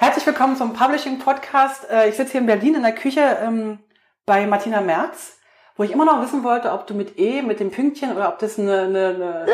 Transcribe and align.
Herzlich 0.00 0.24
willkommen 0.26 0.56
zum 0.56 0.74
Publishing 0.74 1.18
Podcast. 1.18 1.88
Äh, 1.90 2.08
ich 2.08 2.16
sitze 2.16 2.32
hier 2.32 2.40
in 2.40 2.46
Berlin 2.46 2.76
in 2.76 2.82
der 2.82 2.94
Küche 2.94 3.20
ähm, 3.42 3.80
bei 4.26 4.46
Martina 4.46 4.80
Merz, 4.80 5.38
wo 5.76 5.82
ich 5.82 5.90
immer 5.90 6.04
noch 6.04 6.22
wissen 6.22 6.44
wollte, 6.44 6.72
ob 6.72 6.86
du 6.86 6.94
mit 6.94 7.18
E, 7.18 7.42
mit 7.42 7.58
dem 7.58 7.70
Pünktchen 7.72 8.14
oder 8.14 8.28
ob 8.28 8.38
das 8.38 8.58
eine, 8.58 8.82
eine, 8.82 9.08
eine, 9.08 9.46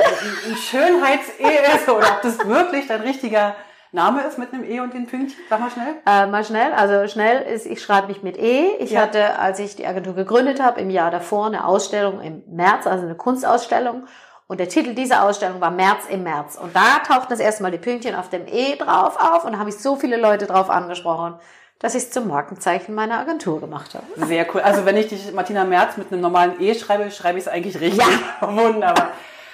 ein 0.46 0.56
Schönheits-E 0.56 1.74
ist 1.76 1.88
oder 1.88 2.06
ob 2.16 2.22
das 2.22 2.46
wirklich 2.46 2.86
dein 2.88 3.00
richtiger 3.00 3.54
Name 3.92 4.22
ist 4.22 4.36
mit 4.38 4.52
einem 4.52 4.64
E 4.64 4.80
und 4.80 4.92
den 4.92 5.06
Pünktchen. 5.06 5.38
Sag 5.48 5.60
mal 5.60 5.70
schnell. 5.70 5.94
Äh, 6.04 6.26
mal 6.26 6.44
schnell. 6.44 6.72
Also 6.74 7.06
schnell 7.08 7.40
ist, 7.42 7.64
ich 7.64 7.80
schreibe 7.80 8.08
mich 8.08 8.22
mit 8.22 8.36
E. 8.36 8.68
Ich 8.80 8.90
Ja. 8.90 9.02
hatte, 9.02 9.38
als 9.38 9.58
ich 9.60 9.76
die 9.76 9.86
Agentur 9.86 10.14
gegründet 10.14 10.60
habe, 10.62 10.80
im 10.80 10.90
Jahr 10.90 11.10
davor 11.10 11.46
eine 11.46 11.64
Ausstellung 11.66 12.20
im 12.20 12.42
März, 12.48 12.86
also 12.86 13.04
eine 13.06 13.14
Kunstausstellung. 13.14 14.06
Und 14.46 14.60
der 14.60 14.68
Titel 14.68 14.94
dieser 14.94 15.24
Ausstellung 15.24 15.60
war 15.60 15.70
März 15.70 16.04
im 16.10 16.22
März. 16.22 16.56
Und 16.60 16.76
da 16.76 16.98
tauchten 17.06 17.30
das 17.30 17.40
erste 17.40 17.62
Mal 17.62 17.72
die 17.72 17.78
Pünktchen 17.78 18.14
auf 18.14 18.28
dem 18.28 18.46
E 18.46 18.76
drauf 18.76 19.16
auf. 19.18 19.44
Und 19.44 19.52
da 19.52 19.58
habe 19.58 19.70
ich 19.70 19.78
so 19.78 19.96
viele 19.96 20.18
Leute 20.18 20.46
drauf 20.46 20.68
angesprochen, 20.68 21.36
dass 21.78 21.94
ich 21.94 22.04
es 22.04 22.10
zum 22.10 22.28
Markenzeichen 22.28 22.94
meiner 22.94 23.18
Agentur 23.18 23.60
gemacht 23.60 23.94
habe. 23.94 24.06
Sehr 24.26 24.46
cool. 24.54 24.60
Also 24.60 24.84
wenn 24.84 24.96
ich 24.96 25.08
dich 25.08 25.32
Martina 25.32 25.64
Merz 25.64 25.96
mit 25.96 26.12
einem 26.12 26.20
normalen 26.20 26.60
E 26.60 26.74
schreibe, 26.74 27.10
schreibe 27.10 27.38
ich 27.38 27.46
es 27.46 27.48
eigentlich 27.50 27.80
richtig. 27.80 28.04
Wunderbar. 28.40 29.12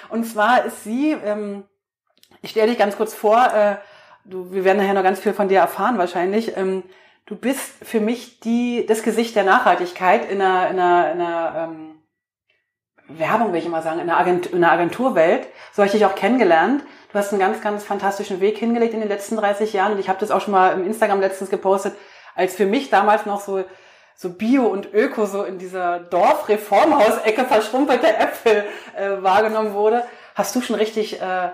Und 0.09 0.25
zwar 0.25 0.65
ist 0.65 0.83
sie, 0.83 1.13
ähm, 1.13 1.63
ich 2.41 2.51
stelle 2.51 2.67
dich 2.67 2.77
ganz 2.77 2.97
kurz 2.97 3.13
vor, 3.13 3.47
äh, 3.53 3.75
du, 4.25 4.51
wir 4.51 4.65
werden 4.65 4.77
nachher 4.77 4.93
noch 4.93 5.03
ganz 5.03 5.19
viel 5.21 5.33
von 5.33 5.47
dir 5.47 5.59
erfahren 5.59 5.97
wahrscheinlich. 5.97 6.57
Ähm, 6.57 6.83
du 7.25 7.37
bist 7.37 7.61
für 7.81 8.01
mich 8.01 8.41
die, 8.41 8.85
das 8.85 9.03
Gesicht 9.03 9.37
der 9.37 9.45
Nachhaltigkeit 9.45 10.29
in 10.29 10.41
einer, 10.41 10.69
in 10.69 10.79
einer, 10.79 11.11
in 11.13 11.21
einer 11.21 11.53
ähm, 11.55 11.90
Werbung, 13.17 13.51
will 13.51 13.59
ich 13.59 13.65
immer 13.65 13.81
sagen, 13.81 13.99
in 13.99 14.07
der, 14.07 14.17
Agent, 14.17 14.47
in 14.47 14.61
der 14.61 14.71
Agenturwelt. 14.71 15.47
So 15.71 15.77
habe 15.81 15.87
ich 15.87 15.91
dich 15.91 16.05
auch 16.05 16.15
kennengelernt. 16.15 16.83
Du 17.11 17.17
hast 17.17 17.31
einen 17.31 17.39
ganz, 17.39 17.61
ganz 17.61 17.83
fantastischen 17.83 18.39
Weg 18.39 18.57
hingelegt 18.57 18.93
in 18.93 18.99
den 18.99 19.09
letzten 19.09 19.35
30 19.35 19.73
Jahren. 19.73 19.93
Und 19.93 19.99
ich 19.99 20.09
habe 20.09 20.19
das 20.19 20.31
auch 20.31 20.41
schon 20.41 20.53
mal 20.53 20.73
im 20.73 20.85
Instagram 20.85 21.19
letztens 21.19 21.49
gepostet, 21.49 21.95
als 22.35 22.55
für 22.55 22.65
mich 22.65 22.89
damals 22.89 23.25
noch 23.25 23.41
so 23.41 23.63
so 24.21 24.29
Bio 24.29 24.67
und 24.67 24.93
Öko 24.93 25.25
so 25.25 25.43
in 25.43 25.57
dieser 25.57 25.99
Dorfreformhausecke 25.99 27.45
verschrumpelte 27.45 28.07
Äpfel 28.07 28.65
äh, 28.95 29.23
wahrgenommen 29.23 29.73
wurde, 29.73 30.03
hast 30.35 30.55
du 30.55 30.61
schon 30.61 30.75
richtig 30.75 31.19
äh, 31.19 31.49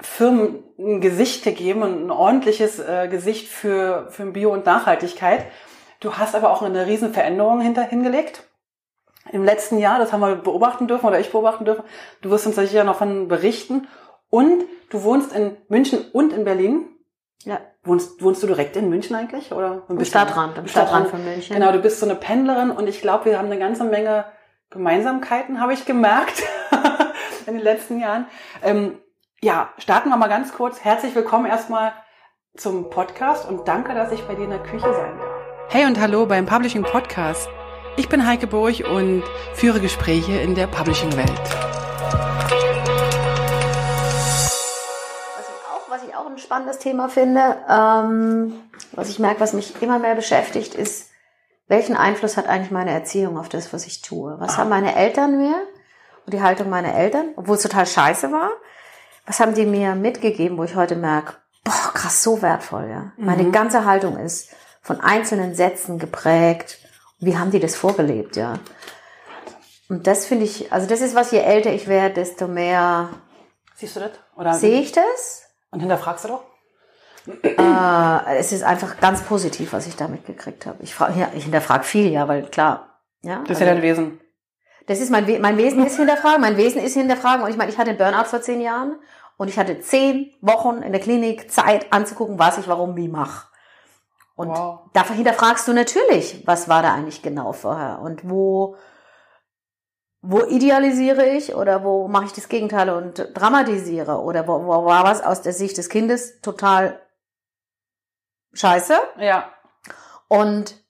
Firmen 0.00 0.64
ein 0.78 1.00
Gesicht 1.00 1.44
gegeben 1.44 1.82
und 1.82 2.06
ein 2.06 2.10
ordentliches 2.10 2.80
äh, 2.80 3.06
Gesicht 3.08 3.48
für, 3.48 4.08
für 4.10 4.26
Bio 4.26 4.52
und 4.52 4.66
Nachhaltigkeit. 4.66 5.46
Du 6.00 6.14
hast 6.14 6.34
aber 6.34 6.50
auch 6.50 6.60
eine 6.60 6.86
riesen 6.86 7.14
Veränderung 7.14 7.60
hinter 7.60 7.82
hingelegt. 7.82 8.42
Im 9.32 9.44
letzten 9.44 9.78
Jahr, 9.78 9.98
das 9.98 10.12
haben 10.12 10.20
wir 10.20 10.36
beobachten 10.36 10.86
dürfen 10.88 11.06
oder 11.06 11.20
ich 11.20 11.32
beobachten 11.32 11.64
dürfen. 11.64 11.84
Du 12.22 12.30
wirst 12.30 12.46
uns 12.46 12.56
sicher 12.56 12.84
noch 12.84 12.96
von 12.96 13.28
berichten. 13.28 13.88
Und 14.28 14.64
du 14.90 15.02
wohnst 15.02 15.34
in 15.34 15.56
München 15.68 16.04
und 16.12 16.32
in 16.32 16.44
Berlin. 16.44 16.88
Ja, 17.44 17.60
Wohnst, 17.84 18.20
wohnst 18.22 18.42
du 18.42 18.48
direkt 18.48 18.76
in 18.76 18.88
München 18.88 19.14
eigentlich? 19.14 19.52
Oder 19.52 19.82
im 19.88 20.04
Stadtrand, 20.04 20.58
im 20.58 20.66
Stadtrand 20.66 21.08
von 21.08 21.24
München. 21.24 21.54
Genau, 21.54 21.70
du 21.70 21.78
bist 21.78 22.00
so 22.00 22.06
eine 22.06 22.16
Pendlerin 22.16 22.72
und 22.72 22.88
ich 22.88 23.00
glaube, 23.00 23.26
wir 23.26 23.38
haben 23.38 23.46
eine 23.46 23.58
ganze 23.58 23.84
Menge 23.84 24.24
Gemeinsamkeiten, 24.70 25.60
habe 25.60 25.72
ich 25.72 25.84
gemerkt 25.84 26.42
in 27.46 27.54
den 27.54 27.62
letzten 27.62 28.00
Jahren. 28.00 28.26
Ähm, 28.64 28.98
ja, 29.40 29.70
starten 29.78 30.08
wir 30.08 30.16
mal 30.16 30.26
ganz 30.26 30.52
kurz. 30.52 30.80
Herzlich 30.80 31.14
willkommen 31.14 31.46
erstmal 31.46 31.92
zum 32.56 32.90
Podcast 32.90 33.48
und 33.48 33.68
danke, 33.68 33.94
dass 33.94 34.10
ich 34.10 34.22
bei 34.24 34.34
dir 34.34 34.44
in 34.44 34.50
der 34.50 34.62
Küche 34.62 34.92
sein 34.92 35.18
darf. 35.18 35.30
Hey 35.68 35.86
und 35.86 36.00
hallo 36.00 36.26
beim 36.26 36.46
Publishing 36.46 36.82
Podcast. 36.82 37.48
Ich 37.96 38.08
bin 38.08 38.26
Heike 38.26 38.46
Burg 38.46 38.80
und 38.90 39.22
führe 39.54 39.80
Gespräche 39.80 40.32
in 40.38 40.54
der 40.54 40.66
Publishing-Welt. 40.66 41.30
Was 45.36 45.48
ich 45.48 45.64
auch, 45.66 45.88
was 45.90 46.02
ich 46.06 46.14
auch 46.14 46.26
ein 46.26 46.38
spannendes 46.38 46.78
Thema 46.78 47.08
finde, 47.08 47.56
ähm, 47.68 48.54
was 48.92 49.08
ich 49.08 49.18
merke, 49.18 49.40
was 49.40 49.52
mich 49.54 49.80
immer 49.82 49.98
mehr 49.98 50.14
beschäftigt, 50.14 50.74
ist, 50.74 51.10
welchen 51.68 51.96
Einfluss 51.96 52.36
hat 52.36 52.48
eigentlich 52.48 52.70
meine 52.70 52.90
Erziehung 52.92 53.38
auf 53.38 53.48
das, 53.48 53.72
was 53.72 53.86
ich 53.86 54.02
tue? 54.02 54.36
Was 54.38 54.54
Ah. 54.54 54.58
haben 54.58 54.68
meine 54.70 54.94
Eltern 54.94 55.38
mir 55.38 55.54
und 56.26 56.32
die 56.34 56.42
Haltung 56.42 56.68
meiner 56.68 56.94
Eltern, 56.94 57.30
obwohl 57.36 57.56
es 57.56 57.62
total 57.62 57.86
scheiße 57.86 58.30
war, 58.30 58.50
was 59.26 59.40
haben 59.40 59.54
die 59.54 59.66
mir 59.66 59.94
mitgegeben, 59.94 60.58
wo 60.58 60.64
ich 60.64 60.76
heute 60.76 60.94
merke, 60.96 61.34
boah, 61.64 61.92
krass, 61.94 62.22
so 62.22 62.42
wertvoll, 62.42 62.88
ja. 62.90 63.12
Meine 63.16 63.50
ganze 63.50 63.84
Haltung 63.84 64.18
ist 64.18 64.50
von 64.82 65.00
einzelnen 65.00 65.54
Sätzen 65.56 65.98
geprägt. 65.98 66.78
Wie 67.18 67.36
haben 67.36 67.50
die 67.50 67.60
das 67.60 67.76
vorgelebt, 67.76 68.36
ja? 68.36 68.58
Und 69.88 70.06
das 70.06 70.26
finde 70.26 70.44
ich, 70.44 70.72
also 70.72 70.86
das 70.86 71.00
ist 71.00 71.14
was, 71.14 71.30
je 71.30 71.38
älter 71.38 71.72
ich 71.72 71.86
werde, 71.86 72.14
desto 72.14 72.48
mehr 72.48 73.10
Siehst 73.76 73.96
du 73.96 74.00
das? 74.00 74.12
Oder 74.36 74.54
sehe 74.54 74.80
ich 74.80 74.92
das. 74.92 75.44
Und 75.70 75.80
hinterfragst 75.80 76.24
du 76.24 76.28
doch? 76.28 76.44
Äh, 77.42 78.36
es 78.38 78.52
ist 78.52 78.62
einfach 78.62 78.98
ganz 79.00 79.22
positiv, 79.22 79.72
was 79.72 79.86
ich 79.86 79.96
da 79.96 80.08
mitgekriegt 80.08 80.64
habe. 80.64 80.82
Ich, 80.82 80.94
frage, 80.94 81.20
ja, 81.20 81.30
ich 81.34 81.44
hinterfrage 81.44 81.84
viel, 81.84 82.10
ja, 82.10 82.26
weil 82.28 82.44
klar, 82.46 83.00
ja. 83.22 83.42
Das 83.46 83.58
ist 83.58 83.60
ja 83.60 83.66
also, 83.66 83.80
dein 83.80 83.82
Wesen. 83.82 84.20
das 84.86 85.00
ist 85.00 85.10
mein, 85.10 85.26
We 85.26 85.38
mein 85.40 85.58
Wesen 85.58 85.84
ist 85.84 85.96
hinterfragen, 85.96 86.40
mein 86.40 86.56
Wesen 86.56 86.80
ist 86.80 86.94
hinterfragen. 86.94 87.44
Und 87.44 87.50
ich 87.50 87.56
meine, 87.56 87.70
ich 87.70 87.78
hatte 87.78 87.90
einen 87.90 87.98
Burnout 87.98 88.24
vor 88.24 88.40
zehn 88.40 88.60
Jahren 88.60 88.96
und 89.36 89.48
ich 89.48 89.58
hatte 89.58 89.80
zehn 89.80 90.32
Wochen 90.40 90.82
in 90.82 90.92
der 90.92 91.00
Klinik 91.00 91.50
Zeit 91.50 91.92
anzugucken, 91.92 92.38
was 92.38 92.58
ich 92.58 92.68
warum 92.68 92.96
wie 92.96 93.08
mache. 93.08 93.48
Und 94.36 94.50
Wow. 94.50 94.90
dafür 94.92 95.16
hinterfragst 95.16 95.66
du 95.66 95.72
natürlich, 95.72 96.46
was 96.46 96.68
war 96.68 96.82
da 96.82 96.92
eigentlich 96.94 97.22
genau 97.22 97.52
vorher 97.52 98.00
und 98.00 98.28
wo, 98.28 98.76
wo 100.20 100.44
idealisiere 100.44 101.24
ich 101.26 101.54
oder 101.54 101.82
wo 101.82 102.06
mache 102.06 102.26
ich 102.26 102.32
das 102.34 102.48
Gegenteil 102.48 102.90
und 102.90 103.30
dramatisiere 103.34 104.20
oder 104.20 104.46
wo, 104.46 104.64
wo 104.66 104.84
war 104.84 105.04
was 105.04 105.22
aus 105.22 105.40
der 105.40 105.54
Sicht 105.54 105.78
des 105.78 105.88
Kindes 105.88 106.40
total 106.42 107.00
scheiße 108.52 108.98
Ja. 109.18 109.50
und 110.28 110.84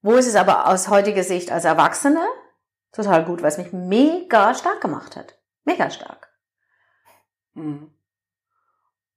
wo 0.00 0.14
ist 0.14 0.26
es 0.26 0.34
aber 0.34 0.68
aus 0.68 0.88
heutiger 0.88 1.22
Sicht 1.24 1.52
als 1.52 1.64
Erwachsene 1.66 2.26
total 2.92 3.24
gut, 3.24 3.42
weil 3.42 3.48
es 3.50 3.58
mich 3.58 3.72
mega 3.72 4.54
stark 4.54 4.80
gemacht 4.80 5.14
hat. 5.16 5.38
Mega 5.64 5.90
stark. 5.90 6.32
Mhm. 7.54 7.94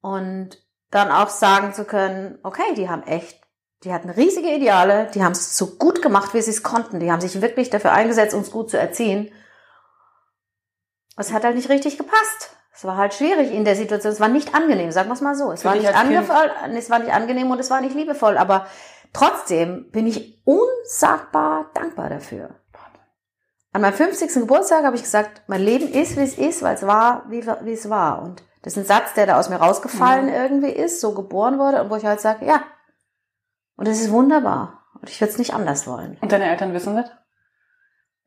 Und 0.02 0.65
dann 0.92 1.12
auch 1.12 1.30
sagen 1.30 1.74
zu 1.74 1.86
können, 1.86 2.40
okay, 2.44 2.74
die 2.76 2.90
haben 2.90 3.04
echt, 3.04 3.42
die 3.84 3.94
hatten 3.94 4.10
riesige 4.10 4.54
Ideale, 4.54 5.10
die 5.14 5.24
haben 5.24 5.34
es 5.34 5.58
so 5.58 5.76
gut 5.78 6.02
gemacht, 6.02 6.34
wie 6.34 6.42
sie 6.42 6.52
es 6.52 6.64
konnten. 6.64 7.00
Die 7.00 7.12
haben 7.12 7.22
sich 7.22 7.42
wirklich 7.42 7.70
dafür 7.70 7.92
eingesetzt, 7.92 8.34
uns 8.34 8.52
gut 8.52 8.70
zu 8.70 8.78
erziehen. 8.78 9.32
Es 11.18 11.32
hat 11.32 11.44
halt 11.44 11.56
nicht 11.56 11.70
richtig 11.70 11.98
gepasst. 11.98 12.56
Es 12.74 12.84
war 12.84 12.98
halt 12.98 13.14
schwierig 13.14 13.52
in 13.52 13.64
der 13.64 13.76
Situation. 13.76 14.12
Es 14.12 14.20
war 14.20 14.28
nicht 14.28 14.54
angenehm, 14.54 14.92
sagen 14.92 15.08
wir 15.08 15.14
es 15.14 15.22
mal 15.22 15.36
so. 15.36 15.52
Es 15.52 15.62
Für 15.62 15.70
war 15.70 15.76
nicht 15.76 15.88
es 16.78 16.90
war 16.90 17.00
nicht 17.00 17.14
angenehm 17.14 17.50
und 17.50 17.60
es 17.60 17.70
war 17.70 17.80
nicht 17.80 17.96
liebevoll. 17.96 18.38
Aber 18.38 18.68
trotzdem 19.14 19.90
bin 19.92 20.08
ich 20.08 20.42
unsagbar 20.46 21.72
dankbar 21.74 22.10
dafür. 22.10 22.50
An 23.72 23.82
meinem 23.82 23.94
50. 23.94 24.34
Geburtstag 24.34 24.84
habe 24.84 24.96
ich 24.96 25.04
gesagt, 25.04 25.42
mein 25.48 25.62
Leben 25.62 25.90
ist, 25.90 26.16
wie 26.18 26.22
es 26.22 26.38
ist, 26.38 26.62
weil 26.64 26.76
es 26.76 26.88
war, 26.88 27.26
wie, 27.30 27.46
wie 27.46 27.74
es 27.74 27.90
war. 27.90 28.22
Und 28.22 28.44
das 28.66 28.74
ist 28.76 28.78
ein 28.80 28.86
Satz, 28.86 29.14
der 29.14 29.28
da 29.28 29.38
aus 29.40 29.50
mir 29.50 29.58
rausgefallen 29.58 30.26
Mhm. 30.26 30.34
irgendwie 30.34 30.72
ist, 30.72 31.00
so 31.00 31.14
geboren 31.14 31.60
wurde 31.60 31.84
und 31.84 31.92
wo 31.92 31.98
ich 31.98 32.06
halt 32.06 32.20
sage, 32.20 32.48
ja. 32.48 32.64
Und 33.76 33.88
es 33.88 34.02
ist 34.02 34.10
wunderbar. 34.10 34.82
Und 35.00 35.08
ich 35.08 35.22
würde 35.22 35.32
es 35.32 35.38
nicht 35.38 35.54
anders 35.54 35.86
wollen. 35.86 36.18
Und 36.20 36.32
deine 36.32 36.50
Eltern 36.50 36.74
wissen 36.74 36.96
das? 36.96 37.12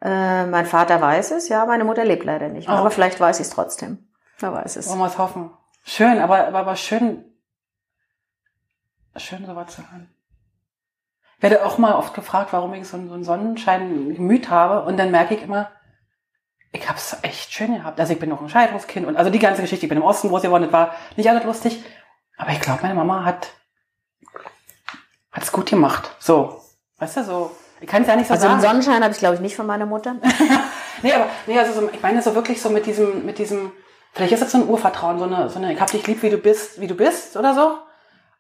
Äh, 0.00 0.46
mein 0.46 0.64
Vater 0.64 1.00
weiß 1.00 1.32
es, 1.32 1.48
ja, 1.48 1.66
meine 1.66 1.82
Mutter 1.82 2.04
lebt 2.04 2.24
leider 2.24 2.48
nicht 2.48 2.68
mehr. 2.68 2.76
Oh. 2.76 2.80
Aber 2.80 2.92
vielleicht 2.92 3.18
weiß 3.18 3.40
ich 3.40 3.48
es 3.48 3.52
trotzdem. 3.52 4.08
Wer 4.38 4.52
weiß 4.52 4.76
es. 4.76 4.88
Wollen 4.88 5.00
wir 5.00 5.06
es 5.06 5.18
hoffen. 5.18 5.50
Schön, 5.82 6.20
aber, 6.20 6.46
aber, 6.46 6.58
aber 6.60 6.76
schön, 6.76 7.24
schön 9.16 9.44
sowas 9.44 9.74
zu 9.74 9.82
hören. 9.90 10.08
Ich 11.38 11.42
werde 11.42 11.64
auch 11.66 11.78
mal 11.78 11.94
oft 11.94 12.14
gefragt, 12.14 12.52
warum 12.52 12.74
ich 12.74 12.86
so 12.86 12.96
einen, 12.96 13.08
so 13.08 13.14
einen 13.14 13.24
Sonnenschein-Gemüt 13.24 14.50
habe. 14.50 14.84
Und 14.84 14.98
dann 14.98 15.10
merke 15.10 15.34
ich 15.34 15.42
immer, 15.42 15.70
ich 16.72 16.88
habe 16.88 16.98
es 16.98 17.16
echt 17.22 17.52
schön 17.52 17.74
gehabt. 17.74 17.98
Also 17.98 18.12
ich 18.12 18.18
bin 18.18 18.28
noch 18.28 18.40
ein 18.42 18.48
Scheidungskind 18.48 19.06
und 19.06 19.16
also 19.16 19.30
die 19.30 19.38
ganze 19.38 19.62
Geschichte, 19.62 19.86
ich 19.86 19.88
bin 19.88 19.98
im 19.98 20.04
Osten 20.04 20.28
groß 20.28 20.42
geworden, 20.42 20.64
das 20.64 20.72
war 20.72 20.94
nicht 21.16 21.28
alles 21.28 21.44
lustig. 21.44 21.82
Aber 22.36 22.50
ich 22.50 22.60
glaube, 22.60 22.80
meine 22.82 22.94
Mama 22.94 23.24
hat 23.24 23.48
hat's 25.32 25.52
gut 25.52 25.66
gemacht. 25.70 26.10
So, 26.18 26.60
weißt 26.98 27.18
du, 27.18 27.24
so. 27.24 27.50
Ich 27.80 27.86
kann 27.88 28.02
es 28.02 28.08
ja 28.08 28.16
nicht 28.16 28.26
so 28.26 28.34
Also 28.34 28.48
den 28.48 28.60
sagen. 28.60 28.82
Sonnenschein 28.82 29.02
habe 29.04 29.12
ich, 29.12 29.18
glaube 29.18 29.36
ich, 29.36 29.40
nicht 29.40 29.56
von 29.56 29.66
meiner 29.66 29.86
Mutter. 29.86 30.16
Nee, 31.00 31.12
aber 31.12 31.26
nee, 31.46 31.56
also 31.56 31.80
so, 31.80 31.88
ich 31.92 32.02
meine 32.02 32.20
so 32.22 32.34
wirklich 32.34 32.60
so 32.60 32.70
mit 32.70 32.84
diesem, 32.84 33.24
mit 33.24 33.38
diesem, 33.38 33.70
vielleicht 34.14 34.32
ist 34.32 34.42
das 34.42 34.50
so 34.50 34.58
ein 34.58 34.68
Urvertrauen, 34.68 35.20
so 35.20 35.26
eine, 35.26 35.48
so 35.48 35.58
eine, 35.60 35.72
ich 35.72 35.80
hab 35.80 35.88
dich 35.88 36.04
lieb, 36.08 36.24
wie 36.24 36.30
du 36.30 36.38
bist, 36.38 36.80
wie 36.80 36.88
du 36.88 36.96
bist 36.96 37.36
oder 37.36 37.54
so. 37.54 37.78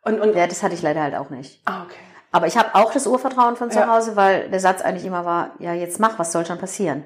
Und, 0.02 0.18
und 0.20 0.34
Ja, 0.34 0.48
das 0.48 0.64
hatte 0.64 0.74
ich 0.74 0.82
leider 0.82 1.00
halt 1.02 1.14
auch 1.14 1.30
nicht. 1.30 1.62
ah, 1.66 1.84
okay. 1.84 1.94
Aber 2.32 2.48
ich 2.48 2.58
habe 2.58 2.74
auch 2.74 2.92
das 2.92 3.06
Urvertrauen 3.06 3.54
von 3.54 3.70
zu 3.70 3.78
Ja. 3.78 3.86
Hause, 3.86 4.16
weil 4.16 4.50
der 4.50 4.58
Satz 4.58 4.82
eigentlich 4.82 5.04
immer 5.04 5.24
war, 5.24 5.52
ja, 5.60 5.72
jetzt 5.72 6.00
mach, 6.00 6.18
was 6.18 6.32
soll 6.32 6.44
schon 6.46 6.58
passieren? 6.58 7.04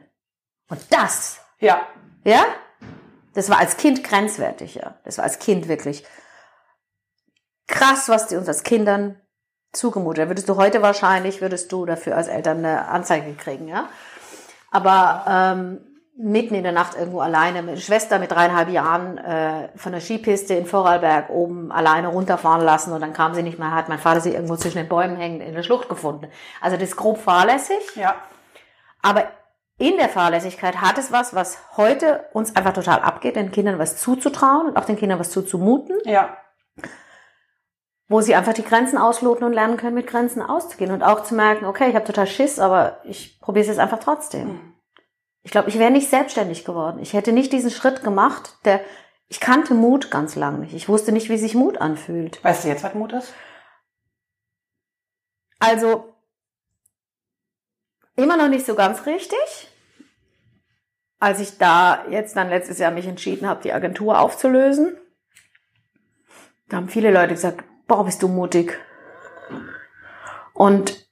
Und 0.73 0.81
das, 0.89 1.39
Ja, 1.59 1.83
ja, 2.25 2.47
das 3.35 3.51
war 3.51 3.59
als 3.59 3.77
Kind 3.77 4.03
grenzwertig, 4.03 4.77
ja. 4.77 4.95
Das 5.05 5.19
war 5.19 5.25
als 5.25 5.39
Kind 5.39 5.69
wirklich 5.69 6.03
krass, 7.67 8.09
was 8.09 8.29
die 8.29 8.37
uns 8.37 8.49
als 8.49 8.63
Kindern 8.63 9.21
zugemutet. 9.73 10.29
Würdest 10.29 10.49
du 10.49 10.57
heute 10.57 10.81
wahrscheinlich, 10.81 11.43
würdest 11.43 11.71
du 11.73 11.85
dafür 11.85 12.17
als 12.17 12.29
Eltern 12.29 12.59
eine 12.59 12.89
Anzeige 12.89 13.35
kriegen, 13.35 13.69
ja. 13.69 13.91
Aber 14.71 15.27
ähm, 15.29 15.81
mitten 16.17 16.55
in 16.55 16.63
der 16.63 16.73
Nacht 16.73 16.97
irgendwo 16.97 17.21
alleine 17.21 17.63
mit 17.63 17.83
Schwester 17.83 18.19
mit 18.19 18.31
dreieinhalb 18.31 18.71
Jahren 18.71 19.19
äh, 19.19 19.69
von 19.77 19.93
der 19.93 20.01
Skipiste 20.01 20.55
in 20.55 20.65
Vorarlberg 20.65 21.29
oben 21.29 21.71
alleine 21.71 22.09
runterfahren 22.09 22.65
lassen 22.65 22.95
und 22.95 23.03
dann 23.03 23.13
kam 23.13 23.35
sie 23.35 23.43
nicht 23.43 23.59
mehr, 23.59 23.73
hat 23.73 23.91
mein 23.91 23.99
Vater 23.99 24.23
sie 24.23 24.33
irgendwo 24.33 24.57
zwischen 24.57 24.79
den 24.79 24.89
Bäumen 24.89 25.17
hängend 25.17 25.43
in 25.43 25.55
der 25.55 25.65
Schlucht 25.65 25.91
gefunden. 25.91 26.31
Also 26.63 26.79
das 26.79 26.89
ist 26.89 26.97
grob 26.97 27.19
fahrlässig. 27.19 27.95
Ja. 27.95 28.15
Aber 29.03 29.27
in 29.83 29.97
der 29.97 30.09
Fahrlässigkeit 30.09 30.81
hat 30.81 30.97
es 30.97 31.11
was, 31.11 31.35
was 31.35 31.59
heute 31.77 32.25
uns 32.33 32.55
einfach 32.55 32.73
total 32.73 33.01
abgeht, 33.01 33.35
den 33.37 33.51
Kindern 33.51 33.79
was 33.81 33.97
zuzutrauen 33.97 34.69
und 34.69 34.77
auch 34.77 34.85
den 34.85 34.97
Kindern 34.97 35.19
was 35.19 35.31
zuzumuten, 35.31 35.99
Ja. 36.05 36.37
wo 38.09 38.21
sie 38.21 38.35
einfach 38.37 38.53
die 38.55 38.63
Grenzen 38.65 38.97
ausloten 38.97 39.45
und 39.45 39.53
lernen 39.53 39.77
können, 39.77 39.95
mit 39.95 40.07
Grenzen 40.07 40.41
auszugehen 40.41 40.93
und 40.93 41.03
auch 41.03 41.25
zu 41.25 41.35
merken, 41.35 41.65
okay, 41.65 41.89
ich 41.89 41.97
habe 41.97 42.05
total 42.05 42.27
Schiss, 42.29 42.59
aber 42.61 43.01
ich 43.05 43.41
probiere 43.41 43.63
es 43.63 43.69
jetzt 43.69 43.81
einfach 43.81 43.99
trotzdem. 43.99 44.75
Ich 45.43 45.51
glaube, 45.51 45.69
ich 45.69 45.79
wäre 45.79 45.91
nicht 45.91 46.09
selbstständig 46.09 46.65
geworden. 46.65 47.01
Ich 47.01 47.15
hätte 47.15 47.33
nicht 47.33 47.53
diesen 47.53 47.71
Schritt 47.71 48.05
gemacht, 48.05 48.59
der 48.65 48.81
ich 49.27 49.41
kannte 49.41 49.75
Mut 49.75 50.11
ganz 50.11 50.37
lang 50.37 50.61
nicht. 50.61 50.75
Ich 50.75 50.89
wusste 50.89 51.11
nicht, 51.11 51.29
wie 51.29 51.39
sich 51.39 51.55
Mut 51.57 51.79
anfühlt. 51.79 52.45
Weißt 52.45 52.63
du 52.63 52.69
jetzt, 52.69 52.85
was 52.85 52.95
Mut 52.95 53.13
ist? 53.15 53.33
Also 55.59 56.15
immer 58.15 58.37
noch 58.37 58.49
nicht 58.49 58.67
so 58.67 58.75
ganz 58.75 59.07
richtig. 59.07 59.69
Als 61.23 61.39
ich 61.39 61.57
da 61.57 62.05
jetzt 62.11 62.35
dann 62.35 62.49
letztes 62.49 62.81
Jahr 62.81 62.91
mich 62.91 63.07
entschieden 63.07 63.49
habe, 63.49 63.63
die 63.63 63.73
Agentur 63.73 64.19
aufzulösen, 64.19 64.97
da 66.69 66.79
haben 66.79 66.89
viele 66.89 67.13
Leute 67.13 67.35
gesagt, 67.35 67.63
boah, 67.87 68.05
bist 68.05 68.25
du 68.25 68.27
mutig. 68.27 68.77
Und 70.53 71.07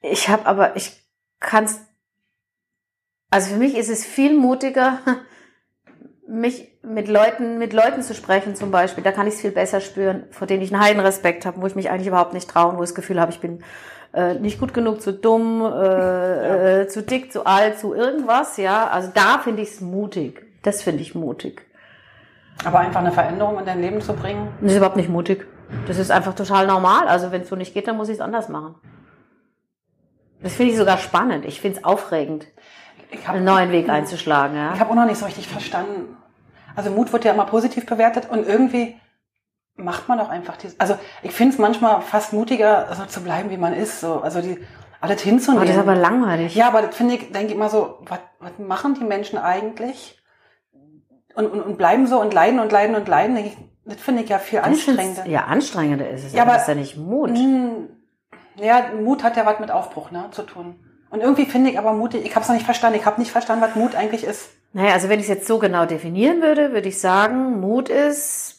ich 0.00 0.28
habe 0.28 0.46
aber, 0.46 0.76
ich 0.76 0.92
kann's, 1.40 1.80
also 3.30 3.50
für 3.50 3.58
mich 3.58 3.76
ist 3.76 3.88
es 3.88 4.06
viel 4.06 4.38
mutiger, 4.38 5.00
mich 6.28 6.78
mit 6.84 7.08
Leuten, 7.08 7.58
mit 7.58 7.72
Leuten 7.72 8.02
zu 8.02 8.14
sprechen 8.14 8.54
zum 8.54 8.70
Beispiel, 8.70 9.02
da 9.02 9.10
kann 9.10 9.26
ich 9.26 9.34
es 9.34 9.40
viel 9.40 9.50
besser 9.50 9.80
spüren, 9.80 10.28
vor 10.30 10.46
denen 10.46 10.62
ich 10.62 10.72
einen 10.72 10.84
Heidenrespekt 10.84 11.46
habe, 11.46 11.60
wo 11.60 11.66
ich 11.66 11.74
mich 11.74 11.90
eigentlich 11.90 12.06
überhaupt 12.06 12.32
nicht 12.32 12.48
trauen, 12.48 12.78
wo 12.78 12.84
ich 12.84 12.90
das 12.90 12.94
Gefühl 12.94 13.20
habe, 13.20 13.32
ich 13.32 13.40
bin 13.40 13.64
äh, 14.18 14.34
nicht 14.34 14.58
gut 14.58 14.74
genug, 14.74 15.00
zu 15.00 15.12
dumm, 15.12 15.62
äh, 15.64 16.82
äh, 16.82 16.88
zu 16.88 17.02
dick, 17.02 17.32
zu 17.32 17.46
alt, 17.46 17.78
zu 17.78 17.94
irgendwas, 17.94 18.56
ja. 18.56 18.88
Also 18.88 19.10
da 19.14 19.38
finde 19.38 19.62
ich 19.62 19.68
es 19.68 19.80
mutig. 19.80 20.44
Das 20.62 20.82
finde 20.82 21.02
ich 21.02 21.14
mutig. 21.14 21.62
Aber 22.64 22.80
einfach 22.80 23.00
eine 23.00 23.12
Veränderung 23.12 23.60
in 23.60 23.64
dein 23.64 23.80
Leben 23.80 24.00
zu 24.00 24.12
bringen. 24.14 24.48
Das 24.60 24.72
ist 24.72 24.78
überhaupt 24.78 24.96
nicht 24.96 25.08
mutig. 25.08 25.46
Das 25.86 25.98
ist 25.98 26.10
einfach 26.10 26.34
total 26.34 26.66
normal. 26.66 27.06
Also 27.06 27.30
wenn 27.30 27.42
es 27.42 27.48
so 27.48 27.54
nicht 27.54 27.74
geht, 27.74 27.86
dann 27.86 27.96
muss 27.96 28.08
ich 28.08 28.16
es 28.16 28.20
anders 28.20 28.48
machen. 28.48 28.74
Das 30.42 30.54
finde 30.54 30.72
ich 30.72 30.78
sogar 30.78 30.98
spannend. 30.98 31.44
Ich 31.44 31.60
finde 31.60 31.78
es 31.78 31.84
aufregend, 31.84 32.46
Ich 33.10 33.26
hab, 33.26 33.36
einen 33.36 33.44
neuen 33.44 33.70
Weg 33.70 33.88
einzuschlagen, 33.88 34.56
ja. 34.56 34.74
Ich 34.74 34.80
habe 34.80 34.90
auch 34.90 34.96
noch 34.96 35.06
nicht 35.06 35.18
so 35.18 35.26
richtig 35.26 35.46
verstanden. 35.46 36.16
Also 36.74 36.90
Mut 36.90 37.12
wird 37.12 37.24
ja 37.24 37.32
immer 37.32 37.46
positiv 37.46 37.86
bewertet 37.86 38.28
und 38.30 38.46
irgendwie 38.46 38.96
macht 39.78 40.08
man 40.08 40.18
doch 40.18 40.28
einfach 40.28 40.56
dieses. 40.56 40.78
Also 40.78 40.96
ich 41.22 41.32
finde 41.32 41.54
es 41.54 41.58
manchmal 41.58 42.02
fast 42.02 42.32
mutiger, 42.32 42.88
so 42.94 43.04
zu 43.06 43.22
bleiben, 43.22 43.48
wie 43.50 43.56
man 43.56 43.72
ist. 43.72 44.00
So, 44.00 44.20
also 44.20 44.40
die 44.42 44.58
alles 45.00 45.20
Aber 45.22 45.30
hinzunehmen. 45.30 45.66
das 45.66 45.76
ist 45.76 45.80
aber 45.80 45.94
langweilig. 45.94 46.54
ja, 46.54 46.66
aber 46.68 46.82
das 46.82 46.96
finde 46.96 47.14
ich, 47.14 47.30
denke 47.32 47.46
ich 47.48 47.54
immer 47.54 47.70
so, 47.70 47.98
was, 48.02 48.18
was 48.40 48.58
machen 48.58 48.94
die 48.94 49.04
Menschen 49.04 49.38
eigentlich? 49.38 50.20
Und, 51.34 51.46
und, 51.46 51.60
und 51.62 51.78
bleiben 51.78 52.06
so 52.08 52.20
und 52.20 52.34
leiden 52.34 52.58
und 52.58 52.72
leiden 52.72 52.96
und 52.96 53.06
leiden. 53.06 53.36
Denk 53.36 53.46
ich, 53.48 53.56
das 53.84 54.00
finde 54.00 54.22
ich 54.24 54.28
ja 54.28 54.38
viel 54.38 54.58
Das 54.58 54.66
anstrengender. 54.68 55.26
Ja, 55.26 55.44
anstrengender 55.44 56.10
ist 56.10 56.24
es. 56.24 56.32
Ja, 56.32 56.42
aber 56.42 56.52
das 56.54 56.62
ist 56.62 56.68
ja 56.68 56.74
nicht 56.74 56.96
Mut. 56.96 57.30
Hm, 57.30 57.88
Ja, 58.56 58.86
Mut 59.00 59.22
hat 59.22 59.36
ja 59.36 59.46
was 59.46 59.60
mit 59.60 59.70
Aufbruch 59.70 60.10
ne, 60.10 60.24
zu 60.32 60.42
tun. 60.42 60.80
Und 61.10 61.20
irgendwie 61.20 61.46
finde 61.46 61.70
ich 61.70 61.78
aber 61.78 61.92
mutig, 61.92 62.24
ich 62.26 62.34
habe 62.34 62.42
es 62.42 62.48
noch 62.48 62.56
nicht 62.56 62.66
verstanden. 62.66 62.98
Ich 62.98 63.06
habe 63.06 63.20
nicht 63.20 63.30
verstanden, 63.30 63.62
was 63.64 63.76
Mut 63.76 63.94
eigentlich 63.94 64.24
ist. 64.24 64.50
Naja, 64.72 64.92
also 64.92 65.08
wenn 65.08 65.20
ich 65.20 65.24
es 65.26 65.30
jetzt 65.30 65.46
so 65.46 65.58
genau 65.58 65.86
definieren 65.86 66.42
würde, 66.42 66.72
würde 66.72 66.88
ich 66.88 67.00
sagen, 67.00 67.60
Mut 67.60 67.88
ist 67.88 68.57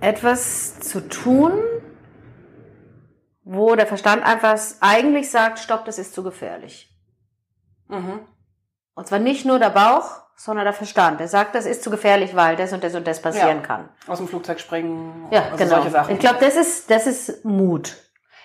etwas 0.00 0.80
zu 0.80 1.00
tun, 1.08 1.52
wo 3.44 3.74
der 3.76 3.86
Verstand 3.86 4.24
einfach 4.24 4.58
eigentlich 4.80 5.30
sagt, 5.30 5.58
stopp, 5.58 5.84
das 5.84 5.98
ist 5.98 6.14
zu 6.14 6.22
gefährlich. 6.22 6.92
Mhm. 7.88 8.20
Und 8.94 9.06
zwar 9.06 9.18
nicht 9.18 9.44
nur 9.44 9.58
der 9.58 9.70
Bauch, 9.70 10.22
sondern 10.36 10.64
der 10.64 10.74
Verstand. 10.74 11.20
Der 11.20 11.28
sagt, 11.28 11.54
das 11.54 11.64
ist 11.64 11.82
zu 11.82 11.90
gefährlich, 11.90 12.34
weil 12.36 12.56
das 12.56 12.72
und 12.72 12.82
das 12.84 12.94
und 12.94 13.06
das 13.06 13.22
passieren 13.22 13.58
Ja. 13.58 13.62
kann. 13.62 13.88
Aus 14.06 14.18
dem 14.18 14.28
Flugzeug 14.28 14.60
springen, 14.60 15.28
Ja, 15.30 15.44
also 15.44 15.56
genau. 15.56 15.76
solche 15.76 15.90
Sachen. 15.90 16.14
Ich 16.14 16.20
glaube, 16.20 16.38
das 16.40 16.56
ist, 16.56 16.90
das 16.90 17.06
ist 17.06 17.44
Mut. 17.44 17.96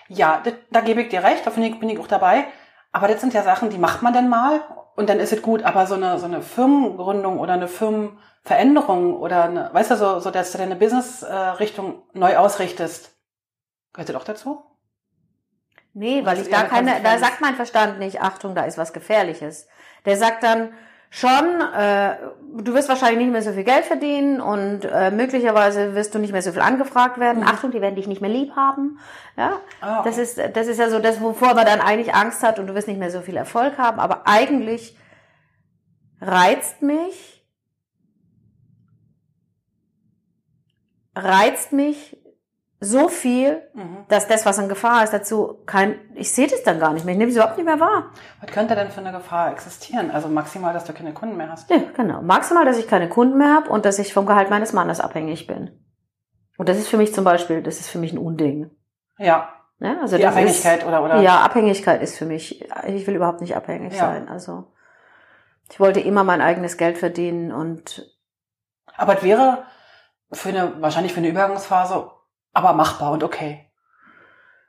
Ja, 0.08 0.40
das, 0.44 0.54
da 0.70 0.80
gebe 0.80 1.02
ich 1.02 1.08
dir 1.08 1.22
recht, 1.22 1.46
da 1.46 1.50
bin 1.50 1.88
ich, 1.88 1.98
auch 1.98 2.06
dabei. 2.06 2.44
Aber 2.92 3.08
das 3.08 3.20
sind 3.20 3.34
ja 3.34 3.42
Sachen, 3.42 3.70
die 3.70 3.78
macht 3.78 4.02
man 4.02 4.12
dann 4.12 4.28
mal 4.28 4.60
und 4.94 5.08
dann 5.08 5.20
ist 5.20 5.32
es 5.32 5.42
gut. 5.42 5.62
Aber 5.64 5.86
so 5.86 5.94
eine, 5.94 6.18
so 6.18 6.26
eine 6.26 6.42
Firmengründung 6.42 7.38
oder 7.38 7.54
eine 7.54 7.68
Firmenveränderung 8.44 9.16
oder 9.16 9.44
eine, 9.44 9.70
weißt 9.72 9.92
du, 9.92 9.96
so, 9.96 10.18
so 10.18 10.30
dass 10.30 10.52
du 10.52 10.58
deine 10.58 10.76
Business-Richtung 10.76 12.02
neu 12.12 12.36
ausrichtest, 12.36 13.14
gehört 13.92 14.08
das 14.08 14.16
auch 14.16 14.24
dazu? 14.24 14.62
Nee, 15.94 16.24
weil 16.24 16.40
ich 16.40 16.48
da 16.48 16.62
keine, 16.62 17.02
da 17.02 17.18
sagt 17.18 17.40
mein 17.40 17.54
Verstand 17.54 17.98
nicht, 17.98 18.22
Achtung, 18.22 18.54
da 18.54 18.64
ist 18.64 18.78
was 18.78 18.92
Gefährliches. 18.92 19.68
Der 20.06 20.16
sagt 20.16 20.42
dann 20.42 20.72
schon, 21.10 21.60
äh, 21.76 22.16
du 22.56 22.72
wirst 22.72 22.88
wahrscheinlich 22.88 23.18
nicht 23.18 23.32
mehr 23.32 23.42
so 23.42 23.52
viel 23.52 23.64
Geld 23.64 23.84
verdienen 23.84 24.40
und 24.40 24.86
äh, 24.86 25.10
möglicherweise 25.10 25.94
wirst 25.94 26.14
du 26.14 26.18
nicht 26.18 26.32
mehr 26.32 26.40
so 26.40 26.52
viel 26.52 26.62
angefragt 26.62 27.20
werden. 27.20 27.44
Achtung, 27.44 27.70
die 27.70 27.82
werden 27.82 27.96
dich 27.96 28.06
nicht 28.06 28.22
mehr 28.22 28.30
lieb 28.30 28.56
haben. 28.56 28.98
Ja, 29.36 29.60
okay. 29.82 30.00
das 30.04 30.16
ist, 30.16 30.40
das 30.54 30.66
ist 30.66 30.78
ja 30.78 30.88
so 30.88 30.98
das, 30.98 31.20
wovor 31.20 31.54
man 31.54 31.66
dann 31.66 31.82
eigentlich 31.82 32.14
Angst 32.14 32.42
hat 32.42 32.58
und 32.58 32.66
du 32.66 32.74
wirst 32.74 32.88
nicht 32.88 32.98
mehr 32.98 33.10
so 33.10 33.20
viel 33.20 33.36
Erfolg 33.36 33.76
haben. 33.76 34.00
Aber 34.00 34.22
eigentlich 34.26 34.96
reizt 36.22 36.80
mich, 36.80 37.31
reizt 41.14 41.72
mich 41.72 42.18
so 42.80 43.08
viel, 43.08 43.62
Mhm. 43.74 43.98
dass 44.08 44.26
das, 44.26 44.44
was 44.44 44.58
in 44.58 44.68
Gefahr 44.68 45.04
ist, 45.04 45.12
dazu 45.12 45.62
kein, 45.66 46.00
ich 46.16 46.32
sehe 46.32 46.48
das 46.48 46.64
dann 46.64 46.80
gar 46.80 46.92
nicht 46.92 47.04
mehr, 47.04 47.12
ich 47.12 47.18
nehme 47.18 47.30
es 47.30 47.36
überhaupt 47.36 47.56
nicht 47.56 47.66
mehr 47.66 47.78
wahr. 47.78 48.10
Was 48.40 48.50
könnte 48.50 48.74
denn 48.74 48.90
für 48.90 49.00
eine 49.00 49.12
Gefahr 49.12 49.52
existieren? 49.52 50.10
Also 50.10 50.26
maximal, 50.28 50.72
dass 50.74 50.84
du 50.84 50.92
keine 50.92 51.12
Kunden 51.14 51.36
mehr 51.36 51.48
hast. 51.50 51.70
Ja, 51.70 51.76
genau. 51.96 52.22
Maximal, 52.22 52.64
dass 52.64 52.78
ich 52.78 52.88
keine 52.88 53.08
Kunden 53.08 53.38
mehr 53.38 53.54
habe 53.54 53.70
und 53.70 53.84
dass 53.84 54.00
ich 54.00 54.12
vom 54.12 54.26
Gehalt 54.26 54.50
meines 54.50 54.72
Mannes 54.72 54.98
abhängig 55.00 55.46
bin. 55.46 55.78
Und 56.58 56.68
das 56.68 56.76
ist 56.78 56.88
für 56.88 56.96
mich 56.96 57.14
zum 57.14 57.22
Beispiel, 57.24 57.62
das 57.62 57.78
ist 57.78 57.88
für 57.88 57.98
mich 57.98 58.12
ein 58.12 58.18
Unding. 58.18 58.70
Ja, 59.18 59.48
Ja, 59.78 60.00
also 60.00 60.16
die 60.16 60.26
Abhängigkeit 60.26 60.80
ist, 60.80 60.86
oder, 60.86 61.04
oder 61.04 61.20
Ja, 61.20 61.40
Abhängigkeit 61.40 62.02
ist 62.02 62.16
für 62.18 62.26
mich, 62.26 62.64
ich 62.86 63.06
will 63.06 63.14
überhaupt 63.16 63.40
nicht 63.40 63.54
abhängig 63.56 63.92
Ja. 63.94 63.98
sein. 64.12 64.28
Also 64.28 64.72
ich 65.70 65.78
wollte 65.78 66.00
immer 66.00 66.24
mein 66.24 66.40
eigenes 66.40 66.76
Geld 66.76 66.98
verdienen 66.98 67.52
und 67.52 68.08
Aber 68.96 69.16
es 69.16 69.22
wäre 69.22 69.64
für 70.32 70.48
eine, 70.50 70.80
wahrscheinlich 70.80 71.12
für 71.12 71.18
eine 71.18 71.28
Übergangsphase, 71.28 72.10
aber 72.52 72.72
machbar 72.72 73.12
und 73.12 73.22
okay. 73.24 73.66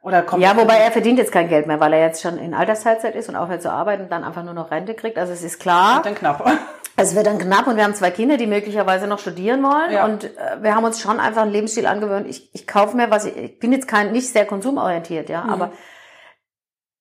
Oder 0.02 0.22
kommt 0.22 0.44
ja, 0.44 0.58
wobei 0.58 0.78
er 0.80 0.92
verdient 0.92 1.18
jetzt 1.18 1.32
kein 1.32 1.48
Geld 1.48 1.66
mehr, 1.66 1.80
weil 1.80 1.94
er 1.94 2.02
jetzt 2.02 2.22
schon 2.22 2.38
in 2.38 2.54
Altersteilzeit 2.54 3.16
ist 3.16 3.30
und 3.30 3.38
aufhört 3.38 3.62
zu 3.62 3.72
arbeiten 3.72 4.04
und 4.04 4.12
dann 4.12 4.26
einfach 4.26 4.44
nur 4.44 4.54
noch 4.54 4.70
Rente 4.70 4.96
kriegt. 4.96 5.18
Also 5.18 5.32
es 5.32 5.44
ist 5.44 5.60
klar, 5.60 6.02
dann 6.04 6.16
knapp. 6.16 6.46
Es 6.96 7.16
wird 7.16 7.26
dann 7.26 7.40
knapp 7.40 7.66
und 7.66 7.76
wir 7.76 7.86
haben 7.86 7.96
zwei 7.96 8.12
Kinder, 8.12 8.38
die 8.38 8.46
möglicherweise 8.46 9.08
noch 9.08 9.18
studieren 9.18 9.64
wollen 9.64 9.92
Ja. 9.92 10.06
und 10.06 10.26
äh, 10.26 10.62
wir 10.62 10.76
haben 10.76 10.84
uns 10.84 11.02
schon 11.02 11.20
einfach 11.20 11.42
einen 11.42 11.52
Lebensstil 11.52 11.88
angewöhnt. 11.88 12.28
Ich, 12.28 12.54
ich 12.54 12.68
kaufe 12.68 12.96
mir 12.96 13.10
was, 13.10 13.26
ich, 13.26 13.36
ich 13.36 13.58
bin 13.58 13.72
jetzt 13.72 13.88
kein 13.88 14.12
nicht 14.12 14.30
sehr 14.30 14.46
konsumorientiert, 14.46 15.28
ja, 15.28 15.44
Mhm. 15.44 15.50
aber 15.50 15.72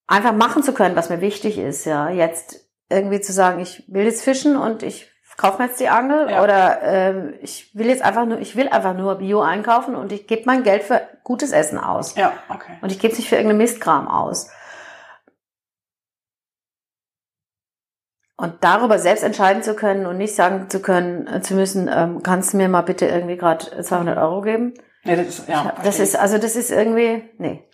einfach 0.07 0.33
machen 0.33 0.63
zu 0.63 0.73
können, 0.73 0.97
was 0.97 1.11
mir 1.11 1.21
wichtig 1.21 1.59
ist, 1.59 1.85
ja, 1.85 2.09
jetzt 2.09 2.67
irgendwie 2.89 3.21
zu 3.21 3.33
sagen, 3.35 3.61
ich 3.61 3.85
will 3.87 4.05
jetzt 4.05 4.23
fischen 4.25 4.57
und 4.57 4.83
ich 4.83 5.12
kaufe 5.43 5.61
mir 5.61 5.69
jetzt 5.69 5.81
die 5.81 5.89
Angel 5.89 6.31
Ja. 6.31 6.43
oder 6.43 6.83
ähm, 6.83 7.35
ich 7.43 7.75
will 7.77 7.89
jetzt 7.89 8.03
einfach 8.03 8.25
nur, 8.25 8.39
ich 8.39 8.57
will 8.57 8.69
einfach 8.69 8.95
nur 8.95 9.17
Bio 9.17 9.43
einkaufen 9.43 9.95
und 9.97 10.11
ich 10.13 10.27
gebe 10.27 10.43
mein 10.47 10.63
Geld 10.63 10.83
für 10.85 11.03
gutes 11.25 11.53
Essen 11.53 11.79
aus 11.79 12.15
Ja, 12.17 12.33
okay. 12.49 12.79
und 12.81 12.91
ich 12.93 12.99
gebe 13.01 13.13
es 13.13 13.19
nicht 13.19 13.29
für 13.29 13.35
irgendeinen 13.37 13.59
Mistkram 13.59 14.09
aus. 14.09 14.49
Und 18.37 18.65
darüber 18.65 18.99
selbst 18.99 19.23
entscheiden 19.23 19.63
zu 19.63 19.75
können 19.75 20.07
und 20.07 20.17
nicht 20.19 20.35
sagen 20.35 20.69
zu 20.69 20.81
können, 20.81 21.27
äh, 21.29 21.43
zu 21.43 21.55
müssen, 21.55 21.89
ähm, 21.93 22.23
kannst 22.23 22.53
du 22.53 22.57
mir 22.57 22.69
mal 22.69 22.81
bitte 22.83 23.07
irgendwie 23.07 23.37
gerade 23.37 23.83
200 23.83 24.19
Euro 24.19 24.41
geben? 24.43 24.75
Nee, 25.05 25.17
das 25.17 25.27
ist, 25.27 25.49
ja, 25.49 25.75
das 25.85 25.99
ist, 26.01 26.17
also 26.17 26.39
das 26.39 26.57
ist 26.57 26.71
irgendwie, 26.71 27.29
nee. 27.39 27.69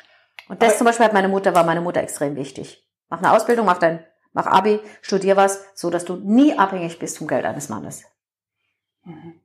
Und 0.48 0.62
das 0.62 0.70
Aber- 0.70 0.78
zum 0.78 0.84
Beispiel 0.86 1.06
hat 1.06 1.12
meine 1.12 1.28
Mutter, 1.28 1.54
war 1.54 1.64
meine 1.64 1.80
Mutter 1.80 2.02
extrem 2.02 2.36
wichtig. 2.36 2.86
Mach 3.08 3.18
eine 3.18 3.32
Ausbildung, 3.32 3.64
mach 3.66 3.78
dein, 3.78 4.04
mach 4.32 4.46
Abi, 4.46 4.80
studier 5.02 5.36
was, 5.36 5.64
so 5.74 5.90
dass 5.90 6.04
du 6.04 6.16
nie 6.16 6.58
abhängig 6.58 6.98
bist 6.98 7.18
vom 7.18 7.26
Geld 7.26 7.44
eines 7.44 7.68
Mannes. 7.68 8.04
Mhm. 9.04 9.40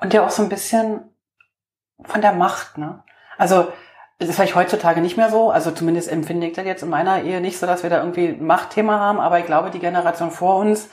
Und 0.00 0.14
ja 0.14 0.24
auch 0.26 0.30
so 0.30 0.42
ein 0.42 0.48
bisschen 0.48 1.02
von 2.02 2.20
der 2.20 2.32
Macht, 2.32 2.78
ne? 2.78 3.02
Also, 3.36 3.72
das 4.18 4.28
ist 4.28 4.36
vielleicht 4.36 4.54
heutzutage 4.54 5.00
nicht 5.00 5.16
mehr 5.16 5.30
so, 5.30 5.50
also 5.50 5.70
zumindest 5.70 6.10
empfinde 6.10 6.46
ich 6.46 6.52
das 6.52 6.66
jetzt 6.66 6.82
in 6.82 6.90
meiner 6.90 7.22
Ehe 7.22 7.40
nicht 7.40 7.58
so, 7.58 7.66
dass 7.66 7.82
wir 7.82 7.90
da 7.90 7.98
irgendwie 7.98 8.28
ein 8.28 8.44
Machtthema 8.44 8.98
haben, 8.98 9.18
aber 9.18 9.38
ich 9.38 9.46
glaube, 9.46 9.70
die 9.70 9.78
Generation 9.78 10.30
vor 10.30 10.56
uns, 10.56 10.88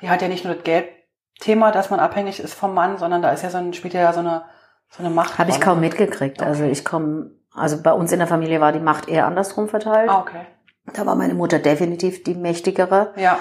die 0.00 0.08
hat 0.08 0.22
ja 0.22 0.28
nicht 0.28 0.44
nur 0.44 0.54
das 0.54 0.64
Geldthema, 0.64 1.72
dass 1.72 1.90
man 1.90 2.00
abhängig 2.00 2.40
ist 2.40 2.54
vom 2.54 2.72
Mann, 2.74 2.96
sondern 2.96 3.20
da 3.20 3.32
ist 3.32 3.42
ja 3.42 3.50
so 3.50 3.58
ein, 3.58 3.74
spielt 3.74 3.94
ja 3.94 4.12
so 4.12 4.20
eine, 4.20 4.44
so 4.88 5.00
eine 5.00 5.10
Macht. 5.10 5.38
Habe 5.38 5.50
ich 5.50 5.60
kaum 5.60 5.80
mitgekriegt. 5.80 6.42
Also 6.42 6.64
Okay. 6.64 6.72
ich 6.72 6.84
komme, 6.84 7.32
also 7.52 7.82
bei 7.82 7.92
uns 7.92 8.12
in 8.12 8.18
der 8.18 8.28
Familie 8.28 8.60
war 8.60 8.72
die 8.72 8.80
Macht 8.80 9.08
eher 9.08 9.26
andersrum 9.26 9.68
verteilt. 9.68 10.08
Ah, 10.08 10.20
okay. 10.20 10.46
Da 10.92 11.06
war 11.06 11.14
meine 11.14 11.34
Mutter 11.34 11.58
definitiv 11.58 12.22
die 12.24 12.34
mächtigere. 12.34 13.12
Ja. 13.16 13.38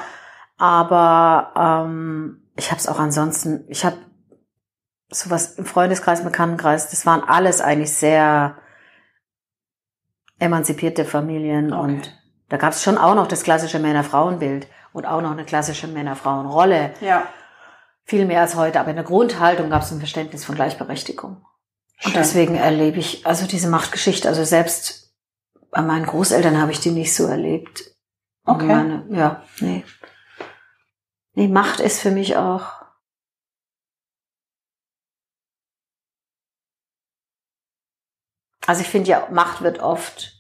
Aber 0.57 1.85
ähm, 1.85 2.41
ich 2.55 2.71
habe 2.71 2.79
es 2.79 2.88
auch 2.88 3.00
ansonsten, 3.00 3.65
ich 3.67 3.85
habe 3.85 3.97
sowas 5.09 5.55
im 5.55 5.65
Freundeskreis, 5.65 6.19
im 6.19 6.25
Bekanntenkreis, 6.25 6.89
das 6.89 7.05
waren 7.05 7.23
alles 7.23 7.62
eigentlich 7.62 7.93
sehr 7.93 8.57
emanzipierte 10.39 11.05
Familien 11.05 11.73
Okay. 11.73 11.81
und 11.83 12.19
da 12.50 12.57
gab 12.57 12.73
es 12.73 12.83
schon 12.83 12.97
auch 12.97 13.15
noch 13.15 13.27
das 13.27 13.43
klassische 13.43 13.79
Männer-Frauen-Bild 13.79 14.67
und 14.91 15.05
auch 15.05 15.21
noch 15.21 15.31
eine 15.31 15.45
klassische 15.45 15.88
Männer-Frauen-Rolle. 15.88 16.93
Ja. 17.01 17.23
Viel 18.05 18.25
mehr 18.25 18.41
als 18.41 18.55
heute, 18.55 18.79
aber 18.79 18.89
in 18.89 18.95
der 18.95 19.05
Grundhaltung 19.05 19.69
gab 19.69 19.81
es 19.81 19.91
ein 19.91 20.00
Verständnis 20.00 20.45
von 20.45 20.55
Gleichberechtigung. 20.55 21.45
Schön. 21.97 22.12
Und 22.12 22.15
deswegen 22.15 22.55
erlebe 22.55 23.00
ich 23.00 23.25
also 23.25 23.47
diese 23.47 23.69
Machtgeschichte, 23.69 24.27
also 24.27 24.43
selbst 24.43 25.02
bei 25.74 25.82
meinen 25.82 26.06
Großeltern 26.06 26.60
habe 26.62 26.72
ich 26.72 26.80
die 26.80 26.92
nicht 26.92 27.13
so 27.13 27.25
erlebt. 27.25 27.92
Okay. 28.46 28.65
Meine, 28.65 29.06
ja, 29.10 29.44
nee. 29.60 29.84
Nee, 31.36 31.48
Macht 31.48 31.80
ist 31.80 32.00
für 32.00 32.12
mich 32.12 32.38
auch. 32.38 32.84
Also 38.65 38.82
ich 38.82 38.88
finde 38.88 39.10
ja, 39.10 39.27
Macht 39.32 39.62
wird 39.62 39.80
oft 39.80 40.39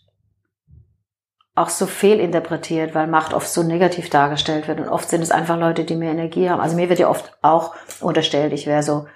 auch 1.55 1.69
so 1.69 1.85
fehlinterpretiert, 1.85 2.95
weil 2.95 3.07
Macht 3.07 3.33
oft 3.33 3.47
so 3.47 3.63
negativ 3.63 4.09
dargestellt 4.09 4.67
wird. 4.67 4.79
Und 4.79 4.87
oft 4.89 5.09
sind 5.09 5.21
es 5.21 5.31
einfach 5.31 5.57
Leute, 5.57 5.83
die 5.83 5.95
mehr 5.95 6.11
Energie 6.11 6.49
haben. 6.49 6.61
Also 6.61 6.75
mir 6.75 6.89
wird 6.89 6.99
ja 6.99 7.09
oft 7.09 7.37
auch 7.41 7.75
unterstellt, 8.01 8.53
ich 8.53 8.65
wäre 8.65 8.81
so 8.81 9.07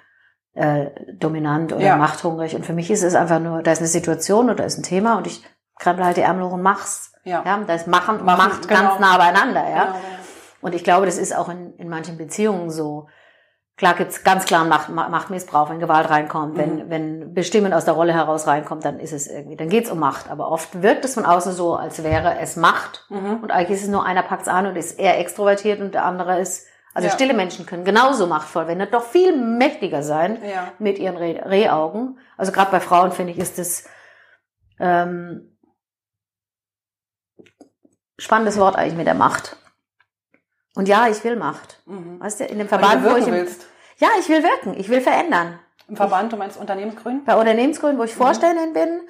äh, 0.53 0.89
dominant 1.13 1.71
oder 1.73 1.85
Ja. 1.85 1.97
machthungrig. 1.97 2.55
Und 2.55 2.65
für 2.65 2.73
mich 2.73 2.91
ist 2.91 3.03
es 3.03 3.15
einfach 3.15 3.39
nur, 3.39 3.63
da 3.63 3.71
ist 3.71 3.79
eine 3.79 3.87
Situation 3.87 4.49
oder 4.49 4.65
ist 4.65 4.77
ein 4.77 4.83
Thema 4.83 5.17
und 5.17 5.27
ich 5.27 5.43
krempel 5.79 6.05
halt 6.05 6.17
die 6.17 6.21
Ärmel 6.21 6.45
hoch 6.45 6.53
und 6.53 6.61
mach's. 6.61 7.13
Ja. 7.23 7.43
Ja, 7.45 7.57
da 7.65 7.73
ist 7.73 7.87
Machen 7.87 8.19
und 8.19 8.25
Machen, 8.25 8.37
Macht 8.49 8.67
genau. 8.67 8.81
ganz 8.81 8.99
nah 8.99 9.17
beieinander, 9.17 9.69
ja. 9.69 9.83
Genau, 9.83 9.93
genau. 9.95 10.03
Und 10.61 10.73
ich 10.75 10.83
glaube, 10.83 11.05
das 11.05 11.17
ist 11.17 11.35
auch 11.35 11.49
in, 11.49 11.73
in 11.77 11.89
manchen 11.89 12.17
Beziehungen 12.17 12.69
so. 12.69 13.07
Klar 13.75 13.93
gibt's 13.93 14.23
ganz 14.23 14.45
klaren 14.45 14.69
Macht, 14.69 14.89
Ma- 14.89 15.07
Machtmissbrauch, 15.09 15.69
wenn 15.69 15.79
Gewalt 15.79 16.09
reinkommt, 16.09 16.55
Mhm. 16.55 16.57
wenn, 16.57 16.89
wenn 16.89 17.33
Bestimmen 17.35 17.73
aus 17.73 17.85
der 17.85 17.93
Rolle 17.93 18.11
heraus 18.13 18.47
reinkommt, 18.47 18.83
dann 18.83 18.99
ist 18.99 19.13
es 19.13 19.27
irgendwie, 19.27 19.55
dann 19.55 19.69
geht's 19.69 19.91
um 19.91 19.99
Macht. 19.99 20.31
Aber 20.31 20.49
oft 20.49 20.81
wirkt 20.81 21.05
es 21.05 21.13
von 21.13 21.25
außen 21.25 21.51
so, 21.53 21.75
als 21.75 22.01
wäre 22.03 22.39
es 22.39 22.55
Macht. 22.55 23.05
Mhm. 23.09 23.37
Und 23.43 23.51
eigentlich 23.51 23.77
ist 23.77 23.83
es 23.83 23.89
nur 23.89 24.03
einer 24.03 24.23
packt's 24.23 24.47
an 24.47 24.65
und 24.65 24.75
ist 24.77 24.97
eher 24.99 25.19
extrovertiert 25.19 25.79
und 25.79 25.93
der 25.93 26.05
andere 26.05 26.39
ist, 26.39 26.65
also 26.95 27.07
Ja. 27.07 27.13
stille 27.13 27.35
Menschen 27.35 27.67
können 27.67 27.83
genauso 27.85 28.25
machtvoll, 28.25 28.65
wenn 28.67 28.79
nicht 28.79 28.95
doch 28.95 29.03
viel 29.03 29.37
mächtiger 29.37 30.01
sein 30.01 30.39
Ja. 30.43 30.69
mit 30.79 30.97
ihren 30.97 31.15
Reh- 31.17 31.43
Rehaugen. 31.47 32.17
Also 32.35 32.51
gerade 32.51 32.71
bei 32.71 32.79
Frauen 32.79 33.11
finde 33.11 33.33
ich, 33.33 33.37
ist 33.37 33.59
das 33.59 33.83
ähm, 34.79 35.56
spannendes 38.17 38.57
Wort 38.57 38.75
eigentlich 38.75 38.95
mit 38.95 39.07
der 39.07 39.13
Macht. 39.13 39.57
Und 40.75 40.87
ja, 40.87 41.07
ich 41.07 41.23
will 41.23 41.35
Macht. 41.35 41.81
Mhm. 41.85 42.19
Weißt 42.19 42.39
du, 42.39 42.45
in 42.45 42.59
dem 42.59 42.67
Verband, 42.67 43.03
wo 43.03 43.15
ich 43.15 43.27
im, 43.27 43.33
willst. 43.33 43.65
ja, 43.97 44.09
ich 44.19 44.29
will 44.29 44.43
wirken, 44.43 44.75
ich 44.77 44.89
will 44.89 45.01
verändern. 45.01 45.59
Im 45.87 45.95
Verband, 45.95 46.33
du 46.33 46.37
meinst 46.37 46.59
Unternehmensgrün? 46.59 47.23
Bei 47.25 47.35
Unternehmensgründen, 47.35 47.97
wo 47.97 48.03
ich 48.03 48.13
Vorständin 48.13 48.73
bin, 48.73 49.01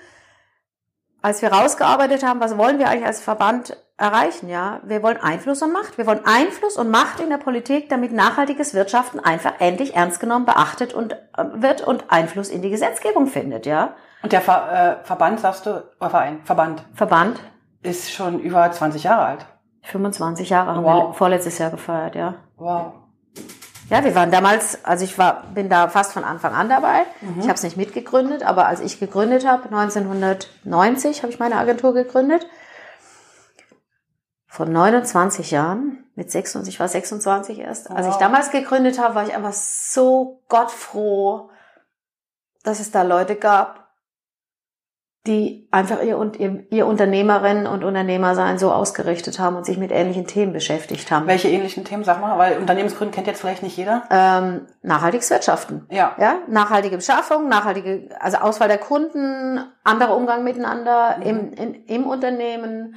als 1.22 1.42
wir 1.42 1.52
rausgearbeitet 1.52 2.24
haben, 2.24 2.40
was 2.40 2.58
wollen 2.58 2.80
wir 2.80 2.88
eigentlich 2.88 3.06
als 3.06 3.20
Verband 3.20 3.76
erreichen, 3.98 4.48
ja? 4.48 4.80
Wir 4.84 5.02
wollen 5.02 5.18
Einfluss 5.18 5.62
und 5.64 5.74
Macht. 5.74 5.98
Wir 5.98 6.06
wollen 6.06 6.24
Einfluss 6.24 6.78
und 6.78 6.92
Macht 6.92 7.20
in 7.20 7.30
der 7.30 7.38
Politik, 7.38 7.90
damit 7.90 8.12
nachhaltiges 8.12 8.76
Wirtschaften 8.76 9.20
einfach 9.20 9.54
endlich 9.60 9.96
ernst 9.96 10.20
genommen, 10.20 10.46
beachtet 10.46 10.94
und 10.94 11.14
äh, 11.14 11.18
wird 11.54 11.82
und 11.82 12.06
Einfluss 12.10 12.50
in 12.50 12.62
die 12.62 12.70
Gesetzgebung 12.70 13.28
findet, 13.28 13.66
ja? 13.66 13.96
Und 14.22 14.32
der 14.32 14.42
Ver, 14.42 15.00
äh, 15.02 15.06
Verband, 15.06 15.40
sagst 15.40 15.66
du, 15.66 15.84
oder 16.00 16.10
Verein, 16.10 16.42
Verband, 16.44 16.84
Verband, 16.94 17.40
ist 17.84 18.12
schon 18.12 18.39
über 18.39 18.69
20 18.72 19.03
Jahre 19.03 19.25
alt. 19.25 19.46
25 19.84 20.50
Jahre 20.50 20.75
haben 20.75 20.84
Wow. 20.84 21.10
wir 21.10 21.13
vorletztes 21.13 21.57
Jahr 21.57 21.69
gefeiert, 21.72 22.15
ja. 22.15 22.36
Wow. 22.57 22.93
Ja, 23.89 24.03
wir 24.03 24.13
waren 24.15 24.31
damals, 24.31 24.84
also 24.84 25.05
ich 25.05 25.17
war, 25.17 25.43
bin 25.53 25.69
da 25.69 25.88
fast 25.88 26.12
von 26.12 26.25
Anfang 26.25 26.53
an 26.53 26.67
dabei. 26.67 27.03
Ich 27.39 27.43
habe 27.46 27.53
es 27.53 27.63
nicht 27.63 27.77
mitgegründet, 27.77 28.43
aber 28.43 28.65
als 28.65 28.81
ich 28.81 29.00
gegründet 29.00 29.48
habe, 29.48 29.63
1990 29.74 31.24
habe 31.24 31.31
ich 31.31 31.39
meine 31.39 31.55
Agentur 31.55 31.93
gegründet. 31.93 32.46
Vor 34.48 34.65
29 34.65 35.51
Jahren, 35.51 36.03
mit 36.15 36.31
26, 36.31 36.74
ich 36.74 36.79
war 36.79 36.88
26 36.89 37.60
erst. 37.60 37.89
Als 37.91 38.07
ich 38.07 38.13
Wow. 38.13 38.19
damals 38.19 38.51
gegründet 38.51 39.00
habe, 39.00 39.15
war 39.15 39.24
ich 39.25 39.34
einfach 39.36 39.53
so 39.53 40.41
gottfroh, 40.50 41.50
dass 42.63 42.79
es 42.81 42.91
da 42.91 43.03
Leute 43.03 43.36
gab, 43.36 43.87
die 45.27 45.67
einfach 45.72 46.01
ihr, 46.01 46.17
und 46.17 46.39
ihr, 46.39 46.65
ihr 46.72 46.88
Unternehmerinnen 46.88 47.67
und 47.67 47.84
Unternehmersein 47.84 48.57
so 48.57 48.72
ausgerichtet 48.72 49.38
haben 49.38 49.55
und 49.57 49.65
sich 49.65 49.77
mit 49.77 49.91
ähnlichen 49.91 50.25
Themen 50.25 50.53
beschäftigt 50.53 51.12
haben. 51.12 51.27
Welche 51.27 51.50
ähnlichen 51.50 51.84
Themen, 51.84 52.03
sag 52.03 52.22
mal, 52.22 52.38
weil 52.38 52.57
Unternehmensgrün 52.57 53.12
kennt 53.12 53.27
jetzt 53.27 53.41
vielleicht 53.41 53.62
nicht 53.62 53.77
jeder. 53.77 54.03
ähm, 54.10 54.65
nachhaltiges 54.81 55.29
Wirtschaften. 55.29 55.86
Ja. 55.91 56.15
Ja, 56.17 56.39
nachhaltige 56.48 56.96
Beschaffung, 56.96 57.50
nachhaltige, 57.50 58.10
also 58.19 58.38
Auswahl 58.38 58.69
der 58.69 58.77
Kunden, 58.79 59.60
anderer 59.84 60.15
Umgang 60.15 60.43
miteinander 60.43 61.17
Mhm. 61.17 61.24
im, 61.24 61.53
in, 61.53 61.74
im 61.86 62.07
Unternehmen, 62.07 62.96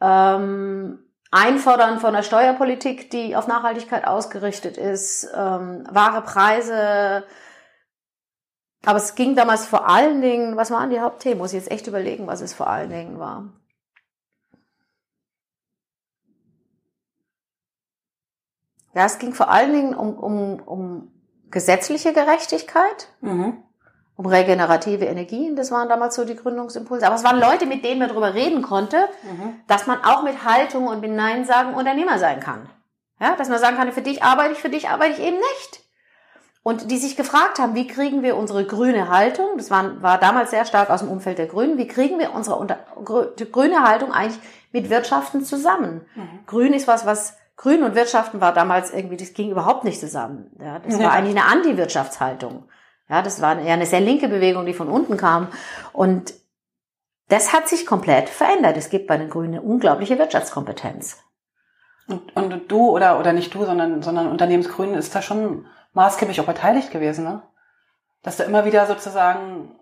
ähm, 0.00 1.00
Einfordern 1.30 1.98
von 1.98 2.10
einer 2.14 2.22
Steuerpolitik, 2.22 3.10
die 3.10 3.34
auf 3.34 3.48
Nachhaltigkeit 3.48 4.06
ausgerichtet 4.06 4.76
ist, 4.76 5.28
ähm, 5.36 5.84
wahre 5.90 6.22
Preise. 6.22 7.24
Aber 8.86 8.98
es 8.98 9.14
ging 9.14 9.34
damals 9.34 9.66
vor 9.66 9.88
allen 9.88 10.20
Dingen, 10.20 10.56
was 10.56 10.70
waren 10.70 10.90
die 10.90 11.00
Hauptthemen? 11.00 11.38
Muss 11.38 11.52
ich 11.52 11.60
jetzt 11.60 11.70
echt 11.70 11.86
überlegen, 11.86 12.26
was 12.26 12.40
es 12.40 12.52
vor 12.54 12.66
allen 12.68 12.90
Dingen 12.90 13.18
war. 13.18 13.44
Ja, 18.94 19.06
es 19.06 19.18
ging 19.18 19.34
vor 19.34 19.48
allen 19.50 19.72
Dingen 19.72 19.94
um, 19.94 20.14
um, 20.18 20.60
um 20.60 21.10
gesetzliche 21.50 22.12
Gerechtigkeit, 22.12 23.08
Mhm. 23.20 23.62
um 24.16 24.26
regenerative 24.26 25.04
Energien. 25.04 25.56
Das 25.56 25.70
waren 25.72 25.88
damals 25.88 26.14
so 26.14 26.24
die 26.24 26.36
Gründungsimpulse. 26.36 27.06
Aber 27.06 27.16
es 27.16 27.24
waren 27.24 27.40
Leute, 27.40 27.66
mit 27.66 27.84
denen 27.84 27.98
man 28.00 28.08
darüber 28.08 28.34
reden 28.34 28.62
konnte, 28.62 29.08
Mhm. 29.22 29.60
dass 29.66 29.86
man 29.86 30.02
auch 30.04 30.22
mit 30.22 30.44
Haltung 30.44 30.86
und 30.86 31.00
mit 31.00 31.10
Nein 31.10 31.44
sagen 31.44 31.74
Unternehmer 31.74 32.18
sein 32.18 32.40
kann. 32.40 32.68
Ja, 33.20 33.34
dass 33.36 33.48
man 33.48 33.58
sagen 33.58 33.76
kann, 33.76 33.90
für 33.92 34.02
dich 34.02 34.22
arbeite 34.22 34.52
ich, 34.52 34.58
für 34.60 34.68
dich 34.68 34.88
arbeite 34.88 35.12
ich 35.14 35.20
eben 35.26 35.36
nicht. 35.36 35.83
Und 36.64 36.90
die 36.90 36.96
sich 36.96 37.14
gefragt 37.14 37.58
haben, 37.58 37.74
wie 37.74 37.86
kriegen 37.86 38.22
wir 38.22 38.36
unsere 38.38 38.64
grüne 38.64 39.10
Haltung, 39.10 39.58
das 39.58 39.70
war, 39.70 40.02
war 40.02 40.18
damals 40.18 40.50
sehr 40.50 40.64
stark 40.64 40.88
aus 40.88 41.00
dem 41.00 41.10
Umfeld 41.10 41.36
der 41.36 41.46
Grünen, 41.46 41.76
wie 41.76 41.86
kriegen 41.86 42.18
wir 42.18 42.32
unsere 42.34 42.56
unter, 42.56 42.78
grüne 43.04 43.82
Haltung 43.86 44.12
eigentlich 44.12 44.40
mit 44.72 44.88
Wirtschaften 44.88 45.44
zusammen? 45.44 46.06
Mhm. 46.14 46.46
Grün 46.46 46.72
ist 46.72 46.88
was, 46.88 47.04
was 47.04 47.36
Grün 47.56 47.82
und 47.82 47.94
Wirtschaften 47.94 48.40
war 48.40 48.54
damals 48.54 48.92
irgendwie, 48.94 49.18
das 49.18 49.34
ging 49.34 49.50
überhaupt 49.50 49.84
nicht 49.84 50.00
zusammen. 50.00 50.50
Ja, 50.58 50.78
das 50.78 50.94
Ja. 50.98 51.04
war 51.04 51.12
eigentlich 51.12 51.36
eine 51.36 51.44
Anti-Wirtschaftshaltung. 51.52 52.64
Ja, 53.10 53.20
das 53.20 53.42
war 53.42 53.60
eher 53.60 53.74
eine 53.74 53.84
sehr 53.86 54.00
linke 54.00 54.28
Bewegung, 54.28 54.64
die 54.64 54.72
von 54.72 54.88
unten 54.88 55.18
kam. 55.18 55.48
Und 55.92 56.32
das 57.28 57.52
hat 57.52 57.68
sich 57.68 57.84
komplett 57.84 58.30
verändert. 58.30 58.78
Es 58.78 58.88
gibt 58.88 59.06
bei 59.06 59.18
den 59.18 59.28
Grünen 59.28 59.52
eine 59.54 59.62
unglaubliche 59.62 60.18
Wirtschaftskompetenz. 60.18 61.18
Und, 62.08 62.34
und 62.34 62.70
du 62.72 62.88
oder 62.90 63.20
oder 63.20 63.34
nicht 63.34 63.54
du, 63.54 63.66
sondern 63.66 64.02
sondern 64.02 64.30
Unternehmensgrün 64.30 64.94
ist 64.94 65.14
da 65.14 65.20
schon 65.20 65.66
maßgeblich 65.94 66.40
auch 66.40 66.46
beteiligt 66.46 66.90
gewesen, 66.90 67.24
ne? 67.24 67.42
Dass 68.22 68.36
da 68.36 68.44
immer 68.44 68.64
wieder 68.64 68.86
sozusagen 68.86 69.74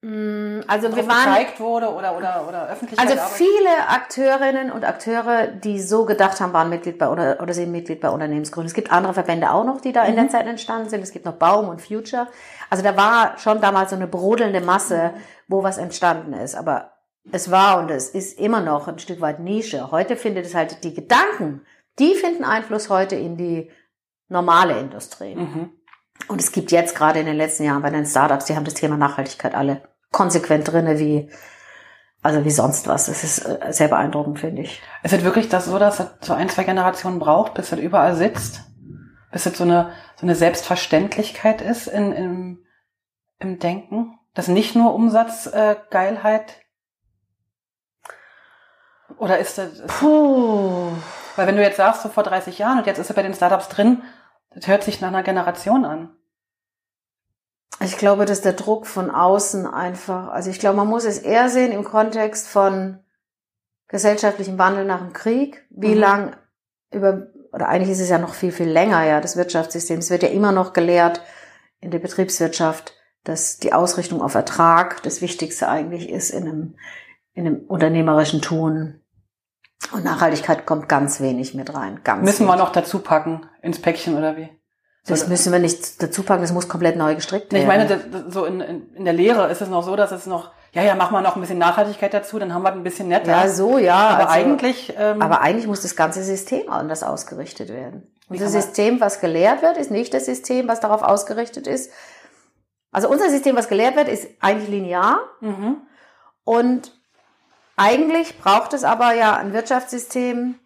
Mm, 0.00 0.60
Also 0.68 0.94
wir 0.94 1.08
waren, 1.08 1.24
gezeigt 1.24 1.58
wurde 1.58 1.92
oder 1.92 2.16
oder 2.16 2.46
oder 2.48 2.68
Öffentlichkeit. 2.68 3.10
also 3.10 3.20
viele 3.34 3.88
Akteurinnen 3.88 4.70
und 4.70 4.84
Akteure, 4.84 5.48
die 5.48 5.80
so 5.80 6.04
gedacht 6.04 6.40
haben, 6.40 6.52
waren 6.52 6.68
Mitglied 6.68 6.98
bei 6.98 7.08
oder, 7.08 7.40
oder 7.42 7.52
sind 7.52 7.72
Mitglied 7.72 8.00
bei 8.00 8.08
Unternehmensgrün. 8.08 8.64
Es 8.64 8.74
gibt 8.74 8.92
andere 8.92 9.12
Verbände 9.12 9.50
auch 9.50 9.64
noch, 9.64 9.80
die 9.80 9.92
da 9.92 10.04
in 10.04 10.14
der 10.14 10.28
Zeit 10.28 10.46
entstanden 10.46 10.88
sind. 10.88 11.02
Es 11.02 11.10
gibt 11.10 11.24
noch 11.24 11.34
Baum 11.34 11.68
und 11.68 11.82
Future. 11.82 12.28
Also 12.70 12.84
da 12.84 12.96
war 12.96 13.38
schon 13.38 13.60
damals 13.60 13.90
so 13.90 13.96
eine 13.96 14.06
brodelnde 14.06 14.60
Masse, 14.60 15.14
wo 15.48 15.64
was 15.64 15.78
entstanden 15.78 16.32
ist. 16.32 16.54
Aber 16.54 16.92
es 17.32 17.50
war 17.50 17.80
und 17.80 17.90
es 17.90 18.08
ist 18.10 18.38
immer 18.38 18.60
noch 18.60 18.86
ein 18.86 19.00
Stück 19.00 19.20
weit 19.20 19.40
Nische. 19.40 19.90
Heute 19.90 20.14
findet 20.14 20.46
es 20.46 20.54
halt 20.54 20.84
die 20.84 20.94
Gedanken, 20.94 21.62
die 21.98 22.14
finden 22.14 22.44
Einfluss 22.44 22.88
heute 22.88 23.16
in 23.16 23.36
die 23.36 23.68
normale 24.28 24.78
Industrie. 24.78 25.34
Mhm. 25.34 25.70
Und 26.26 26.40
es 26.40 26.52
gibt 26.52 26.72
jetzt 26.72 26.94
gerade 26.94 27.20
in 27.20 27.26
den 27.26 27.36
letzten 27.36 27.64
Jahren 27.64 27.82
bei 27.82 27.90
den 27.90 28.06
Startups, 28.06 28.46
die 28.46 28.56
haben 28.56 28.64
das 28.64 28.74
Thema 28.74 28.96
Nachhaltigkeit 28.96 29.54
alle 29.54 29.82
konsequent 30.10 30.70
drinne 30.70 30.98
wie, 30.98 31.30
also 32.22 32.44
wie 32.44 32.50
sonst 32.50 32.88
was. 32.88 33.06
Das 33.06 33.22
ist 33.22 33.38
äh, 33.46 33.72
sehr 33.72 33.88
beeindruckend, 33.88 34.40
finde 34.40 34.62
ich. 34.62 34.82
Ist 35.02 35.14
es 35.14 35.24
wirklich 35.24 35.48
das 35.48 35.66
so, 35.66 35.78
dass 35.78 36.00
es 36.00 36.08
so 36.20 36.34
ein, 36.34 36.48
zwei 36.48 36.64
Generationen 36.64 37.18
braucht, 37.18 37.54
bis 37.54 37.72
es 37.72 37.78
überall 37.78 38.16
sitzt? 38.16 38.62
Bis 39.30 39.46
es 39.46 39.56
so 39.56 39.64
eine, 39.64 39.92
so 40.16 40.26
eine 40.26 40.34
Selbstverständlichkeit 40.34 41.60
ist 41.60 41.86
in, 41.86 42.12
im, 42.12 42.64
im 43.38 43.58
Denken? 43.58 44.18
Dass 44.34 44.48
nicht 44.48 44.74
nur 44.74 44.94
Umsatzgeilheit? 44.94 46.50
Äh? 46.50 46.68
Oder 49.18 49.38
ist 49.38 49.58
das, 49.58 49.80
ist, 49.80 49.86
Puh. 49.86 50.92
weil 51.36 51.46
wenn 51.46 51.56
du 51.56 51.62
jetzt 51.62 51.76
sagst, 51.76 52.02
so 52.02 52.08
vor 52.08 52.22
30 52.22 52.58
Jahren 52.58 52.78
und 52.78 52.86
jetzt 52.86 52.98
ist 52.98 53.10
er 53.10 53.16
bei 53.16 53.22
den 53.22 53.34
Startups 53.34 53.68
drin, 53.68 54.02
das 54.50 54.66
hört 54.66 54.84
sich 54.84 55.00
nach 55.00 55.08
einer 55.08 55.22
Generation 55.22 55.84
an. 55.84 56.10
Ich 57.80 57.96
glaube, 57.96 58.24
dass 58.24 58.40
der 58.40 58.54
Druck 58.54 58.86
von 58.86 59.10
außen 59.10 59.66
einfach, 59.66 60.28
also 60.28 60.50
ich 60.50 60.58
glaube, 60.58 60.76
man 60.76 60.88
muss 60.88 61.04
es 61.04 61.18
eher 61.18 61.48
sehen 61.48 61.70
im 61.70 61.84
Kontext 61.84 62.48
von 62.48 62.98
gesellschaftlichen 63.86 64.58
Wandel 64.58 64.84
nach 64.84 65.00
dem 65.00 65.12
Krieg, 65.12 65.64
wie 65.70 65.94
mhm. 65.94 66.00
lang 66.00 66.36
über, 66.90 67.28
oder 67.52 67.68
eigentlich 67.68 67.90
ist 67.90 68.00
es 68.00 68.08
ja 68.08 68.18
noch 68.18 68.34
viel, 68.34 68.52
viel 68.52 68.68
länger, 68.68 69.04
ja, 69.04 69.20
das 69.20 69.36
Wirtschaftssystem. 69.36 69.98
Es 69.98 70.10
wird 70.10 70.22
ja 70.22 70.28
immer 70.28 70.52
noch 70.52 70.72
gelehrt 70.72 71.22
in 71.80 71.90
der 71.90 72.00
Betriebswirtschaft, 72.00 72.94
dass 73.24 73.58
die 73.58 73.72
Ausrichtung 73.72 74.22
auf 74.22 74.34
Ertrag 74.34 75.02
das 75.02 75.20
Wichtigste 75.20 75.68
eigentlich 75.68 76.10
ist 76.10 76.30
in 76.30 76.42
einem, 76.42 76.74
in 77.34 77.46
einem 77.46 77.60
unternehmerischen 77.66 78.42
Tun. 78.42 78.97
Und 79.92 80.04
Nachhaltigkeit 80.04 80.66
kommt 80.66 80.88
ganz 80.88 81.20
wenig 81.20 81.54
mit 81.54 81.74
rein. 81.74 82.00
Ganz 82.04 82.24
Müssen 82.24 82.40
wenig. 82.40 82.52
wir 82.52 82.56
noch 82.56 82.72
dazu 82.72 82.98
packen 82.98 83.46
ins 83.62 83.80
Päckchen 83.80 84.16
oder 84.16 84.36
wie? 84.36 84.48
Das 85.06 85.28
müssen 85.28 85.52
wir 85.52 85.58
nicht 85.58 86.02
dazu 86.02 86.22
packen, 86.22 86.42
das 86.42 86.52
muss 86.52 86.68
komplett 86.68 86.96
neu 86.96 87.14
gestrickt 87.14 87.52
werden. 87.52 87.62
Ich 87.62 87.68
meine, 87.68 87.86
das, 87.86 88.00
das, 88.10 88.34
so 88.34 88.44
in, 88.44 88.60
in, 88.60 88.94
in 88.94 89.04
der 89.04 89.14
Lehre 89.14 89.50
ist 89.50 89.62
es 89.62 89.68
noch 89.68 89.82
so, 89.82 89.96
dass 89.96 90.12
es 90.12 90.26
noch, 90.26 90.50
ja, 90.72 90.82
ja, 90.82 90.94
mach 90.94 91.10
mal 91.10 91.22
noch 91.22 91.34
ein 91.34 91.40
bisschen 91.40 91.58
Nachhaltigkeit 91.58 92.12
dazu, 92.12 92.38
dann 92.38 92.52
haben 92.52 92.62
wir 92.62 92.72
ein 92.72 92.82
bisschen 92.82 93.08
netter. 93.08 93.30
Ja, 93.30 93.48
so, 93.48 93.78
ja. 93.78 93.96
Aber 93.96 94.28
also, 94.28 94.32
eigentlich. 94.32 94.94
Ähm, 94.98 95.22
aber 95.22 95.40
eigentlich 95.40 95.66
muss 95.66 95.80
das 95.80 95.96
ganze 95.96 96.22
System 96.22 96.70
anders 96.70 97.02
ausgerichtet 97.02 97.70
werden. 97.70 98.14
Und 98.28 98.40
das 98.40 98.52
System, 98.52 99.00
was 99.00 99.20
gelehrt 99.20 99.62
wird, 99.62 99.78
ist 99.78 99.90
nicht 99.90 100.12
das 100.12 100.26
System, 100.26 100.68
was 100.68 100.80
darauf 100.80 101.02
ausgerichtet 101.02 101.66
ist. 101.66 101.90
Also 102.92 103.08
unser 103.08 103.30
System, 103.30 103.56
was 103.56 103.68
gelehrt 103.68 103.96
wird, 103.96 104.08
ist 104.08 104.28
eigentlich 104.40 104.68
linear. 104.68 105.20
Mhm. 105.40 105.78
Und 106.44 106.92
eigentlich 107.78 108.38
braucht 108.38 108.72
es 108.72 108.84
aber 108.84 109.14
ja 109.14 109.36
ein 109.36 109.52
Wirtschaftssystem, 109.52 110.58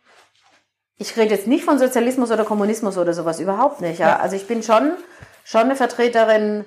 ich 0.97 1.17
rede 1.17 1.35
jetzt 1.35 1.47
nicht 1.47 1.65
von 1.65 1.79
Sozialismus 1.79 2.31
oder 2.31 2.45
Kommunismus 2.45 2.97
oder 2.97 3.13
sowas, 3.13 3.41
überhaupt 3.41 3.81
nicht. 3.81 3.99
Ja? 3.99 4.19
Also 4.19 4.37
ich 4.37 4.47
bin 4.47 4.63
schon, 4.63 4.97
schon 5.45 5.63
eine 5.63 5.77
Vertreterin 5.77 6.65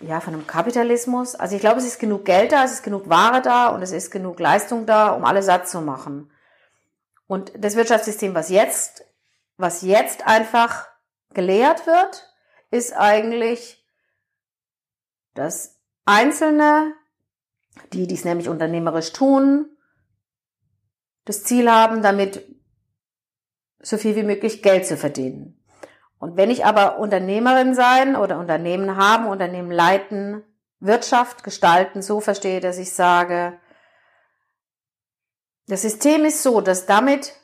ja, 0.00 0.20
von 0.20 0.34
einem 0.34 0.46
Kapitalismus. 0.46 1.34
Also 1.34 1.54
ich 1.54 1.60
glaube, 1.60 1.78
es 1.78 1.86
ist 1.86 2.00
genug 2.00 2.24
Geld 2.24 2.52
da, 2.52 2.64
es 2.64 2.72
ist 2.72 2.82
genug 2.82 3.08
Ware 3.08 3.40
da 3.40 3.68
und 3.68 3.82
es 3.82 3.92
ist 3.92 4.10
genug 4.10 4.40
Leistung 4.40 4.84
da, 4.86 5.10
um 5.10 5.24
alle 5.24 5.42
satt 5.42 5.68
zu 5.68 5.80
machen. 5.80 6.30
Und 7.26 7.52
das 7.56 7.76
Wirtschaftssystem, 7.76 8.34
was 8.34 8.48
jetzt, 8.48 9.04
was 9.56 9.82
jetzt 9.82 10.26
einfach 10.26 10.88
gelehrt 11.34 11.86
wird, 11.86 12.28
ist 12.70 12.94
eigentlich, 12.94 13.86
dass 15.34 15.78
Einzelne, 16.04 16.94
die 17.92 18.06
dies 18.06 18.24
nämlich 18.24 18.48
unternehmerisch 18.48 19.12
tun, 19.12 19.68
das 21.24 21.44
Ziel 21.44 21.70
haben, 21.70 22.02
damit 22.02 22.44
so 23.80 23.96
viel 23.96 24.16
wie 24.16 24.22
möglich 24.22 24.62
Geld 24.62 24.86
zu 24.86 24.96
verdienen. 24.96 25.62
Und 26.18 26.36
wenn 26.36 26.50
ich 26.50 26.64
aber 26.64 26.98
Unternehmerin 26.98 27.74
sein 27.74 28.14
oder 28.16 28.38
Unternehmen 28.38 28.96
haben, 28.96 29.26
Unternehmen 29.26 29.70
leiten, 29.70 30.44
Wirtschaft 30.78 31.44
gestalten, 31.44 32.02
so 32.02 32.20
verstehe, 32.20 32.60
dass 32.60 32.78
ich 32.78 32.92
sage, 32.92 33.58
das 35.66 35.82
System 35.82 36.24
ist 36.24 36.42
so, 36.42 36.60
dass 36.60 36.86
damit 36.86 37.34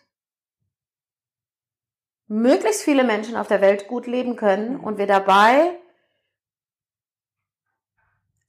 möglichst 2.27 2.83
viele 2.83 3.05
Menschen 3.05 3.37
auf 3.37 3.49
der 3.49 3.61
Welt 3.61 3.89
gut 3.89 4.07
leben 4.07 4.37
können 4.37 4.79
und 4.79 4.99
wir 4.99 5.07
dabei 5.07 5.81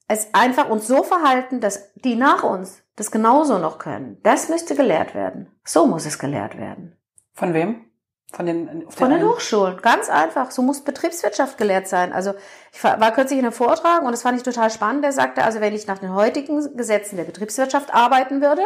es 0.10 0.34
einfach 0.34 0.70
uns 0.70 0.88
so 0.88 1.04
verhalten, 1.04 1.62
dass 1.62 1.94
die 1.94 2.16
nach 2.16 2.44
uns 2.44 2.84
das 2.96 3.12
genauso 3.12 3.60
noch 3.60 3.78
können. 3.78 4.18
Das 4.24 4.50
müsste 4.50 4.76
gelehrt 4.76 5.14
werden. 5.16 5.48
So 5.64 5.86
muss 5.86 6.06
es 6.06 6.20
gelehrt 6.20 6.58
werden. 6.58 6.98
Von 7.34 7.54
wem? 7.54 7.86
Von 8.32 8.46
den, 8.46 8.90
Von 8.90 9.10
den 9.10 9.24
Hochschulen. 9.24 9.78
Ganz 9.82 10.10
einfach. 10.10 10.52
So 10.52 10.62
muss 10.62 10.84
Betriebswirtschaft 10.84 11.58
gelehrt 11.58 11.88
sein. 11.88 12.12
Also 12.12 12.34
ich 12.72 12.84
war 12.84 13.12
kürzlich 13.12 13.40
in 13.40 13.46
einem 13.46 13.54
Vortrag 13.54 14.02
und 14.02 14.12
das 14.12 14.24
fand 14.24 14.38
ich 14.38 14.44
total 14.44 14.70
spannend. 14.70 15.04
Der 15.04 15.12
sagte, 15.12 15.44
also 15.44 15.62
wenn 15.62 15.74
ich 15.74 15.88
nach 15.88 16.00
den 16.00 16.14
heutigen 16.14 16.76
Gesetzen 16.76 17.18
der 17.18 17.24
Betriebswirtschaft 17.24 17.94
arbeiten 17.94 18.42
würde 18.42 18.64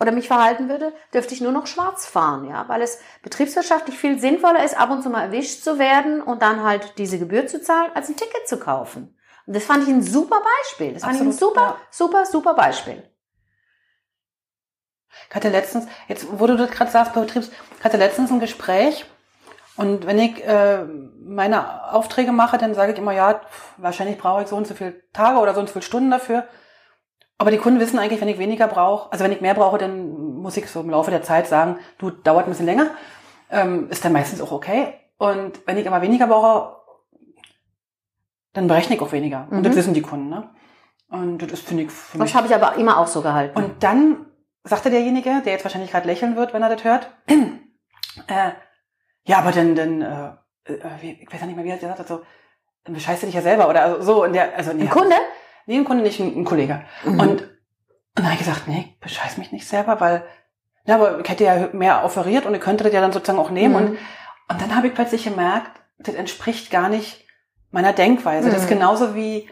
oder 0.00 0.10
mich 0.10 0.28
verhalten 0.28 0.68
würde, 0.68 0.92
dürfte 1.12 1.34
ich 1.34 1.40
nur 1.40 1.52
noch 1.52 1.66
schwarz 1.66 2.06
fahren, 2.06 2.48
ja, 2.48 2.68
weil 2.68 2.82
es 2.82 3.00
betriebswirtschaftlich 3.22 3.98
viel 3.98 4.18
sinnvoller 4.18 4.64
ist, 4.64 4.78
ab 4.78 4.90
und 4.90 5.02
zu 5.02 5.10
mal 5.10 5.26
erwischt 5.26 5.62
zu 5.62 5.78
werden 5.78 6.20
und 6.20 6.42
dann 6.42 6.64
halt 6.64 6.98
diese 6.98 7.18
Gebühr 7.18 7.46
zu 7.46 7.60
zahlen, 7.60 7.92
als 7.94 8.08
ein 8.08 8.16
Ticket 8.16 8.48
zu 8.48 8.58
kaufen. 8.58 9.16
Und 9.46 9.56
das 9.56 9.64
fand 9.64 9.82
ich 9.84 9.88
ein 9.88 10.02
super 10.02 10.40
Beispiel. 10.40 10.94
Das 10.94 11.02
fand 11.02 11.14
Absolut, 11.14 11.34
ich 11.34 11.36
ein 11.36 11.38
super, 11.38 11.60
ja. 11.60 11.76
super, 11.90 12.26
super 12.26 12.54
Beispiel. 12.54 13.10
Ich 15.28 15.34
hatte 15.34 15.48
letztens, 15.48 15.86
jetzt 16.08 16.26
wo 16.38 16.46
du 16.46 16.56
das 16.56 16.70
gerade 16.70 16.90
sagst, 16.90 17.12
Betriebs, 17.12 17.50
ich 17.78 17.84
hatte 17.84 17.96
letztens 17.96 18.30
ein 18.30 18.40
Gespräch 18.40 19.04
und 19.76 20.06
wenn 20.06 20.18
ich 20.18 20.44
äh, 20.44 20.84
meine 21.24 21.92
Aufträge 21.92 22.32
mache, 22.32 22.58
dann 22.58 22.74
sage 22.74 22.92
ich 22.92 22.98
immer, 22.98 23.12
ja, 23.12 23.40
wahrscheinlich 23.76 24.18
brauche 24.18 24.42
ich 24.42 24.48
so 24.48 24.56
und 24.56 24.66
so 24.66 24.74
viele 24.74 25.02
Tage 25.12 25.38
oder 25.38 25.54
so 25.54 25.60
und 25.60 25.66
so 25.66 25.72
viele 25.72 25.82
Stunden 25.82 26.10
dafür. 26.10 26.44
Aber 27.38 27.50
die 27.50 27.58
Kunden 27.58 27.80
wissen 27.80 27.98
eigentlich, 27.98 28.20
wenn 28.20 28.28
ich 28.28 28.38
weniger 28.38 28.68
brauche, 28.68 29.10
also 29.10 29.24
wenn 29.24 29.32
ich 29.32 29.40
mehr 29.40 29.54
brauche, 29.54 29.78
dann 29.78 30.36
muss 30.36 30.56
ich 30.56 30.70
so 30.70 30.80
im 30.80 30.90
Laufe 30.90 31.10
der 31.10 31.22
Zeit 31.22 31.48
sagen, 31.48 31.78
du, 31.98 32.10
dauert 32.10 32.46
ein 32.46 32.50
bisschen 32.50 32.66
länger. 32.66 32.90
Ähm, 33.50 33.90
ist 33.90 34.04
dann 34.04 34.12
meistens 34.12 34.40
auch 34.40 34.52
okay. 34.52 34.94
Und 35.18 35.66
wenn 35.66 35.76
ich 35.76 35.86
immer 35.86 36.02
weniger 36.02 36.28
brauche, 36.28 36.76
dann 38.54 38.68
berechne 38.68 38.96
ich 38.96 39.02
auch 39.02 39.12
weniger. 39.12 39.46
Mhm. 39.50 39.58
Und 39.58 39.66
das 39.66 39.76
wissen 39.76 39.94
die 39.94 40.02
Kunden, 40.02 40.30
ne? 40.30 40.48
Und 41.08 41.38
das 41.52 41.60
finde 41.60 41.84
ich 41.84 41.90
für 41.90 42.18
mich. 42.18 42.32
Das 42.32 42.36
habe 42.36 42.46
ich 42.46 42.54
aber 42.54 42.76
immer 42.76 42.98
auch 42.98 43.06
so 43.06 43.20
gehalten. 43.20 43.56
Und 43.56 43.82
dann 43.82 44.26
sagte 44.62 44.90
derjenige, 44.90 45.42
der 45.44 45.52
jetzt 45.52 45.64
wahrscheinlich 45.64 45.90
gerade 45.90 46.06
lächeln 46.06 46.36
wird, 46.36 46.54
wenn 46.54 46.62
er 46.62 46.74
das 46.74 46.82
hört, 46.82 47.10
äh, 47.28 48.50
ja, 49.26 49.38
aber 49.38 49.52
dann, 49.52 49.74
dann, 49.74 50.02
äh, 50.02 50.72
äh, 50.72 51.16
ich 51.20 51.32
weiß 51.32 51.40
ja 51.40 51.46
nicht 51.46 51.56
mehr, 51.56 51.64
wie 51.64 51.70
er 51.70 51.76
gesagt 51.76 51.98
hat, 51.98 52.08
so, 52.08 52.22
dann 52.84 52.94
bescheißt 52.94 53.22
du 53.22 53.26
dich 53.26 53.34
ja 53.34 53.42
selber 53.42 53.68
oder 53.68 53.82
also 53.82 54.02
so 54.02 54.24
in 54.24 54.32
der, 54.32 54.56
also 54.56 54.72
nee, 54.72 54.82
ein 54.82 54.90
Kunde? 54.90 55.16
Nee, 55.66 55.76
ein 55.76 55.84
Kunde 55.84 56.02
nicht, 56.02 56.20
ein, 56.20 56.34
ein 56.36 56.44
Kollege. 56.44 56.82
Mhm. 57.04 57.20
Und, 57.20 57.42
und 57.42 57.50
dann 58.14 58.24
habe 58.26 58.34
ich 58.34 58.40
gesagt, 58.40 58.68
nee, 58.68 58.96
bescheiß 59.00 59.38
mich 59.38 59.52
nicht 59.52 59.66
selber, 59.66 60.00
weil, 60.00 60.24
ja, 60.86 60.96
aber 60.96 61.20
ich 61.20 61.28
hätte 61.28 61.44
ja 61.44 61.68
mehr 61.72 62.04
offeriert 62.04 62.46
und 62.46 62.54
ich 62.54 62.60
könnte 62.60 62.84
das 62.84 62.92
ja 62.92 63.00
dann 63.00 63.12
sozusagen 63.12 63.38
auch 63.38 63.50
nehmen. 63.50 63.74
Mhm. 63.74 63.80
Und, 63.80 63.98
und 64.48 64.62
dann 64.62 64.76
habe 64.76 64.88
ich 64.88 64.94
plötzlich 64.94 65.24
gemerkt, 65.24 65.80
das 65.98 66.14
entspricht 66.14 66.70
gar 66.70 66.88
nicht 66.88 67.23
meiner 67.74 67.92
Denkweise. 67.92 68.48
Mhm. 68.48 68.52
Das 68.52 68.62
ist 68.62 68.70
mhm. 68.70 68.74
genauso 68.74 69.14
wie, 69.16 69.48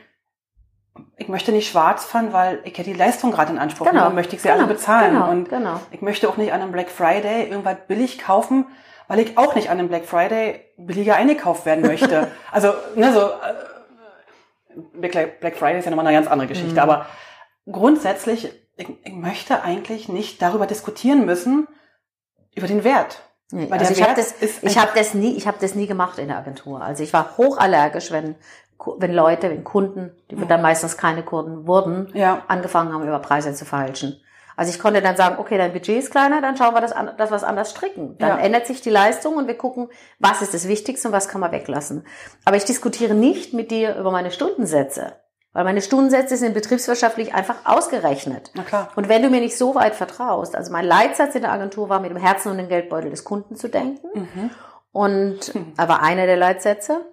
ich 1.16 1.28
möchte 1.28 1.50
nicht 1.50 1.68
schwarz 1.68 2.04
fahren, 2.04 2.32
weil 2.32 2.60
ich 2.64 2.78
ja 2.78 2.84
die 2.84 2.92
Leistung 2.92 3.32
gerade 3.32 3.52
in 3.52 3.58
Anspruch 3.58 3.90
genau. 3.90 4.04
nehme, 4.04 4.14
möchte 4.14 4.36
ich 4.36 4.42
sie 4.42 4.48
genau. 4.48 4.60
alle 4.60 4.72
bezahlen. 4.72 5.14
Genau. 5.14 5.30
Und 5.30 5.48
genau. 5.48 5.80
ich 5.90 6.02
möchte 6.02 6.28
auch 6.28 6.36
nicht 6.36 6.52
an 6.52 6.62
einem 6.62 6.70
Black 6.70 6.88
Friday 6.88 7.48
irgendwas 7.48 7.76
billig 7.88 8.20
kaufen, 8.20 8.66
weil 9.08 9.18
ich 9.18 9.36
auch 9.36 9.56
nicht 9.56 9.70
an 9.70 9.78
einem 9.78 9.88
Black 9.88 10.04
Friday 10.04 10.60
billiger 10.76 11.16
eingekauft 11.16 11.66
werden 11.66 11.84
möchte. 11.84 12.30
also, 12.52 12.72
ne, 12.94 13.12
so, 13.12 13.22
äh, 13.22 15.10
Black 15.40 15.56
Friday 15.56 15.80
ist 15.80 15.84
ja 15.84 15.90
nochmal 15.90 16.06
eine 16.06 16.16
ganz 16.16 16.28
andere 16.28 16.46
Geschichte, 16.46 16.74
mhm. 16.74 16.78
aber 16.78 17.06
grundsätzlich, 17.70 18.52
ich, 18.76 18.88
ich 19.04 19.12
möchte 19.12 19.64
eigentlich 19.64 20.08
nicht 20.08 20.40
darüber 20.40 20.68
diskutieren 20.68 21.26
müssen, 21.26 21.66
über 22.54 22.68
den 22.68 22.84
Wert. 22.84 23.20
Nee, 23.52 23.68
also 23.70 23.92
ich 23.92 24.02
habe 24.02 24.14
das, 24.14 24.34
ich 24.40 24.78
habe 24.78 24.92
das 24.94 25.14
nie, 25.14 25.36
ich 25.36 25.46
habe 25.46 25.58
das 25.60 25.74
nie 25.74 25.86
gemacht 25.86 26.18
in 26.18 26.28
der 26.28 26.38
Agentur. 26.38 26.80
Also 26.80 27.02
ich 27.02 27.12
war 27.12 27.36
hochallergisch, 27.36 28.10
wenn 28.10 28.34
wenn 28.96 29.12
Leute, 29.12 29.50
wenn 29.50 29.64
Kunden, 29.64 30.10
die 30.30 30.36
ja. 30.36 30.44
dann 30.44 30.62
meistens 30.62 30.96
keine 30.96 31.22
Kunden 31.22 31.66
wurden, 31.66 32.08
ja. 32.14 32.42
angefangen 32.48 32.92
haben, 32.92 33.06
über 33.06 33.20
Preise 33.20 33.54
zu 33.54 33.64
verhalten. 33.64 34.20
Also 34.56 34.70
ich 34.70 34.78
konnte 34.78 35.00
dann 35.00 35.16
sagen, 35.16 35.36
okay, 35.38 35.56
dein 35.56 35.72
Budget 35.72 35.98
ist 35.98 36.10
kleiner, 36.10 36.40
dann 36.42 36.56
schauen 36.56 36.74
wir 36.74 36.80
das, 36.80 36.92
an, 36.92 37.10
das 37.16 37.30
was 37.30 37.42
anders 37.42 37.70
stricken. 37.70 38.18
Dann 38.18 38.38
ja. 38.38 38.44
ändert 38.44 38.66
sich 38.66 38.80
die 38.80 38.90
Leistung 38.90 39.36
und 39.36 39.46
wir 39.46 39.56
gucken, 39.56 39.88
was 40.18 40.42
ist 40.42 40.52
das 40.52 40.68
Wichtigste 40.68 41.08
und 41.08 41.14
was 41.14 41.28
kann 41.28 41.40
man 41.40 41.52
weglassen. 41.52 42.04
Aber 42.44 42.56
ich 42.56 42.64
diskutiere 42.64 43.14
nicht 43.14 43.54
mit 43.54 43.70
dir 43.70 43.96
über 43.96 44.10
meine 44.10 44.30
Stundensätze. 44.30 45.14
Weil 45.52 45.64
meine 45.64 45.82
Stundensätze 45.82 46.36
sind 46.36 46.54
betriebswirtschaftlich 46.54 47.34
einfach 47.34 47.56
ausgerechnet. 47.64 48.50
Na 48.54 48.62
klar. 48.62 48.90
Und 48.96 49.08
wenn 49.08 49.22
du 49.22 49.28
mir 49.28 49.40
nicht 49.40 49.58
so 49.58 49.74
weit 49.74 49.94
vertraust, 49.94 50.56
also 50.56 50.72
mein 50.72 50.86
Leitsatz 50.86 51.34
in 51.34 51.42
der 51.42 51.52
Agentur 51.52 51.90
war, 51.90 52.00
mit 52.00 52.10
dem 52.10 52.16
Herzen 52.16 52.50
und 52.50 52.56
dem 52.56 52.68
Geldbeutel 52.68 53.10
des 53.10 53.24
Kunden 53.24 53.56
zu 53.56 53.68
denken. 53.68 54.06
Mhm. 54.14 54.50
Und 54.92 55.54
mhm. 55.54 55.72
aber 55.76 56.00
einer 56.00 56.26
der 56.26 56.38
Leitsätze. 56.38 57.04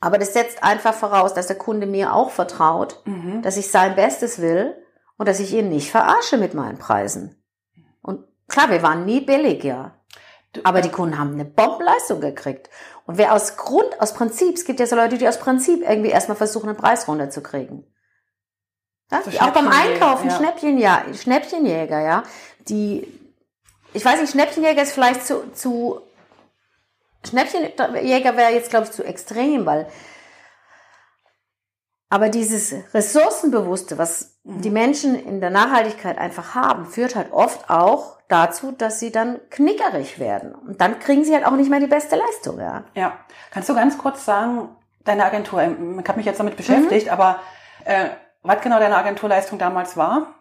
Aber 0.00 0.18
das 0.18 0.32
setzt 0.32 0.62
einfach 0.62 0.94
voraus, 0.94 1.34
dass 1.34 1.46
der 1.46 1.56
Kunde 1.56 1.86
mir 1.86 2.14
auch 2.14 2.30
vertraut, 2.30 3.00
mhm. 3.04 3.42
dass 3.42 3.56
ich 3.56 3.70
sein 3.70 3.94
Bestes 3.94 4.40
will 4.40 4.74
und 5.16 5.28
dass 5.28 5.40
ich 5.40 5.52
ihn 5.52 5.68
nicht 5.68 5.90
verarsche 5.90 6.38
mit 6.38 6.54
meinen 6.54 6.78
Preisen. 6.78 7.42
Und 8.02 8.24
klar, 8.48 8.70
wir 8.70 8.82
waren 8.82 9.04
nie 9.04 9.20
billig, 9.20 9.64
ja. 9.64 9.92
Aber 10.62 10.80
die 10.80 10.90
Kunden 10.90 11.18
haben 11.18 11.34
eine 11.34 11.44
Bombenleistung 11.44 12.20
gekriegt. 12.20 12.70
Und 13.06 13.18
wer 13.18 13.32
aus 13.32 13.56
Grund, 13.56 14.00
aus 14.00 14.14
Prinzip, 14.14 14.54
es 14.54 14.64
gibt 14.64 14.80
ja 14.80 14.86
so 14.86 14.96
Leute, 14.96 15.18
die 15.18 15.26
aus 15.26 15.38
Prinzip 15.38 15.82
irgendwie 15.82 16.10
erstmal 16.10 16.36
versuchen, 16.36 16.68
einen 16.68 16.78
Preis 16.78 17.08
runterzukriegen. 17.08 17.84
Ja? 19.10 19.22
So 19.22 19.38
auch 19.40 19.50
beim 19.50 19.68
Einkaufen, 19.68 20.30
ja. 20.30 20.36
Schnäppchen, 20.36 20.78
ja, 20.78 21.02
Schnäppchenjäger, 21.12 22.00
ja. 22.00 22.22
Die, 22.68 23.06
ich 23.92 24.04
weiß 24.04 24.20
nicht, 24.20 24.30
Schnäppchenjäger 24.30 24.82
ist 24.82 24.92
vielleicht 24.92 25.26
zu, 25.26 25.50
zu 25.52 26.00
Schnäppchenjäger 27.26 28.36
wäre 28.36 28.52
jetzt, 28.52 28.70
glaube 28.70 28.86
ich, 28.86 28.92
zu 28.92 29.04
extrem, 29.04 29.66
weil 29.66 29.86
aber 32.10 32.28
dieses 32.28 32.74
Ressourcenbewusste, 32.92 33.98
was 33.98 34.38
mhm. 34.44 34.60
die 34.60 34.70
Menschen 34.70 35.14
in 35.14 35.40
der 35.40 35.50
Nachhaltigkeit 35.50 36.18
einfach 36.18 36.54
haben, 36.54 36.86
führt 36.86 37.16
halt 37.16 37.32
oft 37.32 37.68
auch 37.70 38.18
dazu, 38.28 38.72
dass 38.72 39.00
sie 39.00 39.10
dann 39.12 39.40
knickerig 39.50 40.18
werden. 40.18 40.54
Und 40.54 40.80
dann 40.80 40.98
kriegen 40.98 41.24
sie 41.24 41.34
halt 41.34 41.46
auch 41.46 41.52
nicht 41.52 41.70
mehr 41.70 41.80
die 41.80 41.86
beste 41.86 42.16
Leistung, 42.16 42.58
ja. 42.58 42.84
Ja. 42.94 43.12
Kannst 43.50 43.68
du 43.68 43.74
ganz 43.74 43.98
kurz 43.98 44.24
sagen, 44.24 44.68
deine 45.04 45.24
Agentur, 45.24 45.62
ich 45.62 45.68
habe 46.08 46.16
mich 46.16 46.26
jetzt 46.26 46.40
damit 46.40 46.56
beschäftigt, 46.56 47.06
mhm. 47.06 47.12
aber 47.12 47.40
äh, 47.84 48.06
was 48.42 48.60
genau 48.60 48.78
deine 48.78 48.96
Agenturleistung 48.96 49.58
damals 49.58 49.96
war? 49.96 50.34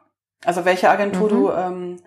Also 0.45 0.65
welche 0.65 0.89
Agentur 0.89 1.27
Mhm. 1.27 1.33
du 1.33 1.51
ähm, 1.51 2.03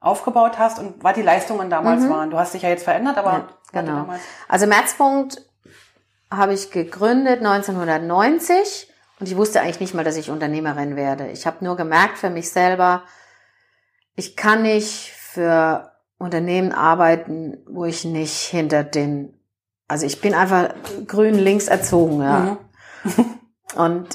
aufgebaut 0.00 0.58
hast 0.58 0.78
und 0.78 1.02
was 1.02 1.14
die 1.14 1.22
Leistungen 1.22 1.70
damals 1.70 2.02
Mhm. 2.02 2.10
waren. 2.10 2.30
Du 2.30 2.38
hast 2.38 2.54
dich 2.54 2.62
ja 2.62 2.68
jetzt 2.68 2.84
verändert, 2.84 3.18
aber 3.18 3.32
Ja, 3.72 3.80
genau. 3.80 4.06
Also 4.48 4.66
Märzpunkt 4.66 5.44
habe 6.30 6.54
ich 6.54 6.70
gegründet 6.70 7.40
1990 7.40 8.91
und 9.22 9.28
ich 9.28 9.36
wusste 9.36 9.60
eigentlich 9.60 9.78
nicht 9.78 9.94
mal, 9.94 10.02
dass 10.02 10.16
ich 10.16 10.30
Unternehmerin 10.32 10.96
werde. 10.96 11.28
Ich 11.28 11.46
habe 11.46 11.64
nur 11.64 11.76
gemerkt 11.76 12.18
für 12.18 12.28
mich 12.28 12.50
selber, 12.50 13.04
ich 14.16 14.34
kann 14.36 14.62
nicht 14.62 15.12
für 15.12 15.92
Unternehmen 16.18 16.72
arbeiten, 16.72 17.58
wo 17.70 17.84
ich 17.84 18.04
nicht 18.04 18.32
hinter 18.34 18.82
den, 18.82 19.32
also 19.86 20.06
ich 20.06 20.20
bin 20.20 20.34
einfach 20.34 20.74
grün 21.06 21.36
links 21.36 21.68
erzogen, 21.68 22.20
ja. 22.20 22.58
Mhm. 23.04 23.24
Und 23.76 24.08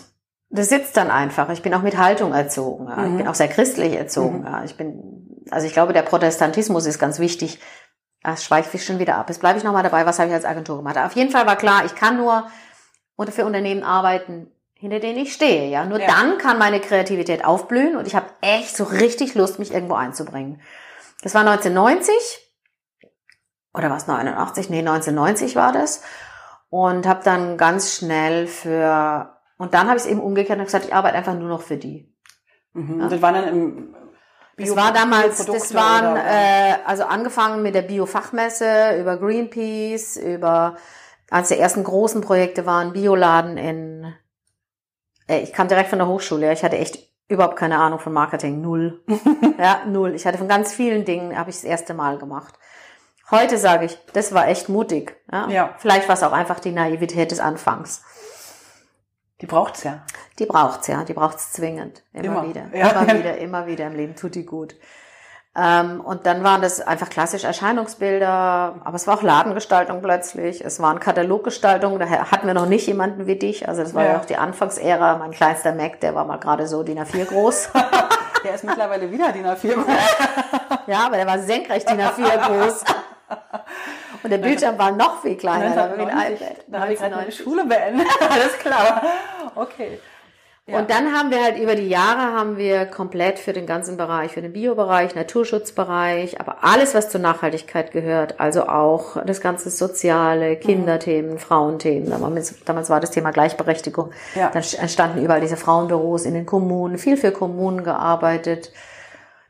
das 0.49 0.67
sitzt 0.67 0.97
dann 0.97 1.09
einfach. 1.09 1.47
Ich 1.51 1.61
bin 1.61 1.73
auch 1.73 1.83
mit 1.83 1.97
Haltung 1.97 2.33
erzogen. 2.33 2.87
Ja. 2.89 3.05
Ich 3.05 3.11
Mhm. 3.11 3.17
bin 3.19 3.27
auch 3.29 3.35
sehr 3.35 3.47
christlich 3.47 3.93
erzogen. 3.93 4.39
Mhm. 4.39 4.45
Ja. 4.45 4.63
Ich 4.65 4.75
bin, 4.75 5.41
also 5.51 5.67
ich 5.67 5.71
glaube, 5.71 5.93
der 5.93 6.01
Protestantismus 6.01 6.85
ist 6.85 6.99
ganz 6.99 7.17
wichtig. 7.19 7.61
Das 8.23 8.43
schweife 8.43 8.75
ich 8.75 8.83
schon 8.85 8.99
wieder 8.99 9.15
ab. 9.15 9.29
Jetzt 9.29 9.39
bleibe 9.39 9.57
ich 9.57 9.63
nochmal 9.63 9.83
dabei, 9.83 10.05
was 10.05 10.19
habe 10.19 10.27
ich 10.27 10.35
als 10.35 10.43
Agentur 10.43 10.75
gemacht. 10.75 10.97
Auf 10.97 11.13
jeden 11.13 11.31
Fall 11.31 11.45
war 11.45 11.55
klar, 11.55 11.85
ich 11.85 11.95
kann 11.95 12.17
nur 12.17 12.47
unter 13.15 13.31
für 13.31 13.45
Unternehmen 13.45 13.83
arbeiten, 13.83 14.51
hinter 14.79 14.99
denen 14.99 15.17
ich 15.19 15.33
stehe. 15.33 15.69
Ja, 15.69 15.85
nur 15.85 15.99
Ja. 15.99 16.07
dann 16.07 16.37
kann 16.37 16.57
meine 16.59 16.79
Kreativität 16.79 17.43
aufblühen 17.45 17.95
und 17.97 18.07
ich 18.07 18.15
habe 18.15 18.27
echt 18.41 18.75
so 18.77 18.83
richtig 18.83 19.35
Lust, 19.35 19.59
mich 19.59 19.73
irgendwo 19.73 19.95
einzubringen. 19.95 20.61
Das 21.23 21.33
war 21.33 21.41
1990 21.41 22.13
oder 23.73 23.89
was 23.89 24.07
89? 24.07 24.69
Nee, 24.69 24.79
1990 24.79 25.55
war 25.55 25.71
das 25.71 26.01
und 26.69 27.05
habe 27.07 27.23
dann 27.23 27.57
ganz 27.57 27.93
schnell 27.95 28.47
für 28.47 29.33
und 29.57 29.73
dann 29.73 29.87
habe 29.87 29.97
ich 29.97 30.03
es 30.03 30.09
eben 30.09 30.19
umgekehrt 30.21 30.59
und 30.59 30.65
gesagt, 30.65 30.85
ich 30.85 30.93
arbeite 30.93 31.15
einfach 31.17 31.33
nur 31.33 31.49
noch 31.49 31.61
für 31.61 31.77
die. 31.77 32.13
Mhm. 32.73 32.97
Ja. 32.99 33.03
Und 33.05 33.11
das 33.11 33.21
waren 33.21 33.33
dann 33.35 33.47
im 33.47 33.95
Das 34.57 34.67
Bio- 34.67 34.75
war 34.75 34.91
damals, 34.93 35.45
das 35.45 35.73
waren, 35.73 36.15
äh, 36.17 36.75
also 36.85 37.03
angefangen 37.05 37.61
mit 37.63 37.73
der 37.75 37.81
Biofachmesse, 37.83 38.97
über 38.99 39.17
Greenpeace, 39.17 40.17
über, 40.17 40.75
eines 41.31 41.49
der 41.49 41.59
ersten 41.59 41.83
großen 41.83 42.21
Projekte 42.21 42.65
waren 42.67 42.93
Bioladen 42.93 43.57
in, 43.57 44.13
ich 45.27 45.53
kam 45.53 45.67
direkt 45.67 45.89
von 45.89 45.99
der 45.99 46.07
Hochschule, 46.07 46.47
ja, 46.47 46.51
ich 46.51 46.63
hatte 46.63 46.77
echt 46.77 46.99
überhaupt 47.27 47.57
keine 47.57 47.77
Ahnung 47.77 47.99
von 47.99 48.13
Marketing, 48.13 48.61
null. 48.61 49.03
ja, 49.57 49.81
null. 49.85 50.15
Ich 50.15 50.25
hatte 50.25 50.37
von 50.37 50.47
ganz 50.47 50.73
vielen 50.73 51.05
Dingen, 51.05 51.37
habe 51.37 51.49
ich 51.49 51.57
das 51.57 51.65
erste 51.65 51.93
Mal 51.93 52.17
gemacht. 52.17 52.53
Heute 53.29 53.57
sage 53.57 53.85
ich, 53.85 53.97
das 54.13 54.33
war 54.33 54.47
echt 54.47 54.69
mutig. 54.69 55.17
Ja? 55.31 55.49
Ja. 55.49 55.75
Vielleicht 55.79 56.07
war 56.07 56.15
es 56.15 56.23
auch 56.23 56.31
einfach 56.31 56.59
die 56.59 56.71
Naivität 56.71 57.31
des 57.31 57.41
Anfangs. 57.41 58.01
Die 59.41 59.45
braucht's 59.45 59.83
ja. 59.83 60.03
Die 60.39 60.45
braucht's 60.45 60.87
ja, 60.87 61.03
die 61.03 61.13
braucht's 61.13 61.51
zwingend. 61.51 62.03
Immer, 62.13 62.25
Immer. 62.25 62.47
wieder. 62.47 62.69
Ja. 62.73 62.89
Immer 62.89 63.13
wieder, 63.19 63.37
immer 63.37 63.67
wieder 63.67 63.87
im 63.87 63.95
Leben 63.95 64.15
tut 64.15 64.35
die 64.35 64.45
gut. 64.45 64.75
Ähm, 65.59 66.01
und 66.01 66.27
dann 66.27 66.43
waren 66.43 66.61
das 66.61 66.81
einfach 66.81 67.09
klassisch 67.09 67.43
Erscheinungsbilder, 67.43 68.75
aber 68.83 68.95
es 68.95 69.07
war 69.07 69.17
auch 69.17 69.23
Ladengestaltung 69.23 70.03
plötzlich, 70.03 70.63
es 70.63 70.79
waren 70.79 70.99
Kataloggestaltung, 70.99 71.97
daher 71.97 72.29
hatten 72.29 72.45
wir 72.45 72.53
noch 72.53 72.67
nicht 72.67 72.85
jemanden 72.85 73.25
wie 73.25 73.37
dich, 73.37 73.67
also 73.67 73.81
das 73.81 73.95
war 73.95 74.03
ja, 74.03 74.11
Ja. 74.13 74.19
auch 74.19 74.25
die 74.25 74.37
Anfangsära, 74.37 75.17
mein 75.17 75.31
kleinster 75.31 75.73
Mac, 75.73 75.99
der 75.99 76.13
war 76.13 76.25
mal 76.25 76.37
gerade 76.37 76.67
so 76.67 76.83
DIN 76.83 76.99
A4 76.99 77.25
groß. 77.25 77.69
Der 78.43 78.53
ist 78.53 78.63
mittlerweile 78.63 79.11
wieder 79.11 79.31
DIN 79.31 79.47
A4. 79.47 79.75
ja, 80.87 81.07
aber 81.07 81.17
der 81.17 81.25
war 81.25 81.39
senkrecht 81.39 81.89
DIN 81.89 81.99
A4 81.99 82.37
groß. 82.47 82.83
Und 84.23 84.29
der 84.29 84.37
Bildschirm 84.37 84.77
war 84.77 84.91
noch 84.91 85.21
viel 85.21 85.35
kleiner, 85.35 85.71
der 85.71 85.75
war 85.75 85.97
wie 85.97 86.01
ein 86.03 86.09
1990, 86.09 86.47
iPad. 86.47 86.65
Da 86.67 86.79
habe 86.79 86.93
ich 86.93 86.99
gerade 86.99 87.15
meine 87.15 87.25
1990. 87.25 87.43
Schule 87.43 87.65
beendet. 87.65 88.07
Alles 88.29 88.57
klar. 88.59 89.01
Okay. 89.55 89.99
Ja. 90.69 90.79
Und 90.79 90.89
dann 90.89 91.13
haben 91.13 91.31
wir 91.31 91.41
halt 91.41 91.57
über 91.57 91.75
die 91.75 91.87
Jahre 91.87 92.37
haben 92.37 92.57
wir 92.57 92.85
komplett 92.85 93.39
für 93.39 93.53
den 93.53 93.65
ganzen 93.65 93.95
Bereich, 93.95 94.33
für 94.33 94.41
den 94.41 94.51
Biobereich, 94.51 95.15
Naturschutzbereich, 95.15 96.41
aber 96.41 96.57
alles, 96.61 96.93
was 96.93 97.09
zur 97.09 97.21
Nachhaltigkeit 97.21 97.91
gehört, 97.91 98.41
also 98.41 98.67
auch 98.67 99.15
das 99.25 99.39
ganze 99.39 99.69
soziale, 99.69 100.57
Kinderthemen, 100.57 101.39
Frauenthemen. 101.39 102.09
Damals, 102.09 102.53
damals 102.65 102.89
war 102.89 102.99
das 102.99 103.11
Thema 103.11 103.31
Gleichberechtigung. 103.31 104.11
Ja. 104.35 104.49
Dann 104.49 104.63
entstanden 104.77 105.23
überall 105.23 105.39
diese 105.39 105.55
Frauenbüros 105.55 106.25
in 106.25 106.33
den 106.33 106.45
Kommunen, 106.45 106.97
viel 106.97 107.15
für 107.15 107.31
Kommunen 107.31 107.85
gearbeitet. 107.85 108.73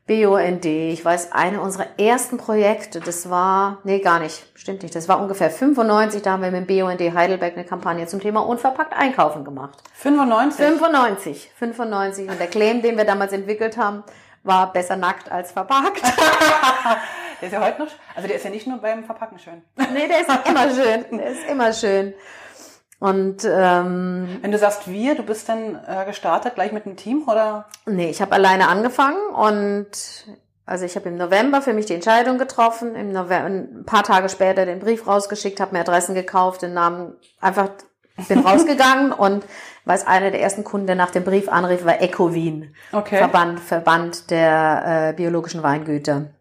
BUND, 0.08 0.66
ich 0.66 1.04
weiß, 1.04 1.34
eine 1.34 1.60
unserer 1.60 1.86
ersten 2.00 2.38
Projekte, 2.38 3.02
das 3.02 3.30
war, 3.30 3.80
nee, 3.84 4.00
gar 4.00 4.20
nicht, 4.20 4.46
stimmt 4.56 4.82
nicht, 4.84 4.96
das 4.96 5.10
war 5.10 5.20
ungefähr 5.20 5.50
95, 5.50 6.22
da 6.22 6.32
haben 6.32 6.44
wir 6.44 6.52
mit 6.52 6.70
dem 6.70 6.80
BUND 6.80 7.14
Heidelberg 7.14 7.56
eine 7.56 7.66
Kampagne 7.66 8.08
zum 8.08 8.22
Thema 8.22 8.40
unverpackt 8.40 8.94
einkaufen 8.94 9.44
gemacht. 9.44 9.78
95. 9.96 10.66
95, 10.66 11.52
95. 11.56 12.30
Und 12.30 12.40
der 12.40 12.48
Claim, 12.48 12.82
den 12.82 12.96
wir 12.98 13.04
damals 13.04 13.34
entwickelt 13.34 13.78
haben, 13.78 14.04
war 14.44 14.72
besser 14.72 14.96
nackt 14.96 15.30
als 15.30 15.52
verpackt. 15.52 16.02
Der 17.40 17.50
ist 17.50 17.54
ja 17.54 17.64
heute 17.64 17.84
noch, 17.84 17.88
also 18.16 18.28
der 18.28 18.38
ist 18.38 18.46
ja 18.46 18.50
nicht 18.50 18.66
nur 18.66 18.80
beim 18.80 19.04
Verpacken 19.04 19.38
schön. 19.38 19.62
nee, 19.94 20.08
der 20.08 20.22
ist 20.22 20.50
immer 20.50 20.70
schön. 20.72 21.06
Der 21.20 21.28
ist 21.28 21.48
immer 21.48 21.72
schön. 21.72 22.16
Und 23.00 23.46
ähm, 23.46 24.40
Wenn 24.42 24.52
du 24.52 24.58
sagst 24.58 24.90
wir, 24.90 25.16
du 25.16 25.24
bist 25.24 25.48
dann 25.50 25.80
äh, 25.88 26.06
gestartet 26.06 26.56
gleich 26.56 26.72
mit 26.72 26.86
einem 26.86 26.96
Team 26.96 27.28
oder? 27.28 27.66
nee, 27.86 28.10
ich 28.10 28.22
habe 28.22 28.32
alleine 28.32 28.70
angefangen 28.70 29.22
und 29.36 29.88
also 30.66 30.84
ich 30.84 30.96
habe 30.96 31.10
im 31.10 31.16
November 31.16 31.62
für 31.62 31.74
mich 31.74 31.86
die 31.86 31.94
Entscheidung 31.94 32.38
getroffen, 32.40 32.96
im 32.96 33.12
November, 33.12 33.46
ein 33.46 33.86
paar 33.86 34.04
Tage 34.04 34.30
später 34.30 34.66
den 34.66 34.80
Brief 34.80 35.06
rausgeschickt, 35.06 35.60
habe 35.60 35.74
mir 35.74 35.82
Adressen 35.82 36.16
gekauft, 36.16 36.64
den 36.64 36.74
Namen 36.74 37.16
einfach 37.40 37.70
bin 38.28 38.40
rausgegangen 38.46 39.12
und 39.12 39.46
weiß 39.86 40.08
einer 40.08 40.32
der 40.32 40.42
ersten 40.42 40.64
Kunden, 40.64 40.88
der 40.88 40.96
nach 40.96 41.12
dem 41.12 41.24
Brief 41.24 41.50
anrief, 41.50 41.86
war 41.86 42.02
Eco 42.02 42.34
Wien. 42.34 42.76
Okay. 42.92 43.18
Verband, 43.18 43.60
Verband 43.60 44.32
der 44.32 45.10
äh, 45.10 45.14
biologischen 45.14 45.64
Weingüter. 45.64 46.32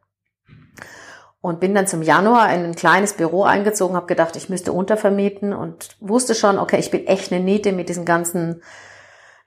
Und 1.47 1.61
bin 1.61 1.77
dann 1.77 1.87
zum 1.87 2.03
Januar 2.03 2.53
in 2.53 2.65
ein 2.65 2.75
kleines 2.75 3.13
Büro 3.13 3.45
eingezogen, 3.45 3.95
habe 3.95 4.09
gedacht, 4.09 4.35
ich 4.35 4.49
müsste 4.49 4.73
untervermieten 4.73 5.53
und 5.53 5.97
wusste 6.01 6.35
schon, 6.35 6.59
okay, 6.59 6.81
ich 6.81 6.91
bin 6.91 7.07
echt 7.07 7.33
eine 7.33 7.41
Niete 7.41 7.71
mit 7.71 7.89
diesen 7.89 8.05
ganzen 8.05 8.65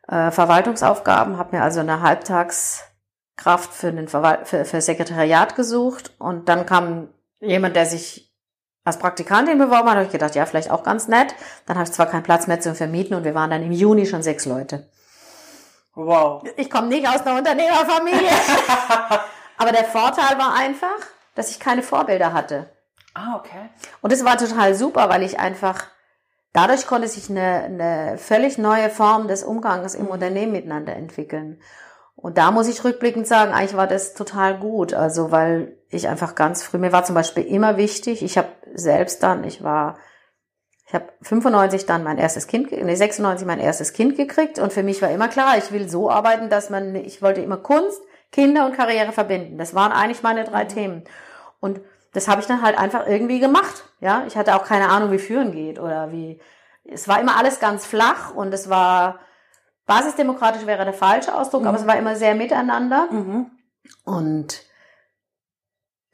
äh, 0.08 0.32
Verwaltungsaufgaben, 0.32 1.38
habe 1.38 1.58
mir 1.58 1.62
also 1.62 1.82
eine 1.82 2.02
Halbtagskraft 2.02 3.74
für, 3.74 3.92
den 3.92 4.08
Verwal 4.08 4.46
für, 4.46 4.64
für 4.64 4.80
Sekretariat 4.80 5.58
gesucht 5.58 6.14
und 6.20 6.48
dann 6.48 6.66
kam 6.66 7.10
jemand, 7.42 7.76
der 7.76 7.86
sich 7.86 8.34
als 8.86 8.98
Praktikantin 8.98 9.58
beworben 9.58 9.90
hat, 9.90 9.98
habe 9.98 10.06
ich 10.06 10.12
gedacht, 10.14 10.36
ja, 10.36 10.46
vielleicht 10.46 10.72
auch 10.72 10.84
ganz 10.84 11.10
nett. 11.10 11.36
Dann 11.66 11.76
habe 11.76 11.84
ich 11.84 11.92
zwar 11.92 12.06
keinen 12.06 12.24
Platz 12.24 12.48
mehr 12.48 12.62
zum 12.62 12.76
Vermieten 12.76 13.14
und 13.14 13.26
wir 13.26 13.36
waren 13.36 13.50
dann 13.50 13.62
im 13.62 13.74
Juni 13.74 14.06
schon 14.06 14.24
sechs 14.24 14.46
Leute. 14.46 14.90
Wow. 15.96 16.44
Ich 16.56 16.70
komme 16.70 16.88
nicht 16.88 17.06
aus 17.06 17.26
einer 17.26 17.40
Unternehmerfamilie. 17.40 18.32
Aber 19.58 19.74
der 19.74 19.84
Vorteil 19.84 20.38
war 20.38 20.56
einfach, 20.56 21.19
dass 21.40 21.52
ich 21.52 21.60
keine 21.60 21.84
Vorbilder 21.84 22.34
hatte. 22.34 22.70
Ah, 23.14 23.38
okay. 23.38 23.70
Und 24.02 24.12
es 24.12 24.26
war 24.26 24.38
total 24.38 24.76
super, 24.76 25.08
weil 25.08 25.24
ich 25.24 25.40
einfach, 25.40 25.86
dadurch 26.52 26.86
konnte 26.86 27.08
sich 27.08 27.30
eine, 27.30 27.64
eine 27.64 28.18
völlig 28.18 28.58
neue 28.58 28.90
Form 28.90 29.30
des 29.30 29.44
Umgangs 29.46 29.96
im 29.96 30.08
Unternehmen 30.08 30.52
miteinander 30.52 30.98
entwickeln. 30.98 31.62
Und 32.18 32.38
da 32.38 32.52
muss 32.52 32.68
ich 32.68 32.84
rückblickend 32.84 33.26
sagen, 33.26 33.54
eigentlich 33.54 33.78
war 33.78 33.88
das 33.88 34.16
total 34.16 34.60
gut. 34.60 34.94
Also, 34.94 35.32
weil 35.32 35.78
ich 35.90 36.10
einfach 36.10 36.36
ganz 36.36 36.62
früh, 36.62 36.78
mir 36.78 36.92
war 36.92 37.06
zum 37.06 37.16
Beispiel 37.16 37.46
immer 37.46 37.78
wichtig, 37.78 38.22
ich 38.22 38.38
habe 38.38 38.50
selbst 38.74 39.24
dann, 39.24 39.46
ich 39.46 39.64
war, 39.64 39.98
ich 40.88 40.94
habe 40.94 41.06
95 41.22 41.86
dann 41.86 42.04
mein 42.04 42.18
erstes 42.18 42.48
Kind, 42.48 42.70
nee, 42.72 42.96
96 42.96 43.48
mein 43.48 43.62
erstes 43.62 43.94
Kind 43.94 44.18
gekriegt 44.18 44.60
und 44.60 44.74
für 44.74 44.84
mich 44.84 45.02
war 45.02 45.10
immer 45.10 45.30
klar, 45.30 45.58
ich 45.58 45.72
will 45.72 45.88
so 45.88 46.12
arbeiten, 46.12 46.50
dass 46.50 46.70
man, 46.70 46.96
ich 46.96 47.22
wollte 47.22 47.40
immer 47.40 47.58
Kunst, 47.58 48.02
Kinder 48.32 48.66
und 48.66 48.76
Karriere 48.76 49.14
verbinden. 49.14 49.58
Das 49.58 49.74
waren 49.74 49.94
eigentlich 49.94 50.22
meine 50.22 50.44
drei 50.44 50.66
Themen. 50.66 51.06
Und 51.60 51.82
das 52.14 52.28
habe 52.28 52.42
ich 52.42 52.48
dann 52.48 52.62
halt 52.62 52.78
einfach 52.78 53.06
irgendwie 53.08 53.40
gemacht. 53.40 53.84
Ja, 54.00 54.24
ich 54.28 54.38
hatte 54.38 54.56
auch 54.56 54.66
keine 54.66 54.90
Ahnung, 54.90 55.12
wie 55.12 55.20
führen 55.20 55.52
geht 55.52 55.80
oder 55.80 56.12
wie. 56.12 56.40
Es 56.86 57.08
war 57.08 57.20
immer 57.20 57.38
alles 57.38 57.60
ganz 57.60 57.86
flach 57.86 58.34
und 58.34 58.54
es 58.54 58.70
war 58.70 59.20
basisdemokratisch 59.86 60.66
wäre 60.66 60.86
der 60.86 60.94
falsche 60.94 61.36
Ausdruck, 61.36 61.66
aber 61.66 61.78
es 61.78 61.88
war 61.88 61.98
immer 61.98 62.16
sehr 62.16 62.36
miteinander. 62.36 63.08
Mhm. 63.12 63.52
Und 64.06 64.64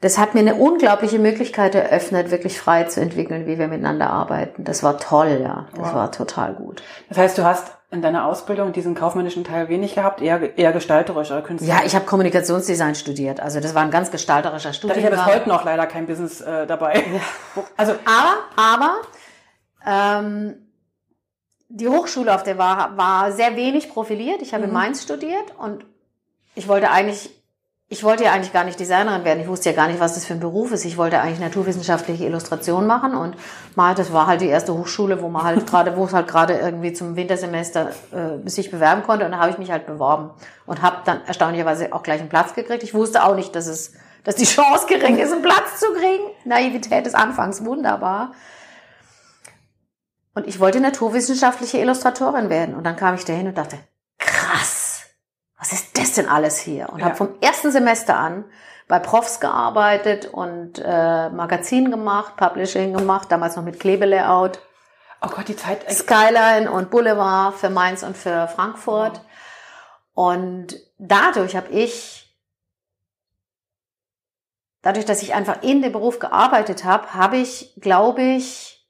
das 0.00 0.18
hat 0.18 0.34
mir 0.34 0.40
eine 0.40 0.56
unglaubliche 0.56 1.18
Möglichkeit 1.18 1.74
eröffnet, 1.74 2.30
wirklich 2.30 2.60
frei 2.60 2.84
zu 2.84 3.00
entwickeln, 3.00 3.46
wie 3.46 3.58
wir 3.58 3.66
miteinander 3.68 4.10
arbeiten. 4.10 4.62
Das 4.64 4.82
war 4.82 4.98
toll, 4.98 5.40
ja. 5.42 5.68
Das 5.74 5.88
Wow. 5.88 5.94
war 5.94 6.12
total 6.12 6.52
gut. 6.54 6.82
Das 7.08 7.16
heißt, 7.18 7.38
du 7.38 7.44
hast 7.44 7.72
in 7.90 8.02
deiner 8.02 8.26
Ausbildung 8.26 8.72
diesen 8.72 8.94
kaufmännischen 8.94 9.44
Teil 9.44 9.68
wenig 9.68 9.94
gehabt, 9.94 10.20
eher, 10.20 10.58
eher 10.58 10.72
gestalterisch 10.72 11.30
oder 11.30 11.40
künstlerisch. 11.40 11.80
Ja, 11.80 11.86
ich 11.86 11.94
habe 11.94 12.04
Kommunikationsdesign 12.04 12.94
studiert. 12.94 13.40
Also 13.40 13.60
das 13.60 13.74
war 13.74 13.82
ein 13.82 13.90
ganz 13.90 14.10
gestalterischer 14.10 14.70
habe 14.70 14.76
ich 14.76 14.82
ja 14.82 14.90
Studiengang. 14.90 15.24
bis 15.24 15.34
heute 15.34 15.48
noch 15.48 15.64
leider 15.64 15.86
kein 15.86 16.06
Business 16.06 16.40
äh, 16.40 16.66
dabei. 16.66 17.02
Also, 17.76 17.94
Aber, 18.04 18.36
aber 18.56 18.96
ähm, 19.86 20.56
die 21.68 21.88
Hochschule, 21.88 22.34
auf 22.34 22.42
der 22.42 22.58
war, 22.58 22.96
war 22.96 23.32
sehr 23.32 23.56
wenig 23.56 23.88
profiliert. 23.90 24.42
Ich 24.42 24.52
habe 24.52 24.64
in 24.64 24.70
Mhm. 24.70 24.74
Mainz 24.74 25.02
studiert 25.02 25.54
und 25.58 25.84
ich 26.54 26.68
wollte 26.68 26.90
eigentlich 26.90 27.30
ich 27.88 28.02
wollte 28.02 28.24
ja 28.24 28.32
eigentlich 28.32 28.52
gar 28.52 28.64
nicht 28.64 28.80
Designerin 28.80 29.24
werden. 29.24 29.40
Ich 29.40 29.46
wusste 29.46 29.70
ja 29.70 29.76
gar 29.76 29.86
nicht, 29.86 30.00
was 30.00 30.14
das 30.14 30.24
für 30.24 30.34
ein 30.34 30.40
Beruf 30.40 30.72
ist. 30.72 30.84
Ich 30.84 30.96
wollte 30.96 31.20
eigentlich 31.20 31.38
naturwissenschaftliche 31.38 32.24
Illustration 32.24 32.84
machen 32.84 33.14
und 33.14 33.36
mal, 33.76 33.94
das 33.94 34.12
war 34.12 34.26
halt 34.26 34.40
die 34.40 34.48
erste 34.48 34.76
Hochschule, 34.76 35.22
wo 35.22 35.28
man 35.28 35.44
halt 35.44 35.66
gerade, 35.70 35.96
wo 35.96 36.04
es 36.04 36.12
halt 36.12 36.26
gerade 36.26 36.54
irgendwie 36.54 36.92
zum 36.92 37.14
Wintersemester 37.14 37.90
äh, 38.10 38.48
sich 38.48 38.72
bewerben 38.72 39.04
konnte. 39.04 39.24
Und 39.24 39.32
da 39.32 39.38
habe 39.38 39.50
ich 39.50 39.58
mich 39.58 39.70
halt 39.70 39.86
beworben 39.86 40.30
und 40.66 40.82
habe 40.82 41.02
dann 41.04 41.24
erstaunlicherweise 41.26 41.92
auch 41.92 42.02
gleich 42.02 42.18
einen 42.18 42.28
Platz 42.28 42.54
gekriegt. 42.54 42.82
Ich 42.82 42.92
wusste 42.92 43.22
auch 43.22 43.36
nicht, 43.36 43.54
dass 43.54 43.68
es, 43.68 43.92
dass 44.24 44.34
die 44.34 44.46
Chance 44.46 44.86
gering 44.88 45.18
ist, 45.18 45.32
einen 45.32 45.42
Platz 45.42 45.78
zu 45.78 45.86
kriegen. 45.92 46.24
Naivität 46.44 47.06
des 47.06 47.14
Anfangs, 47.14 47.64
wunderbar. 47.64 48.32
Und 50.34 50.48
ich 50.48 50.58
wollte 50.58 50.80
naturwissenschaftliche 50.80 51.78
Illustratorin 51.78 52.50
werden. 52.50 52.74
Und 52.74 52.82
dann 52.82 52.96
kam 52.96 53.14
ich 53.14 53.24
dahin 53.24 53.46
und 53.46 53.56
dachte, 53.56 53.78
was 55.58 55.72
ist 55.72 55.98
das 55.98 56.12
denn 56.12 56.28
alles 56.28 56.58
hier? 56.58 56.90
Und 56.90 57.00
ja. 57.00 57.06
habe 57.06 57.16
vom 57.16 57.34
ersten 57.40 57.70
Semester 57.70 58.16
an 58.16 58.44
bei 58.88 58.98
Profs 58.98 59.40
gearbeitet 59.40 60.26
und 60.26 60.78
äh, 60.78 61.28
Magazin 61.30 61.90
gemacht, 61.90 62.36
Publishing 62.36 62.92
gemacht, 62.92 63.32
damals 63.32 63.56
noch 63.56 63.64
mit 63.64 63.80
Klebelayout. 63.80 64.60
Oh 65.22 65.28
Gott, 65.28 65.48
die 65.48 65.56
Zeit. 65.56 65.90
Skyline 65.90 66.70
und 66.70 66.90
Boulevard 66.90 67.54
für 67.54 67.70
Mainz 67.70 68.02
und 68.02 68.16
für 68.16 68.48
Frankfurt. 68.48 69.20
Oh. 70.14 70.28
Und 70.28 70.76
dadurch 70.98 71.56
habe 71.56 71.70
ich, 71.70 72.36
dadurch, 74.82 75.04
dass 75.04 75.22
ich 75.22 75.34
einfach 75.34 75.62
in 75.62 75.82
dem 75.82 75.92
Beruf 75.92 76.18
gearbeitet 76.18 76.84
habe, 76.84 77.14
habe 77.14 77.38
ich, 77.38 77.72
glaube 77.80 78.22
ich, 78.22 78.86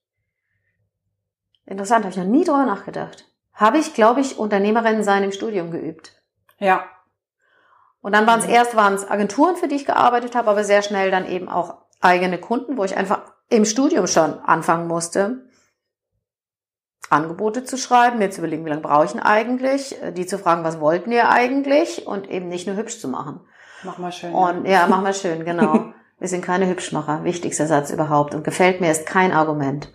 interessant, 1.64 2.04
habe 2.04 2.12
ich 2.12 2.18
noch 2.18 2.24
nie 2.24 2.44
drüber 2.44 2.66
nachgedacht, 2.66 3.24
habe 3.54 3.78
ich, 3.78 3.94
glaube 3.94 4.20
ich, 4.20 4.38
Unternehmerin 4.38 5.02
sein 5.02 5.24
im 5.24 5.32
Studium 5.32 5.70
geübt. 5.70 6.15
Ja. 6.58 6.84
Und 8.00 8.14
dann 8.14 8.26
waren 8.26 8.38
es 8.38 8.46
erst 8.46 8.76
waren 8.76 8.94
es 8.94 9.08
Agenturen, 9.08 9.56
für 9.56 9.68
die 9.68 9.76
ich 9.76 9.86
gearbeitet 9.86 10.34
habe, 10.34 10.48
aber 10.50 10.64
sehr 10.64 10.82
schnell 10.82 11.10
dann 11.10 11.26
eben 11.26 11.48
auch 11.48 11.78
eigene 12.00 12.38
Kunden, 12.38 12.76
wo 12.76 12.84
ich 12.84 12.96
einfach 12.96 13.22
im 13.48 13.64
Studium 13.64 14.06
schon 14.06 14.38
anfangen 14.40 14.86
musste, 14.86 15.46
Angebote 17.10 17.64
zu 17.64 17.76
schreiben, 17.76 18.18
mir 18.18 18.30
zu 18.30 18.40
überlegen, 18.40 18.64
wie 18.64 18.70
lange 18.70 18.82
brauche 18.82 19.04
ich 19.04 19.12
denn 19.12 19.20
eigentlich, 19.20 20.00
äh, 20.02 20.12
die 20.12 20.26
zu 20.26 20.38
fragen, 20.38 20.64
was 20.64 20.80
wollten 20.80 21.12
ihr 21.12 21.28
eigentlich 21.28 22.06
und 22.06 22.28
eben 22.28 22.48
nicht 22.48 22.66
nur 22.66 22.76
hübsch 22.76 23.00
zu 23.00 23.08
machen. 23.08 23.40
Mach 23.84 23.98
mal 23.98 24.12
schön. 24.12 24.32
Und 24.32 24.66
ja, 24.66 24.86
mach 24.88 25.02
mal 25.02 25.14
schön, 25.14 25.44
genau. 25.44 25.92
Wir 26.18 26.28
sind 26.28 26.42
keine 26.42 26.66
Hübschmacher. 26.66 27.24
Wichtigster 27.24 27.66
Satz 27.66 27.90
überhaupt. 27.90 28.34
Und 28.34 28.42
gefällt 28.42 28.80
mir 28.80 28.90
ist 28.90 29.04
kein 29.04 29.32
Argument. 29.32 29.92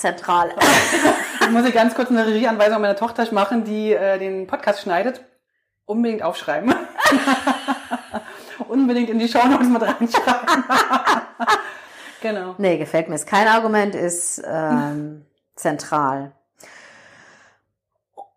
Zentral. 0.00 0.50
ich 1.40 1.50
muss 1.50 1.66
ich 1.66 1.74
ganz 1.74 1.94
kurz 1.94 2.10
eine 2.10 2.26
Regieanweisung 2.26 2.80
meiner 2.80 2.96
Tochter 2.96 3.26
machen, 3.32 3.64
die 3.64 3.92
äh, 3.92 4.18
den 4.18 4.46
Podcast 4.46 4.80
schneidet. 4.80 5.20
Unbedingt 5.84 6.22
aufschreiben. 6.22 6.74
Unbedingt 8.68 9.10
in 9.10 9.18
die 9.18 9.28
Shownotes 9.28 9.68
mit 9.68 9.82
reinschreiben. 9.82 10.64
genau. 12.22 12.54
Nee, 12.58 12.78
gefällt 12.78 13.08
mir. 13.08 13.16
Ist 13.16 13.26
kein 13.26 13.48
Argument, 13.48 13.94
ist 13.94 14.42
ähm, 14.46 15.26
zentral. 15.54 16.32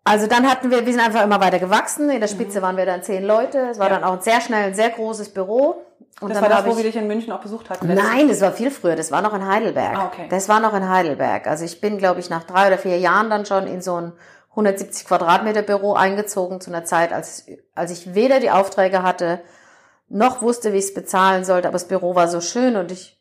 Also 0.04 0.26
dann 0.26 0.46
hatten 0.46 0.70
wir, 0.70 0.84
wir 0.84 0.92
sind 0.92 1.02
einfach 1.02 1.24
immer 1.24 1.40
weiter 1.40 1.58
gewachsen. 1.58 2.10
In 2.10 2.20
der 2.20 2.28
Spitze 2.28 2.58
mhm. 2.58 2.62
waren 2.62 2.76
wir 2.76 2.84
dann 2.84 3.02
zehn 3.02 3.24
Leute. 3.24 3.70
Es 3.70 3.78
war 3.78 3.88
ja. 3.88 3.94
dann 3.94 4.04
auch 4.04 4.20
sehr 4.20 4.40
schnell 4.42 4.64
ein 4.64 4.74
sehr 4.74 4.90
großes 4.90 5.32
Büro. 5.32 5.82
Und 6.20 6.30
das 6.30 6.40
war 6.40 6.48
das, 6.48 6.64
wo 6.64 6.76
wir 6.76 6.84
dich 6.84 6.96
in 6.96 7.06
München 7.06 7.32
auch 7.32 7.40
besucht 7.40 7.70
hatten? 7.70 7.92
Nein, 7.92 8.28
das 8.28 8.40
war 8.40 8.52
viel 8.52 8.70
früher. 8.70 8.94
Das 8.94 9.10
war 9.10 9.20
noch 9.20 9.34
in 9.34 9.46
Heidelberg. 9.46 9.96
Ah, 9.96 10.06
okay. 10.06 10.26
Das 10.30 10.48
war 10.48 10.60
noch 10.60 10.72
in 10.74 10.88
Heidelberg. 10.88 11.46
Also 11.46 11.64
ich 11.64 11.80
bin, 11.80 11.98
glaube 11.98 12.20
ich, 12.20 12.30
nach 12.30 12.44
drei 12.44 12.68
oder 12.68 12.78
vier 12.78 12.98
Jahren 12.98 13.30
dann 13.30 13.44
schon 13.46 13.66
in 13.66 13.82
so 13.82 14.00
ein 14.00 14.12
170 14.50 15.06
Quadratmeter 15.06 15.62
Büro 15.62 15.94
eingezogen 15.94 16.60
zu 16.60 16.70
einer 16.70 16.84
Zeit, 16.84 17.12
als, 17.12 17.46
als 17.74 17.90
ich 17.90 18.14
weder 18.14 18.38
die 18.38 18.52
Aufträge 18.52 19.02
hatte, 19.02 19.40
noch 20.08 20.42
wusste, 20.42 20.72
wie 20.72 20.78
ich 20.78 20.84
es 20.84 20.94
bezahlen 20.94 21.44
sollte. 21.44 21.66
Aber 21.66 21.74
das 21.74 21.88
Büro 21.88 22.14
war 22.14 22.28
so 22.28 22.40
schön 22.40 22.76
und 22.76 22.92
ich, 22.92 23.20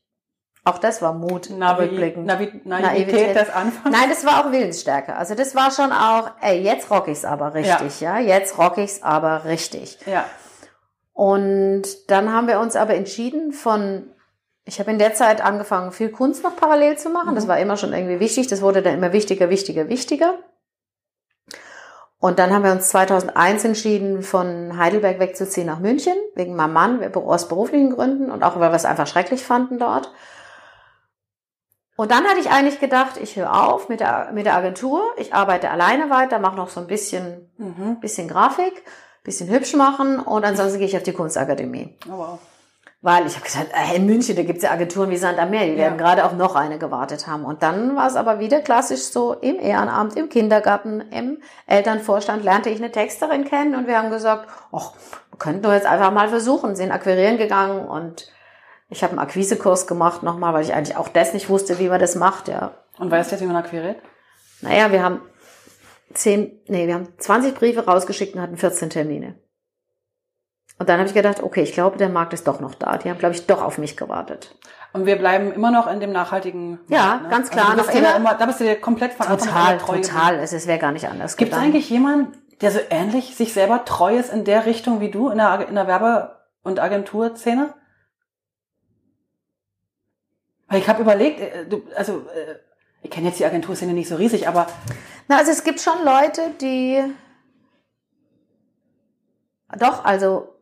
auch 0.63 0.77
das 0.77 1.01
war 1.01 1.13
Mut, 1.13 1.49
Navi, 1.49 1.85
rückblickend. 1.85 2.27
Navi, 2.27 2.61
Naivität, 2.63 3.07
Naivität 3.07 3.35
des 3.35 3.49
Anfangs. 3.49 3.97
Nein, 3.97 4.09
das 4.09 4.23
war 4.25 4.45
auch 4.45 4.51
Willensstärke. 4.51 5.15
Also 5.15 5.33
das 5.33 5.55
war 5.55 5.71
schon 5.71 5.91
auch, 5.91 6.29
ey, 6.41 6.61
jetzt 6.61 6.91
rock 6.91 7.07
ich's 7.07 7.25
aber 7.25 7.55
richtig, 7.55 7.99
ja. 7.99 8.19
ja? 8.19 8.37
Jetzt 8.37 8.59
rock 8.59 8.77
ich's 8.77 9.01
aber 9.01 9.45
richtig. 9.45 9.97
Ja. 10.05 10.25
Und 11.13 11.83
dann 12.09 12.31
haben 12.33 12.47
wir 12.47 12.59
uns 12.59 12.75
aber 12.75 12.95
entschieden 12.95 13.53
von, 13.53 14.11
ich 14.65 14.79
habe 14.79 14.91
in 14.91 14.99
der 14.99 15.13
Zeit 15.13 15.43
angefangen, 15.43 15.91
viel 15.91 16.09
Kunst 16.09 16.43
noch 16.43 16.55
parallel 16.55 16.97
zu 16.97 17.09
machen. 17.09 17.31
Mhm. 17.31 17.35
Das 17.35 17.47
war 17.47 17.59
immer 17.59 17.77
schon 17.77 17.93
irgendwie 17.93 18.19
wichtig. 18.19 18.47
Das 18.47 18.61
wurde 18.61 18.81
dann 18.81 18.95
immer 18.95 19.13
wichtiger, 19.13 19.49
wichtiger, 19.49 19.89
wichtiger. 19.89 20.39
Und 22.17 22.39
dann 22.39 22.53
haben 22.53 22.63
wir 22.63 22.71
uns 22.71 22.87
2001 22.87 23.65
entschieden, 23.65 24.23
von 24.23 24.77
Heidelberg 24.77 25.19
wegzuziehen 25.19 25.67
nach 25.67 25.79
München, 25.79 26.13
wegen 26.35 26.55
meinem 26.55 26.71
Mann, 26.71 27.15
aus 27.15 27.49
beruflichen 27.49 27.91
Gründen 27.91 28.31
und 28.31 28.43
auch 28.43 28.57
weil 28.59 28.71
wir 28.71 28.77
es 28.77 28.85
einfach 28.85 29.07
schrecklich 29.07 29.43
fanden 29.43 29.77
dort. 29.77 30.09
Und 31.97 32.11
dann 32.11 32.23
hatte 32.23 32.39
ich 32.39 32.49
eigentlich 32.49 32.79
gedacht, 32.79 33.17
ich 33.21 33.35
höre 33.35 33.53
auf 33.53 33.89
mit 33.89 33.99
der, 33.99 34.31
mit 34.33 34.45
der 34.45 34.55
Agentur, 34.55 35.03
ich 35.17 35.33
arbeite 35.33 35.69
alleine 35.69 36.09
weiter, 36.09 36.39
mache 36.39 36.55
noch 36.55 36.69
so 36.69 36.79
ein 36.79 36.87
bisschen, 36.87 37.51
mhm. 37.57 37.99
bisschen 37.99 38.29
Grafik 38.29 38.83
bisschen 39.23 39.49
hübsch 39.49 39.73
machen 39.75 40.19
und 40.19 40.43
ansonsten 40.43 40.79
gehe 40.79 40.87
ich 40.87 40.97
auf 40.97 41.03
die 41.03 41.13
Kunstakademie. 41.13 41.95
Oh, 42.07 42.17
wow. 42.17 42.39
Weil 43.01 43.27
ich 43.27 43.35
habe 43.35 43.43
gesagt, 43.43 43.71
äh, 43.73 43.97
in 43.97 44.05
München, 44.05 44.35
da 44.37 44.43
gibt's 44.43 44.63
ja 44.63 44.71
Agenturen 44.71 45.09
wie 45.09 45.17
Sand 45.17 45.37
am 45.37 45.49
Meer, 45.49 45.65
die 45.65 45.71
ja. 45.71 45.77
werden 45.77 45.97
gerade 45.97 46.23
auch 46.23 46.31
noch 46.33 46.55
eine 46.55 46.77
gewartet 46.77 47.27
haben. 47.27 47.43
Und 47.43 47.61
dann 47.61 47.97
war 47.97 48.07
es 48.07 48.15
aber 48.15 48.39
wieder 48.39 48.61
klassisch 48.61 49.01
so, 49.01 49.33
im 49.33 49.59
Ehrenamt, 49.59 50.15
im 50.15 50.29
Kindergarten, 50.29 51.01
im 51.11 51.39
Elternvorstand 51.67 52.45
lernte 52.45 52.69
ich 52.69 52.77
eine 52.77 52.93
Texterin 52.93 53.43
kennen 53.43 53.75
und 53.75 53.87
wir 53.87 53.97
haben 53.97 54.09
gesagt, 54.09 54.47
ach, 54.71 54.93
wir 55.31 55.37
könnten 55.37 55.63
doch 55.63 55.73
jetzt 55.73 55.85
einfach 55.85 56.11
mal 56.11 56.29
versuchen, 56.29 56.77
sind 56.77 56.91
akquirieren 56.91 57.37
gegangen 57.37 57.85
und 57.85 58.31
ich 58.87 59.03
habe 59.03 59.11
einen 59.11 59.19
Akquisekurs 59.19 59.85
gemacht 59.85 60.23
nochmal, 60.23 60.53
weil 60.53 60.63
ich 60.63 60.73
eigentlich 60.73 60.95
auch 60.95 61.09
das 61.09 61.33
nicht 61.33 61.49
wusste, 61.49 61.79
wie 61.79 61.89
man 61.89 61.99
das 61.99 62.15
macht, 62.15 62.47
ja. 62.47 62.71
Und 62.99 63.11
weißt 63.11 63.31
du 63.31 63.35
jetzt, 63.35 63.41
wie 63.41 63.47
man 63.47 63.57
akquiriert? 63.57 63.97
Naja, 64.61 64.93
wir 64.93 65.03
haben 65.03 65.19
zehn, 66.13 66.59
nee, 66.67 66.87
wir 66.87 66.95
haben 66.95 67.07
20 67.17 67.55
Briefe 67.55 67.85
rausgeschickt 67.85 68.35
und 68.35 68.41
hatten 68.41 68.57
14 68.57 68.89
Termine. 68.89 69.35
Und 70.79 70.89
dann 70.89 70.99
habe 70.99 71.07
ich 71.07 71.13
gedacht, 71.13 71.43
okay, 71.43 71.61
ich 71.61 71.73
glaube, 71.73 71.97
der 71.97 72.09
Markt 72.09 72.33
ist 72.33 72.47
doch 72.47 72.59
noch 72.59 72.73
da. 72.75 72.97
Die 72.97 73.09
haben, 73.09 73.19
glaube 73.19 73.35
ich, 73.35 73.45
doch 73.45 73.61
auf 73.61 73.77
mich 73.77 73.95
gewartet. 73.95 74.55
Und 74.91 75.05
wir 75.05 75.15
bleiben 75.17 75.51
immer 75.53 75.71
noch 75.71 75.87
in 75.91 75.99
dem 75.99 76.11
nachhaltigen. 76.11 76.79
Ja, 76.87 77.05
Markt, 77.05 77.23
ne? 77.23 77.29
ganz 77.29 77.49
klar. 77.49 77.69
Also 77.69 77.83
noch 77.83 77.89
immer, 77.89 78.15
immer, 78.15 78.33
da 78.35 78.45
bist 78.45 78.59
du 78.59 78.63
dir 78.63 78.75
komplett 78.75 79.13
von 79.13 79.25
Total, 79.27 79.77
treu 79.77 79.97
total. 79.97 80.39
Es, 80.39 80.53
es 80.53 80.67
wäre 80.67 80.79
gar 80.79 80.91
nicht 80.91 81.07
anders. 81.07 81.37
Gibt 81.37 81.53
es 81.53 81.57
eigentlich 81.57 81.89
jemanden, 81.89 82.37
der 82.61 82.71
so 82.71 82.79
ähnlich 82.89 83.35
sich 83.35 83.53
selber 83.53 83.85
treu 83.85 84.17
ist 84.17 84.31
in 84.31 84.45
der 84.45 84.65
Richtung 84.65 84.99
wie 84.99 85.09
du 85.09 85.29
in 85.29 85.37
der, 85.37 85.67
in 85.67 85.75
der 85.75 85.87
Werbe- 85.87 86.39
und 86.63 86.79
Agenturszene? 86.79 87.73
Weil 90.67 90.79
ich 90.79 90.87
habe 90.87 91.01
überlegt, 91.01 91.39
äh, 91.39 91.65
du, 91.67 91.83
also 91.95 92.25
äh, 92.35 92.55
ich 93.03 93.11
kenne 93.11 93.27
jetzt 93.27 93.39
die 93.39 93.45
Agenturszene 93.45 93.93
nicht 93.93 94.09
so 94.09 94.15
riesig, 94.15 94.47
aber 94.47 94.67
na, 95.27 95.37
also 95.37 95.51
es 95.51 95.63
gibt 95.63 95.79
schon 95.79 96.03
Leute, 96.03 96.51
die 96.59 97.01
doch, 99.77 100.05
also 100.05 100.53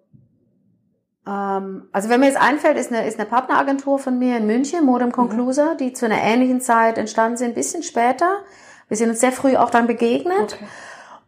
ähm, 1.27 1.87
also 1.91 2.09
wenn 2.09 2.19
mir 2.19 2.27
jetzt 2.27 2.41
einfällt, 2.41 2.77
ist 2.77 2.91
eine, 2.91 3.07
ist 3.07 3.19
eine 3.19 3.29
Partneragentur 3.29 3.99
von 3.99 4.17
mir 4.17 4.37
in 4.37 4.47
München, 4.47 4.85
Modem 4.85 5.11
Concluser, 5.11 5.73
mhm. 5.73 5.77
die 5.77 5.93
zu 5.93 6.05
einer 6.05 6.21
ähnlichen 6.21 6.61
Zeit 6.61 6.97
entstanden 6.97 7.37
sind, 7.37 7.49
ein 7.49 7.55
bisschen 7.55 7.83
später. 7.83 8.37
Wir 8.87 8.97
sind 8.97 9.09
uns 9.09 9.21
sehr 9.21 9.31
früh 9.31 9.55
auch 9.55 9.69
dann 9.69 9.87
begegnet 9.87 10.55
okay. 10.55 10.65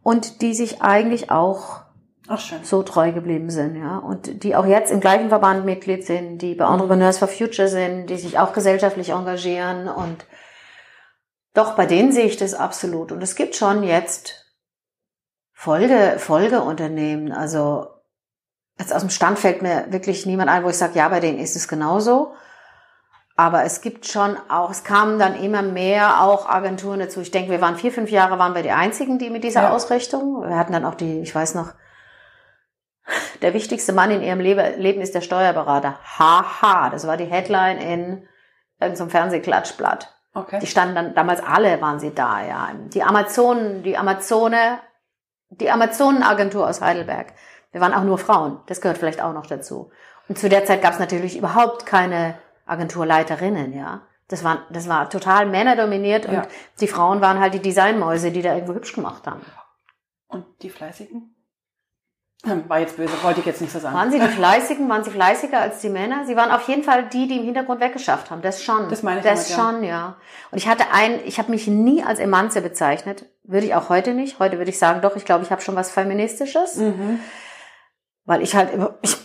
und 0.02 0.42
die 0.42 0.54
sich 0.54 0.82
eigentlich 0.82 1.32
auch 1.32 1.82
Ach, 2.28 2.42
so 2.64 2.84
treu 2.84 3.12
geblieben 3.12 3.50
sind, 3.50 3.76
ja. 3.76 3.98
Und 3.98 4.44
die 4.44 4.56
auch 4.56 4.66
jetzt 4.66 4.92
im 4.92 5.02
gleichen 5.02 5.30
Verband 5.30 5.66
Mitglied 5.66 6.06
sind, 6.06 6.40
die 6.40 6.56
bei 6.56 6.66
mhm. 6.66 6.74
Entrepreneurs 6.74 7.18
for 7.18 7.28
Future 7.28 7.68
sind, 7.68 8.08
die 8.08 8.18
sich 8.18 8.40
auch 8.40 8.54
gesellschaftlich 8.54 9.10
engagieren 9.10 9.88
und 9.88 10.26
doch, 11.54 11.76
bei 11.76 11.86
denen 11.86 12.12
sehe 12.12 12.26
ich 12.26 12.38
das 12.38 12.54
absolut. 12.54 13.12
Und 13.12 13.22
es 13.22 13.36
gibt 13.36 13.56
schon 13.56 13.84
jetzt 13.84 14.44
Folge, 15.52 16.16
Folgeunternehmen. 16.18 17.32
Also 17.32 17.88
jetzt 18.80 18.94
aus 18.94 19.02
dem 19.02 19.10
Stand 19.10 19.40
fällt 19.40 19.62
mir 19.62 19.86
wirklich 19.90 20.26
niemand 20.26 20.50
ein, 20.50 20.64
wo 20.64 20.70
ich 20.70 20.78
sage, 20.78 20.98
ja, 20.98 21.08
bei 21.10 21.20
denen 21.20 21.40
ist 21.40 21.56
es 21.56 21.68
genauso. 21.68 22.34
Aber 23.36 23.64
es 23.64 23.82
gibt 23.82 24.06
schon 24.06 24.38
auch, 24.50 24.70
es 24.70 24.84
kamen 24.84 25.18
dann 25.18 25.36
immer 25.36 25.62
mehr 25.64 26.22
auch 26.22 26.48
Agenturen 26.48 27.00
dazu. 27.00 27.22
Ich 27.22 27.32
denke, 27.32 27.52
wir 27.52 27.62
waren 27.62 27.78
vier, 27.78 27.92
fünf 27.92 28.12
Jahre, 28.12 28.38
waren 28.38 28.54
wir 28.54 28.62
die 28.62 28.72
einzigen, 28.72 29.18
die 29.18 29.30
mit 29.30 29.44
dieser 29.44 29.64
ja. 29.64 29.70
Ausrichtung. 29.72 30.44
Wir 30.48 30.58
hatten 30.58 30.74
dann 30.74 30.86
auch 30.86 30.96
die, 30.96 31.22
ich 31.22 31.34
weiß 31.34 31.56
noch, 31.56 31.74
der 33.42 33.54
wichtigste 33.54 33.92
Mann 33.92 34.12
in 34.12 34.22
ihrem 34.22 34.40
Leben 34.40 35.02
ist 35.02 35.16
der 35.16 35.22
Steuerberater. 35.22 36.00
Haha, 36.04 36.90
das 36.90 37.08
war 37.08 37.18
die 37.18 37.26
Headline 37.26 37.78
in 37.80 38.28
irgendeinem 38.80 39.10
Fernsehklatschblatt. 39.10 40.14
Okay. 40.34 40.60
Die 40.60 40.68
standen 40.68 40.96
dann, 40.96 41.14
damals 41.14 41.42
alle 41.42 41.80
waren 41.82 42.00
sie 42.00 42.14
da, 42.14 42.42
ja. 42.46 42.72
Die 42.88 43.04
Amazonen, 43.04 43.84
die 43.84 43.98
Amazone, 43.98 44.80
die 45.50 45.70
Amazonenagentur 45.70 46.68
aus 46.68 46.82
Heidelberg. 46.82 47.34
Wir 47.72 47.82
waren 47.82 47.94
auch 47.94 48.04
nur 48.04 48.18
Frauen. 48.18 48.60
Das 48.68 48.82
gehört 48.82 48.98
vielleicht 48.98 49.22
auch 49.22 49.34
noch 49.34 49.46
dazu. 49.46 49.92
Und 50.28 50.38
zu 50.38 50.50
der 50.50 50.66
Zeit 50.66 50.82
gab 50.82 50.94
es 50.94 51.00
natürlich 51.00 51.38
überhaupt 51.38 51.86
keine 51.86 52.36
Agenturleiterinnen, 52.66 53.74
ja. 53.74 54.02
Das 54.30 54.44
war, 54.44 54.66
das 54.72 54.88
war 54.88 55.10
total 55.10 55.46
männerdominiert 55.46 56.26
und 56.26 56.34
ja. 56.34 56.48
die 56.80 56.88
Frauen 56.88 57.22
waren 57.22 57.40
halt 57.40 57.54
die 57.54 57.62
Designmäuse, 57.62 58.32
die 58.32 58.42
da 58.42 58.56
irgendwo 58.56 58.74
hübsch 58.74 58.94
gemacht 58.94 59.28
haben. 59.28 59.42
Und 60.28 60.46
die 60.64 60.70
Fleißigen? 60.70 61.33
War 62.68 62.80
jetzt 62.80 62.98
böse, 62.98 63.14
wollte 63.24 63.40
ich 63.40 63.46
jetzt 63.46 63.62
nicht 63.62 63.72
so 63.72 63.80
sagen. 63.80 63.96
Waren 63.96 64.12
sie 64.12 64.20
die 64.20 64.28
Fleißigen? 64.28 64.90
Waren 64.90 65.04
sie 65.04 65.12
fleißiger 65.12 65.60
als 65.60 65.80
die 65.80 65.90
Männer? 65.90 66.26
Sie 66.26 66.36
waren 66.36 66.52
auf 66.52 66.68
jeden 66.68 66.84
Fall 66.84 67.08
die, 67.08 67.28
die 67.28 67.38
im 67.38 67.46
Hintergrund 67.46 67.80
weggeschafft 67.80 68.32
haben. 68.32 68.42
Das 68.42 68.62
schon. 68.62 68.90
Das 68.90 69.02
meine 69.02 69.20
ich 69.20 69.26
Das 69.26 69.48
damit, 69.48 69.58
ja. 69.58 69.72
schon, 69.72 69.84
ja. 69.84 70.16
Und 70.52 70.58
ich 70.58 70.68
hatte 70.68 70.86
ein, 70.92 71.20
ich 71.26 71.40
habe 71.40 71.52
mich 71.52 71.68
nie 71.68 72.04
als 72.04 72.20
Emanze 72.20 72.62
bezeichnet. 72.62 73.26
Würde 73.44 73.66
ich 73.66 73.76
auch 73.76 73.90
heute 73.90 74.14
nicht. 74.14 74.40
Heute 74.40 74.58
würde 74.58 74.70
ich 74.72 74.80
sagen, 74.80 75.02
doch, 75.02 75.16
ich 75.16 75.26
glaube, 75.26 75.44
ich 75.44 75.52
habe 75.52 75.62
schon 75.62 75.76
was 75.76 75.92
Feministisches. 75.92 76.76
Mhm. 76.76 77.20
Weil 78.26 78.42
ich 78.42 78.56
halt 78.56 78.74
immer, 78.74 78.96
ich, 79.02 79.18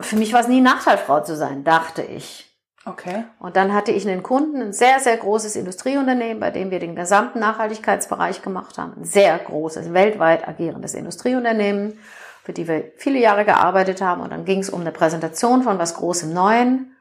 für 0.00 0.16
mich 0.16 0.32
war 0.32 0.40
es 0.40 0.48
nie 0.48 0.60
Nachteil, 0.60 0.98
Frau 0.98 1.20
zu 1.20 1.36
sein, 1.36 1.62
dachte 1.62 2.02
ich. 2.02 2.47
Okay. 2.88 3.24
Und 3.38 3.56
dann 3.56 3.74
hatte 3.74 3.92
ich 3.92 4.08
einen 4.08 4.22
Kunden, 4.22 4.62
ein 4.62 4.72
sehr, 4.72 4.98
sehr 4.98 5.16
großes 5.16 5.56
Industrieunternehmen, 5.56 6.40
bei 6.40 6.50
dem 6.50 6.70
wir 6.70 6.80
den 6.80 6.96
gesamten 6.96 7.38
Nachhaltigkeitsbereich 7.38 8.40
gemacht 8.40 8.78
haben. 8.78 8.94
Ein 8.96 9.04
sehr 9.04 9.36
großes, 9.38 9.92
weltweit 9.92 10.48
agierendes 10.48 10.94
Industrieunternehmen, 10.94 11.98
für 12.44 12.54
die 12.54 12.66
wir 12.66 12.92
viele 12.96 13.18
Jahre 13.18 13.44
gearbeitet 13.44 14.00
haben. 14.00 14.22
Und 14.22 14.30
dann 14.30 14.46
ging 14.46 14.60
es 14.60 14.70
um 14.70 14.80
eine 14.80 14.92
Präsentation 14.92 15.62
von 15.62 15.78
was 15.78 15.94
Großem 15.94 16.32
Neuen. 16.32 16.96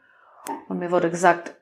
Und 0.67 0.79
mir 0.79 0.91
wurde 0.91 1.09
gesagt, 1.09 1.55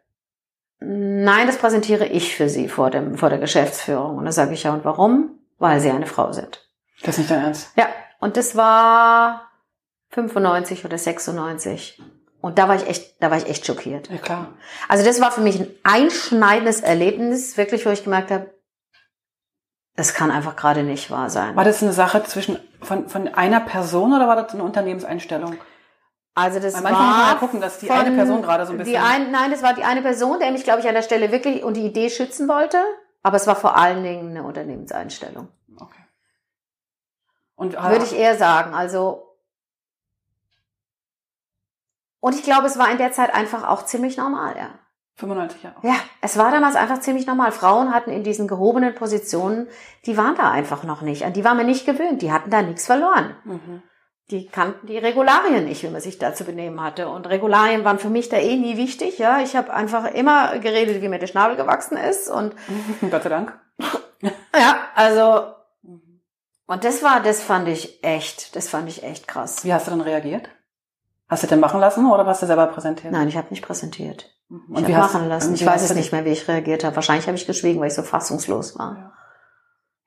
nein, 0.80 1.46
das 1.46 1.58
präsentiere 1.58 2.08
ich 2.08 2.36
für 2.36 2.50
Sie 2.50 2.68
vor, 2.68 2.90
dem, 2.90 3.18
vor 3.18 3.30
der 3.30 3.40
Geschäftsführung. 3.40 4.18
Und 4.18 4.26
da 4.26 4.32
sage 4.32 4.54
ich 4.54 4.64
ja, 4.64 4.74
und 4.74 4.86
warum? 4.86 5.40
Weil 5.60 5.80
Sie 5.80 5.92
eine 5.92 6.08
Frau 6.08 6.32
sind. 6.32 6.68
Das 7.02 7.16
ist 7.16 7.20
nicht 7.20 7.32
dein 7.32 7.44
Ernst. 7.44 7.70
Ja, 7.76 7.88
und 8.20 8.38
das 8.38 8.56
war 8.56 9.52
95 10.10 10.84
oder 10.84 10.98
96. 10.98 12.02
Und 12.46 12.60
da 12.60 12.68
war 12.68 12.76
ich 12.76 12.88
echt, 12.88 13.24
da 13.24 13.32
war 13.32 13.38
ich 13.40 13.50
echt 13.50 13.66
schockiert. 13.66 14.08
Ja, 14.12 14.18
klar. 14.20 14.54
Also 14.88 15.04
das 15.04 15.20
war 15.20 15.32
für 15.32 15.42
mich 15.42 15.60
ein 15.60 15.68
einschneidendes 15.84 16.82
Erlebnis, 16.82 17.58
wirklich, 17.58 17.88
wo 17.88 17.90
ich 17.90 18.04
gemerkt 18.04 18.30
habe, 18.30 18.54
das 19.96 20.14
kann 20.14 20.30
einfach 20.30 20.56
gerade 20.56 20.84
nicht 20.84 21.10
wahr 21.10 21.32
sein. 21.32 21.56
War 21.56 21.64
das 21.64 21.82
eine 21.82 21.92
Sache 21.92 22.22
zwischen, 22.24 22.60
von, 22.84 23.10
von 23.10 23.28
einer 23.34 23.62
Person 23.62 24.14
oder 24.14 24.28
war 24.28 24.36
das 24.36 24.54
eine 24.54 24.62
Unternehmenseinstellung? 24.64 25.58
Also 26.36 26.60
das 26.60 26.76
Weil 26.76 26.84
manchmal 26.84 27.02
muss 27.08 27.16
man 27.18 27.26
war 27.26 27.34
ja 27.34 27.40
gucken, 27.40 27.62
dass 27.62 27.80
die 27.80 27.90
eine 27.90 28.12
Person 28.16 28.42
gerade 28.44 28.68
so 28.68 28.74
ein 28.74 28.78
Die 28.78 28.84
bisschen- 28.84 29.02
ein, 29.04 29.32
nein, 29.32 29.50
das 29.50 29.64
war 29.64 29.74
die 29.74 29.84
eine 29.84 30.04
Person, 30.04 30.38
der 30.40 30.52
mich, 30.52 30.64
glaube 30.64 30.82
ich, 30.82 30.88
an 30.88 30.94
der 30.94 31.02
Stelle 31.02 31.32
wirklich 31.32 31.64
und 31.64 31.74
die 31.74 31.86
Idee 31.88 32.12
schützen 32.12 32.48
wollte. 32.48 32.78
Aber 33.24 33.38
es 33.38 33.48
war 33.48 33.56
vor 33.56 33.76
allen 33.76 34.04
Dingen 34.04 34.30
eine 34.30 34.44
Unternehmenseinstellung. 34.44 35.48
Okay. 35.82 36.04
Und 37.56 37.74
Würde 37.74 38.06
ich 38.06 38.16
eher 38.16 38.38
sagen. 38.38 38.76
Also 38.76 39.25
und 42.26 42.34
ich 42.34 42.42
glaube, 42.42 42.66
es 42.66 42.80
war 42.80 42.90
in 42.90 42.98
der 42.98 43.12
Zeit 43.12 43.36
einfach 43.36 43.68
auch 43.68 43.86
ziemlich 43.86 44.18
normal, 44.18 44.56
ja. 44.58 44.80
95 45.18 45.62
Jahre. 45.62 45.76
Ja, 45.84 45.94
es 46.22 46.40
war 46.40 46.50
damals 46.50 46.76
einfach 46.76 47.00
ziemlich 47.00 47.28
normal. 47.28 47.52
Frauen 47.52 47.94
hatten 47.94 48.10
in 48.10 48.24
diesen 48.24 48.48
gehobenen 48.48 48.96
Positionen, 48.96 49.68
die 50.08 50.18
waren 50.18 50.34
da 50.34 50.50
einfach 50.50 50.84
noch 50.84 51.04
nicht. 51.04 51.24
An 51.24 51.34
die 51.34 51.44
waren 51.44 51.60
wir 51.60 51.66
nicht 51.66 51.86
gewöhnt. 51.86 52.24
Die 52.24 52.32
hatten 52.32 52.50
da 52.50 52.64
nichts 52.64 52.88
verloren. 52.88 53.36
Mhm. 53.44 53.84
Die 54.32 54.48
kannten 54.48 54.88
die 54.88 54.98
Regularien 54.98 55.66
nicht, 55.66 55.84
wie 55.84 55.90
man 55.90 56.02
sich 56.02 56.18
da 56.18 56.34
zu 56.34 56.46
benehmen 56.46 56.82
hatte. 56.82 57.10
Und 57.10 57.30
Regularien 57.30 57.86
waren 57.86 58.00
für 58.00 58.10
mich 58.10 58.28
da 58.28 58.38
eh 58.38 58.56
nie 58.56 58.76
wichtig. 58.76 59.20
Ja, 59.20 59.42
ich 59.42 59.56
habe 59.56 59.72
einfach 59.72 60.06
immer 60.12 60.58
geredet, 60.58 61.04
wie 61.04 61.10
mir 61.10 61.20
der 61.20 61.28
Schnabel 61.28 61.58
gewachsen 61.58 61.96
ist. 61.96 62.28
Und 62.28 62.56
Gott 63.12 63.22
sei 63.22 63.30
Dank. 63.30 63.54
ja, 64.52 64.78
also 64.96 65.54
und 66.66 66.84
das 66.84 67.04
war, 67.04 67.22
das 67.22 67.44
fand 67.44 67.68
ich 67.68 68.04
echt, 68.04 68.56
das 68.56 68.68
fand 68.68 68.90
ich 68.90 69.04
echt 69.04 69.28
krass. 69.28 69.64
Wie 69.64 69.72
hast 69.72 69.86
du 69.86 69.92
dann 69.92 70.02
reagiert? 70.02 70.50
Hast 71.36 71.44
du 71.44 71.48
den 71.48 71.60
machen 71.60 71.82
lassen 71.82 72.10
oder 72.10 72.26
hast 72.26 72.42
du 72.42 72.46
selber 72.46 72.68
präsentiert? 72.68 73.12
Nein, 73.12 73.28
ich 73.28 73.36
habe 73.36 73.48
nicht 73.50 73.62
präsentiert. 73.62 74.34
Ich 74.48 74.56
Und 74.70 74.78
habe 74.78 74.88
wie 74.88 74.96
hast 74.96 75.14
machen 75.14 75.28
lassen. 75.28 75.54
Ich 75.54 75.66
weiß 75.66 75.84
es 75.84 75.94
nicht 75.94 76.14
mehr, 76.14 76.24
wie 76.24 76.30
ich 76.30 76.48
reagiert 76.48 76.86
habe. 76.86 76.96
Wahrscheinlich 76.96 77.28
habe 77.28 77.36
ich 77.36 77.46
geschwiegen, 77.46 77.82
weil 77.82 77.90
ich 77.90 77.94
so 77.94 78.04
fassungslos 78.04 78.80
war. 78.80 78.96
Ja. 78.98 79.14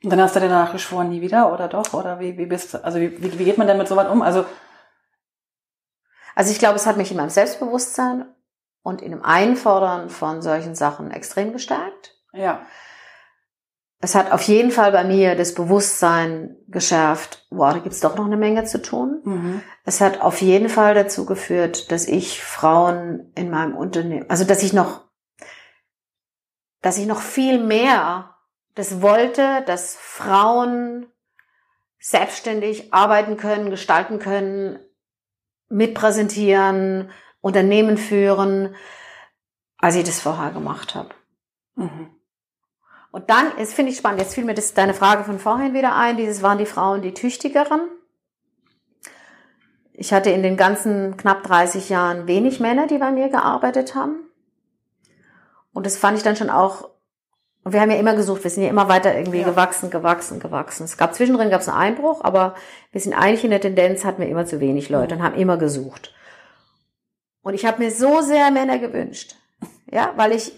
Und 0.04 0.10
dann 0.10 0.22
hast 0.22 0.36
du 0.36 0.40
danach 0.40 0.72
geschworen, 0.72 1.10
nie 1.10 1.20
wieder 1.20 1.52
oder 1.52 1.68
doch? 1.68 1.92
Oder 1.92 2.18
wie, 2.18 2.38
wie 2.38 2.46
bist 2.46 2.72
du, 2.72 2.82
also 2.82 2.98
wie, 2.98 3.20
wie, 3.20 3.44
geht 3.44 3.58
man 3.58 3.66
denn 3.66 3.76
mit 3.76 3.88
sowas 3.88 4.08
um? 4.08 4.22
Also, 4.22 4.46
Also 6.34 6.50
ich 6.50 6.58
glaube, 6.58 6.76
es 6.76 6.86
hat 6.86 6.96
mich 6.96 7.10
in 7.10 7.18
meinem 7.18 7.28
Selbstbewusstsein 7.28 8.24
und 8.82 9.02
in 9.02 9.10
dem 9.10 9.22
Einfordern 9.22 10.08
von 10.08 10.40
solchen 10.40 10.74
Sachen 10.74 11.10
extrem 11.10 11.52
gestärkt. 11.52 12.14
ja. 12.32 12.62
Es 14.00 14.14
hat 14.14 14.30
auf 14.30 14.42
jeden 14.42 14.70
Fall 14.70 14.92
bei 14.92 15.02
mir 15.02 15.34
das 15.34 15.54
Bewusstsein 15.54 16.56
geschärft, 16.68 17.46
wow, 17.50 17.72
da 17.72 17.80
gibt's 17.80 18.00
doch 18.00 18.16
noch 18.16 18.26
eine 18.26 18.36
Menge 18.36 18.64
zu 18.64 18.80
tun. 18.80 19.20
Mhm. 19.24 19.62
Es 19.84 20.00
hat 20.00 20.20
auf 20.20 20.40
jeden 20.40 20.68
Fall 20.68 20.94
dazu 20.94 21.26
geführt, 21.26 21.90
dass 21.90 22.06
ich 22.06 22.42
Frauen 22.42 23.32
in 23.34 23.50
meinem 23.50 23.76
Unternehmen, 23.76 24.30
also 24.30 24.44
dass 24.44 24.62
ich 24.62 24.72
noch, 24.72 25.02
dass 26.80 26.98
ich 26.98 27.06
noch 27.06 27.20
viel 27.20 27.58
mehr 27.58 28.36
das 28.76 29.02
wollte, 29.02 29.64
dass 29.66 29.96
Frauen 29.96 31.06
selbstständig 31.98 32.94
arbeiten 32.94 33.36
können, 33.36 33.70
gestalten 33.70 34.20
können, 34.20 34.78
mitpräsentieren, 35.68 37.10
Unternehmen 37.40 37.98
führen, 37.98 38.76
als 39.78 39.96
ich 39.96 40.04
das 40.04 40.20
vorher 40.20 40.52
gemacht 40.52 40.94
habe. 40.94 41.10
Mhm. 41.74 42.17
Und 43.18 43.28
dann, 43.30 43.50
jetzt 43.58 43.74
finde 43.74 43.90
ich 43.90 43.98
spannend, 43.98 44.20
jetzt 44.20 44.34
fiel 44.36 44.44
mir 44.44 44.54
das, 44.54 44.74
deine 44.74 44.94
Frage 44.94 45.24
von 45.24 45.40
vorhin 45.40 45.74
wieder 45.74 45.96
ein, 45.96 46.16
dieses 46.16 46.40
waren 46.40 46.56
die 46.56 46.66
Frauen 46.66 47.02
die 47.02 47.14
Tüchtigeren. 47.14 47.80
Ich 49.92 50.12
hatte 50.12 50.30
in 50.30 50.44
den 50.44 50.56
ganzen 50.56 51.16
knapp 51.16 51.42
30 51.42 51.88
Jahren 51.88 52.28
wenig 52.28 52.60
Männer, 52.60 52.86
die 52.86 52.98
bei 52.98 53.10
mir 53.10 53.28
gearbeitet 53.28 53.96
haben. 53.96 54.20
Und 55.72 55.84
das 55.84 55.96
fand 55.96 56.16
ich 56.16 56.22
dann 56.22 56.36
schon 56.36 56.48
auch, 56.48 56.90
und 57.64 57.72
wir 57.72 57.80
haben 57.80 57.90
ja 57.90 57.96
immer 57.96 58.14
gesucht, 58.14 58.44
wir 58.44 58.52
sind 58.52 58.62
ja 58.62 58.70
immer 58.70 58.88
weiter 58.88 59.12
irgendwie 59.12 59.40
Ja. 59.40 59.48
gewachsen, 59.48 59.90
gewachsen, 59.90 60.38
gewachsen. 60.38 60.84
Es 60.84 60.96
gab 60.96 61.12
zwischendrin 61.12 61.50
gab 61.50 61.62
es 61.62 61.68
einen 61.68 61.76
Einbruch, 61.76 62.22
aber 62.22 62.54
wir 62.92 63.00
sind 63.00 63.14
eigentlich 63.14 63.42
in 63.42 63.50
der 63.50 63.60
Tendenz, 63.60 64.04
hatten 64.04 64.22
wir 64.22 64.28
immer 64.28 64.46
zu 64.46 64.60
wenig 64.60 64.90
Leute 64.90 65.16
und 65.16 65.24
haben 65.24 65.34
immer 65.34 65.56
gesucht. 65.56 66.14
Und 67.42 67.54
ich 67.54 67.66
habe 67.66 67.82
mir 67.82 67.90
so 67.90 68.20
sehr 68.20 68.52
Männer 68.52 68.78
gewünscht. 68.78 69.34
Ja, 69.90 70.12
weil 70.14 70.30
ich 70.30 70.52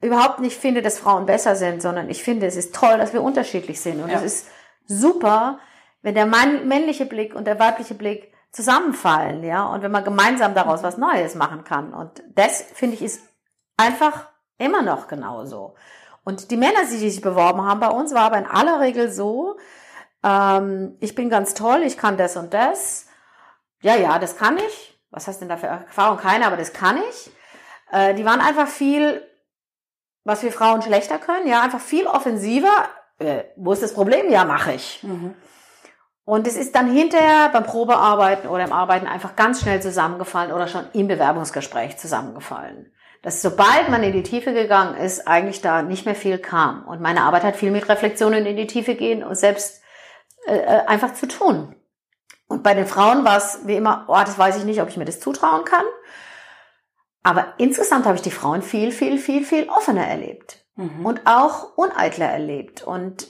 überhaupt 0.00 0.40
nicht 0.40 0.58
finde, 0.58 0.82
dass 0.82 0.98
Frauen 0.98 1.26
besser 1.26 1.56
sind, 1.56 1.82
sondern 1.82 2.08
ich 2.08 2.22
finde, 2.22 2.46
es 2.46 2.56
ist 2.56 2.74
toll, 2.74 2.98
dass 2.98 3.12
wir 3.12 3.22
unterschiedlich 3.22 3.80
sind. 3.80 4.02
Und 4.02 4.08
Ja. 4.10 4.16
es 4.16 4.22
ist 4.24 4.46
super, 4.86 5.58
wenn 6.02 6.14
der 6.14 6.26
Mann, 6.26 6.66
männliche 6.68 7.06
Blick 7.06 7.34
und 7.34 7.46
der 7.46 7.58
weibliche 7.58 7.94
Blick 7.94 8.32
zusammenfallen, 8.52 9.44
ja, 9.44 9.64
und 9.64 9.82
wenn 9.82 9.92
man 9.92 10.02
gemeinsam 10.04 10.54
daraus 10.54 10.82
was 10.82 10.96
Neues 10.96 11.34
machen 11.34 11.62
kann. 11.64 11.94
Und 11.94 12.22
das, 12.34 12.62
finde 12.74 12.96
ich, 12.96 13.02
ist 13.02 13.22
einfach 13.76 14.28
immer 14.58 14.82
noch 14.82 15.06
genauso. 15.06 15.74
Und 16.24 16.50
die 16.50 16.56
Männer, 16.56 16.80
die 16.90 16.96
sich 16.96 17.20
beworben 17.20 17.62
haben 17.62 17.80
bei 17.80 17.88
uns, 17.88 18.12
war 18.12 18.22
aber 18.22 18.38
in 18.38 18.46
aller 18.46 18.80
Regel 18.80 19.10
so, 19.10 19.56
ähm, 20.22 20.96
ich 21.00 21.14
bin 21.14 21.30
ganz 21.30 21.54
toll, 21.54 21.82
ich 21.82 21.96
kann 21.96 22.16
das 22.16 22.36
und 22.36 22.52
das. 22.52 23.06
Ja, 23.82 23.96
ja, 23.96 24.18
das 24.18 24.36
kann 24.36 24.58
ich. 24.58 25.00
Was 25.10 25.26
hast 25.26 25.36
du 25.40 25.46
denn 25.46 25.48
da 25.48 25.56
für 25.56 25.66
Erfahrung? 25.66 26.18
Keine, 26.18 26.46
aber 26.46 26.56
das 26.56 26.72
kann 26.72 26.98
ich. 27.10 27.30
Äh, 27.90 28.14
die 28.14 28.24
waren 28.24 28.40
einfach 28.40 28.68
viel, 28.68 29.22
was 30.30 30.44
wir 30.44 30.52
Frauen 30.52 30.80
schlechter 30.80 31.18
können, 31.18 31.48
ja, 31.48 31.60
einfach 31.60 31.80
viel 31.80 32.06
offensiver. 32.06 32.88
Äh, 33.18 33.42
wo 33.56 33.72
ist 33.72 33.82
das 33.82 33.92
Problem? 33.92 34.30
Ja, 34.30 34.44
mache 34.44 34.72
ich. 34.72 35.02
Mhm. 35.02 35.34
Und 36.24 36.46
es 36.46 36.56
ist 36.56 36.76
dann 36.76 36.88
hinterher 36.88 37.48
beim 37.52 37.64
Probearbeiten 37.64 38.48
oder 38.48 38.62
im 38.62 38.72
Arbeiten 38.72 39.08
einfach 39.08 39.34
ganz 39.34 39.60
schnell 39.60 39.82
zusammengefallen 39.82 40.52
oder 40.52 40.68
schon 40.68 40.84
im 40.92 41.08
Bewerbungsgespräch 41.08 41.96
zusammengefallen. 41.96 42.92
Dass 43.22 43.42
sobald 43.42 43.88
man 43.88 44.04
in 44.04 44.12
die 44.12 44.22
Tiefe 44.22 44.54
gegangen 44.54 44.94
ist, 44.94 45.26
eigentlich 45.26 45.62
da 45.62 45.82
nicht 45.82 46.06
mehr 46.06 46.14
viel 46.14 46.38
kam. 46.38 46.86
Und 46.86 47.00
meine 47.00 47.22
Arbeit 47.22 47.42
hat 47.42 47.56
viel 47.56 47.72
mit 47.72 47.88
Reflexionen 47.88 48.46
in 48.46 48.56
die 48.56 48.68
Tiefe 48.68 48.94
gehen 48.94 49.24
und 49.24 49.34
selbst 49.34 49.82
äh, 50.46 50.56
äh, 50.56 50.86
einfach 50.86 51.12
zu 51.14 51.26
tun. 51.26 51.74
Und 52.46 52.62
bei 52.62 52.74
den 52.74 52.86
Frauen 52.86 53.24
war 53.24 53.36
es 53.36 53.62
wie 53.64 53.74
immer, 53.74 54.04
oh, 54.06 54.20
das 54.20 54.38
weiß 54.38 54.58
ich 54.58 54.64
nicht, 54.64 54.80
ob 54.80 54.88
ich 54.88 54.96
mir 54.96 55.04
das 55.04 55.18
zutrauen 55.18 55.64
kann. 55.64 55.84
Aber 57.22 57.54
insgesamt 57.58 58.06
habe 58.06 58.16
ich 58.16 58.22
die 58.22 58.30
Frauen 58.30 58.62
viel, 58.62 58.92
viel, 58.92 59.18
viel, 59.18 59.44
viel 59.44 59.68
offener 59.68 60.06
erlebt 60.06 60.64
Mhm. 60.80 61.04
und 61.04 61.20
auch 61.26 61.76
uneitler 61.76 62.26
erlebt. 62.26 62.82
Und 62.82 63.28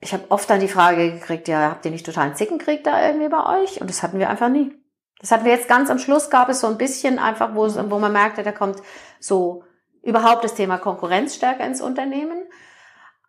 ich 0.00 0.12
habe 0.12 0.24
oft 0.30 0.50
dann 0.50 0.60
die 0.60 0.68
Frage 0.68 1.12
gekriegt, 1.12 1.48
ja, 1.48 1.70
habt 1.70 1.84
ihr 1.84 1.90
nicht 1.90 2.04
totalen 2.04 2.34
Zickenkrieg 2.34 2.82
da 2.84 3.06
irgendwie 3.06 3.28
bei 3.28 3.62
euch? 3.62 3.80
Und 3.80 3.88
das 3.88 4.02
hatten 4.02 4.18
wir 4.18 4.28
einfach 4.28 4.48
nie. 4.48 4.72
Das 5.20 5.30
hatten 5.30 5.44
wir 5.44 5.52
jetzt 5.52 5.68
ganz 5.68 5.90
am 5.90 5.98
Schluss, 5.98 6.30
gab 6.30 6.48
es 6.48 6.60
so 6.60 6.66
ein 6.66 6.76
bisschen 6.76 7.18
einfach, 7.18 7.54
wo, 7.54 7.64
es, 7.64 7.78
wo 7.90 7.98
man 7.98 8.12
merkte, 8.12 8.42
da 8.42 8.52
kommt 8.52 8.82
so 9.20 9.64
überhaupt 10.02 10.44
das 10.44 10.54
Thema 10.54 10.76
Konkurrenz 10.78 11.36
stärker 11.36 11.64
ins 11.64 11.80
Unternehmen. 11.80 12.42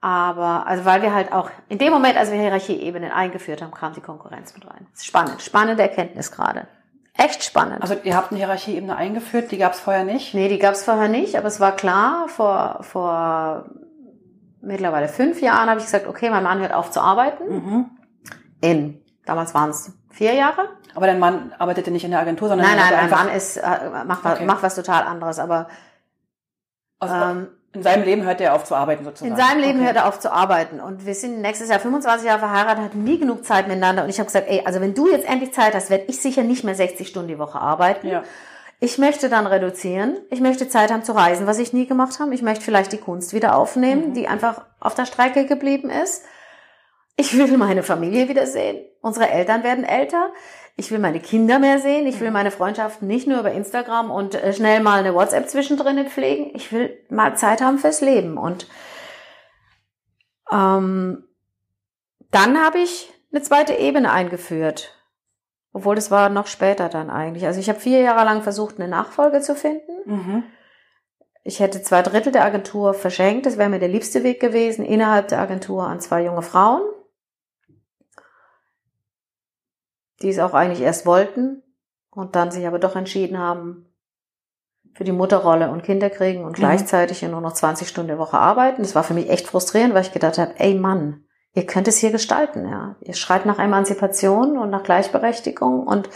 Aber, 0.02 0.68
also 0.68 0.84
weil 0.86 1.02
wir 1.02 1.14
halt 1.14 1.32
auch, 1.32 1.50
in 1.70 1.78
dem 1.78 1.94
Moment, 1.94 2.18
als 2.18 2.32
wir 2.32 2.40
Hierarchieebenen 2.40 3.12
eingeführt 3.12 3.62
haben, 3.62 3.72
kam 3.72 3.94
die 3.94 4.02
Konkurrenz 4.02 4.54
mit 4.54 4.68
rein. 4.68 4.88
Spannend, 5.00 5.42
spannende 5.42 5.84
Erkenntnis 5.84 6.32
gerade. 6.32 6.68
Echt 7.18 7.43
spannend. 7.43 7.82
Also 7.82 7.95
ihr 8.03 8.16
habt 8.16 8.32
eine 8.32 8.39
Hierarchieebene 8.39 8.95
eingeführt, 8.95 9.51
die 9.51 9.57
gab 9.57 9.74
es 9.74 9.80
vorher 9.80 10.03
nicht. 10.03 10.34
Nee, 10.34 10.49
die 10.49 10.59
gab 10.59 10.74
es 10.74 10.84
vorher 10.84 11.07
nicht, 11.07 11.38
aber 11.38 11.47
es 11.47 11.59
war 11.59 11.74
klar, 11.74 12.28
vor, 12.28 12.80
vor 12.82 13.66
mittlerweile 14.61 15.07
fünf 15.07 15.41
Jahren 15.41 15.70
habe 15.70 15.80
ich 15.80 15.86
gesagt, 15.86 16.07
okay, 16.07 16.30
mein 16.30 16.43
Mann 16.43 16.59
hört 16.59 16.74
auf 16.74 16.91
zu 16.91 16.99
arbeiten. 16.99 17.43
Mhm. 17.47 17.86
In, 18.61 19.01
damals 19.26 19.53
waren 19.53 19.70
es 19.70 19.93
vier 20.11 20.34
Jahre. 20.34 20.70
Aber 20.93 21.07
dein 21.07 21.20
Mann 21.20 21.53
arbeitete 21.57 21.91
nicht 21.91 22.03
in 22.03 22.11
der 22.11 22.20
Agentur, 22.20 22.49
sondern 22.49 22.68
Nein, 22.68 22.78
nein, 22.78 22.89
mein 22.91 23.03
einfach, 23.03 23.26
Mann 23.26 23.34
ist, 23.34 23.57
äh, 23.57 24.03
macht, 24.05 24.24
was, 24.24 24.34
Okay. 24.34 24.45
macht 24.45 24.63
was 24.63 24.76
total 24.76 25.03
anderes, 25.03 25.39
aber 25.39 25.68
also, 26.99 27.16
ähm, 27.16 27.47
in 27.76 27.84
seinem 27.84 28.03
Leben 28.03 28.23
hört 28.23 28.41
er 28.41 28.53
auf 28.53 28.63
zu 28.63 28.76
arbeiten 28.76 29.03
sozusagen. 29.03 29.32
In 29.32 29.38
seinem 29.38 29.59
Leben 29.59 29.80
okay. 29.80 29.88
hört 29.88 29.95
er 29.97 30.07
auf 30.07 30.19
zu 30.19 30.32
arbeiten. 30.32 30.80
Und 30.80 31.05
wir 31.05 31.13
sind 31.13 31.41
nächstes 31.41 31.69
Jahr 31.69 31.80
25 31.80 32.26
Jahre 32.26 32.39
verheiratet, 32.39 32.84
hatten 32.86 33.03
nie 33.03 33.19
genug 33.19 33.45
Zeit 33.45 33.67
miteinander. 33.67 34.03
Und 34.03 34.09
ich 34.09 34.19
habe 34.19 34.28
gesagt, 34.28 34.47
ey, 34.49 34.61
also 34.65 34.82
wenn 34.82 34.93
du 34.93 35.09
jetzt 35.09 35.28
endlich 35.28 35.53
Zeit 35.53 35.76
hast, 35.76 35.89
werde 35.89 36.05
ich 36.07 36.21
sicher 36.21 36.43
nicht 36.43 36.63
mehr 36.63 36.76
60 36.76 37.07
Stunden 37.07 37.28
die 37.28 37.39
Woche 37.39 37.59
arbeiten. 37.59 38.07
Ja. 38.07 38.23
Ich 38.80 38.97
möchte 38.97 39.30
dann 39.30 39.47
reduzieren. 39.47 40.17
Ich 40.30 40.41
möchte 40.41 40.67
Zeit 40.67 40.91
haben 40.91 41.03
zu 41.03 41.13
reisen, 41.13 41.47
was 41.47 41.59
ich 41.59 41.73
nie 41.73 41.88
gemacht 41.88 42.19
habe. 42.19 42.34
Ich 42.34 42.41
möchte 42.41 42.63
vielleicht 42.63 42.91
die 42.91 42.97
Kunst 42.97 43.34
wieder 43.34 43.57
aufnehmen, 43.57 44.13
die 44.13 44.28
einfach 44.28 44.61
auf 44.80 44.95
der 44.95 45.05
Strecke 45.05 45.45
geblieben 45.45 45.89
ist. 45.89 46.23
Ich 47.17 47.38
will 47.38 47.57
meine 47.57 47.84
Familie 47.84 48.28
wiedersehen. 48.28 48.86
Unsere 49.01 49.30
Eltern 49.30 49.63
werden 49.63 49.86
älter. 49.86 50.32
Ich 50.78 50.91
will 50.91 50.99
meine 50.99 51.21
Kinder 51.21 51.59
mehr 51.59 51.80
sehen. 51.80 52.05
Ich 52.05 52.19
will 52.19 52.32
meine 52.32 52.51
Freundschaften 52.51 53.07
nicht 53.07 53.28
nur 53.28 53.39
über 53.39 53.51
Instagram 53.51 54.11
und 54.11 54.36
äh, 54.36 54.53
schnell 54.53 54.82
mal 54.82 54.99
eine 54.99 55.13
WhatsApp 55.13 55.49
zwischendrin 55.49 56.05
pflegen. 56.07 56.51
Ich 56.53 56.71
will 56.71 56.97
mal 57.09 57.38
Zeit 57.38 57.61
haben 57.61 57.78
fürs 57.78 58.01
Leben. 58.01 58.38
Und 58.38 58.67
ähm, 60.51 61.23
dann 62.32 62.57
habe 62.61 62.80
ich 62.80 63.11
eine 63.32 63.41
zweite 63.41 63.73
Ebene 63.73 64.11
eingeführt. 64.11 64.91
Obwohl 65.71 65.95
das 65.95 66.11
war 66.11 66.30
noch 66.30 66.47
später 66.47 66.89
dann 66.89 67.09
eigentlich. 67.09 67.45
Also 67.45 67.59
ich 67.59 67.69
habe 67.69 67.80
vier 67.80 67.99
Jahre 67.99 68.26
lang 68.26 68.43
versucht, 68.43 68.80
eine 68.80 68.88
Nachfolge 68.88 69.41
zu 69.41 69.55
finden. 69.55 69.91
Mhm. 70.05 70.43
Ich 71.43 71.59
hätte 71.59 71.82
zwei 71.84 72.01
Drittel 72.01 72.32
der 72.32 72.43
Agentur 72.43 72.93
verschenkt. 72.93 73.45
Das 73.45 73.57
wäre 73.57 73.69
mir 73.69 73.80
der 73.80 73.88
liebste 73.88 74.23
Weg 74.23 74.39
gewesen, 74.39 74.84
innerhalb 74.84 75.28
der 75.28 75.39
Agentur 75.39 75.84
an 75.86 75.99
zwei 75.99 76.23
junge 76.23 76.41
Frauen, 76.41 76.82
die 80.22 80.30
es 80.30 80.39
auch 80.39 80.53
eigentlich 80.53 80.82
erst 80.82 81.05
wollten 81.05 81.61
und 82.11 82.36
dann 82.36 82.51
sich 82.51 82.66
aber 82.66 82.80
doch 82.80 82.95
entschieden 82.95 83.38
haben 83.38 83.86
für 84.93 85.03
die 85.03 85.11
Mutterrolle 85.11 85.70
und 85.72 85.84
Kinder 85.84 86.09
kriegen 86.09 86.43
und 86.45 86.51
Mhm. 86.51 86.61
gleichzeitig 86.61 87.22
nur 87.24 87.41
noch 87.41 87.53
20 87.53 87.88
Stunden 87.88 88.11
die 88.13 88.18
Woche 88.18 88.38
arbeiten. 88.38 88.82
Das 88.82 88.95
war 88.95 89.03
für 89.03 89.13
mich 89.13 89.30
echt 89.30 89.47
frustrierend, 89.47 89.93
weil 89.93 90.03
ich 90.03 90.13
gedacht 90.13 90.38
habe, 90.38 90.53
ey 90.57 90.74
Mann, 90.76 91.26
ihr 91.53 91.66
könnt 91.66 91.88
es 91.88 91.97
hier 91.97 92.11
gestalten, 92.11 92.66
ja. 92.70 92.95
Ihr 93.01 93.13
schreit 93.13 93.45
nach 93.45 93.59
Emanzipation 93.59 94.57
und 94.57 94.70
nach 94.70 94.84
Gleichberechtigung 94.84 95.86
und 95.86 96.09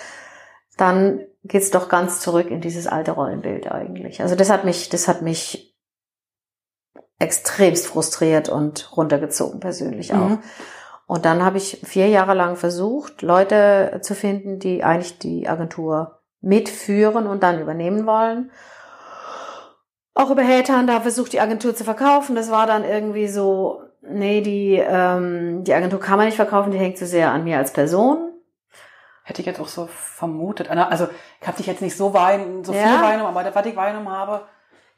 dann 0.78 1.20
geht's 1.44 1.72
doch 1.72 1.90
ganz 1.90 2.22
zurück 2.22 2.50
in 2.50 2.62
dieses 2.62 2.88
alte 2.88 3.12
Rollenbild 3.12 3.70
eigentlich. 3.70 4.22
Also 4.22 4.36
das 4.36 4.50
hat 4.50 4.64
mich, 4.64 4.88
das 4.90 5.08
hat 5.10 5.22
mich 5.22 5.76
extremst 7.18 7.88
frustriert 7.88 8.48
und 8.48 8.96
runtergezogen 8.96 9.60
persönlich 9.60 10.14
auch. 10.14 10.30
Mhm. 10.30 10.40
Und 11.10 11.26
dann 11.26 11.44
habe 11.44 11.58
ich 11.58 11.82
vier 11.84 12.08
Jahre 12.08 12.36
lang 12.36 12.56
versucht, 12.56 13.24
Leute 13.24 13.98
zu 14.04 14.14
finden, 14.14 14.60
die 14.60 14.84
eigentlich 14.84 15.18
die 15.18 15.50
Agentur 15.50 16.20
mitführen 16.40 17.26
und 17.26 17.42
dann 17.42 17.60
übernehmen 17.60 18.06
wollen. 18.06 18.52
Auch 20.14 20.30
über 20.30 20.44
Headhunter 20.44 21.02
versucht, 21.02 21.34
die 21.34 21.40
Agentur 21.42 21.74
zu 21.74 21.84
verkaufen. 21.84 22.36
Das 22.36 22.52
war 22.52 22.68
dann 22.68 22.84
irgendwie 22.84 23.28
so, 23.28 23.82
nee, 24.04 24.42
die, 24.42 24.76
ähm, 24.76 25.64
die 25.64 25.74
Agentur 25.74 26.00
kann 26.00 26.18
man 26.18 26.28
nicht 26.28 26.36
verkaufen, 26.36 26.70
die 26.70 26.78
hängt 26.78 27.00
zu 27.00 27.08
sehr 27.08 27.32
an 27.32 27.44
mir 27.44 27.58
als 27.58 27.74
Person. 27.74 28.32
Hätte 29.24 29.42
ich 29.42 29.48
jetzt 29.48 29.60
auch 29.60 29.68
so 29.68 29.88
vermutet. 29.92 30.70
Also 30.70 31.08
ich 31.42 31.48
habe 31.48 31.58
dich 31.58 31.66
jetzt 31.66 31.82
nicht 31.82 31.98
so, 31.98 32.14
wein, 32.14 32.64
so 32.64 32.72
Ja. 32.72 32.82
viel 32.84 33.02
wahrgenommen, 33.02 33.36
aber 33.36 33.56
was 33.56 33.66
ich 33.66 33.76
wahrgenommen 33.76 34.12
habe, 34.12 34.42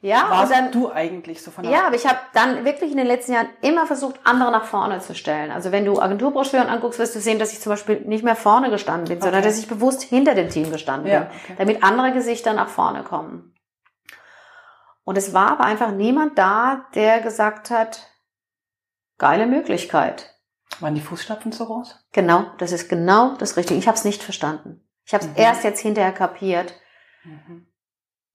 Ja, 0.03 0.29
warst 0.31 0.51
dann, 0.51 0.71
du 0.71 0.91
eigentlich 0.91 1.43
so 1.43 1.51
von 1.51 1.63
der 1.63 1.71
Ja, 1.71 1.85
aber 1.85 1.95
ich 1.95 2.07
habe 2.07 2.17
dann 2.33 2.65
wirklich 2.65 2.89
in 2.91 2.97
den 2.97 3.05
letzten 3.05 3.33
Jahren 3.33 3.49
immer 3.61 3.85
versucht, 3.85 4.19
andere 4.23 4.51
nach 4.51 4.63
vorne 4.65 4.99
zu 4.99 5.13
stellen. 5.13 5.51
Also 5.51 5.71
wenn 5.71 5.85
du 5.85 6.01
Agenturbroschüren 6.01 6.67
anguckst, 6.69 6.97
wirst 6.97 7.15
du 7.15 7.19
sehen, 7.19 7.37
dass 7.37 7.53
ich 7.53 7.59
zum 7.61 7.71
Beispiel 7.71 8.01
nicht 8.01 8.23
mehr 8.23 8.35
vorne 8.35 8.71
gestanden 8.71 9.07
bin, 9.07 9.21
sondern 9.21 9.41
Okay. 9.41 9.49
dass 9.49 9.59
ich 9.59 9.67
bewusst 9.67 10.01
hinter 10.01 10.33
dem 10.33 10.49
Team 10.49 10.71
gestanden 10.71 11.11
Ja, 11.11 11.19
bin, 11.21 11.27
okay. 11.43 11.55
damit 11.57 11.83
andere 11.83 12.13
Gesichter 12.13 12.53
nach 12.53 12.67
vorne 12.69 13.03
kommen. 13.03 13.53
Und 15.03 15.17
es 15.19 15.33
war 15.35 15.51
aber 15.51 15.65
einfach 15.65 15.91
niemand 15.91 16.37
da, 16.37 16.85
der 16.95 17.19
gesagt 17.21 17.69
hat, 17.69 18.07
geile 19.19 19.45
Möglichkeit. 19.45 20.33
Waren 20.79 20.95
die 20.95 21.01
Fußstapfen 21.01 21.51
zu 21.51 21.65
groß? 21.65 22.07
Genau, 22.11 22.45
das 22.57 22.71
ist 22.71 22.89
genau 22.89 23.35
das 23.37 23.55
Richtige. 23.55 23.79
Ich 23.79 23.87
habe 23.87 23.97
es 23.97 24.03
nicht 24.05 24.23
verstanden. 24.23 24.83
Ich 25.05 25.13
habe 25.13 25.23
es 25.25 25.29
Mhm. 25.29 25.35
erst 25.37 25.63
jetzt 25.63 25.79
hinterher 25.81 26.11
kapiert, 26.13 26.73
Mhm. 27.23 27.67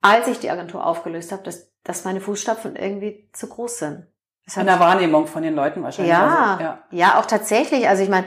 Als 0.07 0.29
ich 0.29 0.39
die 0.39 0.51
Agentur 0.51 0.87
aufgelöst 0.87 1.33
habe, 1.33 1.43
dass, 1.43 1.71
dass 1.83 2.05
meine 2.05 2.21
Fußstapfen 2.21 2.77
irgendwie 2.77 3.29
zu 3.33 3.49
groß 3.49 3.79
sind. 3.79 4.07
Das 4.45 4.57
In 4.57 4.67
der 4.67 4.79
Wahrnehmung 4.79 5.27
von 5.27 5.43
den 5.43 5.55
Leuten 5.57 5.83
wahrscheinlich. 5.83 6.13
Ja, 6.13 6.53
Also, 6.53 6.63
ja. 6.63 6.79
ja, 6.91 7.19
auch 7.19 7.27
tatsächlich. 7.27 7.89
Also 7.89 8.03
ich 8.05 8.09
meine, 8.09 8.27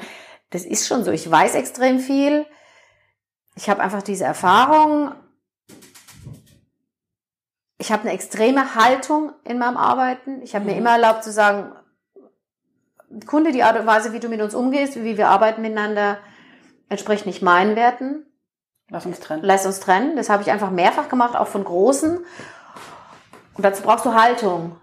das 0.49 0.65
ist 0.65 0.87
schon 0.87 1.03
so. 1.05 1.11
Ich 1.11 1.29
weiß 1.29 1.55
extrem 1.55 1.99
viel. 1.99 2.45
Ich 3.55 3.69
habe 3.69 3.81
einfach 3.81 4.01
diese 4.01 4.25
Erfahrung. 4.25 5.13
Ich 7.77 7.91
habe 7.93 8.03
eine 8.03 8.11
extreme 8.11 8.75
Haltung 8.75 9.31
in 9.45 9.57
meinem 9.57 9.77
Arbeiten. 9.77 10.41
Ich 10.41 10.55
habe 10.55 10.65
mir 10.65 10.73
Mhm. 10.73 10.79
immer 10.79 10.91
erlaubt 10.91 11.23
zu 11.23 11.31
sagen, 11.31 11.71
Kunde, 13.25 13.51
die 13.53 13.63
Art 13.63 13.79
und 13.79 13.87
Weise, 13.87 14.11
wie 14.13 14.19
du 14.19 14.27
mit 14.27 14.41
uns 14.41 14.53
umgehst, 14.53 14.95
wie 14.97 15.17
wir 15.17 15.29
arbeiten 15.29 15.61
miteinander, 15.61 16.19
entspricht 16.89 17.25
nicht 17.25 17.41
meinen 17.41 17.75
Werten. 17.75 18.25
Lass 18.89 19.05
uns 19.05 19.19
trennen. 19.19 19.43
Lass 19.43 19.65
uns 19.65 19.79
trennen. 19.79 20.15
Das 20.15 20.29
habe 20.29 20.41
ich 20.43 20.51
einfach 20.51 20.71
mehrfach 20.71 21.09
gemacht, 21.09 21.35
auch 21.35 21.47
von 21.47 21.63
Großen. 21.63 22.17
Und 22.17 23.63
dazu 23.63 23.83
brauchst 23.83 24.05
du 24.05 24.13
Haltung. 24.13 24.77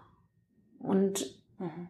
Und 0.78 1.24
Mhm. 1.59 1.88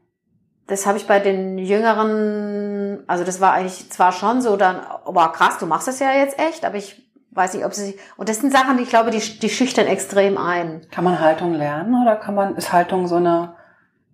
das 0.69 0.87
habe 0.87 0.97
ich 0.97 1.07
bei 1.07 1.19
den 1.19 1.59
Jüngeren, 1.59 3.03
also 3.09 3.25
das 3.25 3.41
war 3.41 3.53
eigentlich 3.53 3.91
zwar 3.91 4.13
schon 4.13 4.41
so 4.41 4.57
dann, 4.57 4.77
aber 4.81 5.33
krass, 5.33 5.59
du 5.59 5.67
machst 5.67 5.89
das 5.89 5.99
ja 5.99 6.13
jetzt 6.13 6.39
echt, 6.39 6.65
aber 6.65 6.77
ich 6.77 7.03
weiß 7.33 7.55
nicht, 7.55 7.65
ob 7.67 7.75
sie, 7.75 7.99
und 8.17 8.29
das 8.29 8.39
sind 8.41 8.53
Sachen, 8.53 8.77
die 8.77 8.85
ich 8.85 8.89
glaube, 8.89 9.11
die, 9.11 9.19
die 9.19 9.51
schüchtern 9.51 9.87
extrem 9.87 10.39
ein. 10.39 10.87
Kann 10.91 11.05
man 11.05 11.19
Haltung 11.21 11.53
lernen 11.53 12.01
oder 12.01 12.17
kann 12.17 12.35
man, 12.35 12.57
ist 12.57 12.73
Haltung 12.73 13.09
so 13.09 13.17
eine, 13.17 13.57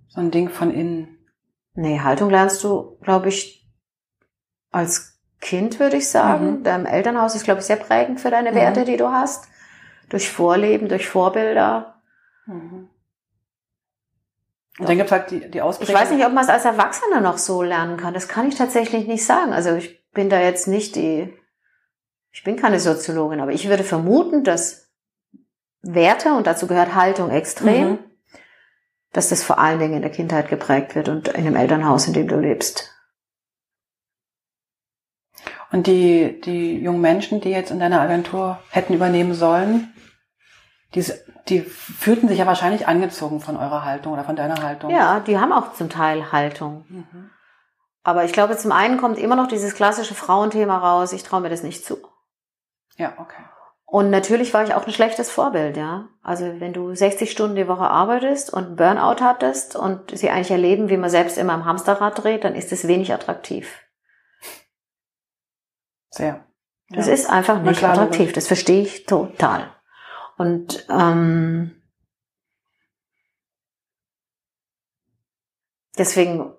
so 0.09 0.21
ein 0.21 0.31
Ding 0.31 0.49
von 0.49 0.73
innen? 0.73 1.19
Nee, 1.75 2.01
Haltung 2.01 2.31
lernst 2.31 2.65
du, 2.65 2.99
glaube 3.03 3.29
ich, 3.29 3.71
als 4.73 5.12
Kind, 5.43 5.79
würde 5.81 5.97
ich 5.99 6.09
sagen. 6.09 6.61
Mhm. 6.61 6.63
Dein 6.63 6.87
Elternhaus 6.87 7.35
ist, 7.35 7.45
glaube 7.45 7.61
ich, 7.61 7.67
sehr 7.67 7.77
prägend 7.77 8.21
für 8.21 8.31
deine 8.31 8.53
Mhm. 8.53 8.57
Werte, 8.57 8.85
die 8.87 8.97
du 8.97 9.11
hast. 9.11 9.49
Durch 10.09 10.31
Vorleben, 10.31 10.89
durch 10.89 11.09
Vorbilder. 11.09 12.01
Mhm. 12.47 12.89
Und 14.79 14.89
dann 14.89 14.97
gibt's 14.97 15.13
halt 15.13 15.31
die, 15.31 15.41
die 15.51 15.59
Ich 15.59 15.63
Ausprägung. 15.63 15.95
weiß 15.95 16.11
nicht, 16.13 16.25
ob 16.25 16.33
man 16.33 16.45
es 16.45 16.51
als 16.51 16.65
Erwachsener 16.65 17.21
noch 17.21 17.37
so 17.39 17.63
lernen 17.63 17.99
kann. 17.99 18.15
Das 18.15 18.29
kann 18.29 18.49
ich 18.49 18.55
tatsächlich 18.55 19.07
nicht 19.07 19.25
sagen. 19.27 19.53
Also 19.53 19.75
ich 19.75 20.03
bin 20.13 20.31
da 20.31 20.41
jetzt 20.41 20.67
nicht 20.69 20.97
die, 20.97 21.33
ich 22.31 22.43
bin 22.45 22.57
keine 22.57 22.81
Soziologin, 22.81 23.41
aber 23.41 23.53
ich 23.53 23.69
würde 23.69 23.85
vermuten, 23.85 24.45
dass 24.45 24.89
Werte, 25.83 26.33
und 26.35 26.47
dazu 26.47 26.67
gehört 26.69 26.95
Haltung 26.95 27.31
extrem, 27.31 27.91
Mhm. 27.91 27.99
dass 29.13 29.29
das 29.29 29.43
vor 29.43 29.59
allen 29.59 29.79
Dingen 29.81 29.95
in 29.95 30.03
der 30.03 30.11
Kindheit 30.13 30.49
geprägt 30.49 30.95
wird 30.95 31.09
und 31.09 31.29
in 31.29 31.45
dem 31.45 31.57
Elternhaus, 31.57 32.07
in 32.07 32.13
dem 32.15 32.29
du 32.29 32.37
lebst. 32.39 32.92
Und 35.73 35.87
die, 35.87 36.41
die 36.43 36.79
jungen 36.79 37.01
Menschen, 37.01 37.41
die 37.41 37.51
jetzt 37.51 37.71
in 37.71 37.81
deiner 37.81 38.01
Agentur 38.01 38.59
hätten 38.71 38.93
übernehmen 38.93 39.33
sollen, 39.33 39.93
die, 40.95 41.05
die 41.49 41.61
fühlten 41.61 42.29
sich 42.29 42.39
ja 42.39 42.47
wahrscheinlich 42.47 42.87
angezogen 42.87 43.41
von 43.41 43.57
eurer 43.57 43.85
Haltung 43.85 44.13
oder 44.13 44.25
von 44.25 44.37
deiner 44.37 44.63
Haltung. 44.63 44.91
Ja, 44.91 45.21
die 45.21 45.39
haben 45.39 45.53
auch 45.53 45.73
zum 45.73 45.89
Teil 45.89 46.31
Haltung. 46.31 46.85
Mhm. 46.89 47.31
Aber 48.05 48.25
ich 48.25 48.33
glaube, 48.33 48.57
zum 48.59 48.73
einen 48.73 48.99
kommt 48.99 49.19
immer 49.19 49.37
noch 49.37 49.49
dieses 49.49 49.75
klassische 49.75 50.15
Frauenthema 50.15 50.77
raus, 50.77 51.13
ich 51.13 51.23
traue 51.23 51.41
mir 51.41 51.49
das 51.49 51.63
nicht 51.63 51.85
zu. 51.85 51.99
Ja, 52.97 53.15
okay. 53.19 53.43
Und 53.87 54.11
natürlich 54.11 54.53
war 54.55 54.65
ich 54.65 54.75
auch 54.75 54.87
ein 54.87 54.93
schlechtes 54.93 55.31
Vorbild, 55.31 55.77
ja. 55.77 56.09
Also 56.23 56.61
wenn 56.61 56.73
du 56.73 56.95
60 56.95 57.31
Stunden 57.31 57.57
die 57.57 57.69
Woche 57.69 57.89
arbeitest 57.89 58.53
und 58.53 58.77
Burnout 58.77 59.23
hattest 59.23 59.77
und 59.77 60.17
sie 60.17 60.31
eigentlich 60.31 60.51
erleben, 60.51 60.89
wie 60.89 60.97
man 60.97 61.11
selbst 61.11 61.39
immer 61.39 61.55
im 61.55 61.65
Hamsterrad 61.65 62.23
dreht, 62.23 62.45
dann 62.45 62.55
ist 62.55 62.73
es 62.73 62.89
wenig 62.89 63.13
attraktiv. 63.13 63.82
Sehr. 66.13 66.45
Das 66.91 67.07
Ja. 67.07 67.15
ist 67.15 67.29
einfach 67.29 67.61
nicht 67.63 67.79
klar, 67.79 67.93
attraktiv. 67.93 68.33
Das 68.33 68.47
verstehe 68.47 68.83
ich 68.83 69.07
total. 69.07 69.75
Und 70.37 70.87
ähm, 70.91 71.83
deswegen 75.99 76.53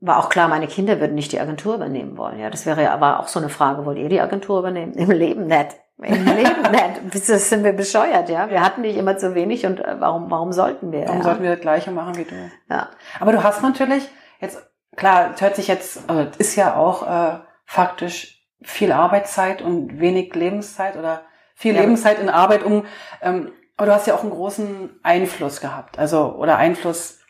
war 0.00 0.18
auch 0.18 0.28
klar, 0.28 0.48
meine 0.48 0.68
Kinder 0.68 1.00
würden 1.00 1.14
nicht 1.14 1.32
die 1.32 1.40
Agentur 1.40 1.74
übernehmen 1.74 2.16
wollen. 2.16 2.38
Ja, 2.38 2.50
das 2.50 2.66
wäre 2.66 2.82
ja 2.82 2.92
aber 2.94 3.20
auch 3.20 3.28
so 3.28 3.40
eine 3.40 3.48
Frage, 3.48 3.84
wollt 3.84 3.98
ihr 3.98 4.08
die 4.08 4.20
Agentur 4.20 4.60
übernehmen? 4.60 4.92
Im 4.92 5.10
Leben 5.10 5.46
nicht. 5.46 5.76
Im 5.98 6.24
Leben 6.36 6.62
nicht. 6.70 7.28
Das 7.28 7.48
sind 7.48 7.64
wir 7.64 7.72
bescheuert, 7.72 8.28
ja. 8.28 8.50
Wir 8.50 8.60
hatten 8.62 8.82
nicht 8.82 8.96
immer 8.96 9.16
zu 9.16 9.34
wenig 9.34 9.66
und 9.66 9.80
äh, 9.80 9.96
warum, 9.98 10.30
warum 10.30 10.52
sollten 10.52 10.92
wir? 10.92 11.06
Warum 11.06 11.18
ja? 11.18 11.22
sollten 11.24 11.42
wir 11.42 11.50
das 11.50 11.60
Gleiche 11.60 11.90
machen 11.90 12.16
wie 12.16 12.24
du? 12.24 12.34
ja. 12.68 12.90
Aber 13.18 13.32
du 13.32 13.42
hast 13.42 13.62
natürlich 13.62 14.08
jetzt, 14.40 14.58
klar, 14.94 15.32
es 15.34 15.40
hört 15.40 15.56
sich 15.56 15.66
jetzt, 15.66 16.08
also 16.08 16.30
ist 16.38 16.54
ja 16.56 16.76
auch 16.76 17.02
äh, 17.08 17.38
faktisch 17.64 18.35
viel 18.62 18.92
Arbeitszeit 18.92 19.62
und 19.62 20.00
wenig 20.00 20.34
Lebenszeit 20.34 20.96
oder 20.96 21.24
viel 21.54 21.74
Ja. 21.74 21.82
Lebenszeit 21.82 22.18
in 22.18 22.28
Arbeit 22.28 22.62
um, 22.64 22.86
ähm, 23.22 23.52
aber 23.76 23.86
du 23.86 23.94
hast 23.94 24.06
ja 24.06 24.14
auch 24.14 24.22
einen 24.22 24.30
großen 24.30 24.98
Einfluss 25.02 25.60
gehabt, 25.60 25.98
also 25.98 26.34
oder 26.36 26.56
Einfluss 26.56 27.20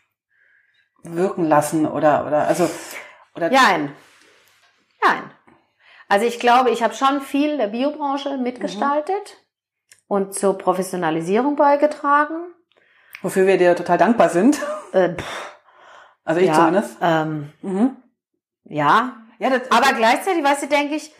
wirken 1.03 1.45
lassen 1.45 1.85
oder 1.85 2.25
oder 2.25 2.47
also 2.47 2.69
oder 3.35 3.49
Nein. 3.49 3.93
Nein. 5.03 5.31
Also 6.09 6.25
ich 6.25 6.39
glaube, 6.39 6.69
ich 6.71 6.83
habe 6.83 6.93
schon 6.93 7.21
viel 7.21 7.57
der 7.57 7.67
Biobranche 7.67 8.37
mitgestaltet 8.37 9.37
und 10.07 10.33
zur 10.33 10.57
Professionalisierung 10.57 11.55
beigetragen. 11.55 12.53
Wofür 13.21 13.45
wir 13.45 13.57
dir 13.57 13.75
total 13.75 13.97
dankbar 13.97 14.29
sind. 14.29 14.59
Äh, 14.93 15.15
Also 16.23 16.39
ich 16.41 16.47
ja, 16.47 16.53
zumindest. 16.55 16.97
Ähm, 17.01 17.51
Mhm. 17.61 17.97
ja, 18.63 19.17
Ja, 19.39 19.49
das, 19.49 19.69
aber 19.71 19.93
gleichzeitig, 19.93 20.43
weißt 20.43 20.63
du, 20.63 20.67
denke 20.67 20.95
ich, 20.95 21.13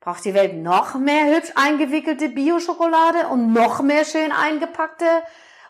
braucht 0.00 0.24
die 0.24 0.34
Welt 0.34 0.54
noch 0.54 0.94
mehr 0.94 1.34
hübsch 1.34 1.50
eingewickelte 1.56 2.28
Bio-Schokolade 2.28 3.26
und 3.28 3.52
noch 3.52 3.82
mehr 3.82 4.04
schön 4.04 4.30
eingepackte 4.30 5.06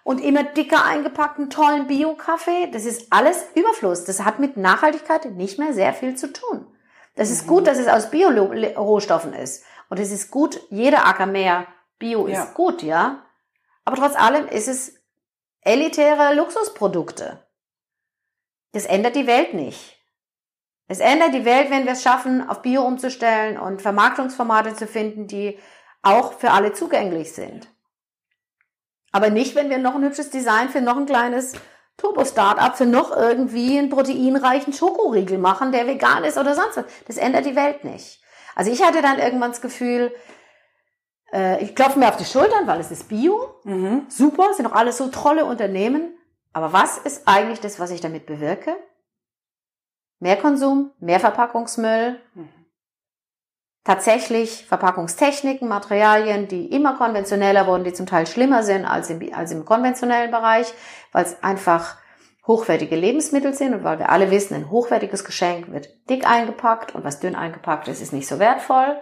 und 0.05 0.20
immer 0.22 0.44
dicker 0.44 0.84
eingepackten 0.84 1.49
tollen 1.51 1.86
Bio-Kaffee. 1.86 2.70
Das 2.70 2.84
ist 2.84 3.12
alles 3.12 3.47
Überfluss. 3.55 4.05
Das 4.05 4.24
hat 4.24 4.38
mit 4.38 4.57
Nachhaltigkeit 4.57 5.24
nicht 5.32 5.59
mehr 5.59 5.72
sehr 5.72 5.94
viel 5.94 6.16
zu 6.16 6.32
tun. 6.32 6.66
Das 7.14 7.30
ist 7.30 7.47
gut, 7.47 7.66
dass 7.66 7.78
es 7.78 7.88
aus 7.88 8.11
Bio-Rohstoffen 8.11 9.32
ist. 9.32 9.64
Und 9.88 9.99
es 9.99 10.12
ist 10.12 10.30
gut, 10.30 10.61
jeder 10.68 11.07
Acker 11.07 11.26
mehr 11.26 11.66
Bio 11.99 12.28
Ja. 12.28 12.42
ist 12.42 12.55
gut, 12.55 12.82
ja. 12.82 13.24
Aber 13.86 13.97
trotz 13.97 14.16
allem 14.16 14.47
ist 14.49 14.68
es 14.68 15.01
elitäre 15.62 16.34
Luxusprodukte. 16.34 17.42
Das 18.72 18.84
ändert 18.84 19.16
die 19.16 19.26
Welt 19.26 19.55
nicht. 19.55 19.95
Es 20.89 21.01
ändert 21.01 21.34
die 21.34 21.45
Welt, 21.45 21.70
wenn 21.70 21.84
wir 21.84 21.93
es 21.93 22.03
schaffen, 22.03 22.49
auf 22.49 22.62
Bio 22.62 22.82
umzustellen 22.82 23.59
und 23.59 23.82
Vermarktungsformate 23.82 24.74
zu 24.74 24.87
finden, 24.87 25.26
die 25.26 25.59
auch 26.03 26.34
für 26.34 26.53
alle 26.53 26.72
zugänglich 26.72 27.32
sind. 27.32 27.68
Aber 29.11 29.30
nicht, 29.30 29.55
wenn 29.55 29.70
wir 29.70 29.78
noch 29.78 29.95
ein 29.95 30.05
hübsches 30.05 30.30
Design 30.30 30.68
für 30.68 30.80
noch 30.80 30.97
ein 30.97 31.07
kleines 31.07 31.55
Turbo-Startup, 31.97 32.76
für 32.76 32.87
noch 32.87 33.16
irgendwie 33.16 33.78
einen 33.78 33.89
proteinreichen 33.89 34.72
Schokoriegel 34.72 35.39
machen, 35.39 35.72
der 35.72 35.87
vegan 35.87 36.24
ist 36.24 36.39
oder 36.39 36.55
sonst 36.55 36.76
was. 36.76 36.84
Das 37.07 37.16
ändert 37.16 37.47
die 37.47 37.57
Welt 37.57 37.84
nicht. 37.84 38.20
Also 38.55 38.70
ich 38.70 38.82
hatte 38.82 39.03
dann 39.03 39.18
irgendwann 39.18 39.51
das 39.51 39.61
Gefühl, 39.61 40.14
äh, 41.32 41.62
ich 41.62 41.74
klopfe 41.74 41.99
mir 41.99 42.09
auf 42.09 42.16
die 42.16 42.24
Schultern, 42.24 42.66
weil 42.66 42.80
es 42.80 42.91
ist 42.91 43.09
Bio. 43.09 43.61
mhm. 43.64 44.07
Super, 44.09 44.53
sind 44.55 44.66
doch 44.66 44.74
alles 44.74 44.99
so 44.99 45.09
tolle 45.09 45.45
Unternehmen. 45.45 46.16
Aber 46.53 46.72
was 46.72 46.99
ist 46.99 47.26
eigentlich 47.26 47.61
das, 47.61 47.80
was 47.80 47.91
ich 47.91 48.01
damit 48.01 48.26
bewirke? 48.26 48.76
Mehr 50.18 50.36
Konsum, 50.36 50.92
mehr 50.98 51.20
Verpackungsmüll, 51.20 52.18
Mhm. 52.34 52.48
tatsächlich 53.84 54.66
Verpackungstechniken, 54.66 55.68
Materialien, 55.68 56.48
die 56.48 56.66
immer 56.66 56.96
konventioneller 56.96 57.66
wurden, 57.66 57.84
die 57.84 57.92
zum 57.92 58.06
Teil 58.06 58.26
schlimmer 58.26 58.62
sind 58.62 58.84
als 58.84 59.10
im, 59.10 59.20
als 59.32 59.52
im 59.52 59.64
konventionellen 59.64 60.30
Bereich, 60.30 60.72
weil 61.12 61.24
es 61.24 61.42
einfach 61.42 61.96
hochwertige 62.46 62.96
Lebensmittel 62.96 63.54
sind 63.54 63.74
und 63.74 63.84
weil 63.84 63.98
wir 63.98 64.10
alle 64.10 64.30
wissen, 64.30 64.54
ein 64.54 64.70
hochwertiges 64.70 65.24
Geschenk 65.24 65.70
wird 65.70 65.88
dick 66.08 66.28
eingepackt 66.28 66.94
und 66.94 67.04
was 67.04 67.20
dünn 67.20 67.34
eingepackt 67.34 67.88
ist, 67.88 68.00
ist 68.00 68.12
nicht 68.12 68.28
so 68.28 68.38
wertvoll. 68.38 68.98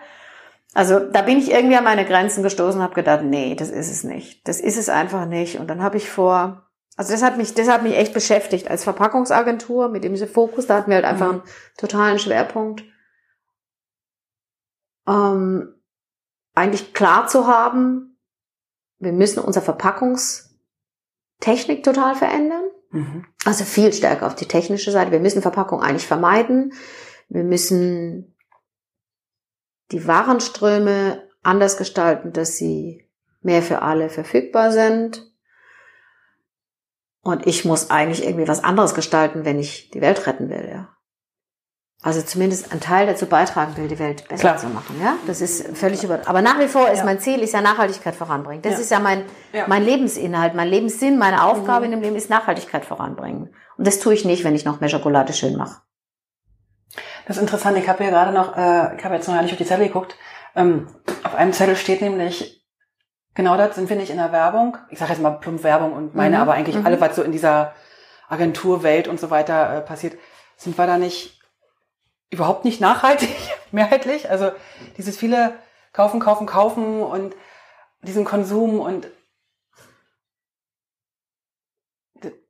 Also 0.75 0.99
da 0.99 1.23
bin 1.23 1.39
ich 1.39 1.53
irgendwie 1.53 1.77
an 1.77 1.85
meine 1.85 2.05
Grenzen 2.05 2.43
gestoßen 2.43 2.81
und 2.81 2.85
habe 2.85 2.95
gedacht, 2.95 3.23
nee, 3.23 3.55
das 3.55 3.71
ist 3.71 3.91
es 3.91 4.03
nicht. 4.03 4.47
Das 4.49 4.61
ist 4.61 4.77
es 4.77 4.89
einfach 4.89 5.27
nicht. 5.27 5.61
Und 5.61 5.69
dann 5.69 5.83
habe 5.83 5.97
ich 5.99 6.11
vor, 6.11 6.67
also 6.97 7.13
das 7.13 7.23
hat 7.23 7.37
mich, 7.37 7.55
das 7.55 7.69
hat 7.69 7.83
mich 7.83 7.97
echt 7.97 8.15
beschäftigt 8.15 8.71
als 8.71 8.85
Verpackungsagentur 8.85 9.89
mit 9.89 10.05
dem 10.05 10.17
Fokus. 10.29 10.67
Da 10.67 10.77
hatten 10.77 10.91
wir 10.91 10.97
halt 10.97 11.05
einfach 11.05 11.31
einen 11.31 11.43
totalen 11.77 12.21
Schwerpunkt. 12.21 12.85
Ähm, 15.07 15.75
eigentlich 16.55 16.95
klar 16.95 17.27
zu 17.27 17.49
haben, 17.49 18.17
wir 18.99 19.13
müssen 19.13 19.41
unsere 19.41 19.65
Verpackungstechnik 19.65 21.83
total 21.83 22.15
verändern. 22.15 22.63
Mhm. 22.91 23.27
Also 23.45 23.65
viel 23.65 23.93
stärker 23.93 24.27
auf 24.27 24.37
die 24.37 24.47
technische 24.47 24.93
Seite. 24.93 25.11
Wir 25.11 25.21
müssen 25.21 25.43
Verpackung 25.43 25.83
eigentlich 25.83 26.07
vermeiden. 26.07 26.73
Wir 27.29 27.43
müssen 27.43 28.37
die 29.91 30.07
Warenströme 30.07 31.29
anders 31.43 31.77
gestalten, 31.77 32.33
dass 32.33 32.57
sie 32.57 33.05
mehr 33.43 33.63
für 33.63 33.83
alle 33.83 34.09
verfügbar 34.09 34.71
sind. 34.71 35.34
Und 37.25 37.47
ich 37.47 37.65
muss 37.65 37.91
eigentlich 37.91 38.25
irgendwie 38.25 38.47
was 38.47 38.63
anderes 38.63 38.95
gestalten, 38.95 39.45
wenn 39.45 39.59
ich 39.59 39.91
die 39.91 40.01
Welt 40.01 40.27
retten 40.27 40.49
will, 40.51 40.69
ja. 40.71 40.89
Also 42.03 42.21
zumindest 42.21 42.71
ein 42.71 42.81
Teil 42.81 43.07
dazu 43.07 43.25
beitragen 43.25 43.79
will, 43.79 43.89
die 43.89 43.99
Welt 43.99 44.29
besser 44.29 44.41
Klar. 44.43 44.57
zu 44.59 44.67
machen, 44.67 45.01
ja. 45.03 45.15
Das 45.27 45.41
ist 45.41 45.75
völlig 45.75 46.05
über. 46.05 46.21
Aber 46.27 46.43
nach 46.43 46.59
wie 46.59 46.69
vor 46.69 46.91
ist 46.91 46.99
Ja. 46.99 47.05
mein 47.07 47.19
Ziel, 47.19 47.41
ist 47.41 47.55
ja 47.55 47.63
Nachhaltigkeit 47.63 48.15
voranbringen. 48.15 48.61
Das 48.61 48.75
Ja. 48.75 48.79
ist 48.81 48.91
ja 48.91 49.01
mein, 49.01 49.25
Ja. 49.55 49.65
mein 49.69 49.83
Lebensinhalt, 49.83 50.55
mein 50.55 50.69
Lebenssinn, 50.69 51.17
meine 51.19 51.43
Aufgabe 51.45 51.87
in 51.87 51.93
dem 51.93 52.03
Leben 52.03 52.15
ist 52.15 52.29
Nachhaltigkeit 52.29 52.85
voranbringen. 52.85 53.55
Und 53.79 53.87
das 53.87 54.01
tue 54.01 54.13
ich 54.13 54.27
nicht, 54.27 54.45
wenn 54.45 54.55
ich 54.55 54.67
noch 54.67 54.81
mehr 54.81 54.91
Schokolade 54.91 55.33
schön 55.33 55.57
mache. 55.57 55.81
Das 57.27 57.37
ist 57.39 57.43
interessant. 57.43 57.79
Ich 57.79 57.89
habe 57.89 58.03
hier 58.05 58.13
gerade 58.13 58.33
noch, 58.33 58.55
äh, 58.55 58.97
ich 58.99 59.05
habe 59.05 59.15
jetzt 59.15 59.27
noch 59.27 59.35
gar 59.35 59.43
nicht 59.43 59.53
auf 59.53 59.59
die 59.59 59.65
Zettel 59.65 59.87
geguckt. 59.87 60.15
Ähm, 60.55 60.89
auf 61.23 61.35
einem 61.35 61.55
Zettel 61.55 61.75
steht 61.75 62.03
nämlich, 62.03 62.64
genau 63.35 63.57
das 63.57 63.75
sind 63.75 63.89
wir 63.89 63.97
nicht 63.97 64.11
in 64.11 64.17
der 64.19 64.33
Werbung. 64.33 64.79
Ich 64.91 64.99
sage 64.99 65.13
jetzt 65.13 65.23
mal 65.23 65.31
plump 65.33 65.63
Werbung 65.63 65.93
und 65.93 66.15
meine 66.15 66.37
Mhm. 66.37 66.43
aber 66.43 66.53
eigentlich 66.55 66.77
Mhm. 66.77 66.87
alle, 66.87 67.01
was 67.01 67.17
so 67.17 67.23
in 67.23 67.33
dieser 67.33 67.75
Agenturwelt 68.29 69.09
und 69.09 69.21
so 69.21 69.31
weiter 69.31 69.77
äh, 69.77 69.81
passiert, 69.81 70.17
sind 70.57 70.77
wir 70.79 70.87
da 70.87 70.99
nicht 70.99 71.41
überhaupt 72.31 72.65
nicht 72.65 72.81
nachhaltig, 72.81 73.29
mehrheitlich. 73.71 74.31
Also 74.31 74.53
dieses 74.97 75.17
viele 75.17 75.55
kaufen, 75.93 76.21
kaufen, 76.21 76.47
kaufen 76.47 77.03
und 77.03 77.35
diesen 78.03 78.25
Konsum 78.25 78.81
und 78.81 79.07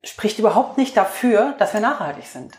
spricht 0.05 0.39
überhaupt 0.39 0.79
nicht 0.79 0.97
dafür, 0.97 1.55
dass 1.59 1.73
wir 1.73 1.81
nachhaltig 1.81 2.27
sind. 2.27 2.59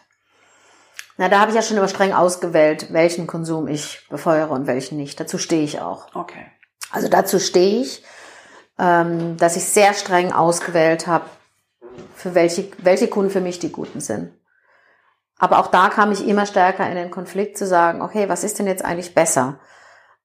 Na, 1.17 1.29
da 1.29 1.39
habe 1.39 1.51
ich 1.51 1.55
ja 1.55 1.61
schon 1.61 1.77
immer 1.77 1.87
streng 1.87 2.11
ausgewählt, 2.13 2.91
welchen 2.91 3.25
Konsum 3.25 3.67
ich 3.69 4.05
befeuere 4.09 4.51
und 4.51 4.67
welchen 4.67 4.97
nicht. 4.97 5.17
Dazu 5.19 5.37
stehe 5.37 5.63
ich 5.63 5.79
auch. 5.79 6.13
Okay. 6.13 6.45
Also 6.91 7.07
dazu 7.07 7.39
stehe 7.39 7.81
ich, 7.81 8.03
ähm, 8.77 9.37
dass 9.37 9.55
ich 9.55 9.65
sehr 9.65 9.93
streng 9.93 10.31
ausgewählt 10.31 11.07
habe, 11.07 11.25
für 12.15 12.35
welche, 12.35 12.71
welche 12.79 13.07
Kunden 13.07 13.31
für 13.31 13.41
mich 13.41 13.59
die 13.59 13.71
guten 13.71 14.01
sind. 14.01 14.33
Aber 15.37 15.59
auch 15.59 15.67
da 15.67 15.89
kam 15.89 16.11
ich 16.11 16.27
immer 16.27 16.45
stärker 16.45 16.87
in 16.89 16.95
den 16.95 17.11
Konflikt 17.11 17.57
zu 17.57 17.67
sagen, 17.67 18.01
okay, 18.01 18.29
was 18.29 18.43
ist 18.43 18.59
denn 18.59 18.67
jetzt 18.67 18.85
eigentlich 18.85 19.13
besser? 19.13 19.59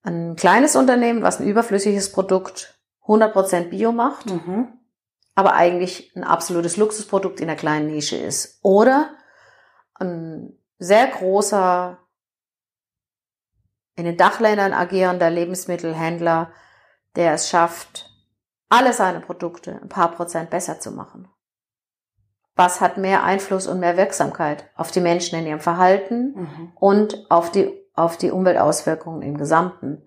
Ein 0.02 0.36
kleines 0.36 0.76
Unternehmen, 0.76 1.22
was 1.22 1.40
ein 1.40 1.46
überflüssiges 1.46 2.12
Produkt 2.12 2.78
100% 3.06 3.70
Bio 3.70 3.92
macht, 3.92 4.26
Mhm. 4.26 4.68
aber 5.34 5.54
eigentlich 5.54 6.14
ein 6.16 6.24
absolutes 6.24 6.76
Luxusprodukt 6.76 7.40
in 7.40 7.48
einer 7.48 7.58
kleinen 7.58 7.88
Nische 7.88 8.16
ist. 8.16 8.60
Oder 8.62 9.10
ein 9.94 10.56
sehr 10.78 11.06
großer, 11.08 11.98
in 13.96 14.04
den 14.04 14.16
Dachländern 14.16 14.72
agierender 14.72 15.28
Lebensmittelhändler, 15.28 16.52
der 17.16 17.34
es 17.34 17.50
schafft, 17.50 18.09
alle 18.70 18.92
seine 18.94 19.20
Produkte 19.20 19.78
ein 19.82 19.88
paar 19.90 20.10
Prozent 20.12 20.48
besser 20.48 20.80
zu 20.80 20.90
machen. 20.92 21.28
Was 22.56 22.80
hat 22.80 22.96
mehr 22.98 23.22
Einfluss 23.24 23.66
und 23.66 23.80
mehr 23.80 23.96
Wirksamkeit 23.96 24.64
auf 24.76 24.90
die 24.90 25.00
Menschen 25.00 25.38
in 25.38 25.46
ihrem 25.46 25.60
Verhalten 25.60 26.34
Mhm. 26.34 26.72
und 26.76 27.26
auf 27.30 27.50
die, 27.50 27.70
auf 27.94 28.16
die 28.16 28.30
Umweltauswirkungen 28.30 29.22
im 29.22 29.36
Gesamten? 29.36 30.06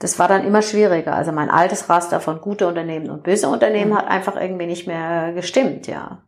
Das 0.00 0.18
war 0.18 0.28
dann 0.28 0.44
immer 0.44 0.62
schwieriger. 0.62 1.14
Also 1.14 1.32
mein 1.32 1.50
altes 1.50 1.88
Raster 1.88 2.20
von 2.20 2.40
gute 2.40 2.66
Unternehmen 2.68 3.10
und 3.10 3.24
böse 3.24 3.48
Unternehmen 3.48 3.92
Mhm. 3.92 3.98
hat 3.98 4.06
einfach 4.08 4.36
irgendwie 4.36 4.66
nicht 4.66 4.86
mehr 4.86 5.32
gestimmt, 5.32 5.86
ja. 5.86 6.22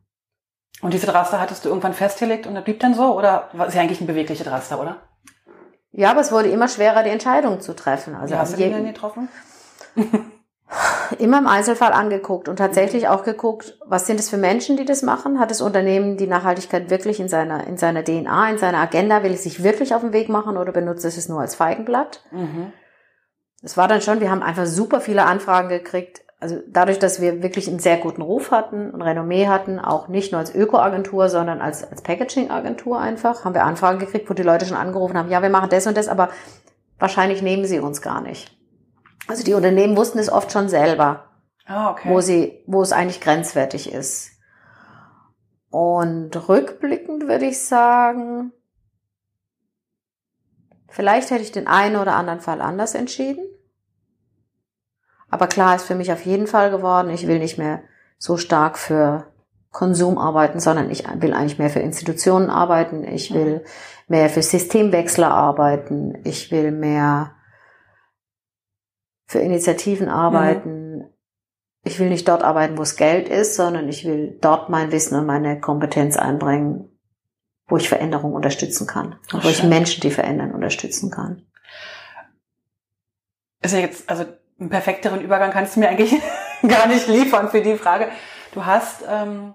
Und 0.83 0.93
diese 0.95 1.13
Raster 1.15 1.39
hattest 1.41 1.65
du 1.65 1.69
irgendwann 1.69 1.93
festgelegt 1.95 2.47
und 2.47 2.55
das 2.55 2.65
blieb 2.65 2.81
dann 2.81 2.95
so? 2.95 3.17
Oder 3.17 3.49
war 3.53 3.69
es 3.69 3.75
ja 3.75 3.83
eigentlich 3.83 4.01
ein 4.01 4.07
bewegliches 4.07 4.47
Raster, 4.51 4.81
oder? 4.81 4.97
Ja, 5.93 6.11
aber 6.11 6.21
es 6.21 6.33
wurde 6.33 6.49
immer 6.49 6.69
schwerer, 6.69 7.03
die 7.03 7.11
Entscheidung 7.11 7.61
zu 7.61 7.75
treffen. 7.77 8.15
Also 8.15 8.35
Wie 8.35 8.39
hast 8.39 8.53
du 8.55 8.57
die 8.57 8.71
denn 8.71 8.87
getroffen? 8.87 9.29
immer 11.19 11.39
im 11.39 11.47
Einzelfall 11.47 11.93
angeguckt 11.93 12.49
und 12.49 12.57
tatsächlich 12.57 13.09
auch 13.09 13.25
geguckt, 13.25 13.79
was 13.85 14.07
sind 14.07 14.21
es 14.21 14.31
für 14.31 14.37
Menschen, 14.37 14.77
die 14.77 14.85
das 14.85 15.03
machen? 15.03 15.41
Hat 15.41 15.51
das 15.51 15.61
Unternehmen 15.61 16.17
die 16.17 16.27
Nachhaltigkeit 16.27 16.91
wirklich 16.91 17.21
in 17.21 17.29
seiner, 17.29 17.67
in 17.67 17.77
seiner 17.77 18.05
DNA, 18.05 18.51
in 18.51 18.59
seiner 18.59 18.79
Agenda? 18.79 19.23
Will 19.23 19.33
es 19.33 19.43
sich 19.43 19.63
wirklich 19.63 19.95
auf 19.95 20.03
den 20.03 20.13
Weg 20.13 20.29
machen 20.29 20.57
oder 20.57 20.73
benutzt 20.73 21.05
es 21.05 21.17
es 21.17 21.29
nur 21.29 21.41
als 21.41 21.55
Feigenblatt? 21.55 22.23
Mhm. 22.31 22.73
Es 23.63 23.77
war 23.77 23.89
dann 23.89 24.01
schon, 24.01 24.21
wir 24.21 24.31
haben 24.31 24.43
einfach 24.43 24.67
super 24.67 25.01
viele 25.01 25.27
Anfragen 25.27 25.69
gekriegt. 25.69 26.23
Also 26.39 26.59
dadurch, 26.67 26.99
dass 26.99 27.21
wir 27.21 27.43
wirklich 27.43 27.69
einen 27.69 27.81
sehr 27.81 27.99
guten 27.99 28.23
Ruf 28.23 28.51
hatten, 28.51 28.95
ein 28.95 29.03
Renommee 29.03 29.49
hatten, 29.49 29.79
auch 29.79 30.09
nicht 30.09 30.33
nur 30.33 30.39
als 30.39 30.55
Ökoagentur, 30.55 31.29
sondern 31.29 31.61
als, 31.61 31.85
als 31.85 32.01
Packaging-Agentur 32.01 32.99
einfach, 32.99 33.45
haben 33.45 33.55
wir 33.55 33.65
Anfragen 33.65 33.99
gekriegt, 33.99 34.31
wo 34.31 34.35
die 34.35 34.43
Leute 34.43 34.65
schon 34.65 34.79
angerufen 34.79 35.19
haben, 35.19 35.31
ja, 35.31 35.43
wir 35.43 35.51
machen 35.51 35.69
das 35.69 35.87
und 35.87 35.99
das, 35.99 36.09
aber 36.09 36.31
wahrscheinlich 36.99 37.43
nehmen 37.43 37.67
sie 37.67 37.81
uns 37.81 38.01
gar 38.01 38.23
nicht. 38.23 38.57
Also 39.27 39.45
die 39.45 39.55
Unternehmen 39.55 39.97
wussten 39.97 40.19
es 40.19 40.31
oft 40.31 40.51
schon 40.53 40.69
selber, 40.69 41.29
Ah, 41.67 41.91
okay. 41.91 42.09
wo 42.11 42.21
sie, 42.21 42.65
wo 42.67 42.83
es 42.83 42.93
eigentlich 42.93 43.21
grenzwertig 43.21 43.93
ist. 43.93 44.33
Und 45.71 46.49
rückblickend 46.49 47.29
würde 47.29 47.47
ich 47.47 47.65
sagen, 47.65 48.53
vielleicht 50.89 51.31
hätte 51.31 51.43
ich 51.43 51.53
den 51.53 51.69
einen 51.69 51.97
oder 51.97 52.15
anderen 52.17 52.41
Fall 52.41 52.61
anders 52.61 52.95
entschieden. 52.95 53.45
Aber 55.31 55.47
klar 55.47 55.77
ist 55.77 55.85
für 55.85 55.95
mich 55.95 56.13
auf 56.13 56.27
jeden 56.27 56.49
Fall 56.49 56.73
geworden, 56.73 57.11
ich 57.11 57.29
will 57.29 57.39
nicht 57.39 57.57
mehr 57.57 57.83
so 58.19 58.37
stark 58.37 58.77
für 58.79 59.29
Konsum 59.71 60.19
arbeiten, 60.19 60.59
sondern 60.59 60.91
ich 60.91 61.05
will 61.21 61.33
eigentlich 61.33 61.59
mehr 61.59 61.71
für 61.71 61.79
Institutionen 61.79 62.51
arbeiten. 62.51 63.05
Ich 63.05 63.33
will 63.33 63.65
mehr 64.09 64.29
für 64.29 64.43
Systemwechsler 64.43 65.31
arbeiten. 65.31 66.19
Ich 66.25 66.51
will 66.51 66.73
mehr 66.73 67.37
für 69.31 69.39
Initiativen 69.39 70.09
arbeiten, 70.09 71.05
ich 71.85 72.01
will 72.01 72.09
nicht 72.09 72.27
dort 72.27 72.43
arbeiten, 72.43 72.77
wo 72.77 72.83
es 72.83 72.97
Geld 72.97 73.29
ist, 73.29 73.55
sondern 73.55 73.89
ich 73.89 74.05
will 74.05 74.37
dort 74.41 74.71
mein 74.71 74.91
Wissen 74.91 75.17
und 75.17 75.25
meine 75.25 75.61
Kompetenz 75.61 76.17
einbringen, 76.17 76.91
wo 77.69 77.77
ich 77.77 77.89
Veränderung 77.89 78.33
unterstützen 78.33 78.89
kann. 78.89 79.21
Ach, 79.33 79.45
wo 79.45 79.49
ich 79.49 79.63
Menschen, 79.63 80.01
die 80.01 80.11
verändern, 80.11 80.53
unterstützen 80.53 81.13
kann. 81.13 81.47
Ist 83.63 83.73
ja 83.73 83.79
jetzt, 83.79 84.11
also 84.11 84.25
einen 84.59 84.69
perfekteren 84.69 85.21
Übergang 85.21 85.53
kannst 85.53 85.77
du 85.77 85.81
mir 85.81 85.91
eigentlich 85.91 86.13
gar 86.69 86.89
nicht 86.89 87.07
liefern 87.07 87.51
für 87.51 87.63
die 87.63 87.77
Frage. 87.77 88.09
Du 88.53 88.67
hast, 88.67 89.05
ähm, 89.09 89.55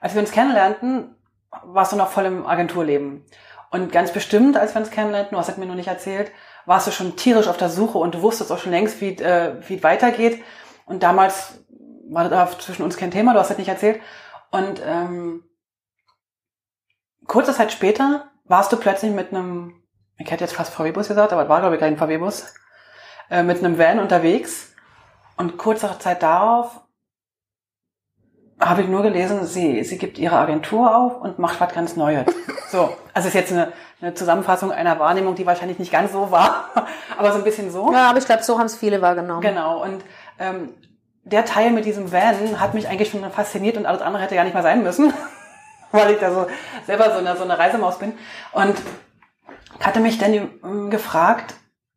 als 0.00 0.14
wir 0.14 0.20
uns 0.20 0.30
kennenlernten, 0.30 1.16
warst 1.64 1.90
du 1.90 1.96
noch 1.96 2.10
voll 2.12 2.26
im 2.26 2.46
Agenturleben. 2.46 3.24
Und 3.70 3.92
ganz 3.92 4.12
bestimmt, 4.12 4.56
als 4.56 4.74
wir 4.74 4.80
uns 4.80 4.90
kennenlernten, 4.90 5.34
du 5.34 5.38
hast 5.38 5.48
es 5.48 5.56
mir 5.56 5.66
noch 5.66 5.74
nicht 5.74 5.88
erzählt, 5.88 6.32
warst 6.64 6.86
du 6.86 6.90
schon 6.90 7.16
tierisch 7.16 7.48
auf 7.48 7.56
der 7.56 7.68
Suche 7.68 7.98
und 7.98 8.14
du 8.14 8.22
wusstest 8.22 8.50
auch 8.50 8.58
schon 8.58 8.72
längst, 8.72 9.00
wie, 9.00 9.16
äh, 9.16 9.58
es 9.60 9.82
weitergeht. 9.82 10.42
Und 10.86 11.02
damals 11.02 11.64
war 12.10 12.28
da 12.28 12.48
zwischen 12.58 12.82
uns 12.82 12.96
kein 12.96 13.10
Thema, 13.10 13.34
du 13.34 13.40
hast 13.40 13.50
es 13.50 13.58
nicht 13.58 13.68
erzählt. 13.68 14.00
Und 14.50 14.80
ähm, 14.84 15.44
kurze 17.26 17.52
Zeit 17.52 17.72
später 17.72 18.30
warst 18.44 18.72
du 18.72 18.76
plötzlich 18.76 19.12
mit 19.12 19.32
einem, 19.32 19.82
ich 20.16 20.30
hätte 20.30 20.44
jetzt 20.44 20.54
fast 20.54 20.72
VW-Bus 20.72 21.08
gesagt, 21.08 21.32
aber 21.32 21.42
es 21.42 21.48
war 21.48 21.60
glaube 21.60 21.76
ich 21.76 21.80
kein 21.80 21.98
VW-Bus, 21.98 22.54
äh, 23.30 23.42
mit 23.42 23.58
einem 23.58 23.78
Van 23.78 23.98
unterwegs. 23.98 24.74
Und 25.36 25.58
kurze 25.58 25.96
Zeit 25.98 26.22
darauf 26.22 26.80
habe 28.60 28.82
ich 28.82 28.88
nur 28.88 29.02
gelesen, 29.02 29.46
sie, 29.46 29.84
sie 29.84 29.98
gibt 29.98 30.18
ihre 30.18 30.36
Agentur 30.36 30.96
auf 30.96 31.20
und 31.20 31.38
macht 31.38 31.60
was 31.60 31.72
ganz 31.72 31.96
Neues. 31.96 32.26
So, 32.70 32.94
also 33.14 33.28
ist 33.28 33.34
jetzt 33.34 33.50
eine, 33.50 33.72
eine 34.02 34.12
Zusammenfassung 34.12 34.70
einer 34.72 34.98
Wahrnehmung, 34.98 35.34
die 35.34 35.46
wahrscheinlich 35.46 35.78
nicht 35.78 35.90
ganz 35.90 36.12
so 36.12 36.30
war, 36.30 36.68
aber 37.16 37.32
so 37.32 37.38
ein 37.38 37.44
bisschen 37.44 37.70
so. 37.70 37.90
Ja, 37.90 38.10
aber 38.10 38.18
ich 38.18 38.26
glaube, 38.26 38.42
so 38.42 38.58
haben 38.58 38.66
es 38.66 38.76
viele 38.76 39.00
wahrgenommen. 39.00 39.40
Genau, 39.40 39.82
und 39.82 40.04
ähm, 40.38 40.74
der 41.24 41.46
Teil 41.46 41.70
mit 41.70 41.86
diesem 41.86 42.12
Van 42.12 42.60
hat 42.60 42.74
mich 42.74 42.86
eigentlich 42.86 43.10
schon 43.10 43.22
fasziniert 43.30 43.78
und 43.78 43.86
alles 43.86 44.02
andere 44.02 44.22
hätte 44.22 44.34
gar 44.34 44.44
nicht 44.44 44.52
mal 44.52 44.62
sein 44.62 44.82
müssen, 44.82 45.14
weil 45.92 46.10
ich 46.10 46.18
da 46.18 46.30
so 46.30 46.46
selber 46.86 47.10
so 47.10 47.20
eine, 47.20 47.38
so 47.38 47.44
eine 47.44 47.58
Reisemaus 47.58 47.98
bin. 47.98 48.12
Und 48.52 48.76
hatte 49.80 50.00
mich 50.00 50.18
dann 50.18 50.34
ähm, 50.34 50.90
gefragt, 50.90 51.54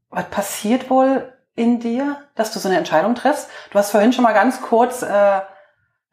was 0.09 0.30
passiert 0.30 0.89
wohl 0.89 1.34
in 1.55 1.82
dir, 1.82 2.16
dass 2.36 2.53
du 2.53 2.59
so 2.59 2.70
eine 2.70 2.78
Entscheidung 2.78 3.16
triffst? 3.16 3.49
Du 3.72 3.78
hast 3.78 3.91
vorhin 3.91 4.14
schon 4.14 4.24
mal 4.24 4.34
ganz 4.34 4.62
kurz 4.62 5.01
äh, 5.01 5.41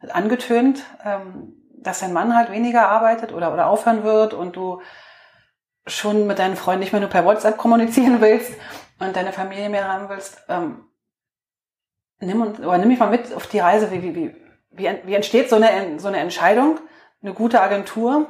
angetönt, 0.07 0.83
ähm, 1.03 1.53
dass 1.81 1.99
dein 1.99 2.13
Mann 2.13 2.35
halt 2.35 2.51
weniger 2.51 2.89
arbeitet 2.89 3.33
oder, 3.33 3.53
oder 3.53 3.67
aufhören 3.67 4.03
wird 4.03 4.33
und 4.33 4.55
du 4.55 4.81
schon 5.87 6.27
mit 6.27 6.39
deinen 6.39 6.55
Freunden 6.55 6.81
nicht 6.81 6.91
mehr 6.91 7.01
nur 7.01 7.09
per 7.09 7.25
WhatsApp 7.25 7.57
kommunizieren 7.57 8.21
willst 8.21 8.53
und 8.99 9.15
deine 9.15 9.33
Familie 9.33 9.69
mehr 9.69 9.91
haben 9.91 10.09
willst. 10.09 10.43
Ähm, 10.47 10.85
nimm, 12.19 12.41
und, 12.41 12.59
oder 12.59 12.77
nimm 12.77 12.89
mich 12.89 12.99
mal 12.99 13.09
mit 13.09 13.33
auf 13.33 13.47
die 13.47 13.59
Reise. 13.59 13.91
Wie, 13.91 14.01
wie, 14.01 14.15
wie, 14.15 14.35
wie, 14.71 14.99
wie 15.03 15.15
entsteht 15.15 15.49
so 15.49 15.55
eine, 15.55 15.99
so 15.99 16.07
eine 16.07 16.19
Entscheidung, 16.19 16.79
eine 17.21 17.33
gute 17.33 17.61
Agentur, 17.61 18.29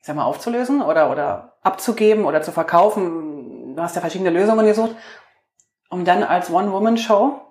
ich 0.00 0.06
sag 0.06 0.16
mal, 0.16 0.24
aufzulösen 0.24 0.82
oder, 0.82 1.10
oder 1.10 1.58
abzugeben 1.62 2.24
oder 2.24 2.42
zu 2.42 2.52
verkaufen? 2.52 3.74
Du 3.74 3.82
hast 3.82 3.94
ja 3.94 4.00
verschiedene 4.00 4.30
Lösungen 4.30 4.64
gesucht, 4.64 4.94
um 5.90 6.04
dann 6.04 6.22
als 6.22 6.50
One-Woman-Show 6.50 7.45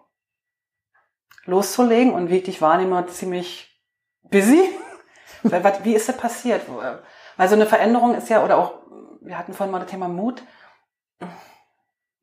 loszulegen 1.45 2.13
und 2.13 2.29
wie 2.29 2.37
ich 2.37 2.43
dich 2.43 2.61
wahrnehme, 2.61 3.05
ziemlich 3.07 3.81
busy. 4.23 4.69
Wie 5.83 5.93
ist 5.93 6.09
das 6.09 6.17
passiert? 6.17 6.63
Weil 7.37 7.49
so 7.49 7.55
eine 7.55 7.67
Veränderung 7.67 8.15
ist 8.15 8.29
ja, 8.29 8.43
oder 8.43 8.57
auch, 8.57 8.79
wir 9.21 9.37
hatten 9.37 9.53
vorhin 9.53 9.71
mal 9.71 9.79
das 9.79 9.91
Thema 9.91 10.07
Mut. 10.07 10.41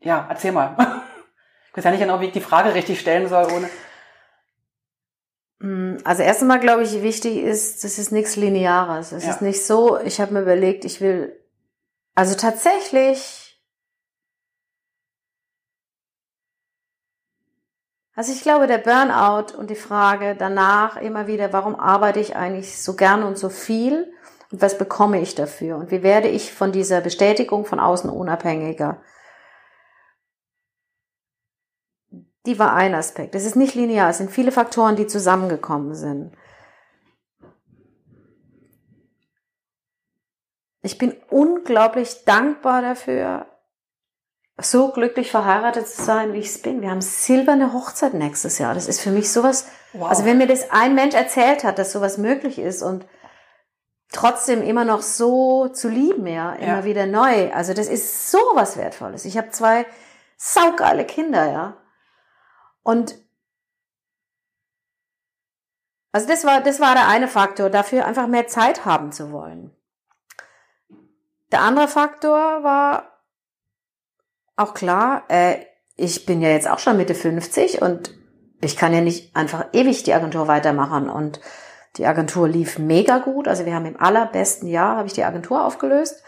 Ja, 0.01 0.27
erzähl 0.29 0.53
mal. 0.53 0.77
Ich 1.71 1.79
weiß 1.79 1.85
ja 1.85 1.91
nicht 1.91 2.01
genau, 2.01 2.21
wie 2.21 2.27
ich 2.27 2.33
die 2.33 2.43
Frage 2.43 2.75
richtig 2.75 3.01
stellen 3.01 3.29
soll, 3.29 3.47
ohne. 3.51 3.71
Mm, 5.61 5.97
also 6.05 6.23
erst 6.23 6.43
einmal 6.43 6.61
glaube 6.61 6.83
ich, 6.83 7.01
wichtig 7.01 7.39
ist, 7.39 7.83
das 7.83 7.99
ist 7.99 8.13
nichts 8.13 8.37
Lineares. 8.37 9.13
Es 9.13 9.25
ja. 9.25 9.31
ist 9.31 9.41
nicht 9.41 9.65
so, 9.65 9.99
ich 9.99 10.21
habe 10.21 10.35
mir 10.35 10.43
überlegt, 10.43 10.85
ich 10.85 11.01
will, 11.01 11.35
also 12.15 12.35
tatsächlich 12.35 13.42
Also 18.15 18.33
ich 18.33 18.43
glaube, 18.43 18.67
der 18.67 18.79
Burnout 18.79 19.57
und 19.57 19.71
die 19.71 19.75
Frage 19.75 20.37
danach 20.37 20.97
immer 20.97 21.27
wieder, 21.27 21.53
warum 21.53 21.75
arbeite 21.75 22.21
ich 22.21 22.37
eigentlich 22.37 22.83
so 22.83 22.95
gern 22.95 23.23
und 23.23 23.39
so 23.39 23.49
viel 23.49 24.13
und 24.51 24.61
was 24.61 24.77
bekomme 24.77 25.21
ich 25.21 25.35
dafür 25.35 25.77
und 25.77 25.91
wie 25.91 26.03
werde 26.03 26.29
ich 26.29 26.53
von 26.53 26.73
dieser 26.73 27.01
Bestätigung 27.01 27.65
von 27.65 27.81
außen 27.81 28.11
unabhängiger? 28.11 29.01
Die 32.45 32.59
war 32.59 32.75
ein 32.75 32.95
Aspekt. 32.95 33.35
Es 33.35 33.47
ist 33.47 33.57
nicht 33.57 33.75
linear, 33.75 34.11
es 34.11 34.19
sind 34.19 34.31
viele 34.31 34.53
Faktoren, 34.53 34.97
die 34.97 35.07
zusammengekommen 35.07 35.95
sind. 35.95 36.37
Ich 40.83 40.99
bin 40.99 41.15
unglaublich 41.31 42.25
dankbar 42.25 42.83
dafür, 42.83 43.47
so 44.59 44.93
glücklich 44.93 45.31
verheiratet 45.31 45.89
zu 45.89 46.03
sein, 46.03 46.33
wie 46.33 46.39
ich 46.39 46.47
es 46.47 46.63
bin. 46.63 46.83
Wir 46.83 46.91
haben 46.91 47.01
silberne 47.01 47.73
Hochzeit 47.73 48.15
nächstes 48.15 48.59
Jahr. 48.59 48.75
Das 48.75 48.87
ist 48.87 49.01
für 49.01 49.11
mich 49.11 49.33
sowas. 49.33 49.67
Wow. 49.93 50.09
Also 50.09 50.25
wenn 50.25 50.39
mir 50.39 50.47
das 50.47 50.71
ein 50.71 50.95
Mensch 50.95 51.15
erzählt 51.15 51.65
hat, 51.65 51.79
dass 51.79 51.93
sowas 51.93 52.19
möglich 52.19 52.59
ist 52.59 52.83
und 52.83 53.07
trotzdem 54.13 54.63
immer 54.63 54.85
noch 54.85 55.03
so 55.03 55.69
zu 55.69 55.89
lieben, 55.89 56.27
ja, 56.27 56.53
immer 56.53 56.79
ja. 56.79 56.85
wieder 56.85 57.07
neu. 57.07 57.53
Also 57.53 57.73
das 57.75 57.89
ist 57.89 58.31
so 58.31 58.39
was 58.55 58.77
Wertvolles. 58.77 59.25
Ich 59.25 59.39
habe 59.39 59.51
zwei 59.51 59.87
saugeile 60.37 61.05
Kinder, 61.05 61.51
ja. 61.51 61.77
Und 62.83 63.17
also 66.13 66.29
das 66.29 66.45
war, 66.45 66.61
das 66.61 66.79
war 66.79 66.95
der 66.95 67.09
eine 67.09 67.27
Faktor, 67.27 67.71
dafür 67.71 68.05
einfach 68.05 68.27
mehr 68.27 68.47
Zeit 68.47 68.85
haben 68.85 69.13
zu 69.13 69.33
wollen. 69.33 69.75
Der 71.53 71.63
andere 71.63 71.89
Faktor 71.89 72.63
war, 72.63 73.12
auch 74.63 74.75
klar, 74.75 75.25
äh, 75.29 75.57
ich 75.97 76.27
bin 76.27 76.41
ja 76.41 76.49
jetzt 76.49 76.69
auch 76.69 76.79
schon 76.79 76.97
Mitte 76.97 77.15
50 77.15 77.83
und 77.83 78.15
ich 78.61 78.77
kann 78.77 78.95
ja 78.95 79.01
nicht 79.01 79.35
einfach 79.37 79.67
ewig 79.73 80.05
die 80.05 80.15
Agentur 80.15 80.49
weitermachen 80.49 81.11
und 81.11 81.41
die 81.97 82.07
Agentur 82.07 82.49
lief 82.49 82.79
mega 82.79 83.19
gut. 83.19 83.49
Also 83.49 83.67
wir 83.67 83.75
haben 83.75 83.87
im 83.87 84.01
allerbesten 84.01 84.69
Jahr 84.69 84.97
habe 84.97 85.09
ich 85.09 85.13
die 85.13 85.25
Agentur 85.25 85.65
aufgelöst. 85.65 86.23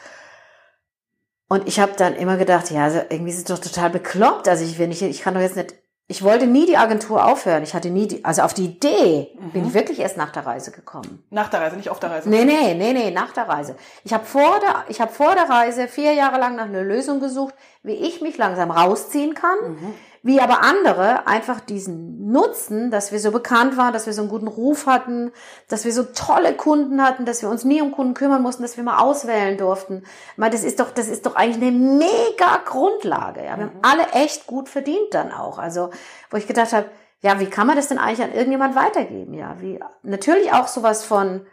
Und 1.48 1.68
ich 1.68 1.78
habe 1.78 1.92
dann 1.96 2.14
immer 2.14 2.36
gedacht, 2.36 2.70
ja, 2.70 2.84
also 2.84 3.00
irgendwie 3.08 3.30
ist 3.30 3.38
es 3.38 3.44
doch 3.44 3.58
total 3.58 3.90
bekloppt. 3.90 4.48
Also 4.48 4.64
ich 4.64 4.78
will 4.78 4.88
nicht, 4.88 5.02
ich 5.02 5.22
kann 5.22 5.34
doch 5.34 5.40
jetzt 5.40 5.56
nicht 5.56 5.74
ich 6.06 6.22
wollte 6.22 6.46
nie 6.46 6.66
die 6.66 6.76
Agentur 6.76 7.24
aufhören. 7.24 7.62
Ich 7.62 7.74
hatte 7.74 7.88
nie 7.88 8.06
die, 8.06 8.24
also 8.24 8.42
auf 8.42 8.52
die 8.52 8.66
Idee 8.66 9.28
mhm. 9.38 9.50
bin 9.52 9.66
ich 9.66 9.74
wirklich 9.74 10.00
erst 10.00 10.18
nach 10.18 10.32
der 10.32 10.44
Reise 10.44 10.70
gekommen. 10.70 11.24
Nach 11.30 11.48
der 11.48 11.60
Reise, 11.60 11.76
nicht 11.76 11.88
auf 11.88 11.98
der 11.98 12.10
Reise? 12.10 12.28
Nee, 12.28 12.44
nee, 12.44 12.74
nee, 12.74 12.92
nee, 12.92 13.10
nach 13.10 13.32
der 13.32 13.48
Reise. 13.48 13.76
Ich 14.04 14.12
habe 14.12 14.24
vor 14.24 14.60
der, 14.60 14.84
ich 14.88 15.00
habe 15.00 15.12
vor 15.12 15.34
der 15.34 15.48
Reise 15.48 15.88
vier 15.88 16.12
Jahre 16.12 16.38
lang 16.38 16.56
nach 16.56 16.66
einer 16.66 16.82
Lösung 16.82 17.20
gesucht, 17.20 17.54
wie 17.82 17.94
ich 17.94 18.20
mich 18.20 18.36
langsam 18.36 18.70
rausziehen 18.70 19.34
kann, 19.34 19.58
mhm 19.62 19.94
wie 20.24 20.40
aber 20.40 20.62
andere 20.62 21.26
einfach 21.26 21.60
diesen 21.60 22.32
Nutzen, 22.32 22.90
dass 22.90 23.12
wir 23.12 23.20
so 23.20 23.30
bekannt 23.30 23.76
waren, 23.76 23.92
dass 23.92 24.06
wir 24.06 24.14
so 24.14 24.22
einen 24.22 24.30
guten 24.30 24.48
Ruf 24.48 24.86
hatten, 24.86 25.30
dass 25.68 25.84
wir 25.84 25.92
so 25.92 26.02
tolle 26.02 26.54
Kunden 26.54 27.02
hatten, 27.02 27.26
dass 27.26 27.42
wir 27.42 27.50
uns 27.50 27.64
nie 27.64 27.82
um 27.82 27.92
Kunden 27.92 28.14
kümmern 28.14 28.40
mussten, 28.40 28.62
dass 28.62 28.78
wir 28.78 28.84
mal 28.84 29.00
auswählen 29.00 29.58
durften. 29.58 30.02
Ich 30.32 30.38
meine, 30.38 30.54
das 30.54 30.64
ist 30.64 30.80
doch, 30.80 30.90
das 30.90 31.08
ist 31.08 31.26
doch 31.26 31.36
eigentlich 31.36 31.62
eine 31.62 31.78
mega 31.78 32.56
Grundlage. 32.64 33.44
Ja. 33.44 33.58
Wir 33.58 33.66
mhm. 33.66 33.70
haben 33.70 33.78
alle 33.82 34.12
echt 34.12 34.46
gut 34.46 34.70
verdient 34.70 35.12
dann 35.12 35.30
auch. 35.30 35.58
Also, 35.58 35.90
wo 36.30 36.38
ich 36.38 36.46
gedacht 36.46 36.72
habe, 36.72 36.86
ja, 37.20 37.38
wie 37.38 37.50
kann 37.50 37.66
man 37.66 37.76
das 37.76 37.88
denn 37.88 37.98
eigentlich 37.98 38.22
an 38.22 38.32
irgendjemand 38.32 38.76
weitergeben? 38.76 39.34
Ja, 39.34 39.56
wie, 39.60 39.78
natürlich 40.02 40.54
auch 40.54 40.68
sowas 40.68 41.04
von, 41.04 41.46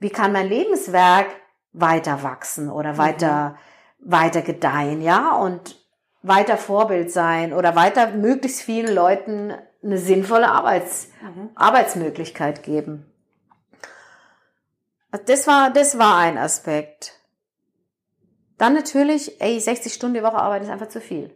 wie 0.00 0.10
kann 0.10 0.32
mein 0.32 0.48
Lebenswerk 0.48 1.26
weiter 1.72 2.24
wachsen 2.24 2.72
oder 2.72 2.98
weiter, 2.98 3.56
mhm. 4.00 4.12
weiter 4.12 4.42
gedeihen, 4.42 5.00
ja, 5.00 5.36
und 5.36 5.79
weiter 6.22 6.56
Vorbild 6.56 7.10
sein 7.10 7.52
oder 7.52 7.74
weiter 7.76 8.10
möglichst 8.10 8.62
vielen 8.62 8.94
Leuten 8.94 9.54
eine 9.82 9.98
sinnvolle 9.98 10.50
Arbeits, 10.50 11.08
mhm. 11.22 11.50
Arbeitsmöglichkeit 11.54 12.62
geben. 12.62 13.06
Das 15.26 15.46
war, 15.46 15.70
das 15.70 15.98
war 15.98 16.18
ein 16.18 16.38
Aspekt. 16.38 17.18
Dann 18.58 18.74
natürlich, 18.74 19.40
ey, 19.40 19.58
60 19.58 19.92
Stunden 19.92 20.14
die 20.14 20.22
Woche 20.22 20.36
arbeiten 20.36 20.64
ist 20.66 20.70
einfach 20.70 20.88
zu 20.88 21.00
viel. 21.00 21.34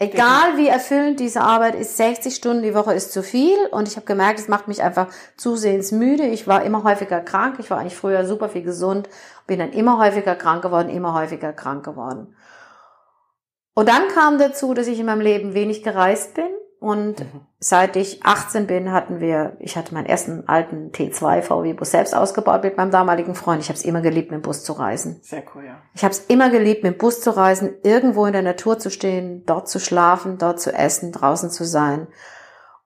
Egal 0.00 0.56
wie 0.56 0.68
erfüllend 0.68 1.18
diese 1.18 1.40
Arbeit 1.40 1.74
ist, 1.74 1.96
60 1.96 2.32
Stunden 2.32 2.62
die 2.62 2.74
Woche 2.74 2.94
ist 2.94 3.12
zu 3.12 3.24
viel 3.24 3.58
und 3.72 3.88
ich 3.88 3.96
habe 3.96 4.06
gemerkt, 4.06 4.38
es 4.38 4.46
macht 4.46 4.68
mich 4.68 4.80
einfach 4.80 5.08
zusehends 5.36 5.90
müde. 5.90 6.24
Ich 6.24 6.46
war 6.46 6.62
immer 6.62 6.84
häufiger 6.84 7.20
krank. 7.20 7.56
Ich 7.58 7.68
war 7.68 7.78
eigentlich 7.78 7.96
früher 7.96 8.24
super 8.24 8.48
viel 8.48 8.62
gesund, 8.62 9.08
bin 9.48 9.58
dann 9.58 9.72
immer 9.72 9.98
häufiger 9.98 10.36
krank 10.36 10.62
geworden, 10.62 10.88
immer 10.88 11.14
häufiger 11.14 11.52
krank 11.52 11.84
geworden. 11.84 12.36
Und 13.78 13.88
dann 13.88 14.08
kam 14.08 14.38
dazu, 14.38 14.74
dass 14.74 14.88
ich 14.88 14.98
in 14.98 15.06
meinem 15.06 15.20
Leben 15.20 15.54
wenig 15.54 15.84
gereist 15.84 16.34
bin. 16.34 16.48
Und 16.80 17.20
mhm. 17.20 17.46
seit 17.60 17.94
ich 17.94 18.24
18 18.24 18.66
bin, 18.66 18.90
hatten 18.90 19.20
wir, 19.20 19.56
ich 19.60 19.76
hatte 19.76 19.94
meinen 19.94 20.06
ersten 20.06 20.48
alten 20.48 20.90
T2 20.90 21.42
VW-Bus 21.42 21.92
selbst 21.92 22.12
ausgebaut 22.12 22.64
mit 22.64 22.76
meinem 22.76 22.90
damaligen 22.90 23.36
Freund. 23.36 23.62
Ich 23.62 23.68
habe 23.68 23.78
es 23.78 23.84
immer 23.84 24.00
geliebt, 24.00 24.32
mit 24.32 24.40
dem 24.40 24.42
Bus 24.42 24.64
zu 24.64 24.72
reisen. 24.72 25.20
Sehr 25.22 25.44
cool, 25.54 25.64
ja. 25.64 25.76
Ich 25.94 26.02
habe 26.02 26.10
es 26.10 26.24
immer 26.26 26.50
geliebt, 26.50 26.82
mit 26.82 26.94
dem 26.94 26.98
Bus 26.98 27.20
zu 27.20 27.36
reisen, 27.36 27.72
irgendwo 27.84 28.26
in 28.26 28.32
der 28.32 28.42
Natur 28.42 28.80
zu 28.80 28.90
stehen, 28.90 29.44
dort 29.46 29.68
zu 29.68 29.78
schlafen, 29.78 30.38
dort 30.38 30.60
zu 30.60 30.72
essen, 30.72 31.12
draußen 31.12 31.50
zu 31.50 31.64
sein. 31.64 32.08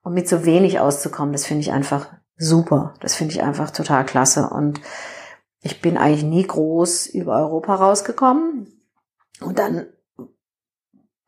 Und 0.03 0.13
mit 0.13 0.29
so 0.29 0.45
wenig 0.45 0.79
auszukommen, 0.79 1.33
das 1.33 1.47
finde 1.47 1.61
ich 1.61 1.71
einfach 1.71 2.05
super. 2.37 2.93
Das 2.99 3.15
finde 3.15 3.33
ich 3.33 3.41
einfach 3.41 3.71
total 3.71 4.05
klasse. 4.05 4.47
Und 4.47 4.79
ich 5.59 5.81
bin 5.81 5.97
eigentlich 5.97 6.23
nie 6.23 6.45
groß 6.45 7.07
über 7.07 7.37
Europa 7.37 7.73
rausgekommen. 7.73 8.67
Und 9.41 9.57
dann, 9.57 9.87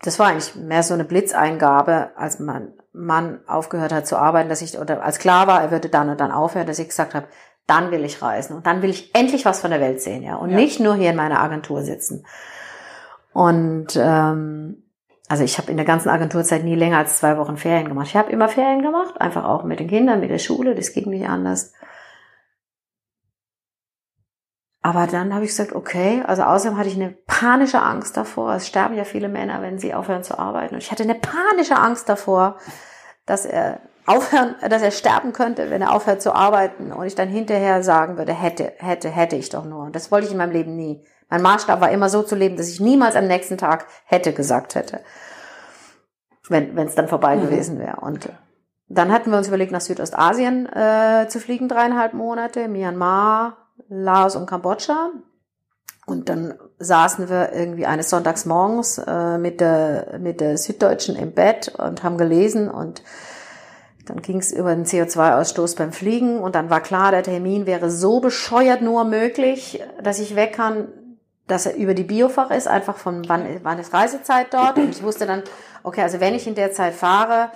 das 0.01 0.19
war 0.19 0.27
eigentlich 0.27 0.55
mehr 0.55 0.83
so 0.83 0.93
eine 0.93 1.05
Blitzeingabe, 1.05 2.11
als 2.15 2.39
mein 2.39 2.73
Mann 2.93 3.39
aufgehört 3.47 3.93
hat 3.93 4.07
zu 4.07 4.17
arbeiten, 4.17 4.49
dass 4.49 4.61
ich, 4.61 4.77
oder 4.77 5.03
als 5.03 5.19
klar 5.19 5.47
war, 5.47 5.61
er 5.61 5.71
würde 5.71 5.89
dann 5.89 6.09
und 6.09 6.19
dann 6.19 6.31
aufhören, 6.31 6.67
dass 6.67 6.79
ich 6.79 6.89
gesagt 6.89 7.13
habe, 7.13 7.27
dann 7.67 7.91
will 7.91 8.05
ich 8.05 8.21
reisen 8.21 8.55
und 8.55 8.67
dann 8.67 8.81
will 8.81 8.89
ich 8.89 9.13
endlich 9.15 9.45
was 9.45 9.59
von 9.59 9.71
der 9.71 9.81
Welt 9.81 10.01
sehen, 10.01 10.21
ja. 10.21 10.35
Und 10.35 10.51
ja. 10.51 10.55
nicht 10.55 10.79
nur 10.79 10.95
hier 10.95 11.09
in 11.09 11.15
meiner 11.15 11.39
Agentur 11.39 11.81
sitzen. 11.81 12.25
Und 13.33 13.95
ähm, 13.95 14.83
also 15.27 15.43
ich 15.43 15.57
habe 15.57 15.71
in 15.71 15.77
der 15.77 15.85
ganzen 15.85 16.09
Agenturzeit 16.09 16.63
nie 16.63 16.75
länger 16.75 16.99
als 16.99 17.17
zwei 17.17 17.37
Wochen 17.37 17.57
Ferien 17.57 17.87
gemacht. 17.87 18.07
Ich 18.07 18.15
habe 18.15 18.31
immer 18.31 18.47
Ferien 18.47 18.83
gemacht, 18.83 19.19
einfach 19.19 19.43
auch 19.45 19.63
mit 19.63 19.79
den 19.79 19.87
Kindern, 19.87 20.19
mit 20.19 20.29
der 20.29 20.37
Schule, 20.37 20.75
das 20.75 20.93
ging 20.93 21.09
nicht 21.09 21.27
anders. 21.27 21.73
Aber 24.85 25.07
dann 25.07 25.33
habe 25.33 25.45
ich 25.45 25.49
gesagt, 25.49 25.73
okay, 25.73 26.21
also 26.27 26.43
außerdem 26.43 26.77
hatte 26.77 26.89
ich 26.89 26.95
eine 26.95 27.09
panische 27.25 27.81
Angst 27.81 28.17
davor. 28.17 28.53
Es 28.53 28.67
sterben 28.67 28.93
ja 28.93 29.03
viele 29.03 29.29
Männer, 29.29 29.63
wenn 29.63 29.79
sie 29.79 29.95
aufhören 29.95 30.23
zu 30.23 30.37
arbeiten. 30.37 30.75
Und 30.75 30.83
ich 30.83 30.91
hatte 30.91 31.01
eine 31.01 31.15
panische 31.15 31.75
Angst 31.75 32.07
davor, 32.07 32.59
dass 33.25 33.47
er 33.47 33.79
aufhören, 34.05 34.53
dass 34.69 34.83
er 34.83 34.91
sterben 34.91 35.33
könnte, 35.33 35.71
wenn 35.71 35.81
er 35.81 35.91
aufhört 35.91 36.21
zu 36.21 36.35
arbeiten. 36.35 36.91
Und 36.91 37.07
ich 37.07 37.15
dann 37.15 37.29
hinterher 37.29 37.81
sagen 37.81 38.19
würde, 38.19 38.31
hätte, 38.31 38.73
hätte, 38.77 39.09
hätte 39.09 39.35
ich 39.35 39.49
doch 39.49 39.65
nur. 39.65 39.85
Und 39.85 39.95
das 39.95 40.11
wollte 40.11 40.27
ich 40.27 40.33
in 40.33 40.37
meinem 40.37 40.51
Leben 40.51 40.75
nie. 40.75 41.03
Mein 41.29 41.41
Maßstab 41.41 41.81
war 41.81 41.89
immer 41.89 42.09
so 42.09 42.21
zu 42.21 42.35
leben, 42.35 42.55
dass 42.55 42.69
ich 42.69 42.79
niemals 42.79 43.15
am 43.15 43.25
nächsten 43.25 43.57
Tag 43.57 43.87
hätte 44.05 44.33
gesagt 44.33 44.75
hätte. 44.75 44.99
Wenn 46.47 46.77
es 46.77 46.93
dann 46.93 47.07
vorbei 47.07 47.37
mhm. 47.37 47.41
gewesen 47.41 47.79
wäre. 47.79 48.01
Und 48.01 48.29
dann 48.87 49.11
hatten 49.11 49.31
wir 49.31 49.39
uns 49.39 49.47
überlegt, 49.47 49.71
nach 49.71 49.81
Südostasien 49.81 50.71
äh, 50.71 51.25
zu 51.27 51.39
fliegen, 51.39 51.69
dreieinhalb 51.69 52.13
Monate, 52.13 52.67
Myanmar, 52.67 53.64
Laos 53.87 54.35
und 54.35 54.45
Kambodscha. 54.45 55.11
Und 56.05 56.29
dann 56.29 56.53
saßen 56.77 57.29
wir 57.29 57.51
irgendwie 57.53 57.85
eines 57.85 58.09
Sonntags 58.09 58.45
morgens 58.45 58.99
äh, 58.99 59.37
mit, 59.37 59.59
der, 59.59 60.19
mit 60.19 60.39
der 60.39 60.57
Süddeutschen 60.57 61.15
im 61.15 61.33
Bett 61.33 61.73
und 61.79 62.03
haben 62.03 62.17
gelesen 62.17 62.69
und 62.69 63.01
dann 64.05 64.21
ging 64.21 64.37
es 64.37 64.51
über 64.51 64.75
den 64.75 64.85
CO2-Ausstoß 64.85 65.77
beim 65.77 65.91
Fliegen 65.91 66.39
und 66.39 66.53
dann 66.53 66.69
war 66.69 66.81
klar, 66.81 67.09
der 67.09 67.23
Termin 67.23 67.65
wäre 67.65 67.89
so 67.89 68.19
bescheuert 68.19 68.83
nur 68.83 69.03
möglich, 69.03 69.81
dass 70.01 70.19
ich 70.19 70.35
weg 70.35 70.53
kann, 70.53 70.89
dass 71.47 71.65
er 71.65 71.75
über 71.75 71.95
die 71.95 72.03
Biofach 72.03 72.51
ist, 72.51 72.67
einfach 72.67 72.97
von 72.97 73.27
wann, 73.27 73.47
wann 73.63 73.79
ist 73.79 73.93
Reisezeit 73.93 74.53
dort. 74.53 74.77
Und 74.77 74.89
ich 74.89 75.03
wusste 75.03 75.25
dann, 75.25 75.43
okay, 75.83 76.01
also 76.01 76.19
wenn 76.19 76.35
ich 76.35 76.47
in 76.47 76.55
der 76.55 76.71
Zeit 76.71 76.93
fahre, 76.93 77.49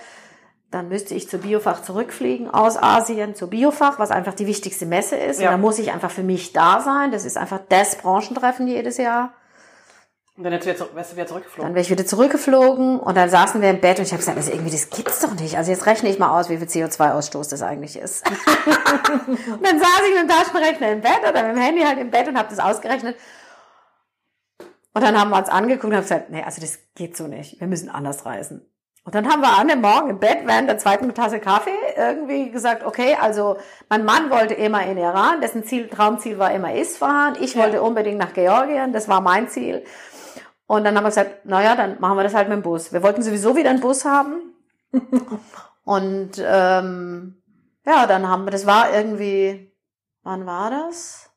dann 0.71 0.87
müsste 0.87 1.15
ich 1.15 1.27
zur 1.27 1.39
Biofach 1.39 1.81
zurückfliegen 1.81 2.49
aus 2.49 2.77
Asien 2.77 3.33
zur 3.33 3.49
Biofach, 3.49 3.97
was 3.97 4.11
einfach 4.11 4.35
die 4.35 4.45
wichtigste 4.45 4.85
Messe 4.85 5.15
ist. 5.15 5.41
Ja. 5.41 5.47
Und 5.47 5.53
da 5.53 5.57
muss 5.57 5.79
ich 5.79 5.91
einfach 5.91 6.11
für 6.11 6.23
mich 6.23 6.53
da 6.53 6.81
sein. 6.81 7.11
Das 7.11 7.25
ist 7.25 7.37
einfach 7.37 7.59
das 7.69 7.95
Branchentreffen 7.97 8.67
jedes 8.67 8.97
Jahr. 8.97 9.33
Und 10.37 10.45
dann 10.45 10.53
wärst 10.53 11.11
du 11.11 11.15
wieder 11.17 11.27
zurückgeflogen. 11.27 11.65
Dann 11.65 11.75
wäre 11.75 11.81
ich 11.81 11.89
wieder 11.89 12.05
zurückgeflogen 12.05 12.99
und 12.99 13.17
dann 13.17 13.29
saßen 13.29 13.61
wir 13.61 13.71
im 13.71 13.81
Bett 13.81 13.99
und 13.99 14.05
ich 14.05 14.11
habe 14.11 14.19
gesagt, 14.19 14.37
also 14.37 14.51
irgendwie, 14.51 14.71
das 14.71 14.89
gibt's 14.89 15.19
doch 15.19 15.33
nicht. 15.33 15.57
Also 15.57 15.69
jetzt 15.69 15.85
rechne 15.85 16.07
ich 16.07 16.17
mal 16.17 16.39
aus, 16.39 16.49
wie 16.49 16.55
viel 16.55 16.67
CO2-Ausstoß 16.67 17.49
das 17.49 17.61
eigentlich 17.61 17.97
ist. 17.97 18.25
und 18.29 19.65
dann 19.65 19.79
saß 19.79 20.01
ich 20.07 20.13
mit 20.13 20.21
dem 20.21 20.29
Taschenrechner 20.29 20.91
im 20.93 21.01
Bett 21.01 21.19
oder 21.29 21.43
mit 21.43 21.57
dem 21.57 21.61
Handy 21.61 21.81
halt 21.81 21.99
im 21.99 22.09
Bett 22.09 22.29
und 22.29 22.37
habe 22.37 22.47
das 22.47 22.59
ausgerechnet. 22.59 23.17
Und 24.93 25.03
dann 25.03 25.19
haben 25.19 25.29
wir 25.29 25.37
uns 25.39 25.49
angeguckt 25.49 25.85
und 25.85 25.95
haben 25.95 26.03
gesagt, 26.03 26.29
nee, 26.29 26.41
also 26.41 26.61
das 26.61 26.79
geht 26.95 27.17
so 27.17 27.27
nicht. 27.27 27.59
Wir 27.59 27.67
müssen 27.67 27.89
anders 27.89 28.25
reisen. 28.25 28.65
Und 29.09 29.15
dann 29.15 29.27
haben 29.27 29.41
wir 29.41 29.57
an 29.57 29.67
dem 29.67 29.81
Morgen 29.81 30.11
im 30.11 30.19
Bett 30.19 30.41
während 30.45 30.69
der 30.69 30.77
zweiten 30.77 31.11
Tasse 31.15 31.39
Kaffee 31.39 31.71
irgendwie 31.97 32.51
gesagt, 32.51 32.85
okay, 32.85 33.17
also 33.19 33.57
mein 33.89 34.05
Mann 34.05 34.29
wollte 34.29 34.53
immer 34.53 34.85
in 34.85 34.99
Iran, 34.99 35.41
dessen 35.41 35.63
Ziel, 35.63 35.87
Traumziel 35.87 36.37
war 36.37 36.51
immer 36.51 36.75
Isfahan. 36.75 37.35
Ich 37.41 37.55
ja. 37.55 37.63
wollte 37.63 37.81
unbedingt 37.81 38.19
nach 38.19 38.33
Georgien, 38.33 38.93
das 38.93 39.07
war 39.07 39.19
mein 39.19 39.49
Ziel. 39.49 39.83
Und 40.67 40.83
dann 40.83 40.95
haben 40.95 41.05
wir 41.05 41.09
gesagt, 41.09 41.43
naja, 41.43 41.75
dann 41.75 41.99
machen 41.99 42.17
wir 42.17 42.23
das 42.23 42.35
halt 42.35 42.49
mit 42.49 42.57
dem 42.57 42.61
Bus. 42.61 42.93
Wir 42.93 43.01
wollten 43.01 43.23
sowieso 43.23 43.55
wieder 43.55 43.71
einen 43.71 43.79
Bus 43.79 44.05
haben. 44.05 44.53
und 45.83 46.33
ähm, 46.37 47.41
ja, 47.87 48.05
dann 48.05 48.29
haben 48.29 48.45
wir, 48.45 48.51
das 48.51 48.67
war 48.67 48.93
irgendwie, 48.93 49.75
wann 50.21 50.45
war 50.45 50.69
das? 50.69 51.31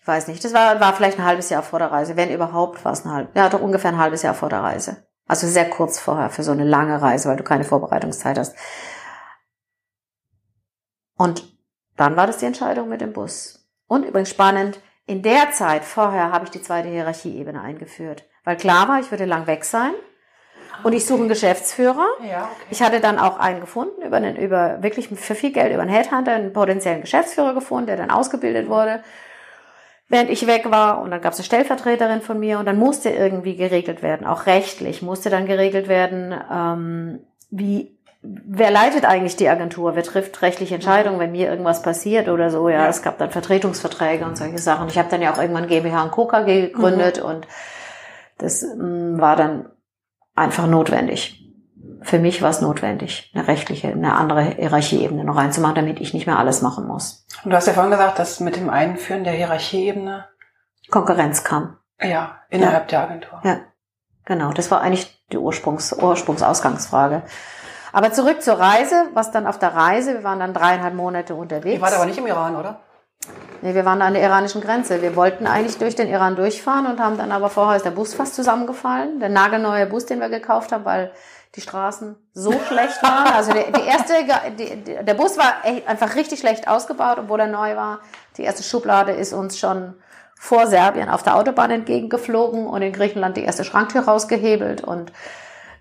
Ich 0.00 0.08
weiß 0.08 0.26
nicht, 0.26 0.44
das 0.44 0.52
war, 0.52 0.80
war 0.80 0.92
vielleicht 0.92 1.20
ein 1.20 1.24
halbes 1.24 1.50
Jahr 1.50 1.62
vor 1.62 1.78
der 1.78 1.92
Reise, 1.92 2.16
wenn 2.16 2.32
überhaupt 2.32 2.84
war 2.84 2.90
es 2.90 3.04
ein 3.04 3.12
halbes, 3.12 3.32
ja 3.36 3.48
doch 3.48 3.60
ungefähr 3.60 3.92
ein 3.92 3.98
halbes 3.98 4.22
Jahr 4.22 4.34
vor 4.34 4.48
der 4.48 4.64
Reise. 4.64 5.06
Also 5.30 5.46
sehr 5.46 5.70
kurz 5.70 6.00
vorher 6.00 6.28
für 6.28 6.42
so 6.42 6.50
eine 6.50 6.64
lange 6.64 7.00
Reise, 7.00 7.28
weil 7.28 7.36
du 7.36 7.44
keine 7.44 7.62
Vorbereitungszeit 7.62 8.36
hast. 8.36 8.56
Und 11.16 11.44
dann 11.96 12.16
war 12.16 12.26
das 12.26 12.38
die 12.38 12.46
Entscheidung 12.46 12.88
mit 12.88 13.00
dem 13.00 13.12
Bus. 13.12 13.64
Und 13.86 14.04
übrigens 14.04 14.30
spannend, 14.30 14.80
in 15.06 15.22
der 15.22 15.52
Zeit 15.52 15.84
vorher 15.84 16.32
habe 16.32 16.46
ich 16.46 16.50
die 16.50 16.60
zweite 16.60 16.88
Hierarchieebene 16.88 17.60
eingeführt. 17.60 18.24
Weil 18.42 18.56
klar 18.56 18.88
war, 18.88 18.98
ich 18.98 19.12
würde 19.12 19.24
lang 19.24 19.46
weg 19.46 19.64
sein. 19.64 19.92
Und 20.82 20.94
ich 20.94 21.06
suche 21.06 21.20
einen 21.20 21.28
Geschäftsführer. 21.28 22.08
Ja, 22.28 22.50
okay. 22.52 22.66
Ich 22.70 22.82
hatte 22.82 22.98
dann 22.98 23.20
auch 23.20 23.38
einen 23.38 23.60
gefunden, 23.60 24.02
über 24.02 24.16
einen, 24.16 24.34
über, 24.34 24.82
wirklich 24.82 25.10
für 25.10 25.36
viel 25.36 25.52
Geld 25.52 25.72
über 25.72 25.82
einen 25.82 25.92
Headhunter, 25.92 26.32
einen 26.32 26.52
potenziellen 26.52 27.02
Geschäftsführer 27.02 27.54
gefunden, 27.54 27.86
der 27.86 27.98
dann 27.98 28.10
ausgebildet 28.10 28.68
wurde 28.68 29.04
während 30.10 30.28
ich 30.28 30.46
weg 30.46 30.70
war. 30.70 31.00
Und 31.00 31.10
dann 31.10 31.22
gab 31.22 31.32
es 31.32 31.38
eine 31.38 31.46
Stellvertreterin 31.46 32.20
von 32.20 32.38
mir 32.38 32.58
und 32.58 32.66
dann 32.66 32.78
musste 32.78 33.08
irgendwie 33.08 33.56
geregelt 33.56 34.02
werden, 34.02 34.26
auch 34.26 34.44
rechtlich 34.44 35.00
musste 35.00 35.30
dann 35.30 35.46
geregelt 35.46 35.88
werden, 35.88 36.34
ähm, 36.52 37.20
wie 37.50 37.96
wer 38.22 38.70
leitet 38.70 39.06
eigentlich 39.06 39.36
die 39.36 39.48
Agentur? 39.48 39.96
Wer 39.96 40.02
trifft 40.02 40.42
rechtliche 40.42 40.74
Entscheidungen, 40.74 41.18
wenn 41.18 41.32
mir 41.32 41.48
irgendwas 41.48 41.82
passiert 41.82 42.28
oder 42.28 42.50
so? 42.50 42.68
Ja, 42.68 42.86
es 42.86 43.02
gab 43.02 43.18
dann 43.18 43.30
Vertretungsverträge 43.30 44.24
und 44.26 44.36
solche 44.36 44.58
Sachen. 44.58 44.88
Ich 44.88 44.98
habe 44.98 45.08
dann 45.10 45.22
ja 45.22 45.32
auch 45.32 45.38
irgendwann 45.38 45.68
GmbH 45.68 46.02
und 46.02 46.10
Co. 46.10 46.26
KG 46.26 46.68
gegründet 46.68 47.20
mhm. 47.20 47.30
und 47.30 47.48
das 48.38 48.62
mm, 48.62 49.20
war 49.20 49.36
dann 49.36 49.70
einfach 50.34 50.66
notwendig. 50.66 51.49
Für 52.02 52.18
mich 52.18 52.40
war 52.40 52.50
es 52.50 52.60
notwendig, 52.60 53.30
eine 53.34 53.46
rechtliche, 53.46 53.88
eine 53.88 54.14
andere 54.14 54.42
Hierarchieebene 54.42 55.24
noch 55.24 55.36
reinzumachen, 55.36 55.74
damit 55.74 56.00
ich 56.00 56.14
nicht 56.14 56.26
mehr 56.26 56.38
alles 56.38 56.62
machen 56.62 56.86
muss. 56.86 57.26
Und 57.44 57.50
du 57.50 57.56
hast 57.56 57.66
ja 57.66 57.72
vorhin 57.72 57.90
gesagt, 57.90 58.18
dass 58.18 58.40
mit 58.40 58.56
dem 58.56 58.70
Einführen 58.70 59.24
der 59.24 59.34
Hierarchieebene 59.34 60.26
Konkurrenz 60.90 61.44
kam. 61.44 61.76
Ja, 62.00 62.38
innerhalb 62.48 62.90
ja. 62.90 62.98
der 62.98 63.00
Agentur. 63.02 63.40
Ja, 63.44 63.60
genau. 64.24 64.52
Das 64.52 64.70
war 64.70 64.80
eigentlich 64.80 65.22
die 65.32 65.38
Ursprungs 65.38 65.92
Ursprungsausgangsfrage. 65.92 67.22
Aber 67.92 68.12
zurück 68.12 68.42
zur 68.42 68.58
Reise, 68.58 69.08
was 69.14 69.30
dann 69.30 69.46
auf 69.46 69.58
der 69.58 69.74
Reise, 69.74 70.14
wir 70.14 70.24
waren 70.24 70.38
dann 70.40 70.54
dreieinhalb 70.54 70.94
Monate 70.94 71.34
unterwegs. 71.34 71.76
Ihr 71.76 71.82
wart 71.82 71.94
aber 71.94 72.06
nicht 72.06 72.18
im 72.18 72.26
Iran, 72.26 72.56
oder? 72.56 72.80
Nee, 73.62 73.74
wir 73.74 73.84
waren 73.84 74.00
an 74.00 74.14
der 74.14 74.22
iranischen 74.22 74.62
Grenze. 74.62 75.02
Wir 75.02 75.16
wollten 75.16 75.46
eigentlich 75.46 75.76
durch 75.76 75.94
den 75.94 76.08
Iran 76.08 76.36
durchfahren 76.36 76.86
und 76.86 77.00
haben 77.00 77.18
dann 77.18 77.32
aber 77.32 77.50
vorher 77.50 77.76
ist 77.76 77.84
der 77.84 77.90
Bus 77.90 78.14
fast 78.14 78.34
zusammengefallen. 78.34 79.20
Der 79.20 79.28
nagelneue 79.28 79.86
Bus, 79.86 80.06
den 80.06 80.20
wir 80.20 80.30
gekauft 80.30 80.72
haben, 80.72 80.84
weil 80.84 81.12
die 81.56 81.60
Straßen 81.60 82.16
so 82.32 82.52
schlecht 82.68 83.02
waren. 83.02 83.32
Also 83.32 83.52
die, 83.52 83.72
die 83.72 83.86
erste, 83.86 84.14
die, 84.56 85.04
der 85.04 85.14
Bus 85.14 85.36
war 85.36 85.64
einfach 85.86 86.14
richtig 86.14 86.40
schlecht 86.40 86.68
ausgebaut, 86.68 87.18
obwohl 87.18 87.40
er 87.40 87.48
neu 87.48 87.76
war. 87.76 88.00
Die 88.36 88.42
erste 88.42 88.62
Schublade 88.62 89.12
ist 89.12 89.32
uns 89.32 89.58
schon 89.58 89.94
vor 90.38 90.66
Serbien 90.66 91.10
auf 91.10 91.22
der 91.22 91.36
Autobahn 91.36 91.70
entgegengeflogen 91.70 92.66
und 92.66 92.82
in 92.82 92.92
Griechenland 92.92 93.36
die 93.36 93.44
erste 93.44 93.64
Schranktür 93.64 94.02
rausgehebelt 94.02 94.82
und 94.82 95.12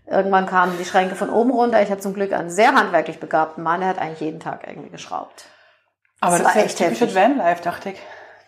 irgendwann 0.06 0.48
kamen 0.48 0.78
die 0.78 0.86
Schränke 0.86 1.16
von 1.16 1.30
oben 1.30 1.52
runter. 1.52 1.82
Ich 1.82 1.92
habe 1.92 2.02
zum 2.02 2.14
Glück 2.14 2.34
einen 2.34 2.50
sehr 2.50 2.74
handwerklich 2.74 3.20
begabten 3.20 3.64
Mann, 3.64 3.80
der 3.80 3.90
hat 3.90 4.00
eigentlich 4.00 4.20
jeden 4.20 4.40
Tag 4.40 4.68
irgendwie 4.68 4.90
geschraubt. 4.90 5.46
Aber 6.20 6.38
das, 6.38 6.48
das 6.48 6.56
war 6.56 6.64
echt 6.64 6.78
typisch 6.78 7.16
Vanlife, 7.16 7.64
dachte 7.64 7.92
ich. 7.92 8.00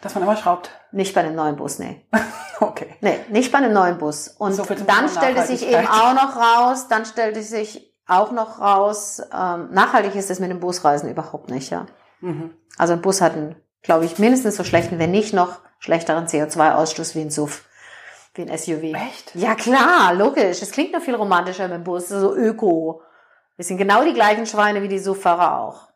Dass 0.01 0.15
man 0.15 0.23
immer 0.23 0.35
schraubt. 0.35 0.71
Nicht 0.91 1.13
bei 1.13 1.21
einem 1.21 1.35
neuen 1.35 1.55
Bus, 1.55 1.79
nee. 1.79 2.05
okay. 2.59 2.95
Nee, 3.01 3.19
nicht 3.29 3.51
bei 3.51 3.59
einem 3.59 3.73
neuen 3.73 3.97
Bus. 3.97 4.29
Und 4.29 4.53
so 4.53 4.63
dann 4.63 5.09
stellte 5.09 5.43
sich 5.43 5.67
eben 5.67 5.87
auch 5.87 6.13
noch 6.13 6.35
raus, 6.35 6.87
dann 6.89 7.05
stellte 7.05 7.43
sich 7.43 7.91
auch 8.07 8.31
noch 8.31 8.59
raus, 8.59 9.21
ähm, 9.33 9.69
nachhaltig 9.71 10.15
ist 10.15 10.29
es 10.29 10.39
mit 10.39 10.49
dem 10.49 10.59
Busreisen 10.59 11.09
überhaupt 11.09 11.49
nicht, 11.49 11.69
ja. 11.69 11.85
Mhm. 12.19 12.53
Also 12.77 12.93
ein 12.93 13.01
Bus 13.01 13.21
hat 13.21 13.33
einen, 13.33 13.55
glaube 13.83 14.05
ich, 14.05 14.19
mindestens 14.19 14.57
so 14.57 14.63
schlechten, 14.63 14.99
wenn 14.99 15.11
nicht 15.11 15.33
noch 15.33 15.59
schlechteren 15.79 16.25
CO2-Ausstoß 16.25 17.15
wie 17.15 17.21
ein 17.21 17.31
SUV, 17.31 17.63
wie 18.33 18.41
ein 18.43 18.57
SUV. 18.57 18.83
Echt? 18.95 19.35
Ja 19.35 19.55
klar, 19.55 20.13
logisch. 20.13 20.61
Es 20.61 20.71
klingt 20.71 20.93
noch 20.93 21.01
viel 21.01 21.15
romantischer 21.15 21.67
mit 21.67 21.77
dem 21.77 21.83
Bus, 21.83 22.09
so 22.09 22.35
öko. 22.35 23.01
Wir 23.55 23.65
sind 23.65 23.77
genau 23.77 24.03
die 24.03 24.13
gleichen 24.13 24.45
Schweine 24.45 24.81
wie 24.81 24.87
die 24.87 24.99
SUV-Fahrer 24.99 25.59
auch. 25.59 25.90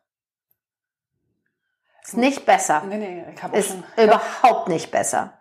Ist 2.06 2.16
nicht 2.16 2.46
besser. 2.46 2.82
Nee, 2.86 2.98
nee, 2.98 3.24
ich 3.34 3.42
hab 3.42 3.52
ist 3.52 3.68
schon, 3.68 3.84
überhaupt 3.96 4.68
nicht 4.68 4.92
besser. 4.92 5.32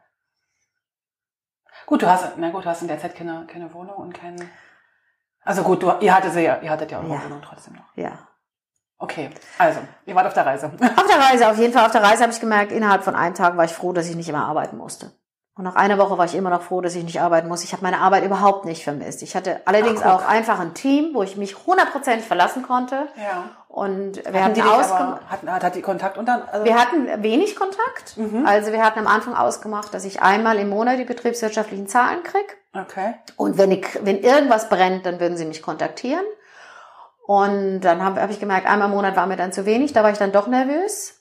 Gut, 1.85 2.01
du 2.01 2.09
hast, 2.09 2.37
na 2.37 2.49
gut, 2.49 2.65
du 2.65 2.69
hast 2.69 2.81
in 2.81 2.87
der 2.87 2.99
Zeit 2.99 3.15
keine, 3.15 3.45
keine 3.45 3.71
Wohnung 3.71 3.95
und 3.95 4.13
keinen. 4.13 4.49
Also 5.43 5.61
gut, 5.61 5.83
du, 5.83 5.91
ihr 5.99 6.15
hattet 6.15 6.33
ja, 6.33 6.59
ihr 6.59 6.69
hattet 6.71 6.89
ja 6.89 6.97
auch 6.97 7.03
eine 7.03 7.13
ja. 7.13 7.23
Wohnung 7.23 7.43
trotzdem 7.43 7.75
noch. 7.75 7.95
Ja. 7.95 8.17
Okay, 8.97 9.29
also, 9.59 9.79
ihr 10.07 10.15
wart 10.15 10.25
auf 10.25 10.33
der 10.33 10.45
Reise. 10.45 10.67
Auf 10.97 11.05
der 11.05 11.19
Reise, 11.19 11.49
auf 11.49 11.57
jeden 11.57 11.73
Fall 11.73 11.85
auf 11.85 11.91
der 11.91 12.01
Reise 12.01 12.23
habe 12.23 12.31
ich 12.31 12.39
gemerkt, 12.39 12.71
innerhalb 12.71 13.03
von 13.03 13.13
einem 13.13 13.35
Tag 13.35 13.57
war 13.57 13.65
ich 13.65 13.73
froh, 13.73 13.91
dass 13.91 14.07
ich 14.09 14.15
nicht 14.15 14.29
immer 14.29 14.45
arbeiten 14.45 14.77
musste. 14.77 15.11
Und 15.57 15.63
nach 15.63 15.75
einer 15.75 15.97
Woche 15.97 16.17
war 16.17 16.25
ich 16.25 16.35
immer 16.35 16.49
noch 16.49 16.61
froh, 16.61 16.81
dass 16.81 16.95
ich 16.95 17.03
nicht 17.03 17.21
arbeiten 17.21 17.47
muss. 17.47 17.63
Ich 17.63 17.71
habe 17.71 17.83
meine 17.83 17.99
Arbeit 17.99 18.25
überhaupt 18.25 18.65
nicht 18.65 18.83
vermisst. 18.83 19.21
Ich 19.21 19.35
hatte 19.35 19.61
allerdings 19.65 20.01
Ach, 20.01 20.15
auch 20.15 20.27
einfach 20.27 20.59
ein 20.59 20.73
Team, 20.73 21.11
wo 21.13 21.23
ich 21.23 21.37
mich 21.37 21.65
hundertprozentig 21.65 22.25
verlassen 22.25 22.63
konnte. 22.63 23.07
Ja. 23.15 23.49
Und 23.75 24.23
wir 24.23 24.41
Hatten 24.41 24.55
hatten, 24.55 24.61
ausgemacht. 24.61 25.21
aber, 25.43 25.51
hat, 25.51 25.75
die 25.75 25.81
Kontakt 25.81 26.17
unter, 26.17 26.47
also, 26.49 26.63
Wir 26.63 26.79
hatten 26.79 27.21
wenig 27.21 27.57
Kontakt. 27.57 28.15
Mhm. 28.15 28.45
Also 28.45 28.71
wir 28.71 28.81
hatten 28.81 28.99
am 28.99 29.07
Anfang 29.07 29.35
ausgemacht, 29.35 29.93
dass 29.93 30.05
ich 30.05 30.21
einmal 30.21 30.59
im 30.59 30.69
Monat 30.69 30.97
die 30.97 31.03
betriebswirtschaftlichen 31.03 31.85
Zahlen 31.85 32.23
krieg. 32.23 32.57
okay. 32.73 33.15
Und 33.35 33.57
wenn, 33.57 33.71
ich, 33.71 33.85
wenn 34.01 34.19
irgendwas 34.19 34.69
brennt, 34.69 35.05
dann 35.05 35.19
würden 35.19 35.35
sie 35.35 35.43
mich 35.43 35.61
kontaktieren. 35.61 36.23
Und 37.27 37.81
dann 37.81 38.01
habe 38.01 38.21
hab 38.21 38.29
ich 38.29 38.39
gemerkt, 38.39 38.65
einmal 38.65 38.87
im 38.87 38.95
Monat 38.95 39.17
war 39.17 39.27
mir 39.27 39.35
dann 39.35 39.51
zu 39.51 39.65
wenig, 39.65 39.91
da 39.91 40.03
war 40.03 40.11
ich 40.11 40.17
dann 40.17 40.31
doch 40.31 40.47
nervös. 40.47 41.19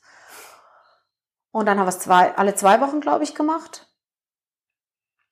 Und 1.51 1.67
dann 1.67 1.81
haben 1.81 1.87
wir 1.87 1.91
es 1.91 1.99
zwei, 1.99 2.37
alle 2.37 2.55
zwei 2.55 2.81
Wochen, 2.81 3.01
glaube 3.01 3.25
ich, 3.25 3.35
gemacht. 3.35 3.89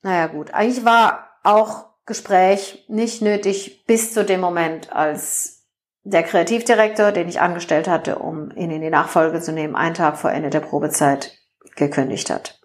Naja 0.01 0.27
gut, 0.27 0.53
eigentlich 0.53 0.85
war 0.85 1.31
auch 1.45 1.85
Gespräch 2.05 2.85
nicht 2.89 3.23
nötig 3.23 3.87
bis 3.87 4.13
zu 4.13 4.25
dem 4.25 4.41
Moment, 4.41 4.93
als 4.93 5.62
der 6.05 6.23
Kreativdirektor, 6.23 7.13
den 7.13 7.29
ich 7.29 7.41
angestellt 7.41 7.89
hatte, 7.89 8.19
um 8.19 8.51
ihn 8.53 8.71
in 8.71 8.81
die 8.81 8.91
Nachfolge 8.91 9.41
zu 9.41 9.53
nehmen, 9.53 9.77
einen 9.77 9.95
Tag 9.95 10.17
vor 10.17 10.33
Ende 10.33 10.51
der 10.51 10.61
Probezeit 10.61 11.39
gekündigt 11.77 12.31
hat. 12.31 12.61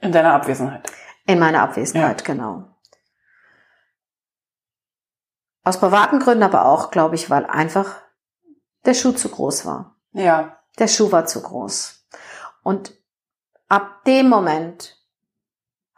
In 0.00 0.12
deiner 0.12 0.32
Abwesenheit. 0.32 0.90
In 1.26 1.38
meiner 1.38 1.62
Abwesenheit, 1.62 2.24
genau. 2.24 2.64
Aus 5.64 5.78
privaten 5.78 6.18
Gründen, 6.18 6.44
aber 6.44 6.64
auch, 6.64 6.90
glaube 6.90 7.14
ich, 7.14 7.28
weil 7.28 7.44
einfach 7.44 7.96
der 8.86 8.94
Schuh 8.94 9.12
zu 9.12 9.28
groß 9.28 9.66
war. 9.66 9.96
Ja. 10.12 10.56
Der 10.78 10.88
Schuh 10.88 11.12
war 11.12 11.26
zu 11.26 11.42
groß. 11.42 12.06
Und 12.62 12.94
ab 13.68 14.04
dem 14.04 14.28
Moment 14.28 14.97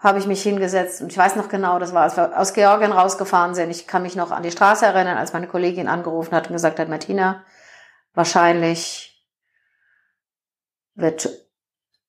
habe 0.00 0.18
ich 0.18 0.26
mich 0.26 0.42
hingesetzt 0.42 1.02
und 1.02 1.12
ich 1.12 1.18
weiß 1.18 1.36
noch 1.36 1.48
genau, 1.48 1.78
das 1.78 1.92
war, 1.92 2.02
als 2.02 2.16
wir 2.16 2.38
aus 2.38 2.54
Georgien 2.54 2.92
rausgefahren 2.92 3.54
sind. 3.54 3.70
Ich 3.70 3.86
kann 3.86 4.02
mich 4.02 4.16
noch 4.16 4.30
an 4.30 4.42
die 4.42 4.50
Straße 4.50 4.86
erinnern, 4.86 5.18
als 5.18 5.34
meine 5.34 5.46
Kollegin 5.46 5.88
angerufen 5.88 6.34
hat 6.34 6.48
und 6.48 6.54
gesagt 6.54 6.78
hat, 6.78 6.88
Martina, 6.88 7.44
wahrscheinlich 8.14 9.28
wird 10.94 11.28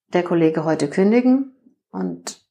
der 0.07 0.23
Kollege 0.23 0.63
heute 0.63 0.89
kündigen. 0.89 1.55
Und 1.91 2.41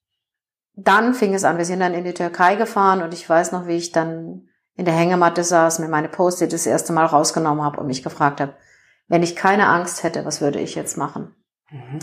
dann 0.74 1.14
fing 1.14 1.32
es 1.32 1.45
an, 1.45 1.57
wir 1.57 1.64
sind 1.64 1.80
dann 1.80 1.95
in 1.95 2.05
die 2.05 2.14
Türkei 2.14 2.57
gefahren 2.57 3.03
und 3.03 3.14
ich 3.14 3.28
weiß 3.28 3.53
noch, 3.53 3.66
wie 3.66 3.76
ich 3.76 3.93
dann 3.93 4.49
in 4.74 4.84
der 4.84 4.95
Hängematte 4.95 5.43
saß, 5.43 5.78
mir 5.78 5.88
meine 5.88 6.09
Post-it 6.09 6.53
das 6.53 6.66
erste 6.66 6.93
Mal 6.93 7.07
rausgenommen 7.07 7.64
habe 7.64 7.80
und 7.80 7.86
mich 7.86 8.03
gefragt 8.03 8.41
habe, 8.41 8.55
wenn 9.09 9.22
ich 9.22 9.36
keine 9.36 9.66
Angst 9.68 10.03
hätte, 10.03 10.24
was 10.24 10.41
würde 10.41 10.61
ich 10.61 10.74
jetzt 10.74 10.97
machen? 10.97 11.34
Mhm. 11.70 11.99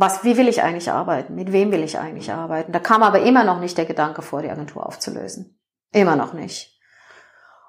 Was, 0.00 0.24
wie 0.24 0.38
will 0.38 0.48
ich 0.48 0.62
eigentlich 0.62 0.90
arbeiten? 0.90 1.34
Mit 1.34 1.52
wem 1.52 1.72
will 1.72 1.82
ich 1.82 1.98
eigentlich 1.98 2.32
arbeiten? 2.32 2.72
Da 2.72 2.78
kam 2.78 3.02
aber 3.02 3.20
immer 3.20 3.44
noch 3.44 3.60
nicht 3.60 3.76
der 3.76 3.84
Gedanke 3.84 4.22
vor, 4.22 4.40
die 4.40 4.48
Agentur 4.48 4.86
aufzulösen. 4.86 5.60
Immer 5.92 6.16
noch 6.16 6.32
nicht. 6.32 6.80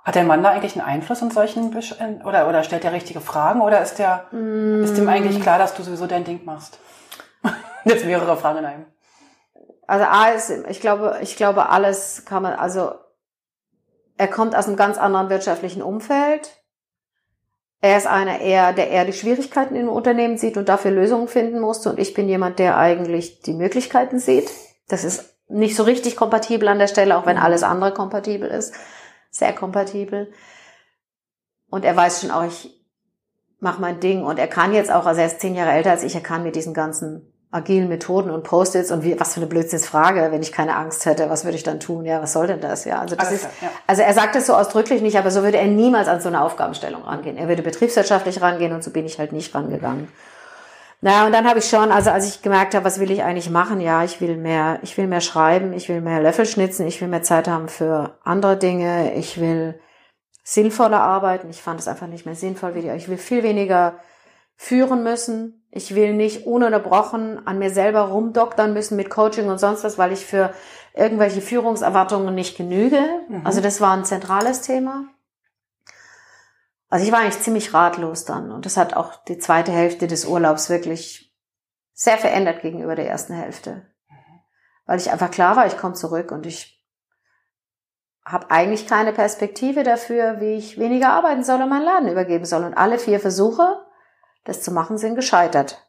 Hat 0.05 0.15
der 0.15 0.23
Mann 0.23 0.41
da 0.41 0.51
eigentlich 0.51 0.77
einen 0.79 0.88
Einfluss 0.88 1.21
in 1.21 1.29
solchen 1.29 1.71
Besch 1.71 1.93
oder 2.23 2.47
oder 2.47 2.63
stellt 2.63 2.86
der 2.86 2.93
richtige 2.93 3.19
Fragen 3.19 3.59
oder 3.59 3.82
ist 3.82 3.99
der 3.99 4.27
ist 4.32 4.97
dem 4.97 5.09
eigentlich 5.09 5.41
klar, 5.41 5.59
dass 5.59 5.73
du 5.73 5.84
sowieso 5.84 6.07
dein 6.07 6.23
Ding 6.23 6.45
machst? 6.45 6.79
Jetzt 7.84 8.05
mehrere 8.05 8.38
Fragen 8.38 8.59
in 8.59 8.65
einem. 8.65 8.86
Also 9.86 10.05
A 10.05 10.29
ist, 10.29 10.49
ich 10.69 10.79
glaube, 10.79 11.17
ich 11.19 11.36
glaube, 11.36 11.67
alles 11.67 12.23
kann 12.23 12.43
man, 12.43 12.53
also 12.53 12.93
er 14.15 14.29
kommt 14.29 14.55
aus 14.55 14.67
einem 14.67 14.77
ganz 14.77 14.97
anderen 14.97 15.29
wirtschaftlichen 15.29 15.82
Umfeld. 15.82 16.61
Er 17.82 17.97
ist 17.97 18.05
einer 18.05 18.39
eher, 18.39 18.73
der 18.73 18.91
eher 18.91 19.05
die 19.05 19.13
Schwierigkeiten 19.13 19.75
im 19.75 19.89
Unternehmen 19.89 20.38
sieht 20.38 20.55
und 20.55 20.69
dafür 20.69 20.91
Lösungen 20.91 21.27
finden 21.27 21.59
musste. 21.59 21.89
Und 21.89 21.99
ich 21.99 22.13
bin 22.13 22.29
jemand, 22.29 22.59
der 22.59 22.77
eigentlich 22.77 23.41
die 23.41 23.53
Möglichkeiten 23.53 24.19
sieht. 24.19 24.51
Das 24.88 25.03
ist 25.03 25.36
nicht 25.49 25.75
so 25.75 25.84
richtig 25.84 26.15
kompatibel 26.15 26.67
an 26.67 26.77
der 26.77 26.88
Stelle, 26.88 27.17
auch 27.17 27.25
wenn 27.25 27.38
alles 27.38 27.63
andere 27.63 27.91
kompatibel 27.91 28.47
ist. 28.49 28.75
Sehr 29.32 29.53
kompatibel. 29.53 30.32
Und 31.69 31.84
er 31.84 31.95
weiß 31.95 32.21
schon 32.21 32.32
auch, 32.32 32.43
ich 32.43 32.79
mache 33.59 33.82
mein 33.82 33.99
Ding. 33.99 34.23
Und 34.23 34.38
er 34.38 34.47
kann 34.47 34.73
jetzt 34.73 34.91
auch, 34.91 35.07
also 35.07 35.19
er 35.19 35.27
ist 35.27 35.41
zehn 35.41 35.55
Jahre 35.55 35.71
älter 35.71 35.91
als 35.91 36.03
ich, 36.03 36.13
er 36.13 36.21
kann 36.21 36.43
mit 36.43 36.55
diesen 36.55 36.75
ganzen 36.75 37.30
agilen 37.52 37.89
Methoden 37.89 38.32
und 38.32 38.43
Post-its 38.43 38.91
und 38.91 39.04
wie, 39.04 39.20
was 39.20 39.34
für 39.34 39.41
eine 39.41 39.47
Blödsinnsfrage, 39.47 40.32
wenn 40.32 40.41
ich 40.41 40.54
keine 40.54 40.76
Angst 40.78 41.06
hätte, 41.06 41.30
was 41.30 41.43
würde 41.43 41.58
ich 41.58 41.64
dann 41.64 41.82
tun? 41.82 42.06
Ja, 42.06 42.22
was 42.22 42.32
soll 42.32 42.47
denn 42.47 42.62
das? 42.62 42.86
Ja, 42.86 42.99
also 42.99 43.16
das 43.16 43.28
Alles 43.28 43.41
ist, 43.43 43.49
ja. 43.62 43.70
also 43.88 44.02
er 44.02 44.14
sagt 44.14 44.36
es 44.38 44.47
so 44.47 44.54
ausdrücklich 44.54 45.02
nicht, 45.02 45.18
aber 45.18 45.32
so 45.32 45.43
würde 45.43 45.58
er 45.58 45.68
niemals 45.68 46.08
an 46.08 46.22
so 46.22 46.30
eine 46.30 46.41
Aufgabenstellung 46.41 47.04
rangehen. 47.04 47.38
Er 47.38 47.49
würde 47.49 47.62
betriebswirtschaftlich 47.62 48.41
rangehen 48.41 48.72
und 48.72 48.84
so 48.84 48.91
bin 48.91 49.06
ich 49.06 49.20
halt 49.20 49.34
nicht 49.34 49.54
rangegangen. 49.54 50.08
Naja, 51.02 51.26
und 51.26 51.34
dann 51.34 51.47
habe 51.49 51.60
ich 51.60 51.66
schon, 51.66 51.91
also 51.91 52.12
als 52.12 52.30
ich 52.30 52.41
gemerkt 52.41 52.74
habe, 52.74 52.86
was 52.86 52.99
will 52.99 53.12
ich 53.12 53.24
eigentlich 53.24 53.49
machen? 53.49 53.82
Ja, 53.82 54.04
ich 54.04 54.22
will 54.22 54.38
mehr, 54.38 54.80
ich 54.84 54.97
will 54.97 55.08
mehr 55.08 55.22
schreiben, 55.22 55.74
ich 55.74 55.89
will 55.89 55.99
mehr 55.99 56.22
Löffel 56.22 56.45
schnitzen, 56.45 56.86
ich 56.88 57.02
will 57.02 57.08
mehr 57.08 57.24
Zeit 57.24 57.47
haben 57.47 57.68
für 57.68 58.18
andere 58.24 58.56
Dinge, 58.56 59.14
ich 59.16 59.41
will 59.41 59.80
sinnvoller 60.43 61.02
arbeiten. 61.02 61.49
Ich 61.49 61.62
fand 61.62 61.80
es 61.80 61.88
einfach 61.88 62.08
nicht 62.08 62.26
mehr 62.26 62.36
sinnvoll 62.36 62.76
wie 62.76 62.82
die. 62.82 62.89
Ich 62.89 63.10
will 63.10 63.18
viel 63.18 63.43
weniger 63.43 63.95
führen 64.62 65.01
müssen. 65.01 65.66
Ich 65.72 65.95
will 65.95 66.14
nicht 66.14 66.45
ununterbrochen 66.45 67.47
an 67.47 67.57
mir 67.57 67.72
selber 67.72 68.01
rumdoktern 68.01 68.74
müssen 68.74 68.95
mit 68.95 69.09
Coaching 69.09 69.49
und 69.49 69.57
sonst 69.57 69.84
was, 69.84 69.97
weil 69.97 70.12
ich 70.12 70.24
für 70.24 70.53
irgendwelche 70.93 71.41
Führungserwartungen 71.41 72.36
nicht 72.36 72.57
genüge. 72.57 73.01
Mhm. 73.28 73.41
Also 73.43 73.59
das 73.59 73.82
war 73.82 73.91
ein 73.93 74.05
zentrales 74.05 74.62
Thema. 74.62 75.05
Also 76.89 77.03
ich 77.03 77.12
war 77.12 77.22
eigentlich 77.22 77.41
ziemlich 77.41 77.74
ratlos 77.74 78.24
dann 78.26 78.51
und 78.51 78.68
das 78.68 78.78
hat 78.78 78.93
auch 78.93 79.16
die 79.24 79.39
zweite 79.39 79.72
Hälfte 79.72 80.05
des 80.05 80.26
Urlaubs 80.26 80.70
wirklich 80.70 81.34
sehr 81.93 82.20
verändert 82.20 82.62
gegenüber 82.62 82.95
der 82.95 83.09
ersten 83.09 83.34
Hälfte. 83.34 83.88
Weil 84.86 84.99
ich 84.99 85.12
einfach 85.12 85.32
klar 85.32 85.55
war, 85.55 85.66
ich 85.66 85.78
komme 85.78 85.95
zurück 85.95 86.32
und 86.32 86.45
ich 86.45 86.86
habe 88.24 88.51
eigentlich 88.51 88.86
keine 88.86 89.12
Perspektive 89.12 89.82
dafür, 89.82 90.39
wie 90.39 90.53
ich 90.53 90.78
weniger 90.78 91.09
arbeiten 91.09 91.43
soll 91.43 91.64
und 91.64 91.70
meinen 91.70 91.86
Laden 91.86 92.12
übergeben 92.12 92.45
soll. 92.45 92.64
Und 92.64 92.76
alle 92.76 92.99
vier 92.99 93.20
Versuche, 93.20 93.84
das 94.43 94.61
zu 94.61 94.71
machen, 94.71 94.97
sind 94.97 95.15
gescheitert. 95.15 95.87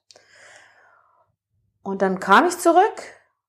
Und 1.82 2.03
dann 2.03 2.20
kam 2.20 2.46
ich 2.46 2.59
zurück 2.59 3.03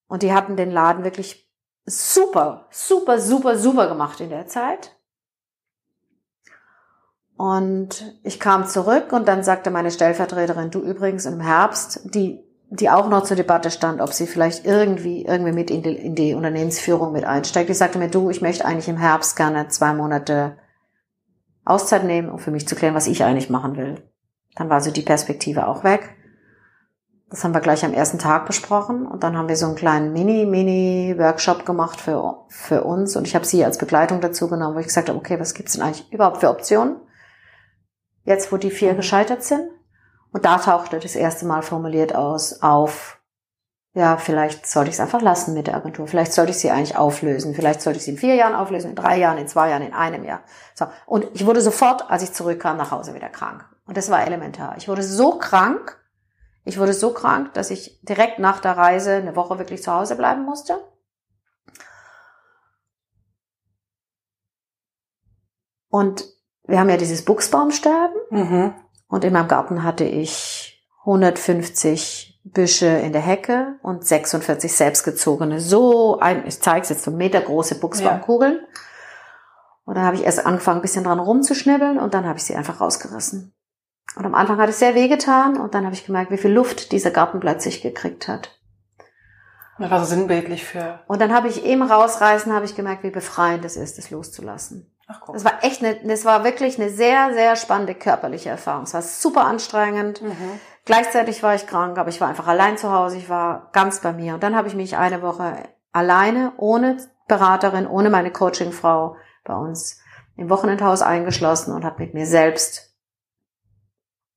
und 0.08 0.24
die 0.24 0.34
hatten 0.34 0.56
den 0.56 0.72
Laden 0.72 1.04
wirklich 1.04 1.50
super, 1.86 2.68
super, 2.72 3.20
super, 3.20 3.58
super 3.58 3.88
gemacht 3.88 4.20
in 4.22 4.30
der 4.30 4.48
Zeit. 4.48 4.96
Und 7.36 8.20
ich 8.24 8.40
kam 8.40 8.68
zurück 8.68 9.12
und 9.12 9.28
dann 9.28 9.44
sagte 9.44 9.72
meine 9.72 9.92
Stellvertreterin, 9.92 10.72
du 10.72 10.80
übrigens 10.80 11.26
im 11.26 11.42
Herbst, 11.42 12.02
die, 12.14 12.44
die 12.70 12.90
auch 12.90 13.10
noch 13.10 13.24
zur 13.24 13.36
Debatte 13.36 13.72
stand, 13.72 14.02
ob 14.02 14.14
sie 14.14 14.28
vielleicht 14.28 14.66
irgendwie, 14.66 15.26
irgendwie 15.26 15.52
mit 15.52 15.70
in 15.70 15.82
die, 15.82 15.96
in 15.96 16.16
die 16.16 16.36
Unternehmensführung 16.36 17.12
mit 17.12 17.26
einsteigt. 17.26 17.70
Die 17.70 17.74
sagte 17.74 17.98
mir, 17.98 18.10
du, 18.10 18.30
ich 18.30 18.42
möchte 18.42 18.66
eigentlich 18.66 18.88
im 18.88 18.98
Herbst 18.98 19.36
gerne 19.36 19.68
zwei 19.68 19.94
Monate 19.94 20.58
Auszeit 21.66 22.04
nehmen, 22.04 22.30
um 22.30 22.40
für 22.40 22.52
mich 22.52 22.68
zu 22.68 22.76
klären, 22.76 22.96
was 22.96 23.08
ich 23.08 23.24
eigentlich 23.24 23.50
machen 23.50 23.78
will. 23.78 24.02
Dann 24.56 24.70
war 24.70 24.82
so 24.82 24.92
die 24.92 25.02
Perspektive 25.02 25.68
auch 25.68 25.84
weg. 25.84 26.16
Das 27.30 27.44
haben 27.44 27.54
wir 27.56 27.62
gleich 27.62 27.84
am 27.84 27.94
ersten 27.94 28.20
Tag 28.20 28.46
besprochen 28.46 29.08
und 29.08 29.24
dann 29.24 29.36
haben 29.36 29.48
wir 29.48 29.56
so 29.56 29.66
einen 29.66 29.76
kleinen 29.76 30.14
Mini-Mini-Workshop 30.14 31.66
gemacht 31.66 32.00
für, 32.00 32.46
für 32.50 32.84
uns 32.84 33.16
und 33.16 33.26
ich 33.28 33.34
habe 33.34 33.44
sie 33.44 33.66
als 33.66 33.80
Begleitung 33.80 34.22
dazu 34.22 34.48
genommen, 34.48 34.76
wo 34.76 34.80
ich 34.80 34.86
gesagt 34.86 35.10
habe, 35.10 35.18
okay, 35.18 35.40
was 35.40 35.56
gibt's 35.56 35.74
denn 35.74 35.82
eigentlich 35.82 36.12
überhaupt 36.14 36.42
für 36.42 36.52
Optionen? 36.52 36.98
Jetzt, 38.24 38.52
wo 38.52 38.58
die 38.58 38.70
vier 38.70 38.94
gescheitert 38.94 39.44
sind. 39.44 39.68
Und 40.32 40.46
da 40.46 40.58
tauchte 40.58 41.00
das 41.00 41.16
erste 41.16 41.48
Mal 41.48 41.64
formuliert 41.64 42.14
aus 42.14 42.62
auf, 42.62 43.20
ja, 43.96 44.18
vielleicht 44.18 44.66
sollte 44.66 44.90
ich 44.90 44.96
es 44.96 45.00
einfach 45.00 45.22
lassen 45.22 45.54
mit 45.54 45.68
der 45.68 45.76
Agentur. 45.76 46.08
Vielleicht 46.08 46.34
sollte 46.34 46.52
ich 46.52 46.58
sie 46.58 46.72
eigentlich 46.72 46.98
auflösen. 46.98 47.54
Vielleicht 47.54 47.82
sollte 47.82 47.98
ich 47.98 48.06
sie 48.06 48.12
in 48.12 48.18
vier 48.18 48.36
Jahren 48.36 48.56
auflösen, 48.56 48.90
in 48.90 48.96
drei 48.96 49.18
Jahren, 49.18 49.38
in 49.38 49.48
zwei 49.48 49.70
Jahren, 49.70 49.84
in 49.84 49.94
einem 49.94 50.24
Jahr. 50.24 50.42
So. 50.74 50.86
Und 51.06 51.28
ich 51.34 51.46
wurde 51.46 51.62
sofort, 51.62 52.10
als 52.10 52.24
ich 52.24 52.34
zurückkam, 52.34 52.78
nach 52.78 52.92
Hause 52.92 53.14
wieder 53.14 53.30
krank. 53.30 53.66
Und 53.86 53.98
das 53.98 54.10
war 54.10 54.26
elementar. 54.26 54.76
Ich 54.78 54.88
wurde 54.88 55.04
so 55.04 55.38
krank, 55.38 56.00
ich 56.64 56.80
wurde 56.80 56.94
so 56.94 57.14
krank, 57.14 57.54
dass 57.54 57.72
ich 57.72 58.00
direkt 58.04 58.40
nach 58.40 58.60
der 58.60 58.78
Reise 58.78 59.14
eine 59.14 59.36
Woche 59.36 59.60
wirklich 59.60 59.84
zu 59.84 59.94
Hause 59.94 60.16
bleiben 60.16 60.46
musste. 60.46 60.80
Und 65.90 66.26
wir 66.66 66.80
haben 66.80 66.90
ja 66.90 66.98
dieses 66.98 67.26
Buchsbaumsterben. 67.26 68.16
Mhm. 68.30 68.74
Und 69.08 69.24
in 69.24 69.34
meinem 69.34 69.48
Garten 69.48 69.84
hatte 69.84 70.06
ich 70.06 70.84
150 71.02 72.42
Büsche 72.44 72.88
in 72.88 73.14
der 73.14 73.22
Hecke 73.22 73.76
und 73.84 74.06
46 74.06 74.74
selbstgezogene, 74.74 75.60
so 75.60 76.20
ein, 76.20 76.46
ich 76.46 76.60
zeige 76.62 76.82
es 76.82 76.90
jetzt, 76.90 77.04
so 77.04 77.12
metergroße 77.12 77.80
Buchsbaumkugeln. 77.80 78.60
Und 79.86 79.96
dann 79.96 80.06
habe 80.06 80.16
ich 80.16 80.24
erst 80.24 80.46
angefangen, 80.46 80.80
ein 80.80 80.82
bisschen 80.82 81.04
dran 81.04 81.20
rumzuschnibbeln 81.20 82.00
und 82.00 82.14
dann 82.14 82.26
habe 82.26 82.38
ich 82.38 82.44
sie 82.46 82.56
einfach 82.56 82.82
rausgerissen. 82.82 83.54
Und 84.16 84.26
am 84.26 84.36
Anfang 84.36 84.60
hat 84.60 84.70
es 84.70 84.80
sehr 84.80 84.96
wehgetan 84.96 85.60
und 85.60 85.74
dann 85.74 85.86
habe 85.86 85.96
ich 85.96 86.06
gemerkt, 86.06 86.32
wie 86.32 86.38
viel 86.38 86.52
Luft 86.52 86.92
dieser 86.92 87.12
Garten 87.12 87.40
plötzlich 87.40 87.82
gekriegt 87.82 88.28
hat. 88.28 88.60
Das 89.80 89.90
war 89.90 90.00
so 90.00 90.06
sinnbildlich 90.06 90.64
für. 90.64 91.00
Und 91.08 91.20
dann 91.20 91.34
habe 91.34 91.48
ich 91.48 91.66
im 91.66 91.82
Rausreißen 91.82 92.54
habe 92.54 92.66
ich 92.66 92.76
gemerkt, 92.76 93.04
wie 93.04 93.10
befreiend 93.10 93.66
es 93.66 93.76
ist, 93.76 93.98
es 93.98 94.12
loszulassen. 94.12 94.94
Ach 95.08 95.20
guck. 95.20 95.34
Das 95.36 95.44
war 95.44 95.64
echt 95.64 95.84
eine, 95.84 95.96
das 96.06 96.26
war 96.26 96.44
wirklich 96.44 96.80
eine 96.80 96.90
sehr, 96.90 97.34
sehr 97.34 97.56
spannende 97.56 97.96
körperliche 97.96 98.50
Erfahrung. 98.50 98.84
Es 98.84 98.94
war 98.94 99.02
super 99.02 99.46
anstrengend. 99.46 100.22
Mhm. 100.22 100.60
Gleichzeitig 100.86 101.42
war 101.44 101.56
ich 101.56 101.66
krank, 101.66 101.98
aber 101.98 102.10
ich 102.10 102.22
war 102.22 102.30
einfach 102.30 102.48
allein 102.48 102.78
zu 102.78 102.92
Hause, 102.92 103.18
ich 103.18 103.30
war 103.30 103.70
ganz 103.74 104.02
bei 104.02 104.14
mir. 104.14 104.36
Und 104.36 104.44
dann 104.44 104.56
habe 104.56 104.68
ich 104.68 104.76
mich 104.76 104.96
eine 104.96 105.22
Woche 105.22 105.56
alleine, 105.92 106.54
ohne 106.58 106.98
Beraterin, 107.28 107.88
ohne 107.88 108.10
meine 108.10 108.32
Coachingfrau 108.32 109.16
bei 109.44 109.56
uns 109.56 110.00
im 110.36 110.50
Wochenendhaus 110.50 111.02
eingeschlossen 111.02 111.74
und 111.74 111.84
habe 111.84 112.04
mit 112.04 112.14
mir 112.14 112.26
selbst 112.26 112.93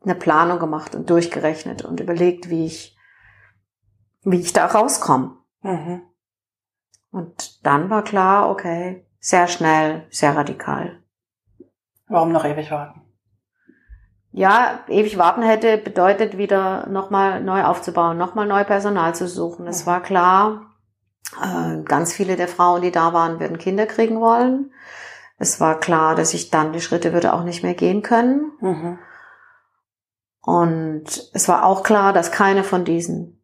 eine 0.06 0.14
Planung 0.14 0.58
gemacht 0.58 0.94
und 0.94 1.10
durchgerechnet 1.10 1.84
und 1.84 2.00
überlegt, 2.00 2.48
wie 2.48 2.64
ich, 2.64 2.96
wie 4.22 4.40
ich 4.40 4.52
da 4.52 4.66
rauskomme. 4.66 5.36
Mhm. 5.62 6.02
Und 7.10 7.66
dann 7.66 7.90
war 7.90 8.04
klar, 8.04 8.48
okay, 8.48 9.06
sehr 9.18 9.48
schnell, 9.48 10.06
sehr 10.10 10.34
radikal. 10.36 11.02
Warum 12.08 12.32
noch 12.32 12.44
ewig 12.44 12.70
warten? 12.70 13.06
ja, 14.36 14.80
ewig 14.88 15.16
warten 15.16 15.40
hätte, 15.40 15.78
bedeutet 15.78 16.36
wieder 16.36 16.86
nochmal 16.90 17.42
neu 17.42 17.64
aufzubauen, 17.64 18.18
nochmal 18.18 18.46
neu 18.46 18.64
Personal 18.64 19.14
zu 19.14 19.26
suchen. 19.26 19.66
Es 19.66 19.86
war 19.86 20.02
klar, 20.02 20.74
äh, 21.42 21.82
ganz 21.84 22.12
viele 22.12 22.36
der 22.36 22.46
Frauen, 22.46 22.82
die 22.82 22.90
da 22.90 23.14
waren, 23.14 23.40
würden 23.40 23.56
Kinder 23.56 23.86
kriegen 23.86 24.20
wollen. 24.20 24.72
Es 25.38 25.58
war 25.58 25.80
klar, 25.80 26.14
dass 26.14 26.34
ich 26.34 26.50
dann 26.50 26.74
die 26.74 26.82
Schritte 26.82 27.14
würde 27.14 27.32
auch 27.32 27.44
nicht 27.44 27.62
mehr 27.62 27.72
gehen 27.72 28.02
können. 28.02 28.52
Mhm. 28.60 28.98
Und 30.46 31.30
es 31.34 31.48
war 31.48 31.64
auch 31.64 31.82
klar, 31.82 32.14
dass 32.14 32.32
keine 32.32 32.64
von 32.64 32.84
diesen 32.84 33.42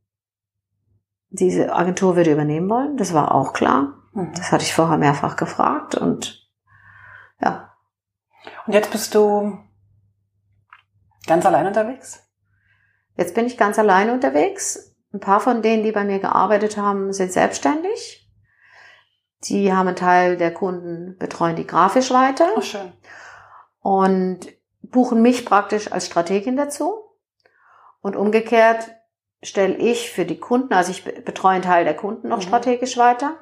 diese 1.35 1.75
Agentur 1.75 2.17
würde 2.17 2.33
übernehmen 2.33 2.69
wollen. 2.71 2.97
Das 2.97 3.13
war 3.13 3.35
auch 3.35 3.53
klar. 3.53 3.95
Mhm. 4.13 4.33
Das 4.35 4.53
hatte 4.53 4.65
ich 4.65 4.75
vorher 4.75 4.99
mehrfach 4.99 5.37
gefragt 5.37 5.95
und 5.95 6.49
ja. 7.41 7.75
Und 8.67 8.75
jetzt 8.75 8.91
bist 8.91 9.15
du 9.15 9.59
Ganz 11.27 11.47
allein 11.47 11.67
unterwegs? 11.67 12.23
Jetzt 13.17 13.35
bin 13.35 13.47
ich 13.47 13.57
ganz 13.57 13.79
alleine 13.79 14.13
unterwegs. 14.13 14.95
Ein 15.13 15.21
paar 15.21 15.41
von 15.41 15.63
denen, 15.63 15.85
die 15.85 15.93
bei 15.93 16.05
mir 16.05 16.19
gearbeitet 16.19 16.77
haben, 16.77 17.13
sind 17.13 17.33
selbstständig. 17.33 18.31
Die 19.45 19.73
haben 19.73 19.89
einen 19.89 19.97
Teil 19.97 20.37
der 20.37 20.55
Kunden, 20.55 21.17
betreuen 21.19 21.57
die 21.57 21.67
grafisch 21.67 22.11
weiter. 22.11 22.49
Oh, 22.57 22.61
schön. 22.61 22.93
Und 23.81 24.49
buchen 24.93 25.21
mich 25.23 25.45
praktisch 25.45 25.91
als 25.91 26.07
Strategin 26.07 26.57
dazu. 26.57 27.03
Und 28.01 28.15
umgekehrt 28.15 28.91
stelle 29.43 29.75
ich 29.75 30.11
für 30.11 30.25
die 30.25 30.39
Kunden, 30.39 30.73
also 30.73 30.93
ich 30.93 31.05
betreue 31.25 31.55
einen 31.55 31.63
Teil 31.63 31.85
der 31.85 31.97
Kunden 31.97 32.29
noch 32.29 32.39
mhm. 32.39 32.43
strategisch 32.43 32.97
weiter. 32.97 33.37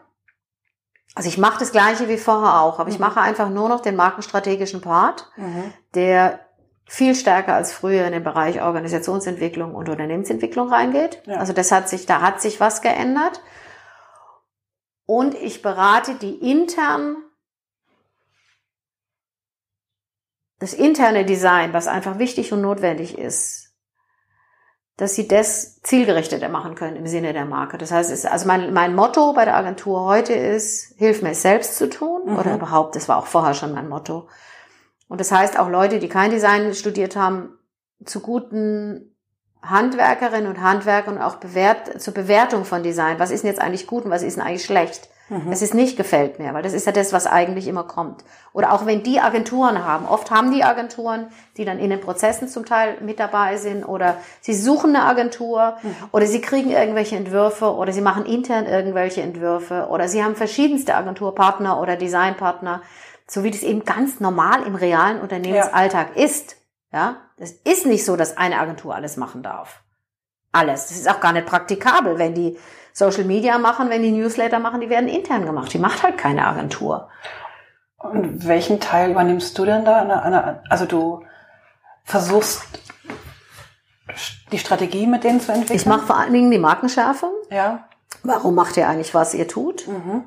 Also 1.14 1.28
ich 1.28 1.38
mache 1.38 1.58
das 1.58 1.72
gleiche 1.72 2.08
wie 2.08 2.16
vorher 2.16 2.60
auch, 2.60 2.78
aber 2.78 2.88
mhm. 2.88 2.94
ich 2.94 2.98
mache 2.98 3.20
einfach 3.20 3.50
nur 3.50 3.68
noch 3.68 3.80
den 3.80 3.96
markenstrategischen 3.96 4.80
Part, 4.80 5.30
mhm. 5.36 5.74
der 5.94 6.40
viel 6.86 7.14
stärker 7.14 7.54
als 7.54 7.72
früher 7.72 8.04
in 8.06 8.12
den 8.12 8.24
Bereich 8.24 8.62
Organisationsentwicklung 8.62 9.74
und 9.74 9.88
Unternehmensentwicklung 9.88 10.68
reingeht. 10.68 11.22
Ja. 11.26 11.36
Also 11.36 11.52
das 11.52 11.70
hat 11.70 11.88
sich, 11.88 12.06
da 12.06 12.20
hat 12.20 12.40
sich 12.40 12.60
was 12.60 12.82
geändert. 12.82 13.42
Und 15.06 15.34
ich 15.34 15.62
berate 15.62 16.14
die 16.14 16.50
intern, 16.50 17.16
das 20.60 20.72
interne 20.72 21.24
Design, 21.24 21.72
was 21.72 21.88
einfach 21.88 22.18
wichtig 22.18 22.52
und 22.52 22.60
notwendig 22.60 23.18
ist, 23.18 23.72
dass 24.96 25.14
sie 25.14 25.26
das 25.26 25.80
zielgerichteter 25.82 26.48
machen 26.48 26.74
können 26.74 26.96
im 26.96 27.06
Sinne 27.06 27.32
der 27.32 27.46
Marke. 27.46 27.78
Das 27.78 27.90
heißt, 27.90 28.10
es, 28.10 28.26
also 28.26 28.46
mein, 28.46 28.72
mein 28.72 28.94
Motto 28.94 29.32
bei 29.32 29.46
der 29.46 29.56
Agentur 29.56 30.04
heute 30.04 30.34
ist, 30.34 30.94
hilf 30.98 31.22
mir 31.22 31.30
es 31.30 31.42
selbst 31.42 31.76
zu 31.76 31.88
tun, 31.88 32.22
mhm. 32.26 32.38
oder 32.38 32.54
überhaupt, 32.54 32.94
das 32.94 33.08
war 33.08 33.16
auch 33.16 33.26
vorher 33.26 33.54
schon 33.54 33.72
mein 33.72 33.88
Motto, 33.88 34.28
und 35.10 35.20
das 35.20 35.32
heißt, 35.32 35.58
auch 35.58 35.68
Leute, 35.68 35.98
die 35.98 36.08
kein 36.08 36.30
Design 36.30 36.72
studiert 36.72 37.16
haben, 37.16 37.58
zu 38.04 38.20
guten 38.20 39.16
Handwerkerinnen 39.60 40.46
und 40.46 40.62
Handwerkern 40.62 41.16
und 41.16 41.22
auch 41.22 41.36
bewährt, 41.36 42.00
zur 42.00 42.14
Bewertung 42.14 42.64
von 42.64 42.84
Design. 42.84 43.18
Was 43.18 43.32
ist 43.32 43.42
denn 43.42 43.50
jetzt 43.50 43.60
eigentlich 43.60 43.88
gut 43.88 44.04
und 44.04 44.12
was 44.12 44.22
ist 44.22 44.36
denn 44.36 44.44
eigentlich 44.44 44.64
schlecht? 44.64 45.08
Mhm. 45.30 45.50
Es 45.50 45.62
ist 45.62 45.72
nicht 45.72 45.96
gefällt 45.96 46.38
mir, 46.38 46.52
weil 46.52 46.62
das 46.62 46.74
ist 46.74 46.84
ja 46.84 46.92
das, 46.92 47.12
was 47.14 47.26
eigentlich 47.26 47.66
immer 47.68 47.84
kommt. 47.84 48.24
Oder 48.52 48.72
auch 48.72 48.84
wenn 48.84 49.02
die 49.02 49.20
Agenturen 49.20 49.84
haben. 49.84 50.06
Oft 50.06 50.30
haben 50.30 50.52
die 50.52 50.64
Agenturen, 50.64 51.28
die 51.56 51.64
dann 51.64 51.78
in 51.78 51.88
den 51.88 52.00
Prozessen 52.00 52.48
zum 52.48 52.66
Teil 52.66 52.98
mit 53.00 53.18
dabei 53.18 53.56
sind 53.56 53.84
oder 53.84 54.16
sie 54.40 54.54
suchen 54.54 54.94
eine 54.94 55.06
Agentur 55.06 55.76
mhm. 55.82 55.94
oder 56.12 56.26
sie 56.26 56.42
kriegen 56.42 56.70
irgendwelche 56.70 57.16
Entwürfe 57.16 57.74
oder 57.74 57.92
sie 57.92 58.02
machen 58.02 58.26
intern 58.26 58.66
irgendwelche 58.66 59.22
Entwürfe 59.22 59.86
oder 59.88 60.08
sie 60.08 60.22
haben 60.22 60.36
verschiedenste 60.36 60.94
Agenturpartner 60.94 61.80
oder 61.80 61.96
Designpartner 61.96 62.82
so 63.30 63.44
wie 63.44 63.50
das 63.50 63.62
eben 63.62 63.84
ganz 63.84 64.20
normal 64.20 64.66
im 64.66 64.74
realen 64.74 65.20
Unternehmensalltag 65.20 66.16
ja. 66.16 66.24
ist. 66.24 66.56
Ja, 66.92 67.16
es 67.36 67.52
ist 67.52 67.86
nicht 67.86 68.04
so, 68.04 68.16
dass 68.16 68.36
eine 68.36 68.58
Agentur 68.58 68.94
alles 68.94 69.16
machen 69.16 69.44
darf. 69.44 69.82
Alles. 70.50 70.88
Das 70.88 70.96
ist 70.96 71.08
auch 71.08 71.20
gar 71.20 71.32
nicht 71.32 71.46
praktikabel, 71.46 72.18
wenn 72.18 72.34
die 72.34 72.58
Social 72.92 73.24
Media 73.24 73.58
machen, 73.58 73.90
wenn 73.90 74.02
die 74.02 74.12
Newsletter 74.12 74.58
machen, 74.58 74.80
die 74.80 74.90
werden 74.90 75.08
intern 75.08 75.46
gemacht. 75.46 75.72
Die 75.72 75.78
macht 75.78 76.02
halt 76.02 76.18
keine 76.18 76.46
Agentur. 76.46 77.08
Und 77.98 78.46
welchen 78.46 78.80
Teil 78.80 79.10
übernimmst 79.10 79.58
du 79.58 79.64
denn 79.64 79.84
da? 79.84 80.62
Also 80.68 80.86
du 80.86 81.24
versuchst 82.04 82.62
die 84.50 84.58
Strategie 84.58 85.06
mit 85.06 85.24
denen 85.24 85.40
zu 85.40 85.52
entwickeln? 85.52 85.76
Ich 85.76 85.86
mache 85.86 86.06
vor 86.06 86.18
allen 86.18 86.32
Dingen 86.32 86.50
die 86.50 86.58
Markenschärfe. 86.58 87.30
Ja. 87.50 87.88
Warum 88.22 88.54
macht 88.54 88.76
ihr 88.76 88.88
eigentlich, 88.88 89.14
was 89.14 89.34
ihr 89.34 89.46
tut? 89.46 89.86
Mhm 89.86 90.24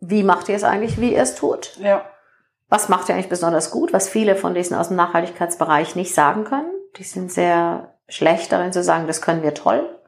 wie 0.00 0.22
macht 0.22 0.48
ihr 0.48 0.56
es 0.56 0.64
eigentlich, 0.64 1.00
wie 1.00 1.12
ihr 1.12 1.22
es 1.22 1.34
tut? 1.34 1.76
Ja. 1.78 2.04
Was 2.68 2.88
macht 2.88 3.08
ihr 3.08 3.14
eigentlich 3.14 3.28
besonders 3.28 3.70
gut, 3.70 3.92
was 3.92 4.08
viele 4.08 4.34
von 4.34 4.54
diesen 4.54 4.76
aus 4.76 4.88
dem 4.88 4.96
Nachhaltigkeitsbereich 4.96 5.96
nicht 5.96 6.14
sagen 6.14 6.44
können? 6.44 6.70
Die 6.96 7.04
sind 7.04 7.30
sehr 7.30 7.94
schlecht 8.08 8.50
darin 8.52 8.72
zu 8.72 8.82
sagen, 8.82 9.06
das 9.06 9.22
können 9.22 9.42
wir 9.42 9.54
toll. 9.54 9.99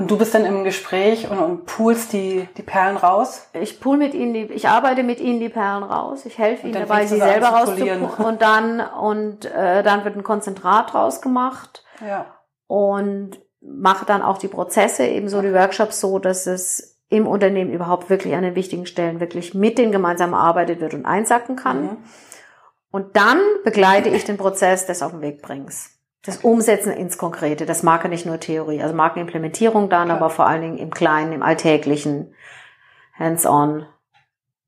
Und 0.00 0.10
du 0.10 0.16
bist 0.16 0.34
dann 0.34 0.46
im 0.46 0.64
Gespräch 0.64 1.30
und, 1.30 1.38
und 1.38 1.66
poolst 1.66 2.14
die, 2.14 2.48
die 2.56 2.62
Perlen 2.62 2.96
raus? 2.96 3.48
Ich 3.52 3.80
pool 3.80 3.98
mit 3.98 4.14
ihnen 4.14 4.32
die, 4.32 4.44
ich 4.44 4.66
arbeite 4.66 5.02
mit 5.02 5.20
ihnen 5.20 5.40
die 5.40 5.50
Perlen 5.50 5.82
raus. 5.82 6.24
Ich 6.24 6.38
helfe 6.38 6.68
ihnen 6.68 6.72
dabei, 6.72 7.04
sie 7.04 7.18
selber 7.18 7.48
rauszupulen. 7.48 8.04
Und 8.18 8.40
dann, 8.40 8.80
und, 8.80 9.44
äh, 9.44 9.82
dann 9.82 10.04
wird 10.04 10.16
ein 10.16 10.22
Konzentrat 10.22 10.94
draus 10.94 11.20
gemacht. 11.20 11.84
Ja. 12.00 12.24
Und 12.66 13.42
mache 13.60 14.06
dann 14.06 14.22
auch 14.22 14.38
die 14.38 14.48
Prozesse, 14.48 15.04
ebenso 15.04 15.42
die 15.42 15.52
Workshops 15.52 16.00
so, 16.00 16.18
dass 16.18 16.46
es 16.46 16.98
im 17.10 17.26
Unternehmen 17.26 17.70
überhaupt 17.70 18.08
wirklich 18.08 18.34
an 18.34 18.42
den 18.42 18.54
wichtigen 18.54 18.86
Stellen 18.86 19.20
wirklich 19.20 19.52
mit 19.52 19.76
denen 19.76 19.92
gemeinsam 19.92 20.32
erarbeitet 20.32 20.80
wird 20.80 20.94
und 20.94 21.04
einsacken 21.04 21.56
kann. 21.56 21.82
Mhm. 21.82 21.96
Und 22.90 23.16
dann 23.16 23.38
begleite 23.64 24.08
ich 24.08 24.24
den 24.24 24.38
Prozess 24.38 24.86
des 24.86 25.02
auf 25.02 25.10
den 25.10 25.20
Weg 25.20 25.42
bringens. 25.42 25.99
Das 26.22 26.38
Umsetzen 26.38 26.92
ins 26.92 27.16
Konkrete. 27.16 27.64
Das 27.66 27.82
mag 27.82 28.02
ja 28.04 28.10
nicht 28.10 28.26
nur 28.26 28.38
Theorie, 28.38 28.82
also 28.82 28.94
Markenimplementierung 28.94 29.88
dann, 29.88 30.08
Klar. 30.08 30.18
aber 30.18 30.30
vor 30.30 30.46
allen 30.46 30.62
Dingen 30.62 30.78
im 30.78 30.90
Kleinen, 30.90 31.32
im 31.32 31.42
Alltäglichen, 31.42 32.34
hands-on. 33.18 33.86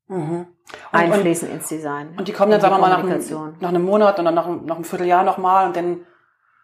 Mhm. 0.07 0.47
einfließen 0.91 1.47
und, 1.47 1.55
ins 1.55 1.69
Design. 1.69 2.15
Und 2.17 2.27
die 2.27 2.33
kommen 2.33 2.51
dann, 2.51 2.61
sagen 2.61 2.75
wir 2.75 2.79
mal, 2.79 2.89
nach 2.89 2.99
einem, 2.99 3.55
nach 3.59 3.69
einem 3.69 3.83
Monat 3.83 4.19
und 4.19 4.25
dann 4.25 4.35
nach, 4.35 4.47
nach 4.47 4.75
einem 4.75 4.83
Vierteljahr 4.83 5.23
nochmal 5.23 5.67
und 5.67 5.75
dann 5.75 6.05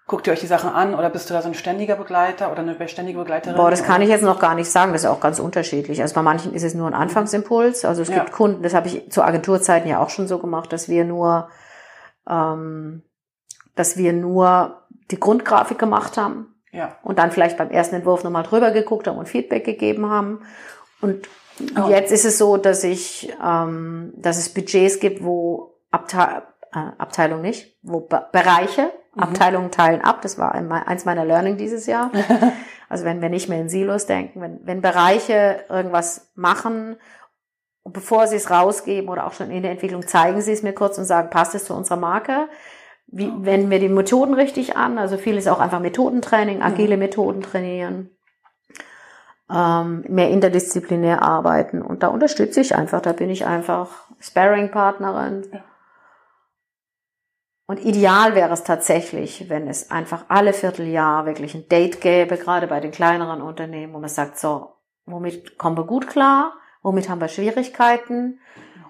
Guckt 0.10 0.26
ihr 0.26 0.34
euch 0.34 0.40
die 0.40 0.48
Sachen 0.48 0.72
an 0.72 0.96
oder 0.96 1.12
bist 1.12 1.30
du 1.30 1.36
da 1.36 1.42
so 1.44 1.50
ein 1.50 1.54
ständiger 1.54 1.96
Begleiter 1.96 2.52
oder 2.52 2.62
eine 2.62 2.74
beständige 2.74 3.20
Begleiterin? 3.20 3.56
Boah, 3.56 3.70
das 3.70 3.84
kann 3.84 4.02
ich 4.02 4.10
jetzt 4.10 4.24
noch 4.24 4.40
gar 4.40 4.56
nicht 4.56 4.72
sagen. 4.72 4.92
Das 4.92 5.04
ist 5.04 5.08
auch 5.08 5.20
ganz 5.20 5.38
unterschiedlich. 5.38 6.02
Also 6.02 6.16
bei 6.16 6.24
manchen 6.24 6.52
ist 6.52 6.64
es 6.64 6.74
nur 6.74 6.88
ein 6.88 6.96
Anfangsimpuls. 6.96 7.86
Also 7.86 8.02
es 8.02 8.08
ja. 8.08 8.16
gibt 8.16 8.32
Kunden, 8.32 8.64
das 8.64 8.74
habe 8.74 8.88
ich 8.88 9.12
zu 9.12 9.22
Agenturzeiten 9.22 9.88
ja 9.88 10.00
auch 10.00 10.10
schon 10.10 10.28
so 10.28 10.40
gemacht, 10.40 10.74
dass 10.74 10.90
wir 10.90 11.06
nur, 11.06 11.50
ähm, 12.28 13.04
dass 13.76 13.98
wir 13.98 14.12
nur 14.12 14.78
die 15.12 15.20
Grundgrafik 15.20 15.80
gemacht 15.80 16.18
haben. 16.18 16.55
Ja. 16.72 16.97
Und 17.03 17.18
dann 17.20 17.32
vielleicht 17.32 17.57
beim 17.57 17.72
ersten 17.72 17.95
Entwurf 17.95 18.24
nochmal 18.24 18.43
drüber 18.43 18.72
geguckt 18.72 19.07
haben 19.07 19.18
und 19.18 19.28
Feedback 19.28 19.66
gegeben 19.66 20.10
haben. 20.10 20.41
Und 21.01 21.28
oh. 21.78 21.89
jetzt 21.89 22.12
ist 22.12 22.26
es 22.26 22.38
so, 22.38 22.57
dass 22.57 22.84
ich, 22.84 23.34
ähm, 23.43 24.14
dass 24.16 24.38
es 24.38 24.53
Budgets 24.53 24.99
gibt, 24.99 25.24
wo 25.24 25.76
Abteil, 25.89 26.43
äh, 26.72 26.80
Abteilung 26.97 27.41
nicht, 27.41 27.78
wo 27.82 28.01
Be 28.01 28.28
Bereiche 28.32 28.91
Mhm. 29.16 29.24
Abteilungen 29.24 29.72
teilen 29.72 30.01
ab. 30.01 30.22
Das 30.22 30.38
war 30.38 30.53
eins 30.53 31.05
meiner 31.05 31.26
Learning 31.26 31.57
dieses 31.57 31.86
Jahr. 31.86 32.12
Also 32.91 33.05
wenn 33.05 33.22
wir 33.22 33.30
nicht 33.30 33.47
mehr 33.47 33.62
in 33.62 33.70
Silos 33.70 34.07
denken, 34.07 34.41
wenn, 34.41 34.62
wenn 34.64 34.82
Bereiche 34.82 35.64
irgendwas 35.70 36.32
machen, 36.34 36.97
bevor 37.84 38.26
sie 38.26 38.38
es 38.38 38.49
rausgeben 38.49 39.12
oder 39.12 39.28
auch 39.28 39.34
schon 39.34 39.51
in 39.51 39.62
der 39.62 39.70
Entwicklung, 39.70 40.07
zeigen 40.07 40.41
sie 40.41 40.53
es 40.53 40.64
mir 40.64 40.74
kurz 40.74 40.97
und 40.97 41.05
sagen, 41.05 41.30
passt 41.30 41.53
es 41.53 41.66
zu 41.66 41.76
unserer 41.76 41.97
Marke? 41.97 42.49
Wie 43.12 43.32
wenden 43.39 43.72
wir 43.72 43.80
die 43.80 43.89
Methoden 43.89 44.34
richtig 44.34 44.78
an? 44.78 44.97
Also 44.97 45.18
viel 45.18 45.38
ist 45.38 45.47
auch 45.47 45.60
einfach 45.60 45.80
Methodentraining, 45.80 46.62
agile 46.62 46.97
Methoden 46.97 47.41
trainieren, 47.41 48.12
ähm, 49.49 50.03
mehr 50.07 50.30
interdisziplinär 50.30 51.22
arbeiten. 51.22 51.82
Und 51.82 52.03
da 52.03 52.07
unterstütze 52.07 52.62
ich 52.62 52.76
einfach, 52.76 53.01
da 53.01 53.14
bin 53.14 53.30
ich 53.30 53.45
einfach 53.45 53.89
Sparring-Partnerin. 54.20 55.47
Ja 55.51 55.64
und 57.70 57.86
ideal 57.86 58.34
wäre 58.34 58.51
es 58.51 58.64
tatsächlich, 58.64 59.47
wenn 59.47 59.68
es 59.68 59.91
einfach 59.91 60.26
alle 60.28 60.53
Vierteljahr 60.53 61.28
wirklich 61.28 61.53
ein 61.53 61.70
Date 61.70 62.01
gäbe, 62.01 62.36
gerade 62.36 62.66
bei 62.66 62.80
den 62.80 62.89
kleineren 62.89 63.43
Unternehmen, 63.43 63.93
wo 63.93 63.99
man 63.99 64.10
sagt, 64.10 64.39
so, 64.39 64.74
womit 65.05 65.60
kommen 65.60 65.78
wir 65.78 65.84
gut 65.84 66.07
klar, 66.07 66.53
womit 66.82 67.10
haben 67.10 67.22
wir 67.22 67.28
Schwierigkeiten 67.28 68.39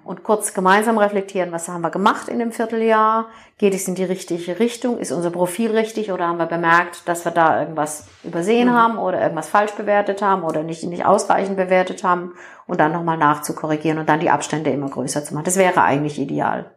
und 0.10 0.24
kurz 0.24 0.56
gemeinsam 0.56 0.98
reflektieren, 0.98 1.52
was 1.52 1.68
haben 1.68 1.82
wir 1.82 1.92
gemacht 1.92 2.30
in 2.30 2.40
dem 2.40 2.52
Vierteljahr? 2.52 3.30
Geht 3.60 3.76
es 3.76 3.88
in 3.88 3.94
die 3.94 4.04
richtige 4.04 4.58
Richtung? 4.58 4.98
Ist 4.98 5.12
unser 5.12 5.30
Profil 5.30 5.70
richtig 5.70 6.12
oder 6.12 6.28
haben 6.28 6.40
wir 6.40 6.48
bemerkt, 6.48 7.08
dass 7.08 7.26
wir 7.26 7.32
da 7.32 7.62
irgendwas 7.62 8.08
übersehen 8.24 8.70
mhm. 8.70 8.74
haben 8.74 8.98
oder 8.98 9.22
irgendwas 9.22 9.50
falsch 9.50 9.74
bewertet 9.74 10.24
haben 10.24 10.42
oder 10.42 10.64
nicht, 10.64 10.84
nicht 10.84 11.06
ausreichend 11.06 11.58
bewertet 11.58 12.04
haben 12.04 12.34
und 12.66 12.80
dann 12.80 12.92
nochmal 12.92 13.18
nachzukorrigieren 13.18 14.00
und 14.00 14.10
dann 14.10 14.20
die 14.20 14.32
Abstände 14.32 14.72
immer 14.72 14.90
größer 14.90 15.24
zu 15.24 15.36
machen. 15.36 15.46
Das 15.46 15.58
wäre 15.58 15.84
eigentlich 15.84 16.18
ideal. 16.18 16.76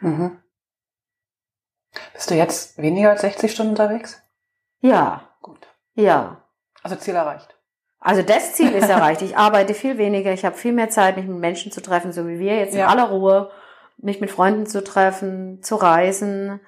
Mhm. 0.00 0.36
Bist 2.12 2.30
du 2.30 2.34
jetzt 2.34 2.76
weniger 2.76 3.12
als 3.12 3.22
60 3.22 3.50
Stunden 3.50 3.70
unterwegs? 3.70 4.22
Ja. 4.80 5.22
Gut. 5.40 5.66
Ja. 5.94 6.42
Also 6.82 6.96
Ziel 6.96 7.14
erreicht. 7.14 7.53
Also 8.04 8.22
das 8.22 8.52
Ziel 8.52 8.70
ist 8.72 8.88
erreicht. 8.90 9.22
Ich 9.22 9.36
arbeite 9.36 9.74
viel 9.74 9.98
weniger, 9.98 10.32
ich 10.32 10.44
habe 10.44 10.54
viel 10.54 10.72
mehr 10.72 10.90
Zeit, 10.90 11.16
mich 11.16 11.26
mit 11.26 11.38
Menschen 11.38 11.72
zu 11.72 11.80
treffen, 11.80 12.12
so 12.12 12.28
wie 12.28 12.38
wir 12.38 12.56
jetzt 12.56 12.74
ja. 12.74 12.84
in 12.84 12.90
aller 12.90 13.08
Ruhe, 13.08 13.50
mich 13.96 14.20
mit 14.20 14.30
Freunden 14.30 14.66
zu 14.66 14.84
treffen, 14.84 15.62
zu 15.62 15.74
reisen. 15.76 16.60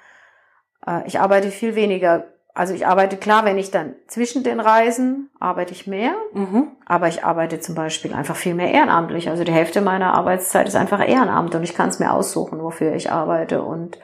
Äh, 0.85 1.07
ich 1.07 1.21
arbeite 1.21 1.51
viel 1.51 1.77
weniger. 1.77 2.25
Also 2.55 2.73
ich 2.73 2.87
arbeite 2.87 3.19
klar, 3.19 3.45
wenn 3.45 3.59
ich 3.59 3.71
dann 3.71 3.97
zwischen 4.07 4.43
den 4.43 4.61
Reisen 4.61 5.29
arbeite 5.39 5.73
ich 5.73 5.87
mehr, 5.87 6.15
mhm. 6.33 6.69
aber 6.87 7.07
ich 7.07 7.23
arbeite 7.23 7.61
zum 7.61 7.75
Beispiel 7.75 8.15
einfach 8.15 8.35
viel 8.35 8.55
mehr 8.55 8.73
ehrenamtlich. 8.73 9.29
Also 9.29 9.45
die 9.45 9.53
Hälfte 9.53 9.83
meiner 9.83 10.15
Arbeitszeit 10.15 10.67
ist 10.67 10.75
einfach 10.75 11.07
Ehrenamt 11.07 11.55
und 11.55 11.63
ich 11.63 11.75
kann 11.75 11.91
es 11.91 11.99
mir 11.99 12.15
aussuchen, 12.15 12.63
wofür 12.63 12.95
ich 12.95 13.13
arbeite. 13.13 13.61
Und 13.61 13.99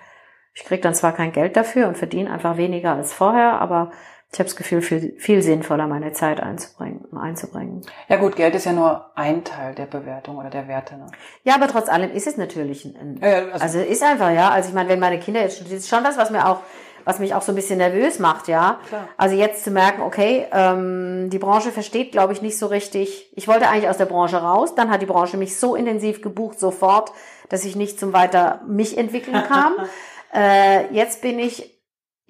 ich 0.53 0.65
kriege 0.65 0.83
dann 0.83 0.95
zwar 0.95 1.13
kein 1.13 1.33
Geld 1.33 1.57
dafür 1.57 1.89
und 1.89 1.97
verdiene 1.97 2.31
einfach 2.31 2.59
weniger 2.59 2.93
als 2.93 3.15
vorher, 3.15 3.59
aber 3.59 3.91
ich 4.33 4.39
habe 4.39 4.49
das 4.49 4.57
Gefühl, 4.57 4.81
viel, 4.81 5.15
viel 5.19 5.43
sinnvoller 5.43 5.87
meine 5.87 6.13
Zeit 6.13 6.41
einzubringen, 6.41 7.05
einzubringen. 7.15 7.83
Ja 8.09 8.17
gut, 8.17 8.35
Geld 8.35 8.55
ist 8.55 8.65
ja 8.65 8.73
nur 8.73 9.11
ein 9.15 9.45
Teil 9.45 9.75
der 9.75 9.85
Bewertung 9.85 10.39
oder 10.39 10.49
der 10.49 10.69
Werte. 10.69 10.97
Ne? 10.97 11.07
Ja, 11.45 11.55
aber 11.55 11.69
trotz 11.69 11.91
allem 11.91 12.11
ist 12.11 12.27
es 12.27 12.39
natürlich 12.39 12.87
ein, 12.87 13.21
ja, 13.21 13.45
also, 13.53 13.65
also 13.65 13.81
ist 13.81 14.03
einfach, 14.03 14.31
ja. 14.31 14.51
Also 14.51 14.71
ich 14.71 14.75
meine, 14.75 14.89
wenn 14.89 15.01
meine 15.01 15.19
Kinder 15.19 15.43
jetzt 15.43 15.57
studieren, 15.57 15.77
ist 15.77 15.89
schon 15.89 16.03
das, 16.03 16.17
was 16.17 16.31
mir 16.31 16.49
auch 16.49 16.61
was 17.05 17.19
mich 17.19 17.35
auch 17.35 17.43
so 17.43 17.51
ein 17.51 17.57
bisschen 17.57 17.79
nervös 17.79 18.21
macht, 18.21 18.47
ja. 18.47 18.79
Klar. 18.89 19.09
Also 19.17 19.35
jetzt 19.35 19.65
zu 19.65 19.73
merken, 19.73 20.03
okay, 20.03 20.47
ähm, 20.53 21.31
die 21.31 21.39
Branche 21.41 21.73
versteht, 21.73 22.13
glaube 22.13 22.33
ich, 22.33 22.43
nicht 22.43 22.57
so 22.57 22.67
richtig. 22.67 23.29
Ich 23.35 23.49
wollte 23.49 23.69
eigentlich 23.69 23.89
aus 23.89 23.97
der 23.97 24.07
Branche 24.07 24.37
raus, 24.37 24.77
dann 24.77 24.89
hat 24.89 25.03
die 25.03 25.07
Branche 25.07 25.37
mich 25.37 25.59
so 25.59 25.75
intensiv 25.75 26.23
gebucht 26.23 26.61
sofort, 26.61 27.11
dass 27.49 27.65
ich 27.65 27.75
nicht 27.75 27.99
zum 27.99 28.13
weiter 28.13 28.61
mich 28.69 28.97
entwickeln 28.97 29.43
kam. 29.49 29.73
äh, 30.33 30.93
jetzt 30.95 31.23
bin 31.23 31.41
ich 31.41 31.72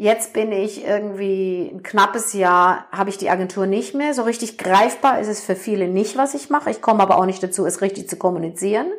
Jetzt 0.02 0.32
bin 0.32 0.50
ich 0.50 0.84
irgendwie 0.84 1.70
ein 1.72 1.84
knappes 1.84 2.32
Jahr, 2.32 2.86
habe 2.90 3.08
ich 3.08 3.18
die 3.18 3.30
Agentur 3.30 3.66
nicht 3.66 3.94
mehr. 3.94 4.14
So 4.14 4.24
richtig 4.24 4.58
greifbar 4.58 5.20
ist 5.20 5.28
es 5.28 5.44
für 5.44 5.54
viele 5.54 5.86
nicht, 5.86 6.16
was 6.16 6.34
ich 6.34 6.50
mache. 6.50 6.70
Ich 6.70 6.82
komme 6.82 7.04
aber 7.04 7.18
auch 7.18 7.24
nicht 7.24 7.40
dazu, 7.40 7.64
es 7.66 7.82
richtig 7.82 8.08
zu 8.08 8.16
kommunizieren. 8.16 8.90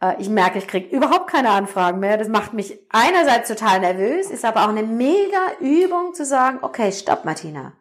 Äh, 0.00 0.14
ich 0.18 0.30
merke, 0.30 0.56
ich 0.56 0.66
kriege 0.66 0.96
überhaupt 0.96 1.30
keine 1.30 1.50
Anfragen 1.50 2.00
mehr. 2.00 2.16
Das 2.16 2.28
macht 2.28 2.54
mich 2.54 2.78
einerseits 2.88 3.46
total 3.46 3.80
nervös, 3.80 4.30
ist 4.30 4.46
aber 4.46 4.64
auch 4.64 4.70
eine 4.70 4.84
mega 4.84 5.52
Übung 5.60 6.14
zu 6.14 6.24
sagen, 6.24 6.60
okay, 6.62 6.90
stopp, 6.90 7.26
Martina. 7.26 7.74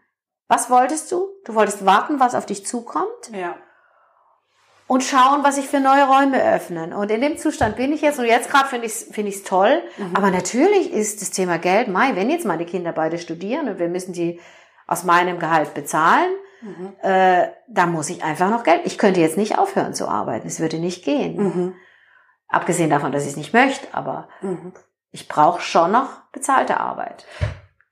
Was 0.50 0.70
wolltest 0.70 1.10
du? 1.14 1.30
Du 1.46 1.56
wolltest 1.56 1.86
warten, 1.86 2.20
was 2.20 2.36
auf 2.36 2.46
dich 2.46 2.66
zukommt. 2.66 3.32
Ja 3.32 3.56
und 4.92 5.06
schauen, 5.06 5.42
was 5.46 5.56
sich 5.56 5.70
für 5.70 5.80
neue 5.80 6.04
Räume 6.04 6.44
öffnen. 6.54 6.92
Und 6.92 7.10
in 7.12 7.22
dem 7.22 7.38
Zustand 7.38 7.78
bin 7.78 7.94
ich 7.94 8.02
jetzt 8.02 8.20
und 8.20 8.26
jetzt 8.26 8.50
gerade 8.52 8.68
finde 8.68 8.88
ich 8.88 8.92
es 8.92 9.04
finde 9.10 9.30
ich's 9.30 9.44
toll. 9.44 9.82
Mhm. 9.98 10.18
Aber 10.18 10.32
natürlich 10.32 10.92
ist 10.92 11.22
das 11.22 11.32
Thema 11.32 11.60
Geld, 11.60 11.88
Mai, 11.88 12.18
wenn 12.18 12.30
jetzt 12.30 12.46
meine 12.46 12.66
Kinder 12.66 12.92
beide 12.92 13.18
studieren 13.18 13.70
und 13.70 13.80
wir 13.80 13.88
müssen 13.88 14.12
die 14.12 14.42
aus 14.88 15.06
meinem 15.06 15.40
Gehalt 15.40 15.74
bezahlen, 15.74 16.30
mhm. 16.60 16.92
äh, 17.04 17.48
da 17.70 17.86
muss 17.86 18.10
ich 18.10 18.22
einfach 18.26 18.50
noch 18.50 18.66
Geld. 18.66 18.82
Ich 18.84 18.98
könnte 18.98 19.22
jetzt 19.22 19.38
nicht 19.38 19.58
aufhören 19.58 19.94
zu 19.94 20.10
arbeiten. 20.10 20.48
Es 20.48 20.60
würde 20.60 20.78
nicht 20.78 21.06
gehen. 21.06 21.38
Mhm. 21.38 21.76
Abgesehen 22.50 22.90
davon, 22.90 23.14
dass 23.14 23.24
ich 23.24 23.30
es 23.30 23.38
nicht 23.38 23.54
möchte, 23.54 23.88
aber 23.94 24.28
mhm. 24.42 24.74
ich 25.12 25.30
brauche 25.30 25.62
schon 25.62 25.94
noch 25.94 26.10
bezahlte 26.34 26.82
Arbeit. 26.82 27.26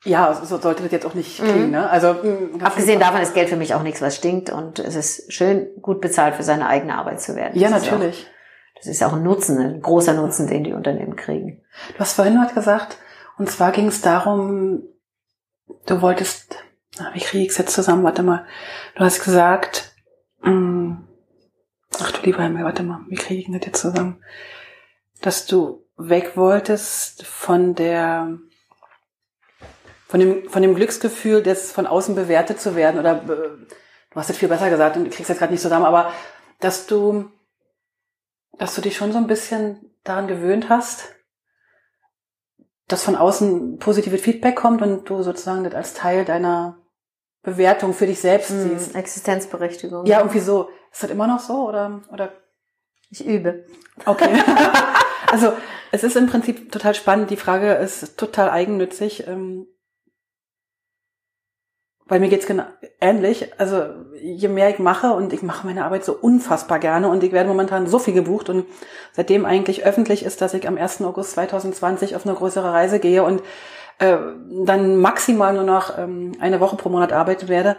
Ja, 0.06 0.34
so 0.34 0.58
sollte 0.58 0.84
das 0.84 0.92
jetzt 0.92 1.06
auch 1.06 1.14
nicht 1.14 1.38
klingen. 1.38 1.68
Mhm. 1.68 1.72
Ne? 1.72 1.90
Also 1.90 2.14
mm, 2.14 2.62
abgesehen 2.64 3.00
davon 3.00 3.22
ist 3.22 3.34
Geld 3.34 3.50
für 3.50 3.58
mich 3.58 3.74
auch 3.74 3.84
nichts, 3.84 4.02
was 4.02 4.16
stinkt 4.16 4.50
und 4.50 4.80
es 4.80 4.96
ist 4.96 5.34
schön, 5.34 5.68
gut 5.82 6.00
bezahlt 6.00 6.36
für 6.36 6.44
seine 6.44 6.68
eigene 6.68 6.96
Arbeit 6.96 7.22
zu 7.22 7.36
werden. 7.36 7.60
Ja, 7.60 7.70
das 7.70 7.84
natürlich. 7.84 8.26
Auch, 8.26 8.78
das 8.78 8.88
ist 8.88 9.04
auch 9.04 9.14
ein 9.14 9.24
Nutzen, 9.24 9.60
ein 9.60 9.82
großer 9.82 10.14
Nutzen, 10.14 10.48
den 10.48 10.64
die 10.64 10.72
Unternehmen 10.72 11.18
kriegen. 11.18 11.64
Du 11.94 12.00
hast 12.00 12.14
vorhin 12.14 12.36
noch 12.36 12.54
gesagt, 12.54 12.98
und 13.38 13.50
zwar 13.50 13.74
ging 13.74 13.88
es 13.88 14.02
darum, 14.02 14.84
du 15.86 16.02
wolltest, 16.02 16.56
wie 17.14 17.20
kriege 17.20 17.44
ich 17.44 17.50
es 17.50 17.58
jetzt 17.58 17.74
zusammen? 17.74 18.04
Warte 18.04 18.24
mal. 18.24 18.46
Du 18.96 19.04
hast 19.04 19.22
gesagt, 19.22 19.94
mh, 20.42 20.52
mm, 20.52 21.08
ach 22.00 22.12
du 22.14 22.22
lieber 22.26 22.44
Himmel, 22.44 22.64
warte 22.64 22.84
mal, 22.84 23.02
wie 23.10 23.16
kriege 23.16 23.42
ich 23.42 23.52
das 23.52 23.66
jetzt 23.66 23.82
zusammen? 23.82 24.24
Dass 25.22 25.46
du 25.46 25.86
weg 25.98 26.38
wolltest 26.38 27.26
von 27.26 27.76
der 27.76 28.40
von 30.10 30.20
dem, 30.20 30.50
von 30.50 30.64
dem 30.64 30.74
Glücksgefühl, 30.74 31.44
das 31.44 31.72
von 31.72 31.86
außen 31.86 32.16
bewertet 32.16 32.60
zu 32.60 32.76
werden, 32.76 33.00
oder 33.00 33.22
äh, 33.22 33.28
du 33.28 34.16
hast 34.16 34.32
es 34.32 34.38
viel 34.38 34.50
besser 34.50 34.72
gesagt 34.72 34.98
und 34.98 35.12
kriegst 35.12 35.30
jetzt 35.30 35.38
gerade 35.38 35.54
nicht 35.54 35.62
zusammen, 35.62 35.86
aber 35.86 36.12
dass 36.60 36.88
du, 36.88 37.30
dass 38.58 38.74
du 38.74 38.82
dich 38.82 38.98
schon 38.98 39.12
so 39.12 39.20
ein 39.20 39.28
bisschen 39.28 39.94
daran 40.04 40.28
gewöhnt 40.28 40.68
hast, 40.68 41.14
dass 42.88 43.04
von 43.04 43.16
außen 43.16 43.78
positives 43.78 44.22
Feedback 44.22 44.56
kommt 44.56 44.82
und 44.82 45.08
du 45.08 45.22
sozusagen 45.22 45.64
das 45.64 45.76
als 45.76 45.94
Teil 45.94 46.26
deiner 46.26 46.80
Bewertung 47.44 47.94
für 47.94 48.08
dich 48.08 48.20
selbst 48.20 48.50
hm, 48.50 48.80
siehst. 48.80 48.96
Existenzberechtigung. 48.96 50.08
Ja, 50.08 50.22
irgendwie 50.22 50.40
so. 50.40 50.70
Ist 50.92 51.04
das 51.04 51.12
immer 51.12 51.28
noch 51.28 51.40
so 51.40 51.70
oder 51.70 52.02
oder? 52.12 52.32
Ich 53.12 53.24
übe. 53.24 53.68
Okay. 54.06 54.30
also 55.32 55.54
es 55.92 56.04
ist 56.04 56.16
im 56.16 56.26
Prinzip 56.26 56.72
total 56.72 56.96
spannend. 56.96 57.30
Die 57.30 57.38
Frage 57.38 57.74
ist 57.74 58.18
total 58.18 58.50
eigennützig. 58.50 59.28
Weil 62.10 62.20
mir 62.20 62.30
geht's 62.30 62.48
genau 62.48 62.64
ähnlich. 63.00 63.54
Also 63.60 63.86
je 64.20 64.48
mehr 64.48 64.70
ich 64.70 64.80
mache 64.80 65.14
und 65.14 65.32
ich 65.32 65.44
mache 65.44 65.66
meine 65.66 65.86
Arbeit 65.86 66.04
so 66.04 66.14
unfassbar 66.14 66.80
gerne 66.80 67.08
und 67.08 67.24
ich 67.24 67.32
werde 67.32 67.48
momentan 67.48 67.88
so 67.88 68.00
viel 68.00 68.14
gebucht 68.14 68.50
und 68.50 68.66
seitdem 69.14 69.46
eigentlich 69.46 69.86
öffentlich 69.86 70.26
ist, 70.26 70.42
dass 70.42 70.54
ich 70.56 70.68
am 70.68 70.78
1. 70.78 71.02
August 71.04 71.32
2020 71.34 72.16
auf 72.16 72.26
eine 72.26 72.36
größere 72.36 72.74
Reise 72.74 73.00
gehe 73.00 73.24
und 73.24 73.42
äh, 74.00 74.18
dann 74.66 74.98
maximal 74.98 75.54
nur 75.54 75.64
noch 75.64 75.98
ähm, 75.98 76.32
eine 76.40 76.60
Woche 76.60 76.78
pro 76.78 76.90
Monat 76.90 77.14
arbeiten 77.14 77.48
werde, 77.48 77.78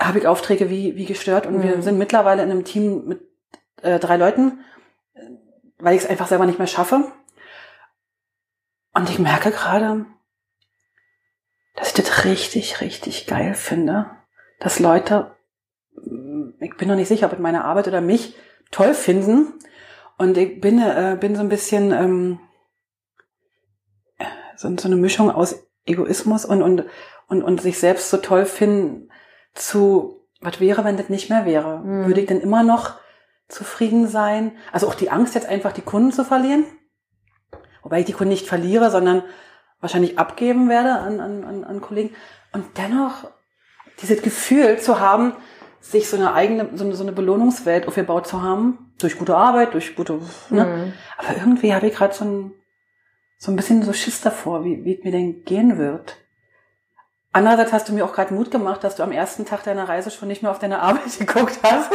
habe 0.00 0.18
ich 0.18 0.26
Aufträge 0.26 0.70
wie, 0.70 0.96
wie 0.96 1.06
gestört 1.06 1.46
und 1.46 1.58
mhm. 1.58 1.62
wir 1.62 1.82
sind 1.82 1.98
mittlerweile 1.98 2.42
in 2.42 2.50
einem 2.50 2.64
Team 2.64 3.04
mit 3.06 3.20
äh, 3.82 3.98
drei 3.98 4.16
Leuten, 4.16 4.60
weil 5.78 5.96
ich 5.96 6.04
es 6.04 6.08
einfach 6.08 6.28
selber 6.28 6.46
nicht 6.46 6.58
mehr 6.58 6.68
schaffe. 6.68 7.04
Und 8.94 9.10
ich 9.10 9.18
merke 9.18 9.50
gerade, 9.50 10.06
dass 11.74 11.88
ich 11.88 11.94
das 11.94 12.24
richtig, 12.24 12.80
richtig 12.80 13.26
geil 13.26 13.54
finde, 13.54 14.10
dass 14.60 14.78
Leute, 14.78 15.34
ich 16.60 16.76
bin 16.76 16.88
noch 16.88 16.96
nicht 16.96 17.08
sicher, 17.08 17.26
ob 17.26 17.32
es 17.32 17.38
meine 17.38 17.64
Arbeit 17.64 17.88
oder 17.88 18.00
mich 18.00 18.36
toll 18.70 18.94
finden. 18.94 19.54
Und 20.16 20.38
ich 20.38 20.60
bin, 20.60 20.78
äh, 20.78 21.16
bin 21.18 21.34
so 21.34 21.40
ein 21.40 21.48
bisschen 21.48 21.92
ähm, 21.92 22.38
so, 24.56 24.74
so 24.76 24.88
eine 24.88 24.96
Mischung 24.96 25.30
aus 25.30 25.66
Egoismus 25.86 26.44
und, 26.44 26.62
und, 26.62 26.84
und, 27.28 27.42
und 27.42 27.60
sich 27.60 27.78
selbst 27.78 28.10
so 28.10 28.18
toll 28.18 28.46
finden 28.46 29.10
zu, 29.54 30.26
was 30.40 30.60
wäre, 30.60 30.84
wenn 30.84 30.96
das 30.96 31.08
nicht 31.08 31.30
mehr 31.30 31.44
wäre? 31.44 31.78
Mhm. 31.78 32.06
Würde 32.06 32.20
ich 32.20 32.26
denn 32.26 32.40
immer 32.40 32.62
noch 32.62 32.94
zufrieden 33.48 34.06
sein? 34.06 34.52
Also 34.72 34.88
auch 34.88 34.94
die 34.94 35.10
Angst, 35.10 35.34
jetzt 35.34 35.48
einfach 35.48 35.72
die 35.72 35.82
Kunden 35.82 36.12
zu 36.12 36.24
verlieren. 36.24 36.64
Wobei 37.82 38.00
ich 38.00 38.06
die 38.06 38.12
Kunden 38.12 38.30
nicht 38.30 38.46
verliere, 38.46 38.90
sondern 38.90 39.24
wahrscheinlich 39.84 40.18
abgeben 40.18 40.68
werde 40.68 40.90
an, 40.90 41.20
an, 41.20 41.64
an 41.64 41.80
Kollegen. 41.80 42.14
Und 42.52 42.64
dennoch 42.78 43.30
dieses 44.00 44.22
Gefühl 44.22 44.78
zu 44.78 44.98
haben, 44.98 45.34
sich 45.80 46.08
so 46.08 46.16
eine 46.16 46.32
eigene, 46.32 46.70
so 46.74 46.84
eine, 46.84 46.94
so 46.94 47.02
eine 47.02 47.12
Belohnungswelt 47.12 47.86
aufgebaut 47.86 48.26
zu 48.26 48.42
haben, 48.42 48.94
durch 48.98 49.18
gute 49.18 49.36
Arbeit, 49.36 49.74
durch 49.74 49.94
gute, 49.94 50.18
ne? 50.48 50.64
Mhm. 50.64 50.92
Aber 51.18 51.36
irgendwie 51.36 51.74
habe 51.74 51.86
ich 51.86 51.94
gerade 51.94 52.14
so 52.14 52.24
ein, 52.24 52.52
so 53.36 53.52
ein 53.52 53.56
bisschen 53.56 53.82
so 53.82 53.92
Schiss 53.92 54.22
davor, 54.22 54.64
wie, 54.64 54.84
wie 54.84 54.96
es 54.96 55.04
mir 55.04 55.12
denn 55.12 55.44
gehen 55.44 55.76
wird. 55.76 56.16
Andererseits 57.32 57.72
hast 57.72 57.88
du 57.88 57.92
mir 57.92 58.04
auch 58.04 58.14
gerade 58.14 58.32
Mut 58.32 58.50
gemacht, 58.50 58.82
dass 58.82 58.96
du 58.96 59.02
am 59.02 59.12
ersten 59.12 59.44
Tag 59.44 59.64
deiner 59.64 59.88
Reise 59.88 60.10
schon 60.10 60.28
nicht 60.28 60.42
mehr 60.42 60.52
auf 60.52 60.58
deine 60.58 60.80
Arbeit 60.80 61.02
geguckt 61.18 61.58
hast. 61.62 61.90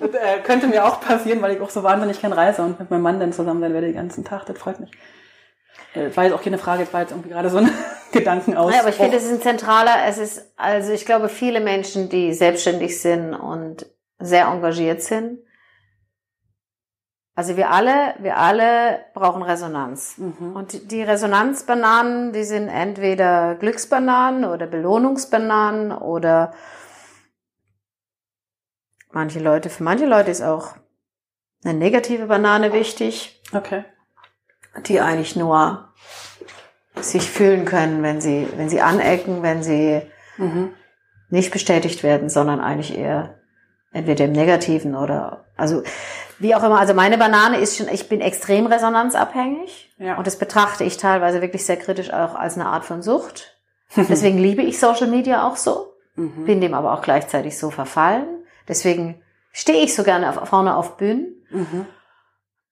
das, 0.00 0.10
äh, 0.14 0.40
könnte 0.44 0.66
mir 0.66 0.84
auch 0.84 1.00
passieren, 1.00 1.40
weil 1.40 1.54
ich 1.54 1.60
auch 1.62 1.70
so 1.70 1.82
wahnsinnig 1.82 2.20
kein 2.20 2.32
Reise 2.32 2.62
und 2.62 2.78
mit 2.78 2.90
meinem 2.90 3.02
Mann 3.02 3.20
dann 3.20 3.32
zusammen 3.32 3.60
sein 3.60 3.72
werde 3.72 3.86
den 3.86 3.96
ganzen 3.96 4.24
Tag. 4.24 4.44
Das 4.44 4.58
freut 4.58 4.80
mich. 4.80 4.90
Das 5.94 6.02
äh, 6.02 6.16
war 6.16 6.24
jetzt 6.24 6.34
auch 6.34 6.42
keine 6.42 6.58
Frage, 6.58 6.84
das 6.84 6.92
war 6.92 7.02
jetzt 7.02 7.10
irgendwie 7.10 7.30
gerade 7.30 7.50
so 7.50 7.58
ein 7.58 7.70
Gedankenausbruch. 8.12 8.74
Ja, 8.74 8.80
aber 8.80 8.90
ich 8.90 8.96
finde, 8.96 9.16
es 9.16 9.24
ist 9.24 9.32
ein 9.32 9.42
zentraler, 9.42 10.06
es 10.06 10.18
ist, 10.18 10.52
also 10.56 10.92
ich 10.92 11.04
glaube, 11.04 11.28
viele 11.28 11.60
Menschen, 11.60 12.08
die 12.08 12.32
selbstständig 12.32 13.00
sind 13.00 13.34
und 13.34 13.86
sehr 14.18 14.46
engagiert 14.46 15.02
sind, 15.02 15.40
also 17.34 17.56
wir 17.56 17.70
alle, 17.70 18.16
wir 18.18 18.36
alle 18.36 18.98
brauchen 19.14 19.42
Resonanz. 19.42 20.18
Mhm. 20.18 20.56
Und 20.56 20.90
die 20.90 21.02
Resonanzbananen, 21.02 22.32
die 22.32 22.42
sind 22.42 22.66
entweder 22.66 23.54
Glücksbananen 23.54 24.44
oder 24.44 24.66
Belohnungsbananen 24.66 25.92
oder 25.92 26.52
manche 29.12 29.38
Leute, 29.38 29.70
für 29.70 29.84
manche 29.84 30.06
Leute 30.06 30.32
ist 30.32 30.42
auch 30.42 30.74
eine 31.62 31.74
negative 31.74 32.26
Banane 32.26 32.72
wichtig, 32.72 33.38
Okay. 33.54 33.84
Die 34.86 35.00
eigentlich 35.00 35.36
nur 35.36 35.88
sich 37.00 37.28
fühlen 37.30 37.64
können, 37.64 38.02
wenn 38.02 38.20
sie, 38.20 38.48
wenn 38.56 38.68
sie 38.68 38.80
anecken, 38.80 39.42
wenn 39.42 39.62
sie 39.62 40.02
Mhm. 40.36 40.70
nicht 41.30 41.50
bestätigt 41.52 42.02
werden, 42.02 42.28
sondern 42.28 42.60
eigentlich 42.60 42.96
eher 42.96 43.34
entweder 43.92 44.24
im 44.26 44.32
Negativen 44.32 44.94
oder, 44.94 45.44
also 45.56 45.82
wie 46.38 46.54
auch 46.54 46.62
immer. 46.62 46.78
Also 46.78 46.94
meine 46.94 47.18
Banane 47.18 47.58
ist 47.58 47.76
schon, 47.76 47.88
ich 47.88 48.08
bin 48.08 48.20
extrem 48.20 48.66
resonanzabhängig 48.66 49.94
Ja. 49.98 50.16
und 50.16 50.26
das 50.26 50.38
betrachte 50.38 50.84
ich 50.84 50.96
teilweise 50.96 51.40
wirklich 51.40 51.64
sehr 51.66 51.76
kritisch 51.76 52.12
auch 52.12 52.34
als 52.34 52.54
eine 52.56 52.66
Art 52.66 52.84
von 52.84 53.02
Sucht. 53.02 53.56
Deswegen 53.96 54.38
liebe 54.38 54.62
ich 54.62 54.78
Social 54.78 55.06
Media 55.08 55.46
auch 55.46 55.56
so, 55.56 55.92
Mhm. 56.16 56.44
bin 56.44 56.60
dem 56.60 56.74
aber 56.74 56.92
auch 56.92 57.02
gleichzeitig 57.02 57.58
so 57.58 57.70
verfallen. 57.70 58.26
Deswegen 58.68 59.20
stehe 59.52 59.82
ich 59.82 59.94
so 59.94 60.02
gerne 60.04 60.28
auf, 60.28 60.48
vorne 60.48 60.76
auf 60.76 60.96
Bühnen. 60.96 61.34
Mhm. 61.50 61.86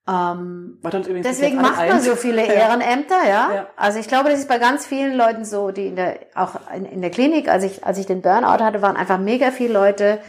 Ähm, 0.08 0.78
Deswegen 0.84 1.56
macht 1.56 1.78
man 1.78 1.90
eins. 1.90 2.04
so 2.04 2.14
viele. 2.14 2.44
Ehrenämter, 2.46 3.26
ja? 3.28 3.52
Ja. 3.54 3.66
Also 3.76 3.98
ich 3.98 4.06
glaube, 4.06 4.30
das 4.30 4.38
ist 4.38 4.48
bei 4.48 4.58
ganz 4.58 4.86
vielen 4.86 5.16
Leuten 5.16 5.44
so, 5.44 5.72
die 5.72 5.88
in 5.88 5.96
der, 5.96 6.20
auch 6.34 6.54
in, 6.74 6.84
in 6.84 7.00
der 7.02 7.10
Klinik, 7.10 7.48
als 7.48 7.64
ich, 7.64 7.84
als 7.84 7.98
ich 7.98 8.06
den 8.06 8.22
Burnout 8.22 8.62
hatte, 8.62 8.82
waren 8.82 8.96
einfach 8.96 9.18
mega 9.18 9.50
viele 9.50 9.72
Leute. 9.74 10.20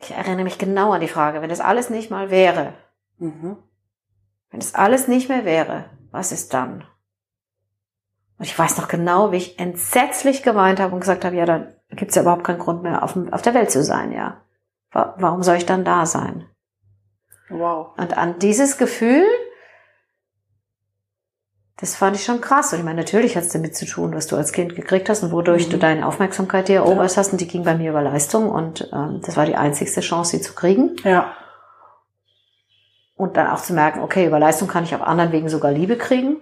Ich 0.00 0.10
erinnere 0.10 0.44
mich 0.44 0.58
genau 0.58 0.92
an 0.92 1.00
die 1.00 1.08
Frage, 1.08 1.40
wenn 1.40 1.48
das 1.48 1.60
alles 1.60 1.88
nicht 1.90 2.10
mal 2.10 2.30
wäre, 2.30 2.74
Mhm. 3.18 3.56
wenn 4.50 4.60
das 4.60 4.74
alles 4.74 5.08
nicht 5.08 5.30
mehr 5.30 5.46
wäre, 5.46 5.86
was 6.10 6.30
ist 6.32 6.52
dann? 6.52 6.84
Und 8.38 8.44
ich 8.44 8.58
weiß 8.58 8.76
noch 8.76 8.88
genau, 8.88 9.32
wie 9.32 9.36
ich 9.38 9.58
entsetzlich 9.58 10.42
geweint 10.42 10.80
habe 10.80 10.92
und 10.92 11.00
gesagt 11.00 11.24
habe, 11.24 11.34
ja, 11.34 11.46
dann 11.46 11.72
gibt 11.92 12.10
es 12.10 12.14
ja 12.16 12.20
überhaupt 12.20 12.44
keinen 12.44 12.58
Grund 12.58 12.82
mehr, 12.82 13.02
auf, 13.02 13.16
auf 13.32 13.40
der 13.40 13.54
Welt 13.54 13.70
zu 13.70 13.82
sein, 13.82 14.12
ja. 14.12 14.42
Wa- 14.90 15.14
Warum 15.16 15.42
soll 15.42 15.56
ich 15.56 15.64
dann 15.64 15.86
da 15.86 16.04
sein? 16.04 16.46
Wow. 17.48 17.88
Und 17.96 18.16
an 18.16 18.38
dieses 18.38 18.76
Gefühl, 18.78 19.24
das 21.78 21.94
fand 21.94 22.16
ich 22.16 22.24
schon 22.24 22.40
krass. 22.40 22.72
Und 22.72 22.78
ich 22.80 22.84
meine, 22.84 22.98
natürlich 23.00 23.36
hat 23.36 23.44
es 23.44 23.52
damit 23.52 23.76
zu 23.76 23.84
tun, 23.86 24.14
was 24.14 24.26
du 24.26 24.36
als 24.36 24.52
Kind 24.52 24.74
gekriegt 24.76 25.08
hast 25.08 25.22
und 25.22 25.30
wodurch 25.32 25.66
Mhm. 25.66 25.70
du 25.72 25.78
deine 25.78 26.06
Aufmerksamkeit 26.06 26.68
dir 26.68 26.76
erobert 26.76 27.16
hast. 27.16 27.32
Und 27.32 27.40
die 27.40 27.46
ging 27.48 27.64
bei 27.64 27.76
mir 27.76 27.90
über 27.90 28.02
Leistung. 28.02 28.48
Und 28.50 28.88
ähm, 28.92 29.20
das 29.24 29.36
war 29.36 29.44
die 29.46 29.56
einzigste 29.56 30.00
Chance, 30.00 30.36
sie 30.36 30.42
zu 30.42 30.54
kriegen. 30.54 30.96
Ja. 31.04 31.34
Und 33.14 33.36
dann 33.36 33.46
auch 33.48 33.60
zu 33.62 33.72
merken, 33.74 34.00
okay, 34.00 34.26
über 34.26 34.38
Leistung 34.38 34.68
kann 34.68 34.84
ich 34.84 34.94
auf 34.94 35.02
anderen 35.02 35.32
Wegen 35.32 35.48
sogar 35.48 35.70
Liebe 35.72 35.96
kriegen. 35.96 36.36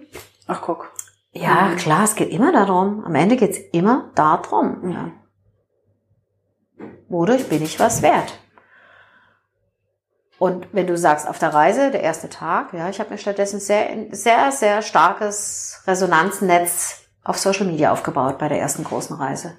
Ach, 0.47 0.61
guck. 0.61 0.91
Ja, 1.31 1.69
Mhm. 1.71 1.75
klar, 1.75 2.03
es 2.05 2.15
geht 2.15 2.29
immer 2.29 2.51
darum. 2.53 3.03
Am 3.05 3.13
Ende 3.15 3.35
geht 3.35 3.51
es 3.51 3.57
immer 3.73 4.11
darum. 4.15 4.89
Ja. 4.89 5.11
Mhm. 6.77 6.97
Wodurch 7.09 7.47
bin 7.49 7.61
ich 7.61 7.79
was 7.79 8.01
wert? 8.01 8.39
Und 10.37 10.67
wenn 10.73 10.87
du 10.87 10.97
sagst, 10.97 11.27
auf 11.27 11.39
der 11.39 11.53
Reise, 11.53 11.91
der 11.91 12.01
erste 12.03 12.29
Tag, 12.29 12.73
ja, 12.73 12.89
ich 12.89 12.99
habe 12.99 13.11
mir 13.11 13.17
stattdessen 13.17 13.59
sehr, 13.59 13.87
sehr, 14.11 14.51
sehr 14.51 14.81
starkes 14.81 15.81
Resonanznetz 15.87 17.03
auf 17.23 17.37
Social 17.37 17.65
Media 17.65 17.91
aufgebaut 17.91 18.37
bei 18.37 18.49
der 18.49 18.59
ersten 18.59 18.83
großen 18.83 19.15
Reise. 19.15 19.57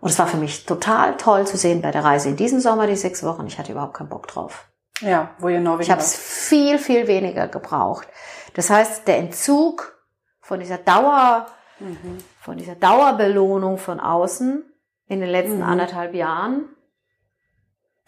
Und 0.00 0.10
es 0.10 0.18
war 0.18 0.26
für 0.26 0.36
mich 0.36 0.66
total 0.66 1.16
toll 1.16 1.46
zu 1.46 1.56
sehen 1.56 1.80
bei 1.80 1.90
der 1.92 2.04
Reise 2.04 2.28
in 2.28 2.36
diesem 2.36 2.60
Sommer, 2.60 2.86
die 2.86 2.96
sechs 2.96 3.22
Wochen. 3.22 3.46
Ich 3.46 3.58
hatte 3.58 3.72
überhaupt 3.72 3.94
keinen 3.94 4.08
Bock 4.08 4.26
drauf. 4.26 4.66
Ja, 5.00 5.30
wo 5.38 5.48
ihr 5.48 5.56
in 5.58 5.62
Norwegen 5.62 5.82
Ich 5.84 5.90
habe 5.90 6.00
es 6.00 6.14
viel, 6.14 6.78
viel 6.78 7.06
weniger 7.06 7.48
gebraucht. 7.48 8.06
Das 8.54 8.68
heißt, 8.68 9.08
der 9.08 9.18
Entzug 9.18 9.96
von 10.40 10.60
dieser 10.60 10.78
Dauer. 10.78 11.46
Mhm. 11.80 12.18
von 12.40 12.56
dieser 12.58 12.76
Dauerbelohnung 12.76 13.76
von 13.78 13.98
außen 13.98 14.62
in 15.08 15.20
den 15.20 15.28
letzten 15.30 15.56
Mhm. 15.56 15.62
anderthalb 15.64 16.14
Jahren, 16.14 16.68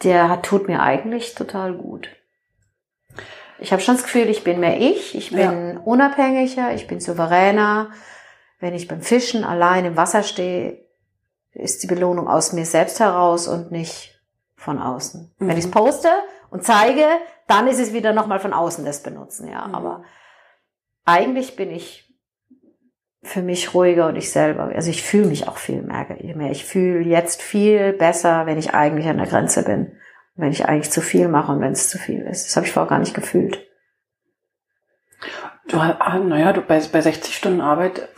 der 0.02 0.28
hat, 0.28 0.44
tut 0.44 0.68
mir 0.68 0.82
eigentlich 0.82 1.34
total 1.34 1.74
gut. 1.74 2.08
Ich 3.58 3.72
habe 3.72 3.80
schon 3.80 3.94
das 3.94 4.04
Gefühl, 4.04 4.28
ich 4.28 4.44
bin 4.44 4.60
mehr 4.60 4.80
ich, 4.80 5.14
ich 5.14 5.30
bin 5.30 5.78
unabhängiger, 5.78 6.74
ich 6.74 6.86
bin 6.86 7.00
souveräner. 7.00 7.90
Wenn 8.58 8.74
ich 8.74 8.88
beim 8.88 9.00
Fischen 9.00 9.44
allein 9.44 9.84
im 9.84 9.96
Wasser 9.96 10.22
stehe, 10.22 10.84
ist 11.52 11.82
die 11.82 11.86
Belohnung 11.86 12.28
aus 12.28 12.52
mir 12.52 12.66
selbst 12.66 12.98
heraus 12.98 13.46
und 13.46 13.70
nicht 13.70 14.20
von 14.56 14.80
außen. 14.80 15.34
Mhm. 15.38 15.48
Wenn 15.48 15.56
ich 15.56 15.64
es 15.64 15.70
poste 15.70 16.10
und 16.50 16.64
zeige, 16.64 17.06
dann 17.46 17.68
ist 17.68 17.78
es 17.78 17.92
wieder 17.92 18.12
nochmal 18.12 18.40
von 18.40 18.52
außen 18.52 18.84
das 18.84 19.02
Benutzen, 19.02 19.48
ja. 19.48 19.66
Mhm. 19.68 19.74
Aber 19.74 20.04
eigentlich 21.04 21.56
bin 21.56 21.70
ich 21.70 22.03
für 23.24 23.42
mich 23.42 23.74
ruhiger 23.74 24.06
und 24.06 24.16
ich 24.16 24.30
selber. 24.30 24.70
Also 24.74 24.90
ich 24.90 25.02
fühle 25.02 25.26
mich 25.26 25.48
auch 25.48 25.56
viel 25.56 25.82
mehr. 25.82 26.06
mehr. 26.36 26.50
Ich 26.50 26.64
fühle 26.64 27.00
jetzt 27.00 27.42
viel 27.42 27.94
besser, 27.94 28.44
wenn 28.46 28.58
ich 28.58 28.74
eigentlich 28.74 29.08
an 29.08 29.16
der 29.16 29.26
Grenze 29.26 29.64
bin. 29.64 29.92
Wenn 30.36 30.52
ich 30.52 30.66
eigentlich 30.66 30.90
zu 30.90 31.00
viel 31.00 31.28
mache 31.28 31.50
und 31.50 31.60
wenn 31.60 31.72
es 31.72 31.88
zu 31.88 31.98
viel 31.98 32.20
ist. 32.20 32.46
Das 32.46 32.56
habe 32.56 32.66
ich 32.66 32.72
vorher 32.72 32.90
gar 32.90 32.98
nicht 32.98 33.14
gefühlt. 33.14 33.66
Du, 35.68 35.78
ah, 35.78 36.18
naja, 36.18 36.52
du 36.52 36.60
bei, 36.60 36.80
bei 36.92 37.00
60 37.00 37.34
Stunden 37.34 37.62
Arbeit, 37.62 38.08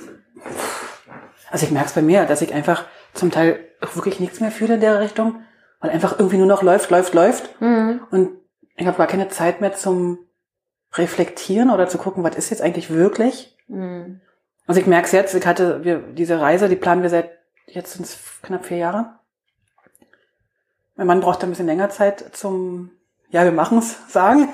also 1.51 1.65
ich 1.65 1.71
merke 1.71 1.89
es 1.89 1.95
bei 1.95 2.03
mir, 2.03 2.25
dass 2.25 2.43
ich 2.43 2.53
einfach 2.53 2.85
zum 3.15 3.31
Teil 3.31 3.61
wirklich 3.95 4.19
nichts 4.19 4.41
mehr 4.41 4.51
fühle 4.51 4.75
in 4.75 4.81
der 4.81 4.99
Richtung, 4.99 5.45
weil 5.81 5.91
einfach 5.91 6.19
irgendwie 6.19 6.39
nur 6.39 6.49
noch 6.49 6.63
läuft, 6.63 6.91
läuft, 6.91 7.15
läuft. 7.15 7.61
Mhm. 7.61 8.01
Und 8.11 8.31
ich 8.75 8.87
habe 8.87 8.99
gar 8.99 9.07
keine 9.07 9.29
Zeit 9.29 9.61
mehr 9.61 9.75
zum 9.75 10.19
Reflektieren 10.95 11.71
oder 11.71 11.89
zu 11.89 11.99
gucken, 11.99 12.25
was 12.25 12.35
ist 12.35 12.51
jetzt 12.51 12.63
eigentlich 12.63 12.91
wirklich. 12.91 13.57
Mhm. 13.69 14.21
Also 14.67 14.81
ich 14.81 14.87
merke 14.87 15.07
es 15.07 15.13
jetzt, 15.13 15.35
ich 15.35 15.47
hatte 15.47 15.85
wir, 15.85 15.99
diese 15.99 16.41
Reise, 16.41 16.69
die 16.69 16.77
planen 16.77 17.03
wir 17.03 17.11
seit 17.11 17.31
jetzt 17.67 17.93
sind 17.93 18.07
es 18.07 18.19
knapp 18.43 18.65
vier 18.65 18.79
Jahre. 18.79 19.11
Mein 20.97 21.07
Mann 21.07 21.21
braucht 21.21 21.43
ein 21.43 21.51
bisschen 21.51 21.67
länger 21.67 21.91
Zeit 21.91 22.25
zum, 22.33 22.91
ja, 23.31 23.45
wir 23.45 23.53
machen's 23.53 23.97
sagen. 24.13 24.49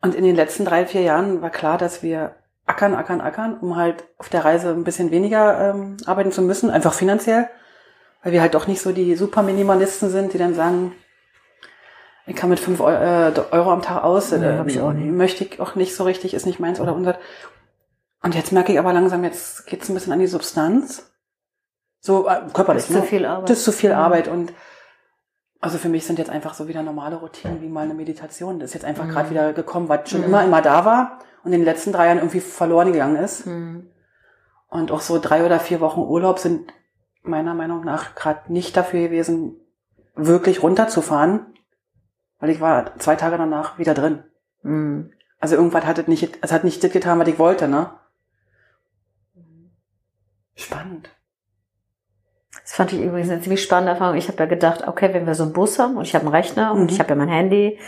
Und 0.00 0.14
in 0.14 0.24
den 0.24 0.36
letzten 0.36 0.64
drei, 0.64 0.86
vier 0.86 1.02
Jahren 1.02 1.42
war 1.42 1.50
klar, 1.50 1.78
dass 1.78 2.02
wir 2.02 2.36
ackern, 2.66 2.94
ackern, 2.94 3.20
ackern, 3.20 3.58
um 3.58 3.76
halt 3.76 4.04
auf 4.18 4.28
der 4.28 4.44
Reise 4.44 4.70
ein 4.70 4.84
bisschen 4.84 5.10
weniger 5.10 5.70
ähm, 5.70 5.96
arbeiten 6.06 6.32
zu 6.32 6.42
müssen, 6.42 6.70
einfach 6.70 6.92
finanziell. 6.92 7.48
Weil 8.22 8.32
wir 8.32 8.40
halt 8.40 8.54
doch 8.54 8.66
nicht 8.66 8.80
so 8.80 8.92
die 8.92 9.14
super 9.16 9.42
Minimalisten 9.42 10.10
sind, 10.10 10.32
die 10.32 10.38
dann 10.38 10.54
sagen, 10.54 10.92
ich 12.26 12.36
kann 12.36 12.50
mit 12.50 12.60
fünf 12.60 12.80
Eu 12.80 12.90
äh, 12.90 13.32
Euro 13.52 13.72
am 13.72 13.82
Tag 13.82 14.04
aus, 14.04 14.32
äh, 14.32 14.62
ich 14.66 14.80
auch 14.80 14.92
nicht. 14.92 15.06
möchte 15.06 15.44
ich 15.44 15.60
auch 15.60 15.76
nicht 15.76 15.96
so 15.96 16.04
richtig, 16.04 16.34
ist 16.34 16.46
nicht 16.46 16.60
meins 16.60 16.80
oder 16.80 16.94
unser. 16.94 17.18
Und 18.22 18.34
jetzt 18.34 18.52
merke 18.52 18.72
ich 18.72 18.78
aber 18.78 18.92
langsam, 18.92 19.22
jetzt 19.24 19.66
geht's 19.66 19.88
ein 19.88 19.94
bisschen 19.94 20.12
an 20.12 20.18
die 20.18 20.26
Substanz. 20.26 21.12
So 22.00 22.28
äh, 22.28 22.42
körperlich, 22.52 22.84
Das 22.86 22.90
ist 22.90 22.96
zu 22.96 23.00
ne? 23.00 23.06
viel 23.06 23.24
Arbeit. 23.26 23.50
Das 23.50 23.58
ist 23.58 23.64
zu 23.64 23.72
viel 23.72 23.90
Mhm. 23.90 23.96
Arbeit 23.96 24.28
und 24.28 24.52
also 25.60 25.78
für 25.78 25.88
mich 25.88 26.06
sind 26.06 26.18
jetzt 26.20 26.30
einfach 26.30 26.54
so 26.54 26.68
wieder 26.68 26.82
normale 26.84 27.16
Routinen 27.16 27.60
wie 27.62 27.68
mal 27.68 27.82
eine 27.84 27.94
Meditation. 27.94 28.60
Das 28.60 28.70
ist 28.70 28.74
jetzt 28.74 28.84
einfach 28.84 29.04
Mhm. 29.04 29.10
gerade 29.10 29.30
wieder 29.30 29.52
gekommen, 29.52 29.88
was 29.88 30.08
schon 30.10 30.20
Mhm. 30.20 30.26
immer, 30.26 30.44
immer 30.44 30.62
da 30.62 30.84
war 30.84 31.18
und 31.42 31.52
in 31.52 31.60
den 31.60 31.64
letzten 31.64 31.92
drei 31.92 32.06
Jahren 32.06 32.18
irgendwie 32.18 32.40
verloren 32.40 32.92
gegangen 32.92 33.16
ist. 33.16 33.46
Mhm. 33.46 33.90
Und 34.68 34.92
auch 34.92 35.00
so 35.00 35.18
drei 35.18 35.44
oder 35.44 35.58
vier 35.60 35.80
Wochen 35.80 36.00
Urlaub 36.00 36.38
sind 36.38 36.72
meiner 37.22 37.54
Meinung 37.54 37.84
nach 37.84 38.14
gerade 38.14 38.52
nicht 38.52 38.76
dafür 38.76 39.00
gewesen, 39.00 39.56
wirklich 40.14 40.62
runterzufahren, 40.62 41.46
weil 42.38 42.50
ich 42.50 42.60
war 42.60 42.96
zwei 42.98 43.16
Tage 43.16 43.38
danach 43.38 43.78
wieder 43.78 43.94
drin. 43.94 44.22
Mhm. 44.62 45.12
Also 45.40 45.56
irgendwas 45.56 45.84
hat 45.86 45.98
es 45.98 46.06
nicht, 46.08 46.38
es 46.42 46.52
hat 46.52 46.64
nicht 46.64 46.82
das 46.84 46.92
getan, 46.92 47.18
was 47.18 47.28
ich 47.28 47.38
wollte, 47.38 47.66
ne? 47.68 47.90
Spannend. 50.58 51.08
Das 52.62 52.74
fand 52.74 52.92
ich 52.92 53.00
übrigens 53.00 53.30
eine 53.30 53.40
ziemlich 53.40 53.62
spannende 53.62 53.92
Erfahrung. 53.92 54.16
Ich 54.16 54.28
habe 54.28 54.38
ja 54.38 54.46
gedacht, 54.46 54.86
okay, 54.86 55.14
wenn 55.14 55.26
wir 55.26 55.34
so 55.34 55.44
einen 55.44 55.52
Bus 55.52 55.78
haben 55.78 55.96
und 55.96 56.02
ich 56.04 56.14
habe 56.14 56.24
einen 56.26 56.34
Rechner 56.34 56.72
und 56.72 56.82
Mhm. 56.84 56.88
ich 56.88 56.98
habe 56.98 57.10
ja 57.10 57.14
mein 57.14 57.28
Handy 57.28 57.78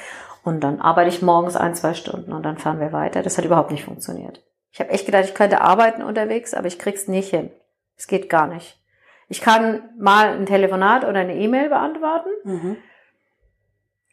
und 0.44 0.60
dann 0.60 0.80
arbeite 0.80 1.08
ich 1.10 1.20
morgens 1.20 1.56
ein, 1.56 1.74
zwei 1.74 1.94
Stunden 1.94 2.32
und 2.32 2.44
dann 2.44 2.56
fahren 2.58 2.80
wir 2.80 2.92
weiter. 2.92 3.22
Das 3.22 3.36
hat 3.36 3.44
überhaupt 3.44 3.72
nicht 3.72 3.84
funktioniert. 3.84 4.42
Ich 4.70 4.80
habe 4.80 4.90
echt 4.90 5.04
gedacht, 5.04 5.24
ich 5.24 5.34
könnte 5.34 5.60
arbeiten 5.60 6.02
unterwegs, 6.02 6.54
aber 6.54 6.68
ich 6.68 6.78
krieg's 6.78 7.08
nicht 7.08 7.30
hin. 7.30 7.50
Es 7.96 8.06
geht 8.06 8.30
gar 8.30 8.46
nicht. 8.46 8.80
Ich 9.28 9.40
kann 9.40 9.90
mal 9.98 10.28
ein 10.28 10.46
Telefonat 10.46 11.04
oder 11.04 11.20
eine 11.20 11.34
E-Mail 11.36 11.68
beantworten, 11.68 12.30
Mhm. 12.44 12.76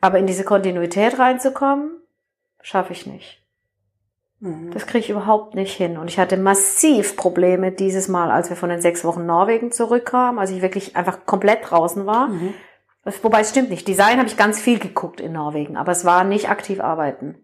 aber 0.02 0.18
in 0.18 0.28
diese 0.28 0.44
Kontinuität 0.44 1.18
reinzukommen, 1.20 1.92
schaffe 2.62 2.94
ich 2.94 3.06
nicht. 3.06 3.44
Mhm. 4.40 4.72
Das 4.72 4.86
kriege 4.86 5.00
ich 5.00 5.10
überhaupt 5.10 5.56
nicht 5.56 5.76
hin. 5.76 5.98
Und 5.98 6.10
ich 6.10 6.20
hatte 6.20 6.38
massiv 6.38 7.16
Probleme 7.18 7.72
dieses 7.72 8.08
Mal, 8.08 8.32
als 8.32 8.50
wir 8.50 8.58
von 8.58 8.70
den 8.70 8.82
sechs 8.82 9.04
Wochen 9.04 9.26
Norwegen 9.26 9.72
zurückkamen, 9.72 10.40
als 10.40 10.52
ich 10.52 10.62
wirklich 10.62 10.96
einfach 10.96 11.26
komplett 11.26 11.70
draußen 11.70 12.06
war. 12.06 12.28
Mhm. 12.28 12.54
Wobei 13.22 13.40
es 13.42 13.50
stimmt 13.52 13.70
nicht. 13.70 13.88
Design 13.88 14.18
habe 14.18 14.28
ich 14.28 14.38
ganz 14.38 14.60
viel 14.60 14.80
geguckt 14.80 15.22
in 15.22 15.32
Norwegen, 15.32 15.78
aber 15.78 15.92
es 15.92 16.04
war 16.04 16.24
nicht 16.24 16.50
aktiv 16.50 16.82
arbeiten. 16.82 17.44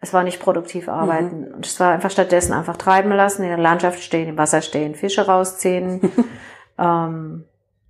Es 0.00 0.12
war 0.12 0.24
nicht 0.24 0.40
produktiv 0.40 0.88
arbeiten. 0.88 1.52
Und 1.52 1.66
es 1.66 1.78
war 1.78 1.92
einfach 1.92 2.10
stattdessen 2.10 2.54
einfach 2.54 2.76
treiben 2.76 3.12
lassen, 3.12 3.42
in 3.42 3.50
der 3.50 3.58
Landschaft 3.58 4.02
stehen, 4.02 4.28
im 4.28 4.38
Wasser 4.38 4.62
stehen, 4.62 4.94
Fische 4.94 5.26
rausziehen, 5.26 6.10
ähm, 6.78 7.44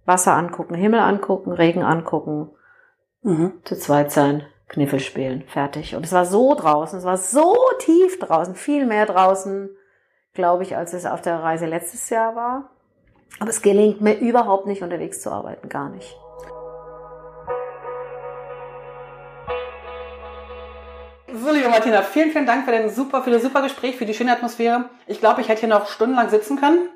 Wasser 0.04 0.34
angucken, 0.34 0.74
Himmel 0.74 1.00
angucken, 1.00 1.52
Regen 1.52 1.82
angucken, 1.82 2.50
Mhm. 3.24 3.52
zu 3.62 3.78
zweit 3.78 4.10
sein, 4.10 4.42
Kniffel 4.72 5.00
spielen, 5.00 5.44
fertig. 5.48 5.94
Und 5.94 6.06
es 6.06 6.12
war 6.12 6.24
so 6.24 6.54
draußen, 6.54 6.98
es 6.98 7.04
war 7.04 7.18
so 7.18 7.54
tief 7.78 8.18
draußen, 8.18 8.54
viel 8.54 8.86
mehr 8.86 9.04
draußen, 9.04 9.68
glaube 10.32 10.62
ich, 10.62 10.76
als 10.76 10.94
es 10.94 11.04
auf 11.04 11.20
der 11.20 11.42
Reise 11.42 11.66
letztes 11.66 12.08
Jahr 12.08 12.34
war. 12.34 12.70
Aber 13.38 13.50
es 13.50 13.60
gelingt 13.60 14.00
mir 14.00 14.14
überhaupt 14.14 14.66
nicht, 14.66 14.82
unterwegs 14.82 15.20
zu 15.20 15.30
arbeiten, 15.30 15.68
gar 15.68 15.90
nicht. 15.90 16.16
So, 21.34 21.50
liebe 21.50 21.68
Martina, 21.68 22.00
vielen, 22.02 22.30
vielen 22.30 22.46
Dank 22.46 22.64
für, 22.64 22.72
den 22.72 22.88
super, 22.88 23.22
für 23.22 23.30
das 23.30 23.42
super 23.42 23.60
Gespräch, 23.62 23.96
für 23.96 24.06
die 24.06 24.14
schöne 24.14 24.32
Atmosphäre. 24.32 24.86
Ich 25.06 25.20
glaube, 25.20 25.42
ich 25.42 25.48
hätte 25.48 25.60
hier 25.60 25.68
noch 25.68 25.88
stundenlang 25.88 26.30
sitzen 26.30 26.58
können. 26.58 26.88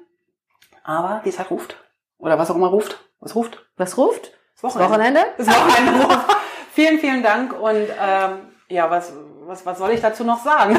Aber 0.82 1.20
die 1.24 1.30
Zeit 1.30 1.50
ruft. 1.50 1.76
Oder 2.16 2.38
was 2.38 2.50
auch 2.50 2.56
immer 2.56 2.68
ruft. 2.68 2.98
Was 3.20 3.34
ruft? 3.34 3.66
Was 3.76 3.98
ruft? 3.98 4.32
Das 4.62 4.78
Wochenende. 4.78 5.20
Das 5.36 5.46
Wochenende 5.46 6.04
ruft. 6.04 6.36
Vielen, 6.76 7.00
vielen 7.00 7.22
Dank. 7.22 7.58
Und 7.58 7.88
ähm, 8.00 8.38
ja, 8.68 8.88
was, 8.90 9.12
was, 9.46 9.66
was 9.66 9.78
soll 9.78 9.90
ich 9.90 10.00
dazu 10.00 10.22
noch 10.22 10.44
sagen? 10.44 10.78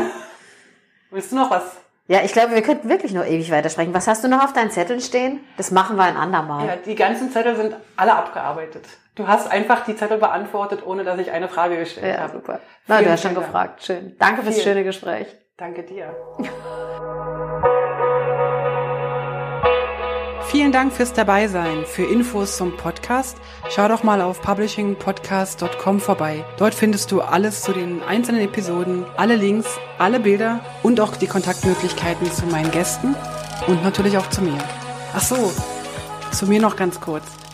Willst 1.09 1.31
du 1.31 1.35
noch 1.35 1.51
was? 1.51 1.63
Ja, 2.07 2.21
ich 2.23 2.31
glaube, 2.31 2.53
wir 2.53 2.61
könnten 2.61 2.87
wirklich 2.87 3.13
noch 3.13 3.25
ewig 3.25 3.51
weitersprechen. 3.51 3.93
Was 3.93 4.07
hast 4.07 4.23
du 4.23 4.29
noch 4.29 4.43
auf 4.43 4.53
deinen 4.53 4.71
Zetteln 4.71 5.01
stehen? 5.01 5.41
Das 5.57 5.71
machen 5.71 5.97
wir 5.97 6.03
ein 6.03 6.15
andermal. 6.15 6.65
Ja, 6.65 6.75
die 6.77 6.95
ganzen 6.95 7.31
Zettel 7.31 7.55
sind 7.57 7.75
alle 7.97 8.15
abgearbeitet. 8.15 8.85
Du 9.15 9.27
hast 9.27 9.51
einfach 9.51 9.83
die 9.83 9.95
Zettel 9.95 10.19
beantwortet, 10.19 10.85
ohne 10.85 11.03
dass 11.03 11.19
ich 11.19 11.31
eine 11.31 11.49
Frage 11.49 11.77
gestellt 11.77 12.15
ja, 12.15 12.21
habe. 12.21 12.33
super. 12.33 12.59
Na, 12.85 13.01
du 13.01 13.09
hast 13.09 13.23
schon 13.23 13.35
gefragt. 13.35 13.83
Schön. 13.83 14.15
Danke 14.19 14.43
fürs 14.43 14.61
schöne 14.61 14.83
Gespräch. 14.83 15.27
Danke 15.57 15.83
dir. 15.83 16.15
Vielen 20.49 20.71
Dank 20.71 20.93
fürs 20.93 21.11
Dabeisein. 21.11 21.85
Für 21.85 22.03
Infos 22.05 22.55
zum 22.55 22.77
Podcast 22.77 23.37
schau 23.69 23.89
doch 23.89 24.03
mal 24.03 24.21
auf 24.21 24.41
publishingpodcast.com 24.41 25.99
vorbei. 25.99 26.45
Dort 26.57 26.73
findest 26.73 27.11
du 27.11 27.19
alles 27.19 27.63
zu 27.63 27.73
den 27.73 28.01
einzelnen 28.01 28.41
Episoden, 28.41 29.05
alle 29.17 29.35
Links, 29.35 29.67
alle 29.97 30.21
Bilder 30.21 30.61
und 30.83 31.01
auch 31.01 31.17
die 31.17 31.27
Kontaktmöglichkeiten 31.27 32.31
zu 32.31 32.45
meinen 32.45 32.71
Gästen 32.71 33.13
und 33.67 33.83
natürlich 33.83 34.17
auch 34.17 34.29
zu 34.29 34.41
mir. 34.41 34.57
Ach 35.13 35.21
so, 35.21 35.51
zu 36.31 36.47
mir 36.47 36.61
noch 36.61 36.77
ganz 36.77 37.01
kurz. 37.01 37.25